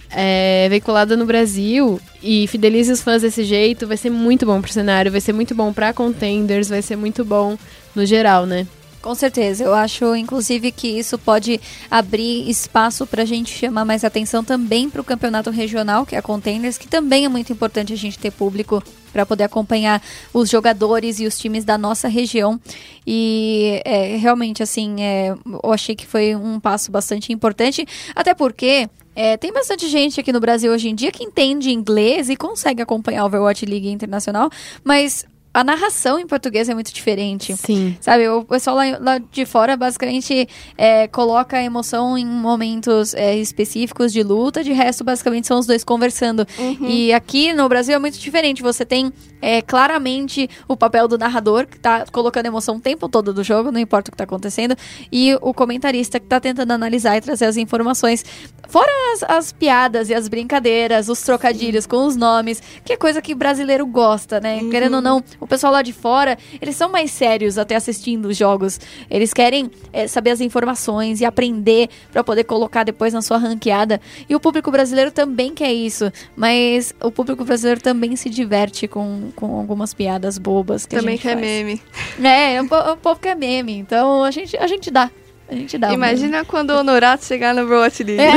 é, 0.09 0.67
veiculada 0.69 1.15
no 1.15 1.25
Brasil 1.25 1.99
e 2.21 2.47
fidelize 2.47 2.91
os 2.91 3.01
fãs 3.01 3.21
desse 3.21 3.43
jeito, 3.43 3.87
vai 3.87 3.95
ser 3.95 4.09
muito 4.09 4.43
bom 4.43 4.59
pro 4.59 4.71
cenário, 4.71 5.11
vai 5.11 5.21
ser 5.21 5.33
muito 5.33 5.53
bom 5.53 5.71
pra 5.71 5.93
contenders, 5.93 6.67
vai 6.67 6.81
ser 6.81 6.95
muito 6.95 7.23
bom 7.23 7.57
no 7.95 8.03
geral, 8.03 8.45
né? 8.47 8.65
Com 9.01 9.13
certeza, 9.15 9.63
eu 9.63 9.73
acho 9.73 10.15
inclusive 10.15 10.71
que 10.71 10.87
isso 10.87 11.17
pode 11.17 11.61
abrir 11.89 12.49
espaço 12.49 13.05
para 13.05 13.21
a 13.21 13.25
gente 13.25 13.53
chamar 13.53 13.85
mais 13.85 14.03
atenção 14.03 14.43
também 14.43 14.89
para 14.89 14.99
o 14.99 15.03
campeonato 15.03 15.49
regional, 15.49 16.05
que 16.05 16.15
é 16.15 16.17
a 16.17 16.21
Contenders, 16.21 16.77
que 16.77 16.87
também 16.87 17.23
é 17.23 17.29
muito 17.29 17.51
importante 17.53 17.93
a 17.93 17.95
gente 17.95 18.19
ter 18.19 18.31
público 18.31 18.83
para 19.13 19.25
poder 19.25 19.45
acompanhar 19.45 20.01
os 20.33 20.49
jogadores 20.49 21.19
e 21.19 21.25
os 21.25 21.37
times 21.37 21.63
da 21.63 21.77
nossa 21.77 22.07
região. 22.07 22.59
E 23.05 23.81
é, 23.85 24.17
realmente, 24.17 24.61
assim, 24.61 25.01
é, 25.01 25.35
eu 25.63 25.71
achei 25.71 25.95
que 25.95 26.05
foi 26.05 26.35
um 26.35 26.59
passo 26.59 26.91
bastante 26.91 27.31
importante, 27.31 27.85
até 28.15 28.33
porque. 28.33 28.89
é, 29.15 29.35
tem 29.37 29.51
bastante 29.51 29.87
gente 29.87 30.19
aqui 30.19 30.31
no 30.31 30.39
Brasil 30.39 30.71
hoje 30.71 30.89
em 30.89 30.95
dia 30.95 31.11
que 31.11 31.23
entende 31.23 31.71
inglês 31.71 32.29
e 32.29 32.35
consegue 32.35 32.81
acompanhar 32.81 33.21
a 33.21 33.25
Overwatch 33.25 33.65
League 33.65 33.89
Internacional, 33.89 34.49
mas 34.83 35.25
a 35.53 35.63
narração 35.63 36.19
em 36.19 36.27
português 36.27 36.69
é 36.69 36.73
muito 36.73 36.93
diferente. 36.93 37.55
Sim. 37.55 37.97
Sabe, 37.99 38.27
o 38.29 38.43
pessoal 38.43 38.75
lá, 38.75 38.83
lá 38.99 39.17
de 39.17 39.45
fora 39.45 39.75
basicamente 39.75 40.47
é, 40.77 41.07
coloca 41.07 41.57
a 41.57 41.63
emoção 41.63 42.17
em 42.17 42.25
momentos 42.25 43.13
é, 43.13 43.35
específicos 43.35 44.13
de 44.13 44.21
luta, 44.23 44.63
de 44.63 44.71
resto, 44.71 45.03
basicamente, 45.03 45.47
são 45.47 45.59
os 45.59 45.65
dois 45.65 45.83
conversando. 45.83 46.45
E 46.81 47.11
aqui 47.13 47.53
no 47.53 47.67
Brasil 47.67 47.95
é 47.95 47.99
muito 47.99 48.19
diferente. 48.19 48.61
Você 48.61 48.85
tem 48.85 49.11
é, 49.41 49.61
claramente 49.61 50.49
o 50.67 50.75
papel 50.75 51.07
do 51.07 51.17
narrador, 51.17 51.65
que 51.65 51.79
tá 51.79 52.05
colocando 52.11 52.45
emoção 52.45 52.77
o 52.77 52.79
tempo 52.79 53.09
todo 53.09 53.33
do 53.33 53.43
jogo, 53.43 53.71
não 53.71 53.79
importa 53.79 54.09
o 54.09 54.11
que 54.11 54.17
tá 54.17 54.23
acontecendo, 54.23 54.75
e 55.11 55.35
o 55.41 55.53
comentarista 55.53 56.19
que 56.19 56.25
tá 56.25 56.39
tentando 56.39 56.71
analisar 56.71 57.17
e 57.17 57.21
trazer 57.21 57.45
as 57.45 57.57
informações. 57.57 58.23
Fora 58.67 58.91
as, 59.13 59.23
as 59.23 59.51
piadas 59.51 60.09
e 60.09 60.13
as 60.13 60.27
brincadeiras, 60.27 61.09
os 61.09 61.21
trocadilhos 61.21 61.85
com 61.85 62.05
os 62.05 62.15
nomes, 62.15 62.61
que 62.83 62.93
é 62.93 62.97
coisa 62.97 63.21
que 63.21 63.33
brasileiro 63.33 63.85
gosta, 63.85 64.39
né? 64.39 64.59
Querendo 64.69 64.95
ou 64.95 65.01
não, 65.01 65.23
o 65.39 65.47
pessoal 65.47 65.73
lá 65.73 65.81
de 65.81 65.93
fora, 65.93 66.37
eles 66.61 66.75
são 66.75 66.89
mais 66.89 67.11
sérios 67.11 67.57
até 67.57 67.75
assistindo 67.75 68.27
os 68.27 68.37
jogos. 68.37 68.79
Eles 69.09 69.33
querem 69.33 69.69
é, 69.93 70.07
saber 70.07 70.31
as 70.31 70.41
informações 70.41 71.21
e 71.21 71.25
aprender 71.25 71.89
pra 72.11 72.23
poder 72.23 72.43
colocar 72.43 72.83
depois 72.83 73.13
na 73.13 73.21
sua 73.21 73.37
ranqueada. 73.37 73.99
E 74.29 74.35
o 74.35 74.39
público 74.39 74.71
brasileiro 74.71 75.11
também 75.11 75.53
quer 75.53 75.71
isso, 75.71 76.11
mas 76.35 76.93
o 77.01 77.11
público 77.11 77.43
brasileiro 77.43 77.81
também 77.81 78.15
se 78.15 78.29
diverte 78.29 78.87
com, 78.87 79.31
com 79.35 79.57
algumas 79.57 79.93
piadas 79.93 80.37
bobas 80.37 80.85
que 80.85 80.95
a 80.95 80.99
Também 80.99 81.15
gente 81.15 81.21
que 81.21 81.27
é 81.29 81.33
faz. 81.33 81.41
meme. 81.45 81.81
É, 82.23 82.61
o, 82.61 82.65
o 82.93 82.97
povo 82.97 83.19
quer 83.19 83.35
meme, 83.35 83.77
então 83.77 84.23
a 84.23 84.31
gente, 84.31 84.57
a 84.57 84.67
gente 84.67 84.89
dá. 84.91 85.09
A 85.49 85.55
gente 85.55 85.77
dá. 85.77 85.93
Imagina 85.93 86.43
quando 86.43 86.71
o 86.71 86.79
Honorato 86.79 87.23
chegar 87.23 87.53
no 87.55 87.65
League. 87.65 88.19
É. 88.19 88.33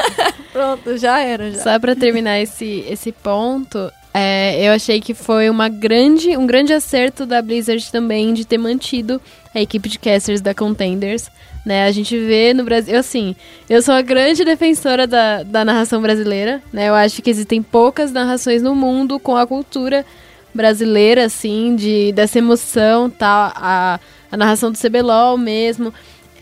Pronto, 0.50 0.96
já 0.96 1.20
era, 1.20 1.50
já. 1.50 1.62
Só 1.62 1.78
pra 1.78 1.94
terminar 1.94 2.40
esse, 2.40 2.84
esse 2.88 3.12
ponto, 3.12 3.90
é, 4.16 4.68
eu 4.68 4.72
achei 4.72 5.00
que 5.00 5.12
foi 5.12 5.50
uma 5.50 5.68
grande, 5.68 6.36
um 6.36 6.46
grande 6.46 6.72
acerto 6.72 7.26
da 7.26 7.42
Blizzard 7.42 7.90
também 7.90 8.32
de 8.32 8.46
ter 8.46 8.58
mantido 8.58 9.20
a 9.52 9.60
equipe 9.60 9.88
de 9.88 9.98
casters 9.98 10.40
da 10.40 10.54
Contenders. 10.54 11.28
Né, 11.66 11.86
a 11.86 11.90
gente 11.90 12.16
vê 12.18 12.52
no 12.52 12.62
Brasil, 12.62 12.96
assim, 12.96 13.34
eu 13.70 13.80
sou 13.80 13.94
a 13.94 14.02
grande 14.02 14.44
defensora 14.44 15.06
da, 15.06 15.42
da 15.42 15.64
narração 15.64 16.02
brasileira, 16.02 16.62
né? 16.70 16.90
Eu 16.90 16.94
acho 16.94 17.22
que 17.22 17.30
existem 17.30 17.62
poucas 17.62 18.12
narrações 18.12 18.60
no 18.60 18.74
mundo 18.74 19.18
com 19.18 19.34
a 19.34 19.46
cultura 19.46 20.04
brasileira, 20.52 21.24
assim, 21.24 21.74
de, 21.74 22.12
dessa 22.12 22.38
emoção, 22.38 23.08
tal, 23.08 23.50
a, 23.56 23.98
a 24.30 24.36
narração 24.36 24.70
do 24.70 24.78
CBLOL 24.78 25.38
mesmo. 25.38 25.92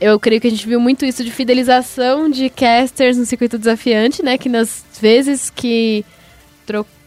Eu 0.00 0.18
creio 0.18 0.40
que 0.40 0.48
a 0.48 0.50
gente 0.50 0.66
viu 0.66 0.80
muito 0.80 1.04
isso 1.04 1.22
de 1.22 1.30
fidelização 1.30 2.28
de 2.28 2.50
casters 2.50 3.16
no 3.16 3.24
circuito 3.24 3.56
desafiante, 3.56 4.24
né? 4.24 4.36
Que 4.36 4.48
nas 4.48 4.84
vezes 5.00 5.50
que 5.50 6.04
trocou 6.66 7.01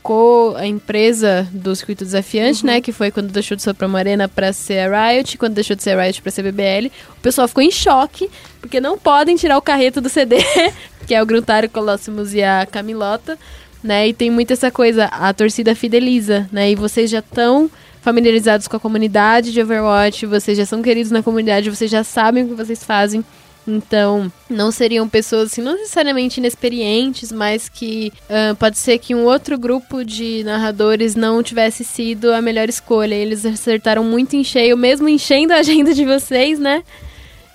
a 0.57 0.65
empresa 0.65 1.47
do 1.51 1.75
circuito 1.75 2.03
desafiante, 2.03 2.65
né? 2.65 2.81
Que 2.81 2.91
foi 2.91 3.11
quando 3.11 3.31
deixou 3.31 3.55
de 3.55 3.63
ser 3.63 3.73
Promo 3.73 3.97
Arena 3.97 4.27
pra 4.27 4.53
ser 4.53 4.79
a 4.79 5.09
Riot, 5.09 5.37
quando 5.37 5.53
deixou 5.53 5.75
de 5.75 5.83
ser 5.83 5.97
a 5.97 6.03
Riot 6.03 6.21
pra 6.21 6.31
ser 6.31 6.43
BBL. 6.43 6.91
O 7.17 7.21
pessoal 7.21 7.47
ficou 7.47 7.63
em 7.63 7.71
choque, 7.71 8.29
porque 8.61 8.79
não 8.79 8.97
podem 8.97 9.35
tirar 9.35 9.57
o 9.57 9.61
carreto 9.61 10.01
do 10.01 10.09
CD, 10.09 10.37
que 11.07 11.15
é 11.15 11.21
o 11.21 11.25
Gruntário 11.25 11.69
Colossus 11.69 12.33
e 12.33 12.43
a 12.43 12.65
Camilota, 12.65 13.37
né? 13.83 14.07
E 14.07 14.13
tem 14.13 14.29
muito 14.29 14.53
essa 14.53 14.69
coisa, 14.69 15.05
a 15.05 15.33
torcida 15.33 15.73
fideliza, 15.73 16.47
né? 16.51 16.71
E 16.71 16.75
vocês 16.75 17.09
já 17.09 17.19
estão 17.19 17.69
familiarizados 18.01 18.67
com 18.67 18.77
a 18.77 18.79
comunidade 18.79 19.51
de 19.51 19.61
Overwatch, 19.61 20.27
vocês 20.27 20.55
já 20.55 20.65
são 20.65 20.81
queridos 20.81 21.11
na 21.11 21.23
comunidade, 21.23 21.69
vocês 21.69 21.89
já 21.89 22.03
sabem 22.03 22.43
o 22.43 22.49
que 22.49 22.53
vocês 22.53 22.83
fazem. 22.83 23.25
Então, 23.67 24.31
não 24.47 24.71
seriam 24.71 25.09
pessoas, 25.09 25.51
assim, 25.51 25.61
não 25.61 25.73
necessariamente 25.73 26.39
inexperientes, 26.39 27.31
mas 27.31 27.67
que 27.67 28.13
ah, 28.29 28.55
pode 28.59 28.77
ser 28.77 28.99
que 28.99 29.15
um 29.15 29.25
outro 29.25 29.57
grupo 29.57 30.03
de 30.05 30.43
narradores 30.43 31.15
não 31.15 31.41
tivesse 31.41 31.83
sido 31.83 32.31
a 32.31 32.41
melhor 32.41 32.69
escolha. 32.69 33.15
Eles 33.15 33.45
acertaram 33.45 34.03
muito 34.03 34.35
em 34.35 34.43
cheio, 34.43 34.77
mesmo 34.77 35.09
enchendo 35.09 35.53
a 35.53 35.57
agenda 35.57 35.93
de 35.93 36.05
vocês, 36.05 36.59
né? 36.59 36.83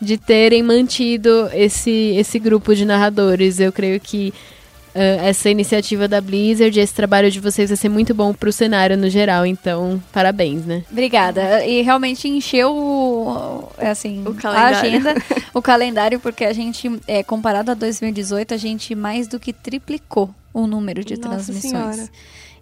De 0.02 0.16
terem 0.16 0.62
mantido 0.62 1.48
esse, 1.52 2.14
esse 2.16 2.38
grupo 2.38 2.74
de 2.74 2.84
narradores. 2.84 3.60
Eu 3.60 3.70
creio 3.70 4.00
que 4.00 4.32
essa 4.94 5.48
iniciativa 5.48 6.08
da 6.08 6.20
Blizzard, 6.20 6.78
esse 6.78 6.92
trabalho 6.94 7.30
de 7.30 7.38
vocês 7.40 7.70
vai 7.70 7.76
ser 7.76 7.88
muito 7.88 8.14
bom 8.14 8.32
pro 8.32 8.52
cenário 8.52 8.96
no 8.96 9.08
geral. 9.08 9.46
Então, 9.46 10.02
parabéns, 10.12 10.64
né? 10.64 10.84
Obrigada. 10.90 11.64
E 11.64 11.82
realmente 11.82 12.28
encheu 12.28 12.74
o, 12.74 13.68
é 13.78 13.90
assim, 13.90 14.24
O 14.26 14.30
a 14.30 14.34
calendário. 14.34 14.78
agenda, 14.78 15.14
o 15.54 15.62
calendário, 15.62 16.20
porque 16.20 16.44
a 16.44 16.52
gente, 16.52 16.90
é, 17.06 17.22
comparado 17.22 17.70
a 17.70 17.74
2018, 17.74 18.54
a 18.54 18.56
gente 18.56 18.94
mais 18.94 19.28
do 19.28 19.38
que 19.38 19.52
triplicou 19.52 20.34
o 20.52 20.66
número 20.66 21.04
de 21.04 21.16
Nossa 21.16 21.28
transmissões. 21.28 21.72
Senhora. 21.96 22.08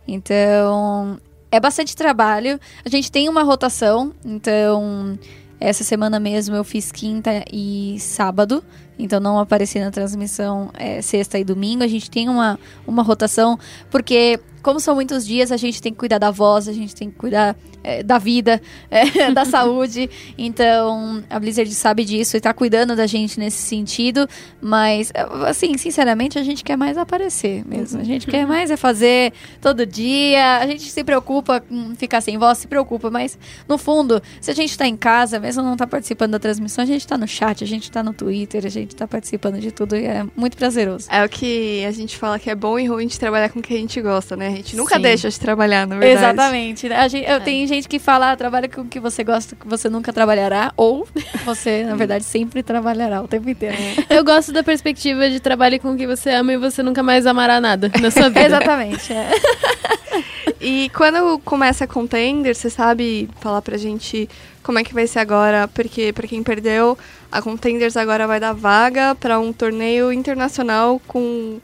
Então, 0.07 1.19
é 1.51 1.59
bastante 1.61 1.97
trabalho. 1.97 2.59
A 2.85 2.89
gente 2.89 3.11
tem 3.11 3.29
uma 3.29 3.43
rotação, 3.43 4.13
então 4.25 5.19
essa 5.61 5.83
semana 5.83 6.21
mesmo 6.21 6.55
eu 6.55 6.63
fiz 6.63 6.93
quinta 6.93 7.45
e 7.53 7.97
sábado, 7.99 8.63
então 8.99 9.19
não 9.19 9.39
apareci 9.39 9.79
na 9.81 9.91
transmissão 9.91 10.71
é, 10.75 11.03
sexta 11.03 11.39
e 11.39 11.45
domingo. 11.45 11.83
A 11.83 11.89
gente 11.89 12.11
tem 12.11 12.29
uma, 12.29 12.59
uma 12.87 13.03
rotação, 13.03 13.59
porque 13.91 14.41
como 14.63 14.81
são 14.81 14.95
muitos 14.95 15.27
dias, 15.27 15.53
a 15.53 15.57
gente 15.57 15.81
tem 15.81 15.93
que 15.93 15.99
cuidar 15.99 16.19
da 16.19 16.31
voz, 16.31 16.69
a 16.69 16.73
gente 16.73 16.95
tem 16.95 17.11
que 17.11 17.17
cuidar 17.17 17.57
é, 17.83 18.03
da 18.03 18.19
vida, 18.19 18.61
é, 18.91 19.31
da 19.33 19.45
saúde. 19.47 20.11
Então, 20.37 21.23
a 21.31 21.39
Blizzard 21.39 21.73
sabe 21.75 22.05
disso 22.05 22.37
e 22.37 22.41
tá 22.41 22.53
cuidando 22.53 22.95
da 22.95 23.07
gente 23.07 23.39
nesse 23.39 23.59
sentido. 23.59 24.29
Mas, 24.61 25.13
assim, 25.47 25.77
sinceramente, 25.79 26.39
a 26.39 26.43
gente 26.43 26.63
quer 26.65 26.77
mais 26.77 26.99
aparecer 26.99 27.67
mesmo. 27.67 28.01
A 28.01 28.05
gente 28.05 28.27
quer 28.27 28.47
mais 28.47 28.71
é 28.71 28.77
fazer 28.77 29.33
todo 29.61 29.87
dia. 29.87 30.59
A 30.59 30.67
gente 30.67 30.91
se 30.91 31.03
preocupa 31.05 31.61
com 31.61 31.95
ficar 31.97 32.21
sem 32.21 32.37
voz, 32.37 32.59
se 32.59 32.67
preocupa. 32.67 33.11
Mas, 33.11 33.39
no 33.67 33.79
fundo, 33.79 34.23
se 34.41 34.51
a 34.51 34.55
gente 34.55 34.77
tá 34.77 34.87
em 34.87 34.97
casa, 34.97 35.39
mesmo 35.39 35.63
não 35.63 35.77
tá 35.77 35.87
participando 35.87 36.33
da 36.33 36.39
transmissão, 36.39 36.83
a 36.83 36.87
gente 36.87 37.07
tá 37.07 37.17
no 37.17 37.27
chat, 37.27 37.65
a 37.65 37.67
gente 37.67 37.91
tá 37.91 38.03
no 38.03 38.13
Twitter, 38.13 38.65
a 38.65 38.69
gente 38.69 38.95
tá 38.95 39.07
participando 39.07 39.59
de 39.61 39.73
tudo 39.73 39.97
e 39.97 40.05
é 40.05 40.27
muito 40.37 40.57
prazeroso. 40.57 41.09
É 41.11 41.25
o 41.25 41.29
que 41.29 41.85
a 41.85 41.91
gente 41.91 42.17
fala 42.17 42.39
que 42.39 42.51
é 42.51 42.55
bom 42.55 42.79
e 42.79 42.87
ruim 42.87 43.07
de 43.07 43.19
trabalhar 43.19 43.49
com 43.49 43.61
o 43.61 43.63
que 43.63 43.75
a 43.75 43.77
gente 43.77 44.01
gosta, 44.01 44.37
né? 44.37 44.48
A 44.49 44.57
gente 44.57 44.77
nunca 44.77 44.97
Sim. 44.97 45.03
deixa 45.03 45.29
de 45.29 45.39
trabalhar, 45.39 45.87
na 45.87 45.97
verdade. 45.97 46.25
Exatamente. 46.25 46.89
né? 46.89 46.97
A 46.97 47.09
gente, 47.09 47.29
eu, 47.29 47.41
Tem 47.41 47.67
gente 47.67 47.89
que 47.89 47.99
fala, 47.99 48.33
ah, 48.33 48.37
trabalha 48.37 48.69
com 48.69 48.83
o 48.83 48.85
que 48.87 48.99
você 48.99 49.23
gosta, 49.23 49.55
que 49.55 49.67
você 49.67 49.89
nunca 49.89 50.13
trabalhará, 50.13 50.73
ou 50.77 51.07
você, 51.45 51.85
na 51.85 51.95
verdade, 51.95 52.25
sempre 52.25 52.63
trabalhará 52.63 53.23
o 53.23 53.29
tempo 53.29 53.49
inteiro. 53.49 53.77
Eu 54.09 54.25
gosto 54.25 54.53
da 54.53 54.63
perspectiva 54.63 55.29
de 55.29 55.41
trabalhe 55.41 55.79
com 55.79 55.93
o 55.93 55.97
que 55.97 56.07
você 56.07 56.31
ama 56.31 56.53
e 56.53 56.57
você 56.57 56.83
nunca 56.83 57.03
mais 57.03 57.27
amará 57.27 57.61
nada 57.61 57.91
na 58.01 58.11
sua 58.11 58.29
vida. 58.29 58.41
Exatamente. 58.47 59.13
é. 59.13 59.29
E 60.61 60.91
quando 60.91 61.39
começa 61.45 61.85
a 61.85 61.87
contender, 61.87 62.53
você 62.53 62.69
sabe 62.69 63.29
falar 63.41 63.63
pra 63.63 63.77
gente 63.77 64.29
como 64.61 64.79
é 64.79 64.85
que 64.85 64.93
vai 64.93 65.07
ser 65.07 65.21
agora? 65.21 65.69
Porque 65.69 66.13
pra 66.13 66.27
quem 66.27 66.43
perdeu, 66.43 66.99
a 67.31 67.41
Contenders 67.41 67.97
agora 67.97 68.27
vai 68.27 68.41
dar 68.41 68.53
vaga 68.53 69.15
pra 69.15 69.39
um 69.39 69.53
torneio 69.53 70.13
internacional 70.13 71.01
com 71.07 71.61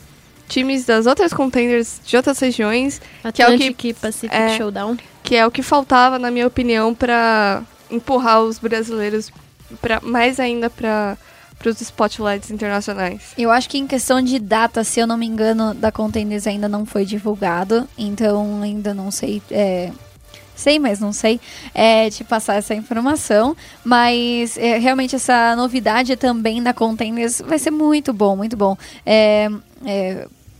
times 0.54 0.84
das 0.84 1.06
outras 1.06 1.32
Contenders 1.32 2.00
de 2.06 2.16
outras 2.16 2.38
regiões, 2.38 3.00
que 3.32 3.42
é 3.42 3.48
o 3.48 3.58
que 3.58 3.64
Atlantic 3.64 3.96
Pacific 4.00 4.34
é. 4.34 4.56
Showdown. 4.56 4.96
que 5.24 5.34
é 5.34 5.44
o 5.44 5.50
que 5.50 5.62
faltava, 5.62 6.16
na 6.16 6.30
minha 6.30 6.46
opinião, 6.46 6.94
pra 6.94 7.62
empurrar 7.90 8.40
os 8.42 8.58
brasileiros 8.60 9.32
pra, 9.80 10.00
mais 10.00 10.38
ainda 10.38 10.70
para 10.70 11.18
os 11.66 11.80
spotlights 11.80 12.52
internacionais. 12.52 13.32
Eu 13.36 13.50
acho 13.50 13.68
que 13.68 13.78
em 13.78 13.86
questão 13.86 14.22
de 14.22 14.38
data, 14.38 14.84
se 14.84 15.00
eu 15.00 15.06
não 15.08 15.16
me 15.16 15.26
engano, 15.26 15.74
da 15.74 15.90
Contenders 15.90 16.46
ainda 16.46 16.68
não 16.68 16.86
foi 16.86 17.04
divulgado. 17.04 17.88
Então 17.98 18.62
ainda 18.62 18.94
não 18.94 19.10
sei. 19.10 19.42
é, 19.50 19.90
Sei, 20.56 20.78
mas 20.78 21.00
não 21.00 21.12
sei 21.12 21.40
é, 21.74 22.08
te 22.10 22.22
passar 22.22 22.54
essa 22.54 22.76
informação. 22.76 23.56
Mas 23.82 24.56
é, 24.56 24.78
realmente 24.78 25.16
essa 25.16 25.56
novidade 25.56 26.14
também 26.14 26.62
da 26.62 26.72
Contenders 26.72 27.42
vai 27.44 27.58
ser 27.58 27.72
muito 27.72 28.12
bom, 28.12 28.36
muito 28.36 28.56
bom. 28.56 28.76
É, 29.04 29.48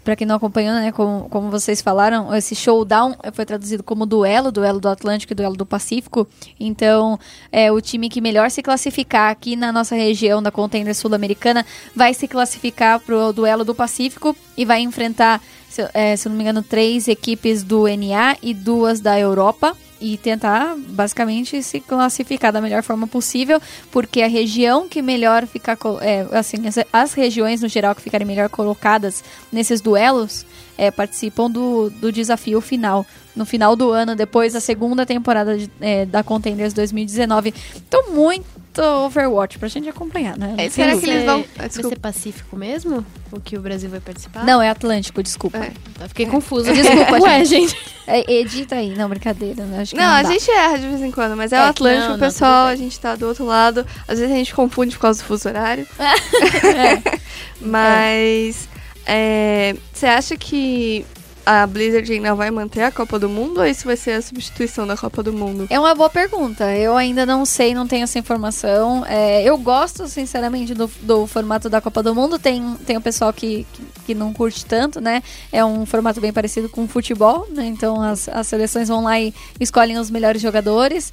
Pra 0.04 0.14
quem 0.14 0.26
não 0.26 0.36
acompanhou, 0.36 0.74
né, 0.74 0.92
como, 0.92 1.28
como 1.30 1.50
vocês 1.50 1.80
falaram, 1.80 2.34
esse 2.34 2.54
showdown 2.54 3.16
foi 3.32 3.46
traduzido 3.46 3.82
como 3.82 4.04
duelo, 4.04 4.52
duelo 4.52 4.78
do 4.78 4.88
Atlântico 4.88 5.32
e 5.32 5.34
duelo 5.34 5.56
do 5.56 5.64
Pacífico. 5.64 6.28
Então, 6.60 7.18
é, 7.50 7.72
o 7.72 7.80
time 7.80 8.10
que 8.10 8.20
melhor 8.20 8.50
se 8.50 8.62
classificar 8.62 9.30
aqui 9.30 9.56
na 9.56 9.72
nossa 9.72 9.94
região 9.94 10.42
da 10.42 10.50
contender 10.50 10.94
sul-americana 10.94 11.64
vai 11.96 12.12
se 12.12 12.28
classificar 12.28 13.00
pro 13.00 13.32
duelo 13.32 13.64
do 13.64 13.74
Pacífico 13.74 14.36
e 14.54 14.66
vai 14.66 14.82
enfrentar, 14.82 15.40
se, 15.70 15.88
é, 15.94 16.14
se 16.14 16.28
não 16.28 16.36
me 16.36 16.42
engano, 16.42 16.62
três 16.62 17.08
equipes 17.08 17.62
do 17.62 17.86
NA 17.88 18.36
e 18.42 18.52
duas 18.52 19.00
da 19.00 19.18
Europa. 19.18 19.74
E 20.06 20.18
tentar, 20.18 20.76
basicamente, 20.76 21.62
se 21.62 21.80
classificar 21.80 22.52
da 22.52 22.60
melhor 22.60 22.82
forma 22.82 23.06
possível, 23.06 23.58
porque 23.90 24.20
a 24.20 24.28
região 24.28 24.86
que 24.86 25.00
melhor 25.00 25.46
ficar. 25.46 25.78
É, 26.02 26.26
assim, 26.32 26.66
as, 26.68 26.76
as 26.92 27.14
regiões 27.14 27.62
no 27.62 27.68
geral 27.68 27.94
que 27.94 28.02
ficarem 28.02 28.26
melhor 28.26 28.50
colocadas 28.50 29.24
nesses 29.50 29.80
duelos 29.80 30.44
é, 30.76 30.90
participam 30.90 31.50
do, 31.50 31.88
do 31.88 32.12
desafio 32.12 32.60
final. 32.60 33.06
No 33.34 33.46
final 33.46 33.74
do 33.74 33.90
ano, 33.92 34.14
depois 34.14 34.52
da 34.52 34.60
segunda 34.60 35.06
temporada 35.06 35.56
de- 35.56 35.70
é, 35.80 36.04
da 36.04 36.22
Contenders 36.22 36.74
2019. 36.74 37.54
Então, 37.88 38.12
muito 38.12 38.44
Overwatch 38.82 39.58
pra 39.58 39.68
gente 39.68 39.88
acompanhar, 39.88 40.36
né? 40.36 40.54
É, 40.58 40.68
será 40.68 40.96
que 40.96 41.08
eles 41.08 41.24
vão- 41.24 41.44
Vai 41.56 41.70
ser. 41.70 41.98
Pacífico 41.98 42.56
mesmo? 42.56 43.04
O 43.32 43.40
que 43.40 43.56
o 43.56 43.60
Brasil 43.60 43.88
vai 43.90 44.00
participar? 44.00 44.44
Não, 44.44 44.60
é 44.60 44.68
Atlântico, 44.70 45.22
desculpa. 45.22 45.58
É. 45.58 45.72
Tá, 45.98 46.08
Fiquei 46.08 46.26
confusa. 46.26 46.72
Desculpa, 46.74 47.20
Ué, 47.20 47.44
gente. 47.44 47.76
É, 48.06 48.30
edita 48.32 48.74
aí. 48.76 48.90
Não, 48.96 49.08
brincadeira. 49.08 49.64
né? 49.64 49.80
Acho 49.82 49.92
que 49.94 50.00
Não, 50.00 50.10
a 50.10 50.22
dá. 50.22 50.30
gente 50.30 50.50
erra 50.50 50.78
de 50.78 50.86
vez 50.88 51.00
em 51.02 51.10
quando, 51.10 51.36
mas 51.36 51.52
é, 51.52 51.56
É, 51.56 51.60
o 51.60 51.62
Atlântico, 51.64 52.08
não, 52.08 52.14
o 52.14 52.18
não, 52.18 52.26
pessoal, 52.26 52.66
a 52.66 52.76
gente 52.76 52.98
tá 53.00 53.14
do 53.16 53.26
outro 53.26 53.44
lado. 53.44 53.86
Às 54.08 54.18
vezes 54.18 54.32
a 54.34 54.36
gente 54.38 54.54
confunde 54.54 54.94
por 54.96 55.02
causa 55.02 55.22
do 55.22 55.26
fuso 55.26 55.48
horário. 55.48 55.86
Mas 57.60 58.68
é, 59.06 59.74
você 59.92 60.06
acha 60.06 60.36
que 60.36 61.04
a 61.44 61.66
Blizzard 61.66 62.10
ainda 62.12 62.34
vai 62.34 62.50
manter 62.50 62.82
a 62.82 62.90
Copa 62.90 63.18
do 63.18 63.28
Mundo 63.28 63.58
ou 63.58 63.66
isso 63.66 63.84
vai 63.84 63.96
ser 63.96 64.12
a 64.12 64.22
substituição 64.22 64.86
da 64.86 64.96
Copa 64.96 65.22
do 65.22 65.32
Mundo? 65.32 65.66
É 65.70 65.78
uma 65.78 65.94
boa 65.94 66.08
pergunta. 66.08 66.74
Eu 66.76 66.96
ainda 66.96 67.26
não 67.26 67.44
sei, 67.44 67.74
não 67.74 67.86
tenho 67.86 68.04
essa 68.04 68.18
informação. 68.18 69.04
É, 69.06 69.42
eu 69.42 69.56
gosto, 69.58 70.08
sinceramente, 70.08 70.74
do, 70.74 70.90
do 71.02 71.26
formato 71.26 71.68
da 71.68 71.80
Copa 71.80 72.02
do 72.02 72.14
Mundo. 72.14 72.38
Tem, 72.38 72.74
tem 72.86 72.96
o 72.96 73.00
pessoal 73.00 73.32
que, 73.32 73.66
que, 73.72 73.82
que 74.06 74.14
não 74.14 74.32
curte 74.32 74.64
tanto, 74.64 75.00
né? 75.00 75.22
É 75.52 75.64
um 75.64 75.84
formato 75.84 76.20
bem 76.20 76.32
parecido 76.32 76.68
com 76.68 76.84
o 76.84 76.88
futebol, 76.88 77.46
né? 77.50 77.66
Então 77.66 78.00
as, 78.00 78.28
as 78.28 78.46
seleções 78.46 78.88
vão 78.88 79.02
lá 79.02 79.20
e 79.20 79.34
escolhem 79.60 79.98
os 79.98 80.10
melhores 80.10 80.40
jogadores. 80.40 81.12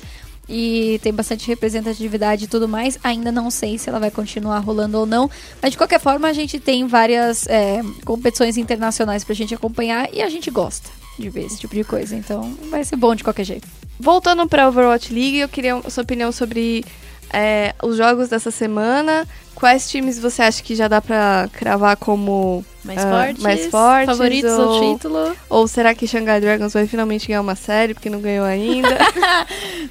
E 0.54 1.00
tem 1.02 1.14
bastante 1.14 1.48
representatividade 1.48 2.44
e 2.44 2.48
tudo 2.48 2.68
mais. 2.68 3.00
Ainda 3.02 3.32
não 3.32 3.50
sei 3.50 3.78
se 3.78 3.88
ela 3.88 4.00
vai 4.00 4.12
continuar 4.12 4.60
rolando 4.60 5.00
ou 5.00 5.06
não. 5.06 5.32
Mas 5.62 5.72
de 5.72 5.78
qualquer 5.78 6.00
forma, 6.00 6.28
a 6.28 6.34
gente 6.34 6.60
tem 6.60 6.86
várias 6.86 7.48
é, 7.48 7.82
competições 8.04 8.58
internacionais 8.58 9.24
pra 9.24 9.34
gente 9.34 9.56
acompanhar 9.56 10.14
e 10.14 10.22
a 10.22 10.30
gente 10.30 10.52
gosta 10.52 10.90
de 11.18 11.30
ver 11.30 11.46
esse 11.46 11.58
tipo 11.58 11.74
de 11.74 11.86
coisa. 11.86 12.16
Então 12.16 12.54
vai 12.70 12.84
ser 12.84 12.98
bom 12.98 13.16
de 13.16 13.24
qualquer 13.24 13.46
jeito. 13.46 13.68
Voltando 13.98 14.46
pra 14.46 14.68
Overwatch 14.68 15.14
League, 15.14 15.40
eu 15.40 15.48
queria 15.48 15.76
a 15.76 15.90
sua 15.90 16.04
opinião 16.04 16.32
sobre 16.34 16.84
é, 17.32 17.74
os 17.82 17.96
jogos 17.96 18.28
dessa 18.30 18.52
semana. 18.52 19.26
Quais 19.56 19.90
times 19.90 20.20
você 20.20 20.42
acha 20.42 20.62
que 20.62 20.76
já 20.76 20.88
dá 20.88 21.02
pra 21.02 21.50
cravar 21.54 21.96
como. 21.96 22.66
Mais 22.84 22.98
Ah, 23.00 23.12
fortes. 23.12 23.44
mais 23.44 23.66
fortes 23.68 24.06
Favoritos 24.18 24.52
ou- 24.52 24.74
ao 24.74 24.94
título. 24.94 25.36
Ou 25.50 25.68
será 25.68 25.94
que 25.94 26.08
Shanghai 26.08 26.42
Dragons 26.42 26.74
vai 26.74 26.88
finalmente 26.88 27.28
ganhar 27.28 27.42
uma 27.42 27.56
série 27.56 27.94
porque 27.94 28.10
não 28.10 28.20
ganhou 28.22 28.46
ainda? 28.46 28.90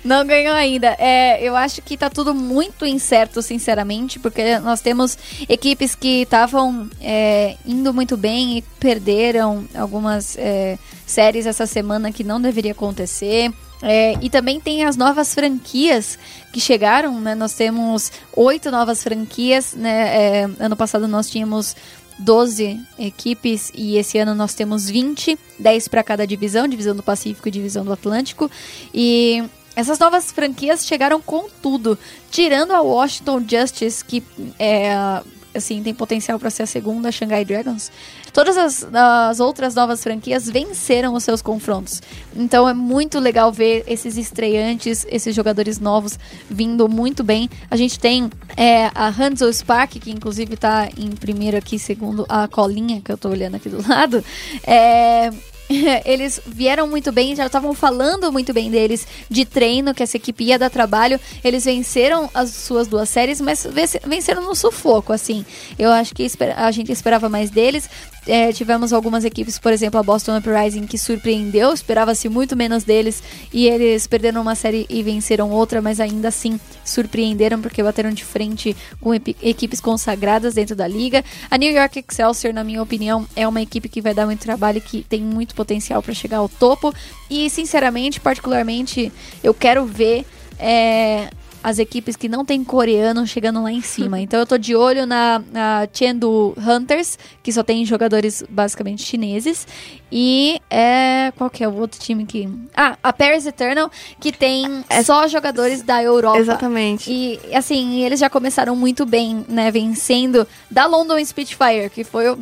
Não 0.05 0.27
ganhou 0.27 0.55
ainda. 0.55 0.97
É, 0.99 1.43
eu 1.43 1.55
acho 1.55 1.83
que 1.83 1.97
tá 1.97 2.09
tudo 2.09 2.35
muito 2.35 2.87
incerto, 2.87 3.43
sinceramente, 3.43 4.19
porque 4.19 4.59
nós 4.61 4.81
temos 4.81 5.17
equipes 5.49 5.95
que 5.95 6.23
estavam 6.23 6.89
é, 7.01 7.57
indo 7.67 7.93
muito 7.93 8.17
bem 8.17 8.59
e 8.59 8.63
perderam 8.81 9.65
algumas 9.75 10.37
é, 10.39 10.79
séries 11.07 11.45
essa 11.47 11.67
semana 11.67 12.11
que 12.13 12.25
não 12.25 12.41
deveria 12.41 12.73
acontecer. 12.73 13.53
É, 13.83 14.15
e 14.21 14.29
também 14.29 14.61
tem 14.61 14.85
as 14.85 14.95
novas 14.97 15.35
franquias 15.35 16.19
que 16.53 16.61
chegaram, 16.61 17.19
né? 17.19 17.35
Nós 17.35 17.55
temos 17.55 18.13
oito 18.37 18.71
novas 18.71 19.03
franquias, 19.03 19.73
né? 19.75 20.17
É, 20.43 20.49
ano 20.61 20.77
passado 20.77 21.09
nós 21.09 21.31
tínhamos 21.31 21.75
12 22.21 22.81
equipes 22.99 23.73
e 23.75 23.97
esse 23.97 24.19
ano 24.19 24.35
nós 24.35 24.55
temos 24.55 24.89
20, 24.89 25.39
10 25.59 25.89
para 25.89 26.03
cada 26.03 26.27
divisão, 26.27 26.69
divisão 26.69 26.95
do 26.95 27.03
Pacífico 27.03 27.49
e 27.49 27.51
divisão 27.51 27.85
do 27.85 27.93
Atlântico. 27.93 28.51
E 28.95 29.43
essas 29.75 29.99
novas 29.99 30.31
franquias 30.31 30.87
chegaram 30.87 31.21
com 31.21 31.49
tudo, 31.63 31.99
tirando 32.31 32.73
a 32.73 32.81
Washington 32.81 33.43
Justice, 33.49 34.05
que 34.05 34.23
é, 34.59 35.23
assim, 35.55 35.83
tem 35.83 35.95
potencial 35.95 36.39
para 36.39 36.51
ser 36.51 36.63
a 36.63 36.67
segunda 36.67 37.11
Shanghai 37.11 37.45
Dragons. 37.45 37.91
Todas 38.33 38.57
as, 38.57 38.87
as 38.93 39.41
outras 39.41 39.75
novas 39.75 40.03
franquias 40.03 40.49
venceram 40.49 41.15
os 41.15 41.25
seus 41.25 41.43
confrontos. 41.43 42.01
Então 42.35 42.69
é 42.69 42.75
muito 42.75 43.19
legal 43.19 43.53
ver 43.53 43.85
esses 43.87 44.17
estreantes, 44.17 45.07
esses 45.11 45.35
jogadores 45.35 45.79
novos 45.81 46.19
vindo 46.49 46.89
muito 46.89 47.25
bem. 47.25 47.51
A 47.71 47.77
gente 47.77 47.99
tem 47.99 48.31
é, 48.57 48.91
a 48.95 49.09
Hanzo 49.09 49.53
Spark, 49.53 49.93
que 49.93 50.11
inclusive 50.11 50.57
tá 50.57 50.89
em 50.97 51.11
primeiro 51.11 51.57
aqui, 51.57 51.79
segundo 51.79 52.25
a 52.29 52.47
colinha 52.47 53.01
que 53.01 53.11
eu 53.11 53.19
tô 53.19 53.29
olhando 53.29 53.57
aqui 53.57 53.69
do 53.69 53.83
lado. 53.89 54.25
É, 54.65 55.31
eles 56.05 56.41
vieram 56.45 56.87
muito 56.89 57.13
bem, 57.13 57.37
já 57.37 57.47
estavam 57.47 57.73
falando 57.73 58.33
muito 58.33 58.53
bem 58.53 58.71
deles 58.71 59.07
de 59.29 59.45
treino, 59.45 59.95
que 59.95 60.03
essa 60.03 60.17
equipe 60.17 60.45
ia 60.45 60.59
dar 60.59 60.69
trabalho. 60.69 61.21
Eles 61.45 61.65
venceram 61.65 62.29
as 62.35 62.51
suas 62.51 62.89
duas 62.89 63.09
séries, 63.09 63.41
mas 63.41 63.67
venceram 64.05 64.43
no 64.43 64.55
sufoco, 64.55 65.13
assim. 65.13 65.45
Eu 65.79 65.91
acho 65.91 66.15
que 66.15 66.27
a 66.57 66.71
gente 66.71 66.91
esperava 66.91 67.29
mais 67.29 67.51
deles. 67.51 67.89
É, 68.27 68.53
tivemos 68.53 68.93
algumas 68.93 69.25
equipes, 69.25 69.59
por 69.59 69.73
exemplo, 69.73 69.99
a 69.99 70.03
Boston 70.03 70.37
Uprising, 70.39 70.87
que 70.87 70.99
surpreendeu, 70.99 71.73
esperava-se 71.73 72.29
muito 72.29 72.55
menos 72.55 72.85
deles, 72.85 73.23
e 73.53 73.67
eles 73.67 74.07
perderam 74.07 74.43
uma 74.43 74.55
série 74.55 74.87
e 74.89 75.03
venceram 75.03 75.51
outra, 75.51 75.81
mas 75.81 76.01
ainda 76.01 76.29
assim 76.29 76.61
surpreenderam, 76.85 77.61
porque 77.61 77.83
bateram 77.83 78.11
de 78.11 78.25
frente 78.25 78.77
com 79.01 79.15
equipes 79.15 79.81
consagradas 79.81 80.55
dentro 80.55 80.77
da 80.77 80.87
liga. 80.87 81.25
A 81.51 81.57
New 81.57 81.73
York 81.73 82.05
Excelsior, 82.09 82.53
na 82.53 82.63
minha 82.63 82.83
opinião, 82.83 83.27
é 83.35 83.49
uma 83.49 83.63
equipe 83.63 83.89
que 83.89 84.03
vai 84.03 84.13
dar 84.13 84.27
muito 84.27 84.41
trabalho, 84.41 84.81
que 84.81 85.03
tem 85.03 85.23
muito 85.23 85.55
potencial 85.55 86.03
para 86.03 86.15
chegar 86.15 86.39
ao 86.39 86.49
topo, 86.49 86.95
e 87.31 87.49
sinceramente, 87.49 88.21
particularmente, 88.21 89.11
eu 89.43 89.55
quero 89.55 89.85
ver. 89.87 90.27
É, 90.63 91.31
as 91.63 91.79
equipes 91.79 92.17
que 92.17 92.29
não 92.29 92.45
tem 92.45 92.65
coreano 92.65 93.27
chegando 93.27 93.63
lá 93.63 93.73
em 93.73 93.81
cima. 93.81 94.21
Então 94.31 94.39
eu 94.39 94.47
tô 94.47 94.57
de 94.57 94.77
olho 94.77 95.07
na, 95.07 95.43
na 95.53 95.89
Chengdu 95.93 96.55
Hunters, 96.57 97.19
que 97.43 97.53
só 97.53 97.63
tem 97.63 97.85
jogadores 97.85 98.45
basicamente 98.49 99.03
chineses. 99.03 99.67
E 100.13 100.61
é. 100.71 101.33
Qual 101.37 101.51
que 101.51 101.65
é 101.65 101.69
o 101.69 101.75
outro 101.75 101.99
time 101.99 102.25
que. 102.27 102.49
Ah, 102.77 102.97
a 103.03 103.13
Paris 103.13 103.47
Eternal, 103.47 103.91
que 104.21 104.31
tem 104.31 104.85
é 104.89 105.03
só 105.03 105.27
jogadores 105.27 105.83
da 105.83 106.03
Europa. 106.03 106.39
Exatamente. 106.39 107.11
E 107.11 107.41
assim, 107.55 108.03
eles 108.05 108.21
já 108.21 108.31
começaram 108.31 108.77
muito 108.77 109.05
bem, 109.05 109.45
né? 109.49 109.71
Vencendo 109.71 110.47
da 110.71 110.87
London 110.87 111.25
Spitfire, 111.25 111.91
que 111.93 112.05
foi 112.05 112.29
a, 112.29 112.37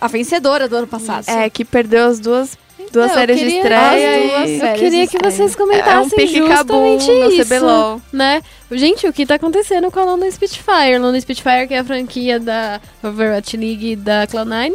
a 0.00 0.08
vencedora 0.08 0.68
do 0.68 0.76
ano 0.76 0.86
passado. 0.86 1.28
É, 1.28 1.48
que 1.48 1.64
perdeu 1.64 2.06
as 2.06 2.20
duas 2.20 2.58
duas 2.92 3.12
séries 3.12 3.38
queria, 3.38 3.50
de 3.50 3.56
estreia. 3.58 4.28
Duas 4.28 4.62
eu 4.62 4.74
queria 4.78 5.06
que 5.06 5.18
vocês 5.18 5.56
comentassem 5.56 6.38
é 6.38 6.42
um 6.42 6.46
justamente 6.46 7.10
isso, 7.10 7.44
CBLOL. 7.44 8.00
né? 8.12 8.42
Gente, 8.70 9.06
o 9.06 9.12
que 9.12 9.26
tá 9.26 9.36
acontecendo 9.36 9.90
com 9.90 10.00
a 10.00 10.04
London 10.04 10.30
Spitfire? 10.30 10.98
London 10.98 11.20
Spitfire 11.20 11.68
que 11.68 11.74
é 11.74 11.78
a 11.78 11.84
franquia 11.84 12.40
da 12.40 12.80
Overwatch 13.02 13.56
League 13.56 13.96
da 13.96 14.26
Cloud9, 14.26 14.72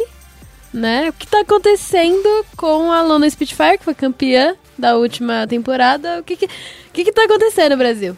né? 0.72 1.08
O 1.10 1.12
que 1.12 1.26
tá 1.26 1.40
acontecendo 1.40 2.46
com 2.56 2.90
a 2.90 3.02
London 3.02 3.28
Spitfire, 3.28 3.78
que 3.78 3.84
foi 3.84 3.94
campeã 3.94 4.54
da 4.78 4.96
última 4.96 5.46
temporada? 5.46 6.20
O 6.20 6.22
que 6.22 6.36
que, 6.36 6.46
o 6.46 6.48
que, 6.92 7.04
que 7.04 7.12
tá 7.12 7.24
acontecendo 7.24 7.72
no 7.72 7.78
Brasil? 7.78 8.16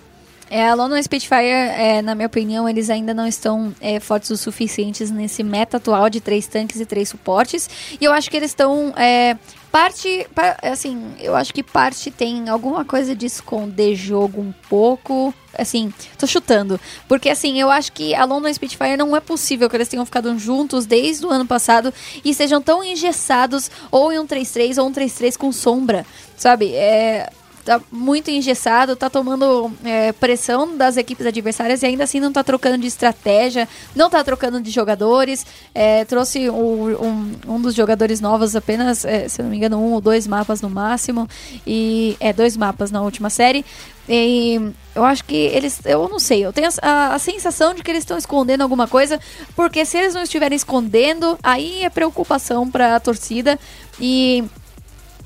É, 0.51 0.69
a 0.69 0.75
London 0.75 1.03
Spitfire, 1.03 1.49
é, 1.49 2.03
na 2.03 2.15
minha 2.15 2.27
opinião, 2.27 2.69
eles 2.69 2.91
ainda 2.91 3.15
não 3.15 3.27
estão 3.27 3.75
é, 3.81 3.99
fortes 3.99 4.31
o 4.31 4.37
suficientes 4.37 5.11
nesse 5.11 5.43
meta 5.43 5.79
atual 5.79 6.11
de 6.11 6.21
três 6.21 6.47
tanques 6.47 6.81
e 6.81 6.87
três 6.87 7.09
suportes. 7.09 7.69
E 8.01 8.05
eu 8.05 8.13
acho 8.13 8.31
que 8.31 8.37
eles 8.37 8.51
estão. 8.51 8.93
É, 8.97 9.37
parte. 9.75 10.25
Assim, 10.63 11.17
eu 11.19 11.35
acho 11.35 11.53
que 11.53 11.61
parte 11.61 12.09
tem 12.09 12.49
alguma 12.49 12.85
coisa 12.85 13.13
de 13.13 13.27
esconder 13.27 13.97
jogo 13.97 14.41
um 14.41 14.55
pouco. 14.69 15.35
Assim, 15.59 15.93
tô 16.17 16.29
chutando. 16.29 16.81
Porque, 17.09 17.29
assim, 17.29 17.61
eu 17.61 17.69
acho 17.69 17.91
que 17.91 18.15
a 18.15 18.25
London 18.25 18.55
Spitfire 18.55 18.97
não 18.97 19.17
é 19.17 19.21
possível 19.21 19.69
que 19.69 19.77
eles 19.77 19.89
tenham 19.89 20.07
ficado 20.07 20.39
juntos 20.39 20.87
desde 20.87 21.27
o 21.27 21.31
ano 21.31 21.45
passado 21.45 21.93
e 22.25 22.33
sejam 22.33 22.63
tão 22.63 22.85
engessados 22.85 23.69
ou 23.91 24.13
em 24.13 24.19
um 24.21 24.27
3-3 24.27 24.81
ou 24.81 24.89
um 24.89 24.93
3-3 24.93 25.37
com 25.37 25.51
sombra. 25.51 26.07
Sabe? 26.37 26.73
É 26.73 27.29
tá 27.65 27.81
muito 27.91 28.31
engessado, 28.31 28.95
tá 28.95 29.09
tomando 29.09 29.73
é, 29.83 30.13
pressão 30.13 30.77
das 30.77 30.97
equipes 30.97 31.27
adversárias 31.27 31.83
e 31.83 31.87
ainda 31.87 32.05
assim 32.05 32.21
não 32.21 32.33
tá 32.33 32.45
trocando 32.45 32.79
de 32.79 32.87
estratégia, 32.87 33.69
não 33.97 34.11
tá 34.11 34.23
trocando 34.23 34.61
de 34.61 34.71
jogadores. 34.71 35.47
É, 35.75 36.05
trouxe 36.05 36.51
um, 36.51 36.91
um, 36.93 37.33
um, 37.49 37.61
dos 37.61 37.75
jogadores 37.75 38.21
novos 38.21 38.55
apenas, 38.55 39.05
é, 39.05 39.29
se 39.29 39.43
não 39.43 39.51
me 39.51 39.57
engano, 39.57 39.79
um 39.79 39.93
ou 39.93 40.01
dois 40.01 40.27
mapas 40.27 40.61
no 40.61 40.69
máximo. 40.69 41.29
E 41.67 42.17
é 42.21 42.33
dois 42.33 42.57
mapas 42.57 42.91
na 42.91 43.01
última 43.01 43.31
série. 43.31 43.65
E 44.07 44.61
eu 44.95 45.03
acho 45.03 45.25
que 45.25 45.35
eles. 45.35 45.81
Eu 45.87 46.07
não 46.09 46.19
sei, 46.19 46.45
eu 46.45 46.53
tenho 46.53 46.69
a, 46.83 47.15
a 47.15 47.19
sensação 47.19 47.73
de 47.73 47.83
que 47.83 47.91
eles 47.91 48.03
estão 48.03 48.19
escondendo 48.19 48.61
alguma 48.61 48.87
coisa, 48.87 49.19
porque 49.57 49.87
se 49.87 49.97
eles 49.97 50.15
não 50.15 50.23
estiverem 50.23 50.57
escondendo, 50.57 51.39
aí 51.43 51.83
é 51.83 51.89
preocupação 51.89 52.71
para 52.71 52.97
a 52.97 53.01
torcida. 53.01 53.59
E 53.99 54.45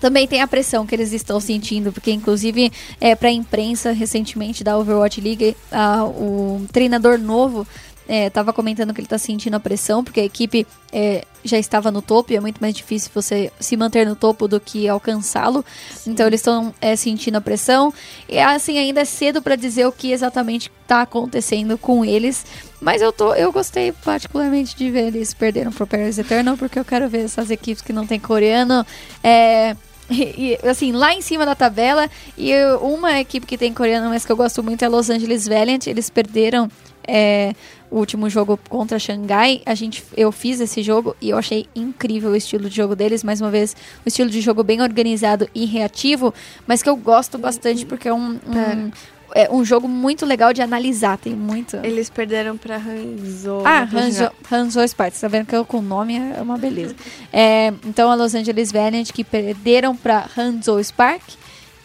também 0.01 0.27
tem 0.27 0.41
a 0.41 0.47
pressão 0.47 0.87
que 0.87 0.95
eles 0.95 1.13
estão 1.13 1.41
sentindo, 1.41 1.93
porque 1.93 2.11
inclusive 2.11 2.73
é, 3.01 3.15
para 3.15 3.29
a 3.29 3.33
imprensa 3.33 3.93
recentemente 3.93 4.63
da 4.63 4.79
Overwatch 4.79 5.21
League, 5.21 5.57
a, 5.71 6.05
o 6.05 6.67
treinador 6.73 7.19
novo 7.19 7.67
estava 8.09 8.51
é, 8.51 8.53
comentando 8.55 8.95
que 8.95 9.01
ele 9.01 9.07
está 9.07 9.19
sentindo 9.19 9.55
a 9.55 9.61
pressão, 9.61 10.03
porque 10.03 10.21
a 10.21 10.25
equipe 10.25 10.67
é, 10.91 11.25
já 11.45 11.59
estava 11.59 11.91
no 11.91 12.01
topo 12.01 12.33
e 12.33 12.37
é 12.37 12.41
muito 12.41 12.59
mais 12.59 12.75
difícil 12.75 13.11
você 13.15 13.53
se 13.61 13.77
manter 13.77 14.07
no 14.07 14.17
topo 14.17 14.49
do 14.49 14.59
que 14.59 14.89
alcançá-lo. 14.89 15.65
Então 16.07 16.27
eles 16.27 16.41
estão 16.41 16.75
é, 16.81 16.97
sentindo 16.97 17.37
a 17.37 17.41
pressão. 17.41 17.93
E 18.27 18.39
assim, 18.39 18.79
ainda 18.79 19.03
é 19.03 19.05
cedo 19.05 19.43
para 19.43 19.57
dizer 19.57 19.87
o 19.87 19.93
que 19.93 20.11
exatamente 20.11 20.73
está 20.83 21.03
acontecendo 21.03 21.77
com 21.77 22.03
eles. 22.03 22.47
Mas 22.81 23.03
eu, 23.03 23.13
tô, 23.13 23.35
eu 23.35 23.53
gostei 23.53 23.93
particularmente 23.93 24.75
de 24.75 24.91
ver 24.91 25.09
eles 25.09 25.35
perderam 25.35 25.71
pro 25.71 25.87
Paris 25.87 26.17
Eternal, 26.17 26.57
porque 26.57 26.79
eu 26.79 26.85
quero 26.85 27.09
ver 27.09 27.25
essas 27.25 27.51
equipes 27.51 27.83
que 27.83 27.93
não 27.93 28.07
tem 28.07 28.19
coreano. 28.19 28.87
É, 29.23 29.77
e, 30.11 30.59
assim, 30.69 30.93
lá 30.93 31.15
em 31.15 31.21
cima 31.21 31.45
da 31.45 31.55
tabela. 31.55 32.09
E 32.37 32.53
uma 32.81 33.21
equipe 33.21 33.47
que 33.47 33.59
tem 33.59 33.73
coreano, 33.73 34.09
mas 34.09 34.25
que 34.25 34.33
eu 34.33 34.37
gosto 34.37 34.63
muito 34.63 34.85
é 34.85 34.89
Los 34.89 35.11
Angeles 35.11 35.47
Valiant. 35.47 35.87
Eles 35.87 36.09
perderam 36.11 36.71
é, 37.07 37.55
o 37.91 37.97
último 37.97 38.29
jogo 38.29 38.59
contra 38.69 38.99
Xangai. 38.99 39.63
A 39.65 39.75
gente, 39.75 40.05
eu 40.17 40.31
fiz 40.31 40.61
esse 40.61 40.83
jogo 40.83 41.17
e 41.21 41.31
eu 41.31 41.39
achei 41.39 41.67
incrível 41.75 42.31
o 42.31 42.37
estilo 42.37 42.69
de 42.69 42.77
jogo 42.77 42.95
deles. 42.95 43.25
Mais 43.25 43.41
uma 43.41 43.51
vez, 43.51 43.75
um 44.01 44.09
estilo 44.09 44.31
de 44.31 44.41
jogo 44.41 44.63
bem 44.63 44.83
organizado 44.83 45.49
e 45.55 45.65
reativo, 45.65 46.33
mas 46.67 46.83
que 46.83 46.89
eu 46.89 46.97
gosto 46.97 47.39
bastante 47.39 47.87
porque 47.87 48.09
é 48.09 48.13
um, 48.13 48.33
um, 48.33 48.91
é 49.35 49.51
um 49.51 49.65
jogo 49.65 49.89
muito 49.89 50.25
legal 50.25 50.53
de 50.53 50.63
analisar, 50.63 51.19
tem 51.19 51.35
muito. 51.35 51.77
Eles 51.83 52.09
perderam 52.11 52.57
pra 52.57 52.77
Hanzo. 52.77 53.63
Ah, 53.65 53.89
Hanzo, 53.93 54.31
Hanzo 54.51 54.87
Sparks, 54.89 55.21
tá 55.21 55.29
vendo 55.29 55.47
que 55.47 55.55
eu 55.55 55.65
com 55.65 55.79
o 55.79 55.83
nome 55.83 56.17
é 56.17 56.41
uma 56.41 56.57
beleza. 56.57 56.95
É, 57.33 57.73
então 57.85 58.11
a 58.11 58.15
Los 58.15 58.35
Angeles 58.35 58.73
Valiant 58.73 59.11
que 59.13 59.25
perderam 59.25 59.97
pra 59.97 60.29
Hanzo 60.37 60.83
Spark. 60.83 61.23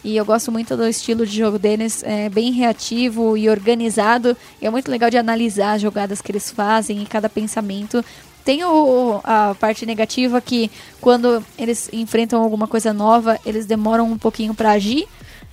E 0.02 0.18
eu 0.18 0.24
gosto 0.24 0.52
muito 0.52 0.76
do 0.76 0.86
estilo 0.86 1.24
de 1.24 1.38
jogo 1.38 1.58
deles, 1.58 2.02
é 2.02 2.28
bem 2.28 2.52
reativo 2.52 3.38
e 3.38 3.48
organizado. 3.48 4.36
E 4.60 4.66
é 4.66 4.70
muito 4.70 4.90
legal 4.90 5.08
de 5.08 5.16
analisar 5.16 5.72
as 5.72 5.82
jogadas 5.82 6.20
que 6.20 6.30
eles 6.30 6.50
fazem 6.50 7.02
e 7.02 7.06
cada 7.06 7.28
pensamento. 7.28 8.04
Tem 8.44 8.62
o, 8.64 9.20
a 9.24 9.56
parte 9.58 9.86
negativa 9.86 10.38
que 10.42 10.70
quando 11.00 11.42
eles 11.58 11.88
enfrentam 11.90 12.42
alguma 12.42 12.66
coisa 12.66 12.92
nova, 12.92 13.40
eles 13.46 13.64
demoram 13.64 14.04
um 14.10 14.18
pouquinho 14.18 14.54
para 14.54 14.72
agir 14.72 15.08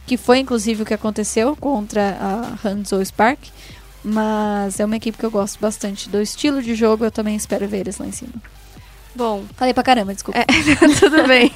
que 0.06 0.18
foi 0.18 0.40
inclusive 0.40 0.84
o 0.84 0.86
que 0.86 0.94
aconteceu 0.94 1.56
contra 1.56 2.18
a 2.20 2.68
Hanzo 2.68 3.04
Spark. 3.04 3.40
Mas 4.04 4.80
é 4.80 4.86
uma 4.86 4.96
equipe 4.96 5.18
que 5.18 5.24
eu 5.26 5.32
gosto 5.32 5.60
bastante 5.60 6.10
do 6.10 6.22
estilo 6.22 6.62
de 6.62 6.74
jogo, 6.74 7.06
eu 7.06 7.12
também 7.12 7.36
espero 7.36 7.68
ver 7.68 7.82
eles 7.82 7.98
lá 8.00 8.08
em 8.08 8.12
cima. 8.12 8.34
Bom. 9.16 9.44
Falei 9.56 9.74
pra 9.74 9.84
caramba, 9.84 10.14
desculpa. 10.14 10.40
É, 10.40 10.46
tudo 11.00 11.28
bem. 11.28 11.52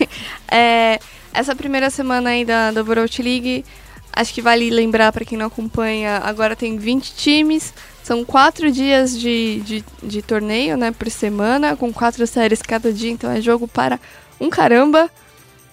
É, 0.51 0.99
essa 1.33 1.55
primeira 1.55 1.89
semana 1.89 2.29
aí 2.31 2.45
da, 2.45 2.71
da 2.71 2.81
World 2.81 3.21
League, 3.21 3.65
acho 4.13 4.33
que 4.33 4.41
vale 4.41 4.69
lembrar 4.69 5.11
para 5.11 5.25
quem 5.25 5.37
não 5.37 5.47
acompanha, 5.47 6.17
agora 6.23 6.55
tem 6.55 6.77
20 6.77 7.15
times, 7.15 7.73
são 8.03 8.23
quatro 8.23 8.71
dias 8.71 9.17
de, 9.19 9.61
de, 9.61 9.83
de 10.03 10.21
torneio, 10.21 10.77
né, 10.77 10.91
por 10.91 11.09
semana, 11.09 11.75
com 11.75 11.91
quatro 11.91 12.25
séries 12.27 12.61
cada 12.61 12.93
dia, 12.93 13.11
então 13.11 13.31
é 13.31 13.41
jogo 13.41 13.67
para 13.67 13.99
um 14.39 14.49
caramba. 14.49 15.09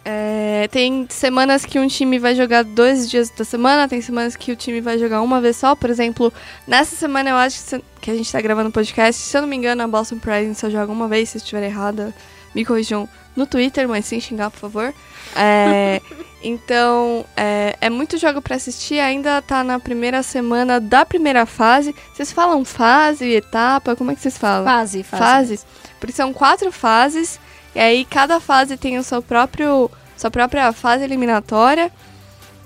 É, 0.05 0.69
tem 0.73 1.07
semanas 1.09 1.65
que 1.65 1.79
um 1.79 1.87
time 1.87 2.19
vai 2.19 2.35
jogar 2.35 2.65
dois 2.65 3.09
dias 3.09 3.31
da 3.31 3.45
semana, 3.45 3.89
tem 3.89 4.01
semanas 4.01 4.35
que 4.35 4.51
o 4.51 4.57
time 4.57 4.81
vai 4.81 4.99
jogar 4.99 5.23
uma 5.23 5.41
vez 5.41 5.57
só. 5.57 5.77
Por 5.77 5.91
exemplo, 5.91 6.33
nessa 6.67 6.97
semana 6.97 7.31
eu 7.31 7.37
acho 7.37 7.65
que, 7.65 7.85
que 8.01 8.11
a 8.11 8.15
gente 8.15 8.31
tá 8.31 8.41
gravando 8.41 8.69
o 8.69 8.73
podcast, 8.73 9.21
se 9.21 9.37
eu 9.37 9.43
não 9.43 9.49
me 9.49 9.57
engano, 9.57 9.83
a 9.83 9.87
Boston 9.87 10.19
Pride 10.19 10.55
só 10.55 10.69
joga 10.69 10.91
uma 10.91 11.07
vez, 11.07 11.29
se 11.29 11.39
eu 11.39 11.41
estiver 11.41 11.63
errada, 11.63 12.13
me 12.55 12.65
corrijam 12.65 13.09
no 13.37 13.47
Twitter, 13.47 13.89
mas 13.89 14.05
sem 14.05 14.21
xingar, 14.21 14.51
por 14.51 14.59
favor. 14.59 14.93
É, 15.37 16.01
então, 16.43 17.25
é, 17.37 17.77
é, 17.81 17.89
muito 17.89 18.19
jogo 18.19 18.43
para 18.43 18.57
assistir, 18.57 18.99
ainda 18.99 19.41
tá 19.41 19.63
na 19.63 19.79
primeira 19.79 20.21
semana 20.23 20.81
da 20.81 21.07
primeira 21.07 21.47
fase. 21.47 21.95
Vocês 22.13 22.33
falam 22.33 22.65
fase, 22.65 23.31
etapa, 23.31 23.95
como 23.95 24.11
é 24.11 24.15
que 24.17 24.21
vocês 24.21 24.37
falam? 24.37 24.65
Fase, 24.65 25.05
fase. 25.05 25.23
Fase. 25.23 25.61
Porque 26.01 26.13
são 26.13 26.33
quatro 26.33 26.73
fases. 26.73 27.39
E 27.75 27.81
aí 27.81 28.05
cada 28.05 28.41
fase 28.41 28.77
tem 28.77 28.99
o 28.99 29.03
seu 29.03 29.23
próprio 29.23 29.91
sua 30.17 30.31
própria 30.31 30.73
fase 30.73 31.03
eliminatória. 31.05 31.91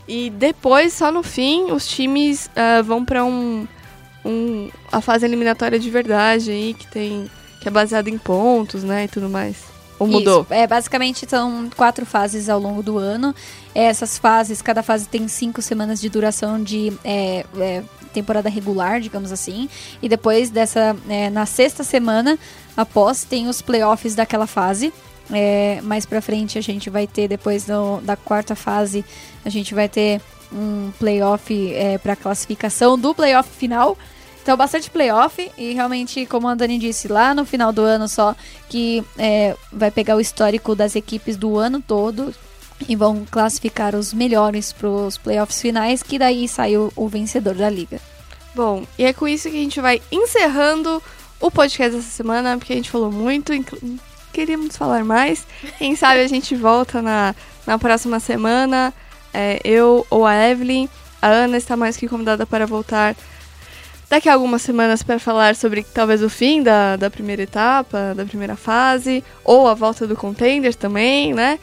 E 0.06 0.30
depois, 0.30 0.92
só 0.92 1.10
no 1.10 1.22
fim, 1.22 1.72
os 1.72 1.86
times 1.88 2.46
uh, 2.46 2.82
vão 2.84 3.04
para 3.04 3.24
um, 3.24 3.66
um. 4.24 4.70
a 4.92 5.00
fase 5.00 5.24
eliminatória 5.24 5.78
de 5.78 5.90
verdade 5.90 6.50
aí, 6.50 6.74
que 6.74 6.86
tem. 6.86 7.30
que 7.60 7.66
é 7.66 7.70
baseada 7.70 8.08
em 8.08 8.18
pontos, 8.18 8.84
né? 8.84 9.04
E 9.04 9.08
tudo 9.08 9.28
mais. 9.28 9.56
Ou 9.98 10.06
mudou? 10.06 10.42
Isso. 10.42 10.52
É, 10.52 10.66
basicamente 10.66 11.26
são 11.28 11.70
quatro 11.74 12.04
fases 12.04 12.48
ao 12.48 12.60
longo 12.60 12.82
do 12.82 12.98
ano. 12.98 13.34
Essas 13.74 14.18
fases, 14.18 14.60
cada 14.60 14.82
fase 14.82 15.08
tem 15.08 15.26
cinco 15.26 15.62
semanas 15.62 16.00
de 16.00 16.08
duração 16.08 16.62
de 16.62 16.92
é, 17.02 17.44
é, 17.58 17.82
temporada 18.12 18.48
regular, 18.48 19.00
digamos 19.00 19.32
assim. 19.32 19.68
E 20.02 20.08
depois 20.08 20.50
dessa, 20.50 20.94
é, 21.08 21.30
na 21.30 21.46
sexta 21.46 21.82
semana, 21.82 22.38
após, 22.76 23.24
tem 23.24 23.48
os 23.48 23.62
playoffs 23.62 24.14
daquela 24.14 24.46
fase. 24.46 24.92
É, 25.32 25.80
mais 25.82 26.06
pra 26.06 26.20
frente 26.22 26.56
a 26.56 26.60
gente 26.60 26.88
vai 26.88 27.06
ter, 27.06 27.26
depois 27.26 27.64
do- 27.64 28.00
da 28.02 28.14
quarta 28.16 28.54
fase, 28.54 29.04
a 29.44 29.48
gente 29.48 29.74
vai 29.74 29.88
ter 29.88 30.20
um 30.52 30.92
playoff 30.98 31.74
é, 31.74 31.98
para 31.98 32.14
classificação 32.14 32.96
do 32.98 33.12
playoff 33.14 33.48
final. 33.50 33.98
Então, 34.42 34.56
bastante 34.56 34.88
playoff 34.88 35.50
e 35.58 35.72
realmente, 35.72 36.24
como 36.26 36.46
a 36.46 36.54
Dani 36.54 36.78
disse, 36.78 37.08
lá 37.08 37.34
no 37.34 37.44
final 37.44 37.72
do 37.72 37.82
ano 37.82 38.06
só, 38.08 38.36
que 38.68 39.02
é, 39.18 39.56
vai 39.72 39.90
pegar 39.90 40.14
o 40.14 40.20
histórico 40.20 40.76
das 40.76 40.94
equipes 40.94 41.36
do 41.36 41.58
ano 41.58 41.82
todo 41.84 42.32
e 42.88 42.94
vão 42.94 43.26
classificar 43.28 43.96
os 43.96 44.12
melhores 44.12 44.70
para 44.72 44.88
os 44.88 45.18
playoffs 45.18 45.60
finais, 45.60 46.00
que 46.04 46.16
daí 46.20 46.46
sai 46.46 46.76
o, 46.76 46.92
o 46.94 47.08
vencedor 47.08 47.56
da 47.56 47.68
liga. 47.68 47.98
Bom, 48.54 48.84
e 48.96 49.04
é 49.04 49.12
com 49.12 49.26
isso 49.26 49.50
que 49.50 49.56
a 49.56 49.60
gente 49.62 49.80
vai 49.80 50.00
encerrando 50.12 51.02
o 51.40 51.50
podcast 51.50 51.96
dessa 51.96 52.10
semana, 52.10 52.56
porque 52.56 52.72
a 52.72 52.76
gente 52.76 52.90
falou 52.90 53.10
muito, 53.12 53.52
queríamos 54.32 54.76
falar 54.76 55.04
mais. 55.04 55.46
Quem 55.78 55.96
sabe 55.96 56.20
a 56.20 56.28
gente 56.28 56.54
volta 56.54 57.00
na, 57.00 57.34
na 57.66 57.78
próxima 57.78 58.20
semana. 58.20 58.92
É, 59.32 59.60
eu 59.64 60.06
ou 60.08 60.26
a 60.26 60.34
Evelyn. 60.34 60.88
A 61.20 61.28
Ana 61.28 61.56
está 61.56 61.76
mais 61.76 61.96
que 61.96 62.08
convidada 62.08 62.46
para 62.46 62.66
voltar 62.66 63.16
daqui 64.08 64.28
a 64.28 64.34
algumas 64.34 64.62
semanas 64.62 65.02
para 65.02 65.18
falar 65.18 65.56
sobre 65.56 65.82
talvez 65.82 66.22
o 66.22 66.30
fim 66.30 66.62
da, 66.62 66.96
da 66.96 67.10
primeira 67.10 67.42
etapa, 67.42 68.14
da 68.14 68.24
primeira 68.24 68.56
fase, 68.56 69.24
ou 69.44 69.66
a 69.66 69.74
volta 69.74 70.06
do 70.06 70.14
contender 70.14 70.74
também, 70.74 71.34
né? 71.34 71.58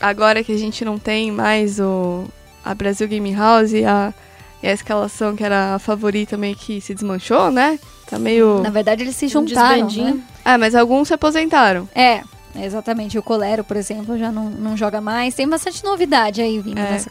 Agora 0.00 0.44
que 0.44 0.52
a 0.52 0.58
gente 0.58 0.84
não 0.84 0.98
tem 0.98 1.32
mais 1.32 1.80
o, 1.80 2.24
a 2.64 2.74
Brasil 2.74 3.08
Game 3.08 3.34
House 3.34 3.72
e 3.72 3.84
a, 3.84 4.14
e 4.62 4.68
a 4.68 4.72
escalação 4.72 5.34
que 5.34 5.42
era 5.42 5.74
a 5.74 5.78
favorita 5.78 6.36
meio 6.36 6.54
que 6.54 6.80
se 6.80 6.94
desmanchou, 6.94 7.50
né? 7.50 7.78
Tá 8.08 8.18
meio. 8.18 8.60
Na 8.62 8.70
verdade, 8.70 9.02
eles 9.02 9.14
se 9.16 9.26
Um 9.26 9.28
juntaram. 9.28 9.86
desbandinho. 9.86 10.14
né? 10.16 10.22
Ah, 10.44 10.56
mas 10.56 10.74
alguns 10.74 11.08
se 11.08 11.14
aposentaram. 11.14 11.88
É, 11.94 12.22
exatamente. 12.56 13.18
O 13.18 13.22
Colero, 13.22 13.62
por 13.62 13.76
exemplo, 13.76 14.16
já 14.18 14.32
não, 14.32 14.48
não 14.48 14.76
joga 14.76 15.00
mais. 15.00 15.34
Tem 15.34 15.48
bastante 15.48 15.84
novidade 15.84 16.40
aí 16.40 16.58
vindo 16.58 16.78
É. 16.78 16.92
nessa. 16.92 17.10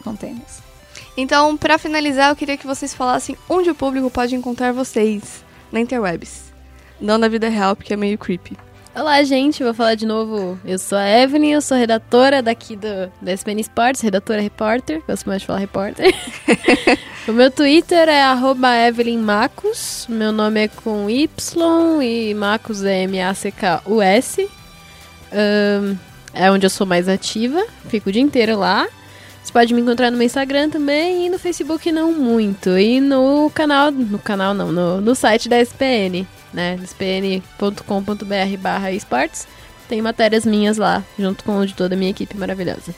Então, 1.16 1.56
pra 1.56 1.78
finalizar, 1.78 2.30
eu 2.30 2.36
queria 2.36 2.56
que 2.56 2.66
vocês 2.66 2.94
falassem 2.94 3.36
onde 3.48 3.70
o 3.70 3.74
público 3.74 4.10
pode 4.10 4.34
encontrar 4.34 4.72
vocês 4.72 5.44
na 5.72 5.80
interwebs. 5.80 6.44
Não 7.00 7.16
na 7.18 7.28
vida 7.28 7.48
real, 7.48 7.76
porque 7.76 7.92
é 7.92 7.96
meio 7.96 8.18
creepy. 8.18 8.56
Olá, 8.98 9.22
gente, 9.22 9.62
vou 9.62 9.72
falar 9.72 9.94
de 9.94 10.04
novo. 10.04 10.58
Eu 10.64 10.76
sou 10.76 10.98
a 10.98 11.08
Evelyn, 11.08 11.52
eu 11.52 11.62
sou 11.62 11.78
redatora 11.78 12.42
daqui 12.42 12.74
do, 12.74 13.08
da 13.22 13.32
SPN 13.32 13.60
Sports, 13.60 14.00
redatora 14.00 14.40
repórter, 14.40 15.00
gosto 15.06 15.28
mais 15.28 15.40
de 15.40 15.46
falar 15.46 15.60
repórter. 15.60 16.12
o 17.28 17.32
meu 17.32 17.48
Twitter 17.48 18.08
é 18.08 18.22
arroba 18.22 18.70
meu 20.08 20.32
nome 20.32 20.64
é 20.64 20.66
com 20.66 21.08
Y 21.08 22.02
e 22.02 22.34
Macos 22.34 22.82
é 22.82 23.04
M-A-C-K-U-S. 23.04 24.50
Ahn, 25.32 25.96
é 26.34 26.50
onde 26.50 26.66
eu 26.66 26.70
sou 26.70 26.84
mais 26.84 27.08
ativa, 27.08 27.64
fico 27.88 28.08
o 28.08 28.12
dia 28.12 28.20
inteiro 28.22 28.58
lá. 28.58 28.88
Você 29.44 29.52
pode 29.52 29.72
me 29.72 29.80
encontrar 29.80 30.10
no 30.10 30.18
meu 30.18 30.26
Instagram 30.26 30.70
também 30.70 31.26
e 31.26 31.30
no 31.30 31.38
Facebook 31.38 31.92
não 31.92 32.10
muito. 32.10 32.76
E 32.76 33.00
no 33.00 33.48
canal, 33.54 33.92
no 33.92 34.18
canal 34.18 34.54
não, 34.54 34.72
no, 34.72 35.00
no 35.00 35.14
site 35.14 35.48
da 35.48 35.60
SPN, 35.60 36.26
né? 36.52 36.78
spn.com.br 36.82 38.56
barra 38.60 38.92
esportes. 38.92 39.46
Tem 39.88 40.02
matérias 40.02 40.44
minhas 40.44 40.76
lá, 40.76 41.02
junto 41.18 41.44
com 41.44 41.64
de 41.64 41.74
toda 41.74 41.94
a 41.94 41.98
minha 41.98 42.10
equipe 42.10 42.36
maravilhosa. 42.36 42.94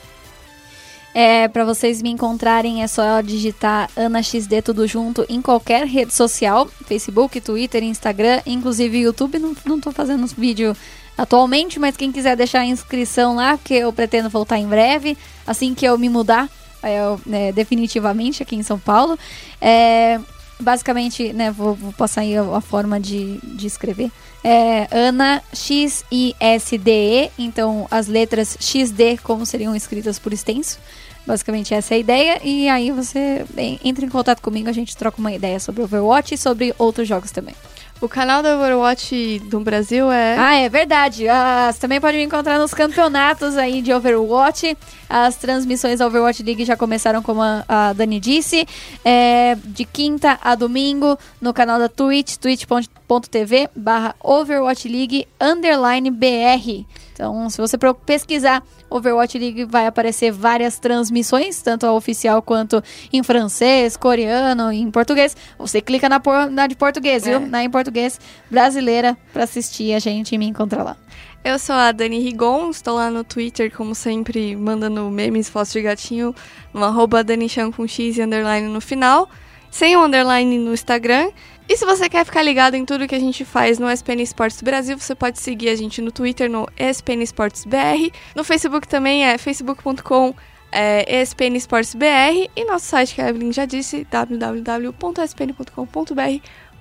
É, 1.12 1.48
para 1.48 1.64
vocês 1.64 2.00
me 2.02 2.10
encontrarem 2.10 2.82
é 2.82 2.86
só 2.86 3.20
digitar 3.20 3.90
AnaXD 3.96 4.62
tudo 4.62 4.86
junto 4.86 5.26
em 5.28 5.42
qualquer 5.42 5.84
rede 5.84 6.14
social, 6.14 6.68
Facebook, 6.86 7.40
Twitter, 7.40 7.82
Instagram, 7.82 8.40
inclusive 8.46 8.98
YouTube. 8.98 9.38
Não, 9.38 9.54
não 9.64 9.80
tô 9.80 9.90
fazendo 9.90 10.24
os 10.24 10.32
vídeos 10.32 10.76
atualmente, 11.18 11.78
mas 11.78 11.96
quem 11.96 12.12
quiser 12.12 12.36
deixar 12.36 12.60
a 12.60 12.66
inscrição 12.66 13.34
lá, 13.34 13.56
porque 13.56 13.74
eu 13.74 13.92
pretendo 13.92 14.30
voltar 14.30 14.58
em 14.58 14.66
breve, 14.66 15.18
assim 15.46 15.74
que 15.74 15.84
eu 15.84 15.98
me 15.98 16.08
mudar 16.08 16.48
é, 16.82 16.98
né, 17.26 17.52
definitivamente 17.52 18.42
aqui 18.42 18.56
em 18.56 18.62
São 18.62 18.78
Paulo. 18.78 19.18
É, 19.60 20.18
basicamente, 20.60 21.32
né, 21.32 21.50
vou, 21.50 21.74
vou 21.74 21.92
passar 21.92 22.22
aí 22.22 22.36
a, 22.36 22.42
a 22.42 22.60
forma 22.60 23.00
de, 23.00 23.38
de 23.42 23.66
escrever. 23.66 24.10
É 24.42 24.88
Ana 24.90 25.42
X-I-S-D-E, 25.52 27.30
então 27.38 27.86
as 27.90 28.06
letras 28.06 28.56
XD 28.60 29.18
como 29.22 29.44
seriam 29.44 29.74
escritas 29.74 30.18
por 30.18 30.32
extenso. 30.32 30.78
Basicamente 31.26 31.74
essa 31.74 31.94
é 31.94 31.96
a 31.96 31.98
ideia. 31.98 32.40
E 32.42 32.68
aí 32.68 32.90
você 32.90 33.44
bem, 33.50 33.78
entra 33.84 34.04
em 34.04 34.08
contato 34.08 34.40
comigo, 34.40 34.68
a 34.68 34.72
gente 34.72 34.96
troca 34.96 35.18
uma 35.18 35.32
ideia 35.32 35.60
sobre 35.60 35.82
Overwatch 35.82 36.34
e 36.34 36.38
sobre 36.38 36.74
outros 36.78 37.06
jogos 37.06 37.30
também. 37.30 37.54
O 38.00 38.08
canal 38.08 38.42
da 38.42 38.56
Overwatch 38.56 39.40
do 39.40 39.60
Brasil 39.60 40.10
é. 40.10 40.34
Ah, 40.38 40.54
é 40.56 40.68
verdade. 40.70 41.28
Ah, 41.28 41.70
você 41.70 41.78
também 41.78 42.00
pode 42.00 42.16
me 42.16 42.22
encontrar 42.22 42.58
nos 42.58 42.72
campeonatos 42.72 43.58
aí 43.58 43.82
de 43.82 43.92
Overwatch. 43.92 44.76
As 45.12 45.34
transmissões 45.34 45.98
da 45.98 46.06
Overwatch 46.06 46.40
League 46.44 46.64
já 46.64 46.76
começaram, 46.76 47.20
como 47.20 47.42
a, 47.42 47.64
a 47.68 47.92
Dani 47.92 48.20
disse, 48.20 48.64
é, 49.04 49.56
de 49.56 49.84
quinta 49.84 50.38
a 50.40 50.54
domingo 50.54 51.18
no 51.40 51.52
canal 51.52 51.80
da 51.80 51.88
Twitch, 51.88 52.36
twitch.tv 52.36 53.68
barra 53.74 54.14
Overwatch 54.22 54.86
League 54.88 55.26
underline 55.40 56.10
BR. 56.12 56.84
Então, 57.12 57.50
se 57.50 57.58
você 57.60 57.76
pesquisar 58.06 58.62
Overwatch 58.88 59.36
League, 59.38 59.64
vai 59.64 59.86
aparecer 59.86 60.30
várias 60.30 60.78
transmissões, 60.78 61.60
tanto 61.60 61.86
a 61.86 61.92
oficial 61.92 62.40
quanto 62.40 62.82
em 63.12 63.22
francês, 63.22 63.96
coreano 63.96 64.72
e 64.72 64.80
em 64.80 64.90
português. 64.90 65.36
Você 65.58 65.80
clica 65.80 66.08
na, 66.08 66.18
por- 66.20 66.48
na 66.50 66.66
de 66.66 66.74
português, 66.76 67.26
É. 67.26 67.30
viu? 67.38 67.46
Na 67.48 67.62
em 67.64 67.68
português 67.70 68.18
brasileira 68.50 69.16
pra 69.32 69.42
assistir 69.44 69.92
a 69.92 69.98
gente 69.98 70.34
e 70.34 70.38
me 70.38 70.46
encontrar 70.46 70.82
lá. 70.84 70.96
Eu 71.42 71.58
sou 71.58 71.74
a 71.74 71.90
Dani 71.90 72.18
Rigon, 72.18 72.68
estou 72.68 72.96
lá 72.96 73.10
no 73.10 73.24
Twitter, 73.24 73.74
como 73.74 73.94
sempre, 73.94 74.54
mandando 74.54 75.10
memes, 75.10 75.48
fotos 75.48 75.72
de 75.72 75.80
gatinho, 75.80 76.34
no 76.72 76.84
arroba 76.84 77.24
DaniChan 77.24 77.72
com 77.72 77.86
X 77.88 78.18
e 78.18 78.22
underline 78.22 78.68
no 78.68 78.78
final, 78.78 79.26
sem 79.70 79.96
o 79.96 80.04
underline 80.04 80.58
no 80.58 80.74
Instagram. 80.74 81.30
E 81.66 81.78
se 81.78 81.86
você 81.86 82.10
quer 82.10 82.26
ficar 82.26 82.42
ligado 82.42 82.74
em 82.74 82.84
tudo 82.84 83.08
que 83.08 83.14
a 83.14 83.18
gente 83.18 83.42
faz 83.42 83.78
no 83.78 83.88
SPN 83.90 84.22
Esportes 84.22 84.60
Brasil, 84.60 84.98
você 84.98 85.14
pode 85.14 85.38
seguir 85.38 85.70
a 85.70 85.74
gente 85.74 86.02
no 86.02 86.12
Twitter, 86.12 86.50
no 86.50 86.68
ESPN 86.76 87.22
Esportes 87.22 87.64
BR. 87.64 88.10
No 88.34 88.44
Facebook 88.44 88.86
também 88.86 89.24
é 89.24 89.38
facebook.com 89.38 90.34
é, 90.70 91.22
ESPN 91.22 91.56
Esportes 91.56 91.94
BR. 91.94 92.50
E 92.54 92.64
nosso 92.66 92.84
site, 92.84 93.14
que 93.14 93.22
a 93.22 93.30
Evelyn 93.30 93.50
já 93.50 93.64
disse, 93.64 94.06
www.espn.com.br 94.10 95.00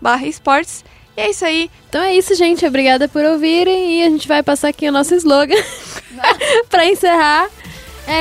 barra 0.02 0.26
esportes. 0.26 0.84
E 1.20 1.22
é 1.22 1.30
isso 1.32 1.44
aí. 1.44 1.70
Então 1.90 2.02
é 2.02 2.16
isso, 2.16 2.34
gente. 2.34 2.66
Obrigada 2.66 3.10
por 3.10 3.26
ouvirem. 3.26 4.00
E 4.00 4.04
a 4.04 4.10
gente 4.10 4.26
vai 4.26 4.41
passar 4.41 4.70
aqui 4.70 4.88
o 4.88 4.91
nosso 4.91 5.14
slogan 5.16 5.62
pra 6.70 6.86
encerrar. 6.86 7.50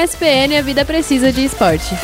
SPN, 0.05 0.59
a 0.59 0.63
vida 0.63 0.85
precisa 0.85 1.33
de 1.33 1.45
esporte. 1.45 1.95